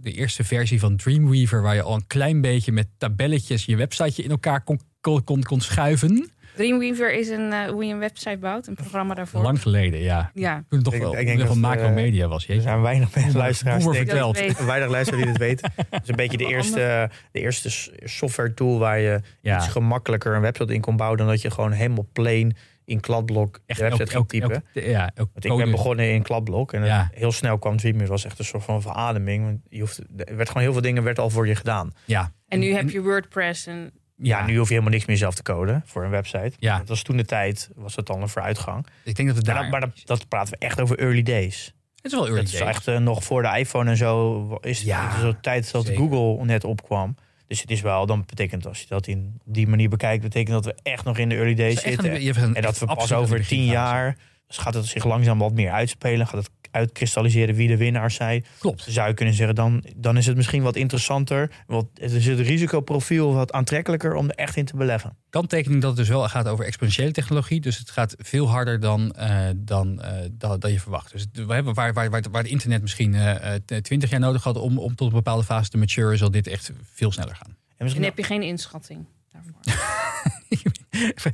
de 0.00 0.12
eerste 0.12 0.44
versie 0.44 0.80
van 0.80 0.96
Dreamweaver, 0.96 1.62
waar 1.62 1.74
je 1.74 1.82
al 1.82 1.94
een 1.94 2.06
klein 2.06 2.40
beetje 2.40 2.72
met 2.72 2.88
tabelletjes 2.98 3.64
je 3.64 3.76
websiteje 3.76 4.22
in 4.22 4.30
elkaar 4.30 4.64
kon, 4.64 4.80
kon, 5.00 5.42
kon, 5.42 5.60
schuiven. 5.60 6.30
Dreamweaver 6.56 7.12
is 7.12 7.28
een, 7.28 7.52
uh, 7.52 7.64
hoe 7.64 7.84
je 7.84 7.92
een 7.92 7.98
website 7.98 8.38
bouwt, 8.38 8.66
een 8.66 8.74
programma 8.74 9.14
daarvoor. 9.14 9.42
Lang 9.42 9.62
geleden, 9.62 10.00
ja. 10.00 10.30
ja. 10.34 10.54
Toen 10.54 10.78
het 10.78 10.84
toch 10.84 10.98
wel, 10.98 11.16
ik, 11.16 11.26
denk 11.26 11.38
dat 11.38 11.54
macromedia 11.54 12.24
uh, 12.24 12.30
was. 12.30 12.48
Er 12.48 12.60
zijn 12.60 12.82
weinig 12.82 13.14
mensen 13.14 13.36
luisteraars 13.36 13.84
die 13.84 13.94
verteld. 13.94 14.56
Weinig 14.66 14.88
luisteraars 14.88 15.24
die 15.24 15.32
dit 15.32 15.38
weten. 15.38 15.72
Het 15.90 16.02
is 16.02 16.08
een 16.08 16.16
beetje 16.16 16.36
de 16.36 16.46
eerste, 16.46 17.10
de 17.32 17.40
eerste 17.40 17.70
software 18.04 18.54
tool 18.54 18.78
waar 18.78 18.98
je 18.98 19.20
ja. 19.40 19.56
iets 19.56 19.68
gemakkelijker 19.68 20.34
een 20.34 20.40
website 20.40 20.74
in 20.74 20.80
kon 20.80 20.96
bouwen 20.96 21.18
dan 21.18 21.26
dat 21.26 21.42
je 21.42 21.50
gewoon 21.50 21.72
helemaal 21.72 22.08
plain 22.12 22.56
in 22.84 23.00
kladblok 23.00 23.60
Echt, 23.66 23.80
website 23.80 24.12
elk, 24.12 24.28
typen. 24.28 24.50
Elk, 24.50 24.84
ja, 24.84 25.10
Want 25.14 25.44
ik 25.44 25.56
ben 25.56 25.70
begonnen 25.70 26.12
in 26.12 26.22
kladblok 26.22 26.72
en 26.72 26.84
ja. 26.84 27.10
heel 27.12 27.32
snel 27.32 27.58
kwam 27.58 27.76
Dreamweaver. 27.76 28.12
was 28.12 28.24
echt 28.24 28.38
een 28.38 28.44
soort 28.44 28.64
van 28.64 28.82
verademing. 28.82 29.44
Want 29.44 29.58
je 29.68 29.80
hoeft, 29.80 29.98
er 30.16 30.36
werd 30.36 30.48
gewoon 30.48 30.62
heel 30.62 30.72
veel 30.72 30.82
dingen 30.82 31.02
werd 31.02 31.18
al 31.18 31.30
voor 31.30 31.46
je 31.46 31.54
gedaan. 31.54 31.92
Ja. 32.04 32.32
En 32.48 32.58
nu 32.58 32.74
heb 32.74 32.90
je 32.90 33.02
WordPress 33.02 33.66
en 33.66 33.92
ja, 34.16 34.46
nu 34.46 34.56
hoef 34.56 34.68
je 34.68 34.72
helemaal 34.72 34.92
niks 34.92 35.06
meer 35.06 35.16
zelf 35.16 35.34
te 35.34 35.42
coden 35.42 35.82
voor 35.86 36.04
een 36.04 36.10
website. 36.10 36.52
Ja. 36.58 36.78
Dat 36.78 36.88
was 36.88 37.02
toen 37.02 37.16
de 37.16 37.24
tijd, 37.24 37.70
was 37.74 37.96
het 37.96 38.06
dan 38.06 38.22
een 38.22 38.28
vooruitgang. 38.28 38.86
Ik 39.04 39.16
denk 39.16 39.28
dat 39.28 39.36
het 39.36 39.46
daar... 39.46 39.68
Maar, 39.68 39.80
dat, 39.80 39.90
dat, 40.04 40.28
praten 40.28 40.52
we 40.52 40.66
echt 40.66 40.80
over 40.80 40.98
early 40.98 41.22
days. 41.22 41.74
Het 41.94 42.04
is 42.04 42.12
wel 42.12 42.26
early 42.26 42.42
dat 42.42 42.50
days. 42.50 42.62
is 42.62 42.68
echt 42.68 42.88
uh, 42.88 42.98
nog 42.98 43.24
voor 43.24 43.42
de 43.42 43.58
iPhone 43.58 43.90
en 43.90 43.96
zo. 43.96 44.58
Is 44.60 44.78
het 44.78 44.86
ja, 44.86 45.20
zo 45.20 45.34
tijd 45.40 45.72
dat 45.72 45.86
zeker. 45.86 46.08
Google 46.08 46.44
net 46.44 46.64
opkwam. 46.64 47.16
Dus 47.46 47.60
het 47.60 47.70
is 47.70 47.80
wel, 47.80 48.06
dan 48.06 48.24
betekent 48.26 48.66
als 48.66 48.80
je 48.80 48.86
dat 48.88 49.06
in 49.06 49.40
op 49.46 49.54
die 49.54 49.66
manier 49.66 49.88
bekijkt, 49.88 50.22
betekent 50.22 50.64
dat 50.64 50.64
we 50.64 50.74
echt 50.82 51.04
nog 51.04 51.18
in 51.18 51.28
de 51.28 51.34
early 51.34 51.54
days 51.54 51.80
zitten. 51.80 52.14
Een, 52.14 52.54
en 52.54 52.62
dat 52.62 52.78
we 52.78 52.86
pas 52.86 53.12
over 53.12 53.46
tien 53.46 53.64
jaar 53.64 54.16
dus 54.46 54.56
gaat 54.56 54.74
het 54.74 54.86
zich 54.86 55.04
langzaam 55.04 55.38
wat 55.38 55.52
meer 55.52 55.70
uitspelen. 55.70 56.26
Gaat 56.26 56.40
het 56.40 56.50
uitkristalliseren 56.76 57.54
wie 57.54 57.68
de 57.68 57.76
winnaars 57.76 58.14
zijn. 58.14 58.44
Klopt. 58.58 58.86
Zou 58.88 59.08
je 59.08 59.14
kunnen 59.14 59.34
zeggen, 59.34 59.54
dan, 59.54 59.84
dan 59.96 60.16
is 60.16 60.26
het 60.26 60.36
misschien 60.36 60.62
wat 60.62 60.76
interessanter. 60.76 61.50
Want 61.66 61.86
het 61.94 62.12
is 62.12 62.26
het 62.26 62.40
risicoprofiel 62.40 63.34
wat 63.34 63.52
aantrekkelijker 63.52 64.14
om 64.14 64.28
er 64.28 64.34
echt 64.34 64.56
in 64.56 64.64
te 64.64 64.76
beleggen. 64.76 65.16
Kanttekening 65.30 65.80
dat 65.80 65.90
het 65.90 65.98
dus 65.98 66.08
wel 66.08 66.28
gaat 66.28 66.48
over 66.48 66.64
exponentiële 66.64 67.10
technologie. 67.10 67.60
Dus 67.60 67.78
het 67.78 67.90
gaat 67.90 68.14
veel 68.18 68.48
harder 68.48 68.80
dan, 68.80 69.14
uh, 69.18 69.48
dan, 69.56 70.00
uh, 70.02 70.10
dan, 70.32 70.60
dan, 70.60 70.72
je 70.72 70.80
verwacht. 70.80 71.12
Dus 71.12 71.26
we 71.32 71.54
hebben 71.54 71.74
waar, 71.74 71.92
waar, 71.92 72.10
waar, 72.10 72.22
waar 72.30 72.42
het 72.42 72.50
internet 72.50 72.82
misschien 72.82 73.14
uh, 73.14 73.54
20 73.82 74.10
jaar 74.10 74.20
nodig 74.20 74.42
had 74.42 74.56
om, 74.56 74.78
om 74.78 74.94
tot 74.94 75.08
een 75.08 75.14
bepaalde 75.14 75.44
fase 75.44 75.70
te 75.70 75.78
maturen, 75.78 76.18
zal 76.18 76.30
dit 76.30 76.46
echt 76.46 76.72
veel 76.92 77.12
sneller 77.12 77.36
gaan. 77.36 77.56
En 77.76 77.84
misschien 77.84 78.02
en 78.02 78.08
heb 78.08 78.18
je 78.18 78.24
geen 78.24 78.42
inschatting 78.42 79.06
daarvoor. 79.42 79.84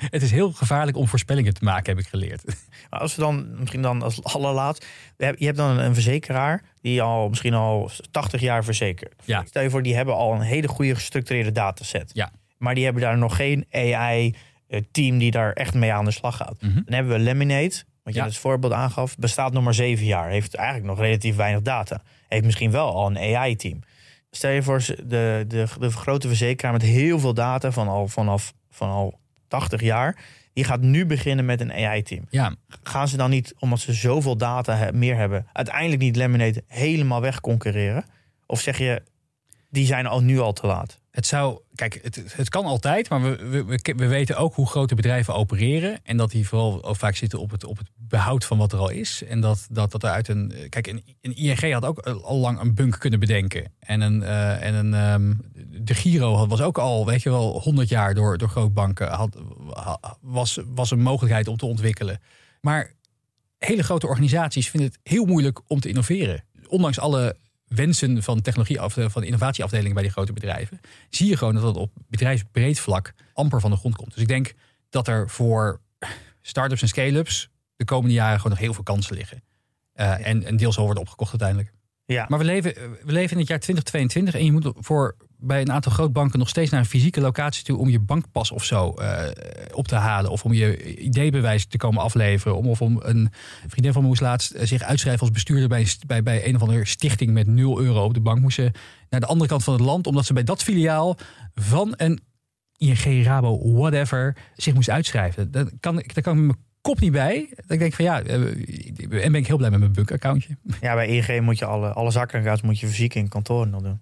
het 0.11 0.23
is 0.23 0.31
heel 0.31 0.53
gevaarlijk 0.53 0.97
om 0.97 1.09
voorspellingen 1.09 1.55
te 1.55 1.65
maken, 1.65 1.95
heb 1.95 2.05
ik 2.05 2.11
geleerd. 2.11 2.45
Maar 2.91 3.01
als 3.01 3.15
we 3.15 3.21
dan, 3.21 3.59
misschien 3.59 3.83
dan 3.83 4.03
als 4.03 4.25
allerlaatst, 4.25 4.87
je 5.17 5.45
hebt 5.45 5.57
dan 5.57 5.79
een 5.79 5.95
verzekeraar 5.95 6.63
die 6.81 7.03
al 7.03 7.29
misschien 7.29 7.55
al 7.55 7.91
80 8.11 8.41
jaar 8.41 8.65
verzekert. 8.65 9.15
Ja. 9.25 9.45
Stel 9.47 9.63
je 9.63 9.71
voor, 9.71 9.83
die 9.83 9.95
hebben 9.97 10.15
al 10.15 10.35
een 10.35 10.41
hele 10.41 10.69
goede 10.69 10.95
gestructureerde 10.95 11.53
dataset. 11.53 12.11
Ja. 12.15 12.33
Maar 12.59 12.75
die 12.75 12.85
hebben 12.85 13.03
daar 13.03 13.19
nog 13.19 13.37
geen 13.37 13.67
AI-team 13.71 15.19
die 15.19 15.31
daar 15.31 15.53
echt 15.53 15.75
mee 15.75 15.93
aan 15.93 16.05
de 16.05 16.11
slag 16.11 16.37
gaat. 16.37 16.63
Mhm. 16.63 16.75
Dan 16.75 16.95
hebben 16.95 17.13
we 17.13 17.19
Lemonade, 17.19 17.75
wat 18.03 18.15
je 18.15 18.21
Ja. 18.21 18.25
als 18.25 18.39
voorbeeld 18.39 18.73
aangaf, 18.73 19.17
bestaat 19.17 19.53
nog 19.53 19.65
maar 19.65 19.75
zeven 19.75 20.05
jaar. 20.07 20.29
Heeft 20.31 20.55
eigenlijk 20.55 20.87
nog 20.87 20.99
relatief 20.99 21.37
weinig 21.37 21.63
data. 21.63 22.03
Heeft 22.29 22.45
misschien 22.45 22.71
wel 22.71 22.95
al 22.95 23.07
een 23.07 23.37
AI-team. 23.37 23.81
Stel 24.35 24.51
je 24.51 24.63
voor, 24.63 24.79
de, 25.05 25.45
de, 25.49 25.67
de 25.79 25.91
grote 25.91 26.29
verzekeraar 26.29 26.73
met 26.73 26.83
heel 26.83 27.19
veel 27.19 27.35
data 27.35 27.73
van 27.73 27.89
al, 27.89 28.09
vanaf 28.09 28.53
van 28.71 28.89
al 28.89 29.19
80 29.49 29.81
jaar. 29.81 30.17
Die 30.53 30.65
gaat 30.65 30.81
nu 30.81 31.07
beginnen 31.07 31.45
met 31.45 31.61
een 31.61 31.73
AI-team. 31.73 32.25
Ja, 32.31 32.55
Gaan 32.83 33.09
ze 33.09 33.17
dan 33.17 33.31
niet, 33.31 33.55
omdat 33.59 33.81
ze 33.81 33.93
zoveel 33.93 34.37
data 34.37 34.77
he- 34.77 34.93
meer 34.93 35.17
hebben, 35.17 35.47
uiteindelijk 35.53 36.01
niet 36.03 36.17
Lemonade 36.17 36.65
helemaal 36.67 37.21
wegconcurreren? 37.21 38.05
Of 38.47 38.61
zeg 38.61 38.79
je, 38.79 39.03
die 39.71 39.87
zijn 39.87 40.07
al 40.07 40.21
nu 40.23 40.39
al 40.41 40.53
te 40.53 40.67
laat? 40.67 41.01
Het 41.13 41.27
zou, 41.27 41.61
kijk, 41.75 41.99
het, 42.03 42.23
het 42.37 42.49
kan 42.49 42.65
altijd, 42.65 43.09
maar 43.09 43.23
we, 43.23 43.37
we, 43.49 43.65
we, 43.65 43.95
we 43.97 44.07
weten 44.07 44.37
ook 44.37 44.55
hoe 44.55 44.67
grote 44.67 44.95
bedrijven 44.95 45.35
opereren. 45.35 45.99
En 46.05 46.17
dat 46.17 46.31
die 46.31 46.49
vooral 46.49 46.95
vaak 46.95 47.17
zitten 47.17 47.39
op 47.39 47.51
het, 47.51 47.65
op 47.65 47.79
het 47.79 47.89
behoud 47.97 48.45
van 48.45 48.59
wat 48.59 48.73
er 48.73 48.79
al 48.79 48.91
is. 48.91 49.23
En 49.25 49.41
dat, 49.41 49.67
dat, 49.71 49.91
dat 49.91 50.03
er 50.03 50.11
uit 50.11 50.29
een. 50.29 50.53
Kijk, 50.69 50.87
een, 50.87 51.03
een 51.21 51.37
ING 51.37 51.73
had 51.73 51.85
ook 51.85 51.99
al 52.01 52.37
lang 52.37 52.61
een 52.61 52.75
bunk 52.75 52.99
kunnen 52.99 53.21
bedenken. 53.21 53.73
En 53.79 54.01
een, 54.01 54.23
eh, 54.23 54.63
en 54.63 54.75
een 54.75 54.95
ehm, 54.95 55.35
de 55.85 55.95
Giro 55.95 56.47
was 56.47 56.61
ook 56.61 56.79
al, 56.79 57.07
weet 57.07 57.23
je 57.23 57.31
wel, 57.31 57.61
100 57.61 57.89
jaar 57.89 58.15
door, 58.15 58.39
door 58.39 58.49
grootbanken. 58.49 59.09
Had, 59.09 59.37
ha- 59.73 60.17
was, 60.21 60.59
was 60.75 60.91
een 60.91 61.03
mogelijkheid 61.03 61.49
om 61.49 61.57
te 61.57 61.67
ontwikkelen. 61.67 62.21
Maar 62.61 62.93
hele 63.59 63.83
grote 63.83 64.07
organisaties 64.07 64.71
vinden 64.71 64.91
het 64.91 64.99
heel 65.03 65.25
moeilijk 65.25 65.61
om 65.67 65.81
te 65.81 65.89
innoveren. 65.89 66.45
Ondanks 66.69 66.99
alle 66.99 67.37
wensen 67.75 68.23
van 68.23 68.41
technologie 68.41 68.81
van 69.11 69.25
innovatieafdelingen 69.25 69.95
bij 69.95 70.03
die 70.03 70.13
grote 70.13 70.33
bedrijven, 70.33 70.81
zie 71.11 71.29
je 71.29 71.37
gewoon 71.37 71.55
dat 71.55 71.63
dat 71.63 71.77
op 71.77 71.93
bedrijfsbreed 72.09 72.81
vlak 72.81 73.15
amper 73.35 73.61
van 73.61 73.71
de 73.71 73.77
grond 73.77 73.97
komt. 73.97 74.13
Dus 74.13 74.23
ik 74.23 74.29
denk 74.29 74.55
dat 74.91 75.09
er 75.09 75.31
voor 75.31 75.81
start-ups 76.41 76.83
en 76.83 76.89
scale-ups 76.89 77.51
de 77.77 77.85
komende 77.85 78.15
jaren 78.15 78.37
gewoon 78.37 78.53
nog 78.53 78.61
heel 78.61 78.75
veel 78.75 78.83
kansen 78.83 79.17
liggen. 79.17 79.43
Eh, 79.93 80.27
en 80.27 80.49
een 80.49 80.57
deel 80.57 80.73
zal 80.73 80.85
worden 80.85 81.03
opgekocht 81.03 81.31
uiteindelijk. 81.31 81.73
Ja, 82.05 82.27
Maar 82.29 82.39
we 82.39 82.45
leven, 82.45 82.75
we 83.05 83.13
leven 83.13 83.33
in 83.33 83.39
het 83.39 83.49
jaar 83.49 83.59
2022 83.59 84.35
en 84.35 84.45
je 84.45 84.53
moet 84.53 84.73
voor 84.77 85.17
bij 85.43 85.61
een 85.61 85.73
aantal 85.73 85.93
grootbanken 85.93 86.39
nog 86.39 86.49
steeds 86.49 86.71
naar 86.71 86.81
een 86.81 86.87
fysieke 86.87 87.21
locatie 87.21 87.65
toe 87.65 87.79
om 87.79 87.89
je 87.89 88.01
bankpas 88.01 88.51
of 88.51 88.65
zo 88.65 88.91
eh, 88.91 89.29
op 89.73 89.89
te 89.89 89.95
halen. 89.95 90.31
Of 90.31 90.45
om 90.45 90.53
je 90.53 90.95
ID-bewijs 90.95 91.67
te 91.67 91.77
komen 91.77 92.03
afleveren. 92.03 92.57
Om, 92.57 92.67
of 92.67 92.81
om 92.81 93.01
een 93.03 93.31
vriendin 93.67 93.93
van 93.93 94.03
me 94.03 94.09
moest 94.09 94.21
laatst 94.21 94.51
eh, 94.51 94.67
zich 94.67 94.83
uitschrijven 94.83 95.21
als 95.21 95.31
bestuurder 95.31 95.69
bij, 95.69 95.87
bij, 96.07 96.23
bij 96.23 96.47
een 96.47 96.55
of 96.55 96.63
andere 96.63 96.87
stichting 96.87 97.33
met 97.33 97.47
0 97.47 97.81
euro 97.81 98.05
op 98.05 98.15
de 98.15 98.21
bank. 98.21 98.41
Moest 98.41 98.55
ze 98.55 98.71
naar 99.09 99.21
de 99.21 99.27
andere 99.27 99.49
kant 99.49 99.65
van 99.65 99.75
het 99.75 99.83
land, 99.83 100.07
omdat 100.07 100.27
ze 100.27 100.33
bij 100.33 100.45
dat 100.45 100.63
filiaal 100.63 101.17
van 101.55 101.95
een 101.97 102.21
ING, 102.77 103.25
Rabo, 103.25 103.73
whatever, 103.73 104.37
zich 104.55 104.75
moest 104.75 104.91
uitschrijven. 104.91 105.51
Daar 105.51 105.67
kan, 105.81 105.95
daar 105.95 106.23
kan 106.23 106.39
ik 106.39 106.45
mijn 106.45 106.59
kop 106.83 107.01
niet 107.01 107.13
bij. 107.13 107.49
Dat 107.57 107.71
ik 107.71 107.79
denk 107.79 107.95
van 107.95 108.05
ja, 108.05 108.23
eh, 108.23 108.35
en 109.25 109.33
ben 109.33 109.35
ik 109.35 109.47
heel 109.47 109.57
blij 109.57 109.71
met 109.71 109.79
mijn 109.79 109.93
bankaccountje. 109.93 110.57
ja 110.81 110.95
bij 110.95 111.07
ING 111.07 111.41
moet 111.41 111.59
je 111.59 111.65
alle, 111.65 111.93
alle 111.93 112.11
zakkenaccounts 112.11 112.63
moet 112.63 112.81
je 112.81 112.87
fysiek 112.87 113.15
in 113.15 113.29
kantoor 113.29 113.69
nog 113.69 113.83
doen. 113.83 114.01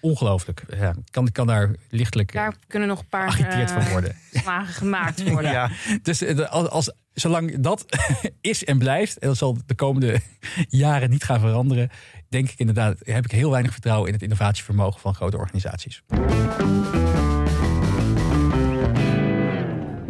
Ongelooflijk. 0.00 0.64
Ja, 0.76 0.94
kan, 1.10 1.32
kan 1.32 1.46
daar 1.46 1.70
lichtelijk 1.88 2.32
Daar 2.32 2.54
kunnen 2.66 2.88
nog 2.88 2.98
een 2.98 3.08
paar 3.08 3.32
geagiteerd 3.32 3.70
eh, 3.70 3.76
van 3.76 3.90
worden. 3.90 4.16
slagen 4.32 4.74
gemaakt 4.74 5.28
worden. 5.30 5.50
Ja, 5.50 5.70
Dus 6.02 6.22
eh, 6.22 6.50
als, 6.50 6.68
als, 6.68 6.92
zolang 7.12 7.60
dat 7.60 7.84
is 8.40 8.64
en 8.64 8.78
blijft, 8.78 9.18
en 9.18 9.28
dat 9.28 9.36
zal 9.36 9.58
de 9.66 9.74
komende 9.74 10.20
jaren 10.68 11.10
niet 11.10 11.24
gaan 11.24 11.40
veranderen, 11.40 11.90
denk 12.28 12.50
ik 12.50 12.58
inderdaad, 12.58 12.98
heb 13.04 13.24
ik 13.24 13.30
heel 13.30 13.50
weinig 13.50 13.72
vertrouwen 13.72 14.06
in 14.06 14.14
het 14.14 14.22
innovatievermogen 14.22 15.00
van 15.00 15.14
grote 15.14 15.38
organisaties. 15.38 16.02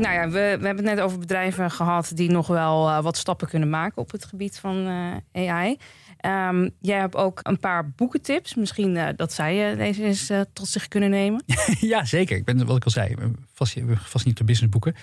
Nou 0.03 0.15
ja, 0.15 0.25
we, 0.25 0.57
we 0.61 0.67
hebben 0.67 0.85
het 0.87 0.95
net 0.95 1.01
over 1.01 1.19
bedrijven 1.19 1.71
gehad 1.71 2.13
die 2.15 2.31
nog 2.31 2.47
wel 2.47 2.89
eh, 2.89 3.03
wat 3.03 3.17
stappen 3.17 3.49
kunnen 3.49 3.71
maken 3.71 4.03
op 4.03 4.11
het 4.11 4.25
gebied 4.25 4.59
van 4.59 4.87
eh, 5.33 5.49
AI. 5.49 5.77
Ehm, 6.17 6.69
jij 6.81 6.99
hebt 6.99 7.17
ook 7.17 7.41
een 7.43 7.59
paar 7.59 7.91
boekentips. 7.91 8.55
Misschien 8.55 8.97
eh, 8.97 9.09
dat 9.17 9.33
zij 9.33 9.77
deze 9.77 10.05
eens 10.05 10.31
tot 10.53 10.69
zich 10.69 10.89
kunnen 10.89 11.11
nemen. 11.11 11.45
ja, 11.81 12.05
zeker. 12.05 12.37
Ik 12.37 12.45
ben, 12.45 12.67
wat 12.67 12.77
ik 12.77 12.85
al 12.85 12.91
zei, 12.91 13.15
vast, 13.53 13.77
vast 13.95 14.25
niet 14.25 14.41
op 14.41 14.47
businessboeken. 14.47 14.95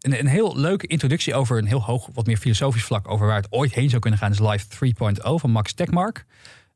Een, 0.00 0.18
een 0.18 0.26
heel 0.26 0.56
leuke 0.56 0.86
introductie 0.86 1.34
over 1.34 1.58
een 1.58 1.66
heel 1.66 1.82
hoog, 1.82 2.08
wat 2.12 2.26
meer 2.26 2.36
filosofisch 2.36 2.84
vlak 2.84 3.10
over 3.10 3.26
waar 3.26 3.36
het 3.36 3.52
ooit 3.52 3.74
heen 3.74 3.88
zou 3.88 4.00
kunnen 4.00 4.18
gaan, 4.18 4.30
is 4.30 4.38
Life 4.38 4.66
3.0 5.14 5.34
van 5.34 5.50
Max 5.50 5.72
Tegmark. 5.72 6.24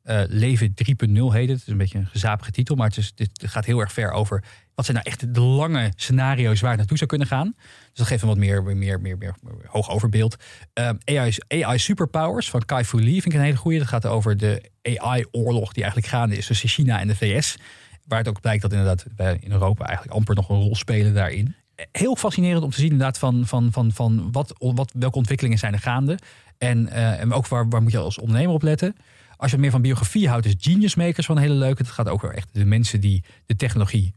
Eh, 0.07 0.23
Leven 0.27 0.75
3.0 0.75 1.33
heet 1.33 1.49
het. 1.49 1.59
Is 1.59 1.67
een 1.67 1.77
beetje 1.77 1.99
een 1.99 2.07
gezapige 2.07 2.51
titel, 2.51 2.77
maar 2.77 2.87
het, 2.87 2.97
is, 2.97 3.15
dit 3.15 3.31
gaat 3.43 3.65
heel 3.65 3.81
erg 3.81 3.93
ver 3.93 4.11
over 4.11 4.45
wat 4.75 4.85
zijn 4.85 4.97
nou 4.97 5.09
echt 5.09 5.35
de 5.35 5.41
lange 5.41 5.93
scenario's 5.97 6.61
waar 6.61 6.71
het 6.71 6.79
naartoe 6.79 6.97
zou 6.97 7.11
kunnen 7.11 7.27
gaan. 7.27 7.55
Dus 7.57 7.95
dat 7.95 8.07
geeft 8.07 8.23
een 8.23 8.29
wat 8.29 8.37
meer, 8.37 8.63
meer, 8.63 9.01
meer, 9.01 9.19
meer, 9.19 9.35
hoog 9.67 9.91
overbeeld. 9.91 10.37
Eh, 10.73 10.91
AI, 11.05 11.37
AI 11.49 11.79
Superpowers 11.79 12.51
van 12.51 12.65
Kai 12.65 12.85
Fu 12.85 13.03
Lee 13.03 13.23
vind 13.23 13.25
ik 13.25 13.33
een 13.33 13.41
hele 13.41 13.57
goede. 13.57 13.79
Dat 13.79 13.89
gaat 13.89 14.07
over 14.07 14.37
de 14.37 14.71
AI-oorlog 14.83 15.73
die 15.73 15.83
eigenlijk 15.83 16.13
gaande 16.13 16.37
is 16.37 16.47
tussen 16.47 16.69
China 16.69 17.01
en 17.01 17.09
de 17.09 17.17
VS. 17.17 17.57
Waar 18.05 18.19
het 18.19 18.29
ook 18.29 18.41
blijkt 18.41 18.63
dat 18.63 18.73
inderdaad 18.73 19.05
wij 19.17 19.39
in 19.41 19.53
Europa 19.53 19.85
eigenlijk 19.85 20.17
amper 20.17 20.35
nog 20.35 20.49
een 20.49 20.61
rol 20.61 20.77
spelen 20.77 21.15
daarin. 21.15 21.55
Heel 21.93 22.17
fascinerend 22.17 22.65
om 22.65 22.71
te 22.71 22.81
zien 22.81 22.91
inderdaad 22.91 23.19
van, 23.19 23.47
van, 23.47 23.73
van, 23.73 23.93
van 23.93 24.33
wat, 24.33 24.55
wat, 24.59 24.93
welke 24.99 25.17
ontwikkelingen 25.17 25.59
zijn 25.59 25.73
er 25.73 25.79
gaande. 25.79 26.19
En, 26.59 26.89
eh, 26.89 27.21
en 27.21 27.33
ook 27.33 27.49
waar, 27.49 27.69
waar 27.69 27.83
moet 27.83 27.93
je 27.93 27.99
als 27.99 28.19
ondernemer 28.19 28.55
op 28.55 28.63
letten. 28.63 28.97
Als 29.37 29.51
je 29.51 29.59
meer 29.59 29.70
van 29.70 29.82
biografie 29.82 30.28
houdt, 30.28 30.47
is 30.47 30.55
Genius 30.59 30.95
Makers 30.95 31.26
wel 31.26 31.37
een 31.37 31.43
hele 31.43 31.55
leuke. 31.55 31.82
Het 31.82 31.91
gaat 31.91 32.09
over 32.09 32.34
echt 32.34 32.49
de 32.53 32.64
mensen 32.64 33.01
die 33.01 33.24
de 33.47 33.57
technologie 33.57 34.14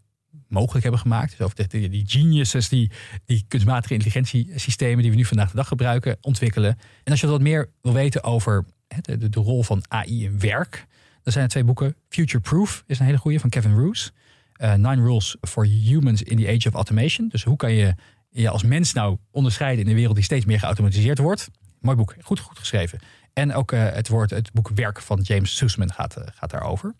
mogelijk 0.48 0.84
hebben 0.84 1.02
gemaakt. 1.02 1.38
Dus 1.38 1.68
de- 1.68 1.90
die, 1.90 2.04
geniuses, 2.08 2.70
die, 2.70 2.92
die 3.26 3.46
kunstmatige 3.48 3.94
intelligentiesystemen 3.94 5.02
die 5.02 5.12
we 5.12 5.18
nu 5.18 5.26
vandaag 5.26 5.50
de 5.50 5.56
dag 5.56 5.68
gebruiken, 5.68 6.18
ontwikkelen. 6.22 6.78
En 7.04 7.12
als 7.12 7.22
je 7.22 7.28
wat 7.28 7.42
meer 7.42 7.70
wil 7.82 7.94
weten 7.94 8.24
over 8.24 8.66
de, 9.02 9.30
de 9.30 9.40
rol 9.40 9.64
van 9.64 9.84
AI 9.88 10.24
in 10.24 10.40
werk, 10.40 10.88
dan 11.24 11.34
zijn 11.34 11.44
er 11.44 11.50
twee 11.50 11.64
boeken. 11.64 11.96
Future 12.10 12.44
Proof 12.44 12.84
is 12.88 13.00
een 13.00 13.06
hele 13.06 13.18
goede 13.18 13.40
van 13.40 13.50
Kevin 13.50 13.76
Roos. 13.76 14.12
Eh, 14.54 14.74
Nine 14.74 15.02
Rules 15.02 15.38
for 15.42 15.66
Humans 15.66 16.24
in 16.24 16.38
the 16.38 16.48
Age 16.48 16.68
of 16.68 16.74
Automation. 16.74 17.28
Dus 17.28 17.44
hoe 17.44 17.56
kan 17.56 17.74
je 17.74 17.96
je 18.30 18.50
als 18.50 18.64
mens 18.64 18.94
nou 18.94 19.18
onderscheiden 19.32 19.84
in 19.84 19.90
een 19.90 19.96
wereld 19.96 20.16
die 20.16 20.24
steeds 20.24 20.46
meer 20.46 20.60
geautomatiseerd 20.60 21.18
wordt? 21.18 21.50
Mooi 21.80 21.98
boek, 21.98 22.16
goed, 22.22 22.40
goed 22.40 22.60
geschreven. 22.60 23.00
En 23.40 23.54
ook 23.54 23.72
eh, 23.72 23.86
het, 23.92 24.08
woord, 24.08 24.30
het 24.30 24.52
boek 24.54 24.70
Werk 24.76 25.02
van 25.02 25.20
James 25.22 25.58
Sussman 25.58 25.92
gaat, 25.94 26.16
eh, 26.16 26.24
gaat 26.36 26.50
daarover. 26.50 26.94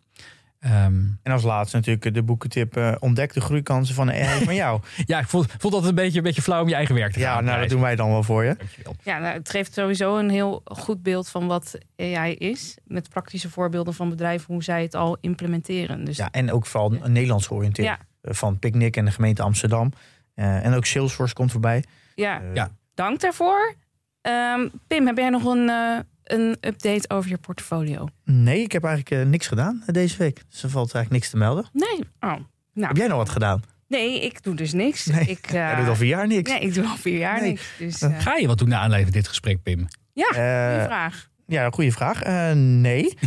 Ehm, 0.60 1.02
en 1.24 1.32
als 1.32 1.44
laatste 1.44 1.76
natuurlijk 1.78 2.14
de 2.14 2.24
boekentip 2.24 2.78
eh, 2.78 2.96
Ontdek 3.00 3.34
de 3.34 3.42
groeikansen 3.42 3.96
van 3.96 4.08
de 4.08 4.14
AI 4.14 4.44
van 4.44 4.56
jou. 4.56 4.82
ja, 5.06 5.20
ik 5.20 5.28
voel, 5.28 5.44
voel 5.58 5.72
dat 5.72 5.86
een 5.86 5.96
beetje, 5.96 6.18
een 6.18 6.24
beetje 6.24 6.42
flauw 6.42 6.62
om 6.62 6.68
je 6.68 6.76
eigen 6.76 6.96
werk 6.96 7.12
te 7.14 7.20
gaan. 7.20 7.36
Ja, 7.36 7.42
nou 7.50 7.60
dat 7.60 7.70
doen 7.70 7.82
wij 7.82 7.96
dan 7.96 8.10
wel 8.10 8.24
voor 8.24 8.44
je. 8.44 8.56
Dankjewel. 8.58 8.96
Ja, 9.04 9.20
nou, 9.20 9.34
het 9.34 9.50
geeft 9.50 9.74
sowieso 9.74 10.18
een 10.18 10.30
heel 10.30 10.62
goed 10.66 11.04
beeld 11.04 11.30
van 11.30 11.48
wat 11.48 11.78
AI 11.98 12.34
is. 12.36 12.78
Met 12.86 13.10
praktische 13.10 13.50
voorbeelden 13.50 13.94
van 13.94 14.10
bedrijven 14.10 14.54
hoe 14.54 14.64
zij 14.64 14.82
het 14.82 14.96
al 14.96 15.18
implementeren. 15.22 16.04
Dus 16.06 16.18
Ja, 16.18 16.32
en 16.32 16.52
ook 16.52 16.66
vooral 16.66 16.94
een 17.02 17.12
Nederlands 17.12 17.48
georiënteerd. 17.48 17.88
Ja. 17.88 17.98
Eh, 18.22 18.34
Van 18.34 18.60
Picnic 18.60 18.98
en 18.98 19.06
de 19.06 19.12
gemeente 19.12 19.42
Amsterdam. 19.42 19.92
Eh, 20.34 20.66
en 20.66 20.74
ook 20.74 20.86
Salesforce 20.86 21.34
komt 21.34 21.52
voorbij. 21.52 21.84
ja, 22.16 22.42
Eh, 22.42 22.54
Ja. 22.54 22.70
dank 22.94 23.20
daarvoor. 23.20 23.74
Ehm, 24.22 24.68
Pim, 24.88 25.08
heb 25.08 25.18
jij 25.18 25.30
nog 25.30 25.46
een, 25.46 25.70
eh, 25.70 26.00
een 26.32 26.58
update 26.62 27.10
over 27.10 27.30
je 27.30 27.38
portfolio? 27.38 28.08
Nee, 28.26 28.62
ik 28.62 28.72
heb 28.72 28.84
eigenlijk 28.84 29.22
eh, 29.24 29.30
niks 29.30 29.48
gedaan 29.48 29.84
eh, 29.86 29.94
deze 29.94 30.18
week. 30.18 30.42
Dus 30.50 30.64
er 30.64 30.70
valt 30.70 30.94
eigenlijk 30.94 31.10
niks 31.24 31.30
te 31.30 31.38
melden. 31.38 31.66
Nee. 31.74 32.00
Oh, 32.20 32.36
nou, 32.74 32.88
Heb 32.88 32.98
jij 32.98 33.08
nog 33.08 33.18
wat 33.18 33.30
gedaan? 33.30 33.64
nee, 33.88 34.22
ik 34.26 34.44
doe 34.44 34.56
dus 34.56 34.74
niks. 34.74 35.06
Nee, 35.06 35.26
Ik, 35.26 35.48
eh, 35.52 35.78
doet 35.78 35.88
al 35.88 35.96
vier 35.96 36.08
jaar 36.08 36.28
niks. 36.28 36.52
Nee, 36.52 36.60
ik 36.60 36.74
doe 36.74 36.86
al 36.88 36.96
vier 36.98 37.18
jaar 37.18 37.40
Nee. 37.42 37.50
niks. 37.50 37.74
Dus, 37.78 38.02
eh, 38.02 38.20
Ga 38.20 38.36
je 38.36 38.48
wat 38.48 38.58
doen 38.58 38.70
naar 38.70 38.80
aanleiding 38.80 39.12
van 39.12 39.20
dit 39.22 39.30
gesprek, 39.30 39.64
Pim? 39.64 39.88
ja, 40.14 40.30
Eh, 40.30 40.72
goeie 40.72 40.86
vraag. 40.86 41.30
Ja, 41.48 41.70
goede 41.70 41.92
vraag. 41.92 42.22
Eh, 42.22 42.52
nee. 42.56 43.14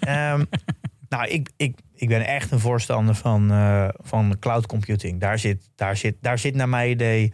Ehm, 0.00 0.44
nou, 1.08 1.26
ik, 1.28 1.50
ik, 1.56 1.78
ik 1.94 2.08
ben 2.08 2.26
echt 2.26 2.50
een 2.50 2.60
voorstander 2.60 3.14
van, 3.14 3.50
eh, 3.50 3.88
van 3.96 4.36
cloud 4.40 4.66
computing. 4.66 5.20
Daar 5.20 5.38
zit, 5.38 5.68
daar, 5.74 5.96
zit, 5.96 6.16
daar 6.20 6.38
zit 6.38 6.54
naar 6.54 6.68
mijn 6.68 6.90
idee 6.90 7.32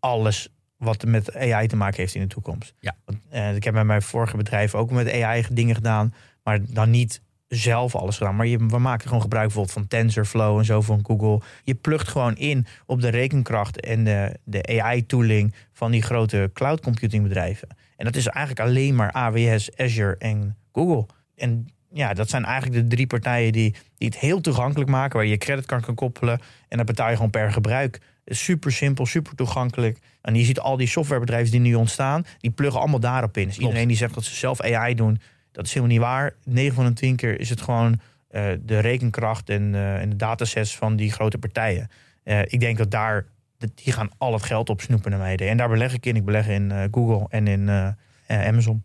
alles 0.00 0.51
wat 0.82 1.04
met 1.04 1.36
AI 1.36 1.66
te 1.66 1.76
maken 1.76 1.96
heeft 1.96 2.14
in 2.14 2.20
de 2.20 2.26
toekomst. 2.26 2.74
Ja. 2.80 2.96
Want, 3.04 3.18
eh, 3.30 3.54
ik 3.54 3.64
heb 3.64 3.74
bij 3.74 3.84
mijn 3.84 4.02
vorige 4.02 4.36
bedrijf 4.36 4.74
ook 4.74 4.90
met 4.90 5.12
AI 5.12 5.44
dingen 5.52 5.74
gedaan, 5.74 6.14
maar 6.42 6.60
dan 6.68 6.90
niet 6.90 7.20
zelf 7.48 7.94
alles 7.94 8.16
gedaan. 8.16 8.36
Maar 8.36 8.46
je, 8.46 8.66
we 8.66 8.78
maken 8.78 9.06
gewoon 9.06 9.22
gebruik 9.22 9.46
bijvoorbeeld 9.46 9.74
van 9.74 9.86
TensorFlow 9.86 10.58
en 10.58 10.64
zo 10.64 10.80
van 10.80 11.00
Google. 11.06 11.40
Je 11.64 11.74
plugt 11.74 12.08
gewoon 12.08 12.36
in 12.36 12.66
op 12.86 13.00
de 13.00 13.08
rekenkracht 13.08 13.80
en 13.80 14.04
de, 14.04 14.38
de 14.44 14.82
AI-tooling 14.82 15.54
van 15.72 15.90
die 15.90 16.02
grote 16.02 16.50
cloud 16.52 16.80
computing 16.80 17.22
bedrijven. 17.22 17.68
En 17.96 18.04
dat 18.04 18.16
is 18.16 18.26
eigenlijk 18.26 18.68
alleen 18.68 18.94
maar 18.94 19.12
AWS, 19.12 19.76
Azure 19.76 20.16
en 20.18 20.56
Google. 20.72 21.06
En 21.36 21.68
ja, 21.92 22.14
dat 22.14 22.30
zijn 22.30 22.44
eigenlijk 22.44 22.82
de 22.82 22.94
drie 22.94 23.06
partijen 23.06 23.52
die, 23.52 23.74
die 23.98 24.08
het 24.08 24.18
heel 24.18 24.40
toegankelijk 24.40 24.90
maken, 24.90 25.16
waar 25.16 25.24
je 25.24 25.30
je 25.30 25.38
creditcard 25.38 25.84
kan 25.84 25.94
koppelen. 25.94 26.40
En 26.68 26.76
dan 26.76 26.86
betaal 26.86 27.08
je 27.08 27.16
gewoon 27.16 27.30
per 27.30 27.52
gebruik. 27.52 28.00
Super 28.24 28.72
simpel, 28.72 29.06
super 29.06 29.34
toegankelijk. 29.34 29.98
En 30.20 30.34
je 30.34 30.44
ziet 30.44 30.60
al 30.60 30.76
die 30.76 30.86
softwarebedrijven 30.86 31.50
die 31.50 31.60
nu 31.60 31.74
ontstaan, 31.74 32.24
die 32.38 32.50
pluggen 32.50 32.80
allemaal 32.80 33.00
daarop 33.00 33.36
in. 33.36 33.44
Dus 33.44 33.52
Klopt. 33.52 33.68
iedereen 33.68 33.88
die 33.88 33.96
zegt 33.96 34.14
dat 34.14 34.24
ze 34.24 34.34
zelf 34.34 34.60
AI 34.60 34.94
doen, 34.94 35.20
dat 35.52 35.66
is 35.66 35.74
helemaal 35.74 35.96
niet 35.96 36.04
waar. 36.04 36.34
9 36.44 36.74
van 36.74 36.84
de 36.84 36.92
10 36.92 37.16
keer 37.16 37.40
is 37.40 37.50
het 37.50 37.60
gewoon 37.60 38.00
eh, 38.28 38.50
de 38.64 38.78
rekenkracht 38.78 39.50
en, 39.50 39.74
eh, 39.74 40.00
en 40.00 40.08
de 40.08 40.16
datasets 40.16 40.76
van 40.76 40.96
die 40.96 41.12
grote 41.12 41.38
partijen. 41.38 41.90
Eh, 42.22 42.40
ik 42.40 42.60
denk 42.60 42.78
dat 42.78 42.90
daar, 42.90 43.26
die 43.58 43.92
gaan 43.92 44.10
al 44.18 44.32
het 44.32 44.42
geld 44.42 44.70
op 44.70 44.80
snoepen 44.80 45.10
naar 45.10 45.20
mij. 45.20 45.36
En 45.36 45.56
daar 45.56 45.68
beleg 45.68 45.94
ik 45.94 46.06
in. 46.06 46.16
Ik 46.16 46.24
beleg 46.24 46.48
in 46.48 46.88
Google 46.90 47.26
en 47.28 47.46
in 47.46 47.94
Amazon. 48.26 48.82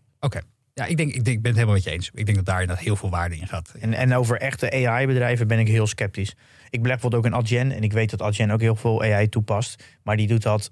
Ja, 0.74 0.84
ik, 0.84 0.96
denk, 0.96 1.14
ik, 1.14 1.24
denk, 1.24 1.36
ik 1.36 1.42
ben 1.42 1.50
het 1.50 1.60
helemaal 1.60 1.74
met 1.74 1.84
je 1.84 1.90
eens. 1.90 2.10
Ik 2.14 2.24
denk 2.24 2.36
dat 2.36 2.46
daar 2.46 2.60
inderdaad 2.60 2.84
heel 2.84 2.96
veel 2.96 3.10
waarde 3.10 3.36
in 3.36 3.46
gaat. 3.46 3.74
En, 3.80 3.94
en 3.94 4.14
over 4.14 4.40
echte 4.40 4.86
AI-bedrijven 4.86 5.46
ben 5.48 5.58
ik 5.58 5.68
heel 5.68 5.86
sceptisch. 5.86 6.36
Ik 6.70 6.82
beleg 6.82 7.00
bijvoorbeeld 7.00 7.24
ook 7.24 7.32
in 7.32 7.38
Adyen. 7.38 7.72
En 7.72 7.82
ik 7.82 7.92
weet 7.92 8.10
dat 8.10 8.22
Adyen 8.22 8.50
ook 8.50 8.60
heel 8.60 8.76
veel 8.76 9.02
AI 9.02 9.28
toepast. 9.28 9.84
Maar 10.02 10.16
die 10.16 10.26
doet 10.26 10.42
dat 10.42 10.70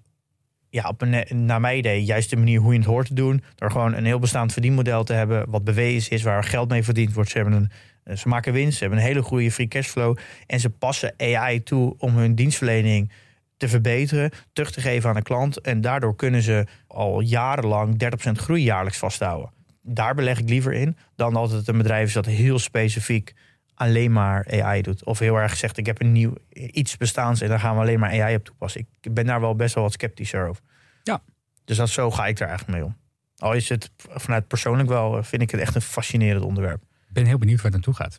ja, 0.71 0.89
op 0.89 1.03
een, 1.03 1.47
naar 1.47 1.61
mijn 1.61 1.79
idee, 1.79 2.05
juist 2.05 2.31
de 2.31 2.37
manier 2.37 2.61
hoe 2.61 2.73
je 2.73 2.79
het 2.79 2.89
hoort 2.89 3.07
te 3.07 3.15
doen. 3.15 3.43
Door 3.55 3.71
gewoon 3.71 3.95
een 3.95 4.05
heel 4.05 4.19
bestaand 4.19 4.53
verdienmodel 4.53 5.05
te 5.05 5.13
hebben. 5.13 5.51
Wat 5.51 5.65
bewezen 5.65 6.13
is, 6.13 6.23
waar 6.23 6.45
geld 6.45 6.69
mee 6.69 6.83
verdiend 6.83 7.13
wordt. 7.13 7.31
Ze, 7.31 7.39
hebben 7.39 7.55
een, 7.55 7.71
eh, 8.05 8.17
ze 8.17 8.29
maken 8.29 8.53
winst, 8.53 8.77
ze 8.77 8.81
hebben 8.81 8.99
een 8.99 9.07
hele 9.07 9.23
goede 9.23 9.51
free 9.51 9.69
cashflow. 9.69 10.17
En 10.47 10.61
ze 10.61 10.71
passen 10.71 11.15
AI 11.19 11.63
toe 11.63 11.95
om 11.99 12.17
hun 12.17 12.35
dienstverlening 12.35 13.13
te 13.57 13.69
verbeteren, 13.69 14.31
terug 14.53 14.71
te 14.71 14.81
geven 14.81 15.09
aan 15.09 15.17
de 15.17 15.23
klant. 15.23 15.61
En 15.61 15.81
daardoor 15.81 16.17
kunnen 16.17 16.43
ze 16.43 16.67
al 16.87 17.21
jarenlang 17.21 17.99
30% 17.99 18.33
groei 18.33 18.63
jaarlijks 18.63 18.99
vasthouden. 18.99 19.51
Daar 19.83 20.15
beleg 20.15 20.39
ik 20.39 20.49
liever 20.49 20.73
in 20.73 20.97
dan 21.15 21.37
het 21.37 21.69
een 21.69 21.79
bedrijf 21.79 22.07
is 22.07 22.13
dat 22.13 22.27
heel 22.27 22.59
specifiek 22.59 23.35
alleen 23.77 24.13
maar 24.13 24.63
AI 24.63 24.83
doet. 24.83 25.05
Of 25.05 25.19
heel 25.19 25.37
erg 25.37 25.57
zegt, 25.57 25.77
ik 25.77 25.87
heb 25.87 26.01
een 26.01 26.13
nieuw 26.13 26.35
iets 26.53 26.97
bestaans 26.97 27.41
en 27.41 27.49
daar 27.49 27.61
gaan 27.61 27.75
we 27.75 27.81
alleen 27.81 27.99
maar 27.99 28.23
AI 28.23 28.35
op 28.35 28.45
toepassen. 28.45 28.87
Ik 29.01 29.15
ben 29.15 29.27
daar 29.27 29.41
wel 29.41 29.57
best 29.57 29.75
wel 29.75 29.85
wat 29.85 29.93
sceptischer 29.93 30.49
over. 30.49 30.63
Ja. 31.03 31.23
Dus 31.65 31.77
dat, 31.77 31.89
zo 31.89 32.11
ga 32.11 32.27
ik 32.27 32.41
er 32.41 32.49
eigenlijk 32.49 32.79
mee 32.79 32.87
om. 32.87 32.97
Al 33.37 33.53
is 33.53 33.69
het 33.69 33.91
vanuit 33.97 34.47
persoonlijk 34.47 34.89
wel, 34.89 35.23
vind 35.23 35.43
ik 35.43 35.51
het 35.51 35.61
echt 35.61 35.75
een 35.75 35.81
fascinerend 35.81 36.45
onderwerp. 36.45 36.83
Ik 36.83 37.13
ben 37.13 37.25
heel 37.25 37.39
benieuwd 37.39 37.57
waar 37.63 37.73
het 37.73 37.75
naartoe 37.75 37.95
gaat. 37.95 38.19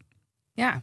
Ja, 0.54 0.82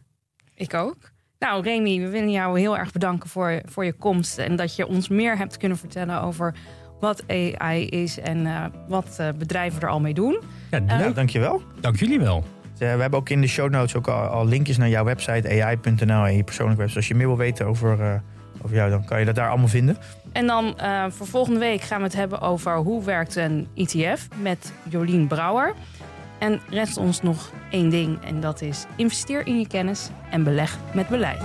ik 0.55 0.73
ook. 0.73 1.13
Nou, 1.39 1.63
Remy, 1.63 1.99
we 1.99 2.09
willen 2.09 2.31
jou 2.31 2.59
heel 2.59 2.77
erg 2.77 2.91
bedanken 2.91 3.29
voor, 3.29 3.61
voor 3.65 3.85
je 3.85 3.93
komst. 3.93 4.37
En 4.37 4.55
dat 4.55 4.75
je 4.75 4.87
ons 4.87 5.07
meer 5.07 5.37
hebt 5.37 5.57
kunnen 5.57 5.77
vertellen 5.77 6.21
over 6.21 6.55
wat 6.99 7.23
AI 7.27 7.87
is 7.87 8.19
en 8.19 8.45
uh, 8.45 8.65
wat 8.87 9.17
uh, 9.21 9.29
bedrijven 9.37 9.81
er 9.81 9.89
al 9.89 9.99
mee 9.99 10.13
doen. 10.13 10.41
Ja, 10.71 10.79
leuk. 10.79 11.09
Uh, 11.09 11.15
dankjewel. 11.15 11.61
Dank 11.79 11.95
jullie 11.95 12.19
wel. 12.19 12.54
We 12.77 12.85
hebben 12.85 13.19
ook 13.19 13.29
in 13.29 13.41
de 13.41 13.47
show 13.47 13.69
notes 13.69 13.95
ook 13.95 14.07
al, 14.07 14.45
linkjes 14.45 14.77
naar 14.77 14.89
jouw 14.89 15.03
website 15.03 15.63
ai.nl 15.63 16.25
en 16.25 16.35
je 16.35 16.43
persoonlijke 16.43 16.81
website. 16.81 16.99
Als 16.99 17.07
je 17.07 17.15
meer 17.15 17.27
wil 17.27 17.37
weten 17.37 17.65
over, 17.65 18.21
over 18.61 18.75
jou, 18.75 18.89
dan 18.89 19.05
kan 19.05 19.19
je 19.19 19.25
dat 19.25 19.35
daar 19.35 19.49
allemaal 19.49 19.67
vinden. 19.67 19.97
En 20.31 20.47
dan 20.47 20.75
voor 21.11 21.27
volgende 21.27 21.59
week 21.59 21.81
gaan 21.81 21.97
we 21.97 22.03
het 22.03 22.15
hebben 22.15 22.41
over 22.41 22.77
hoe 22.77 23.03
werkt 23.03 23.35
een 23.35 23.67
ETF 23.75 24.27
met 24.41 24.73
Jolien 24.89 25.27
Brouwer. 25.27 25.73
En 26.39 26.61
rest 26.69 26.97
ons 26.97 27.21
nog 27.21 27.51
één 27.69 27.89
ding 27.89 28.23
en 28.23 28.39
dat 28.39 28.61
is 28.61 28.85
investeer 28.95 29.47
in 29.47 29.59
je 29.59 29.67
kennis 29.67 30.09
en 30.31 30.43
beleg 30.43 30.77
met 30.93 31.07
beleid. 31.07 31.41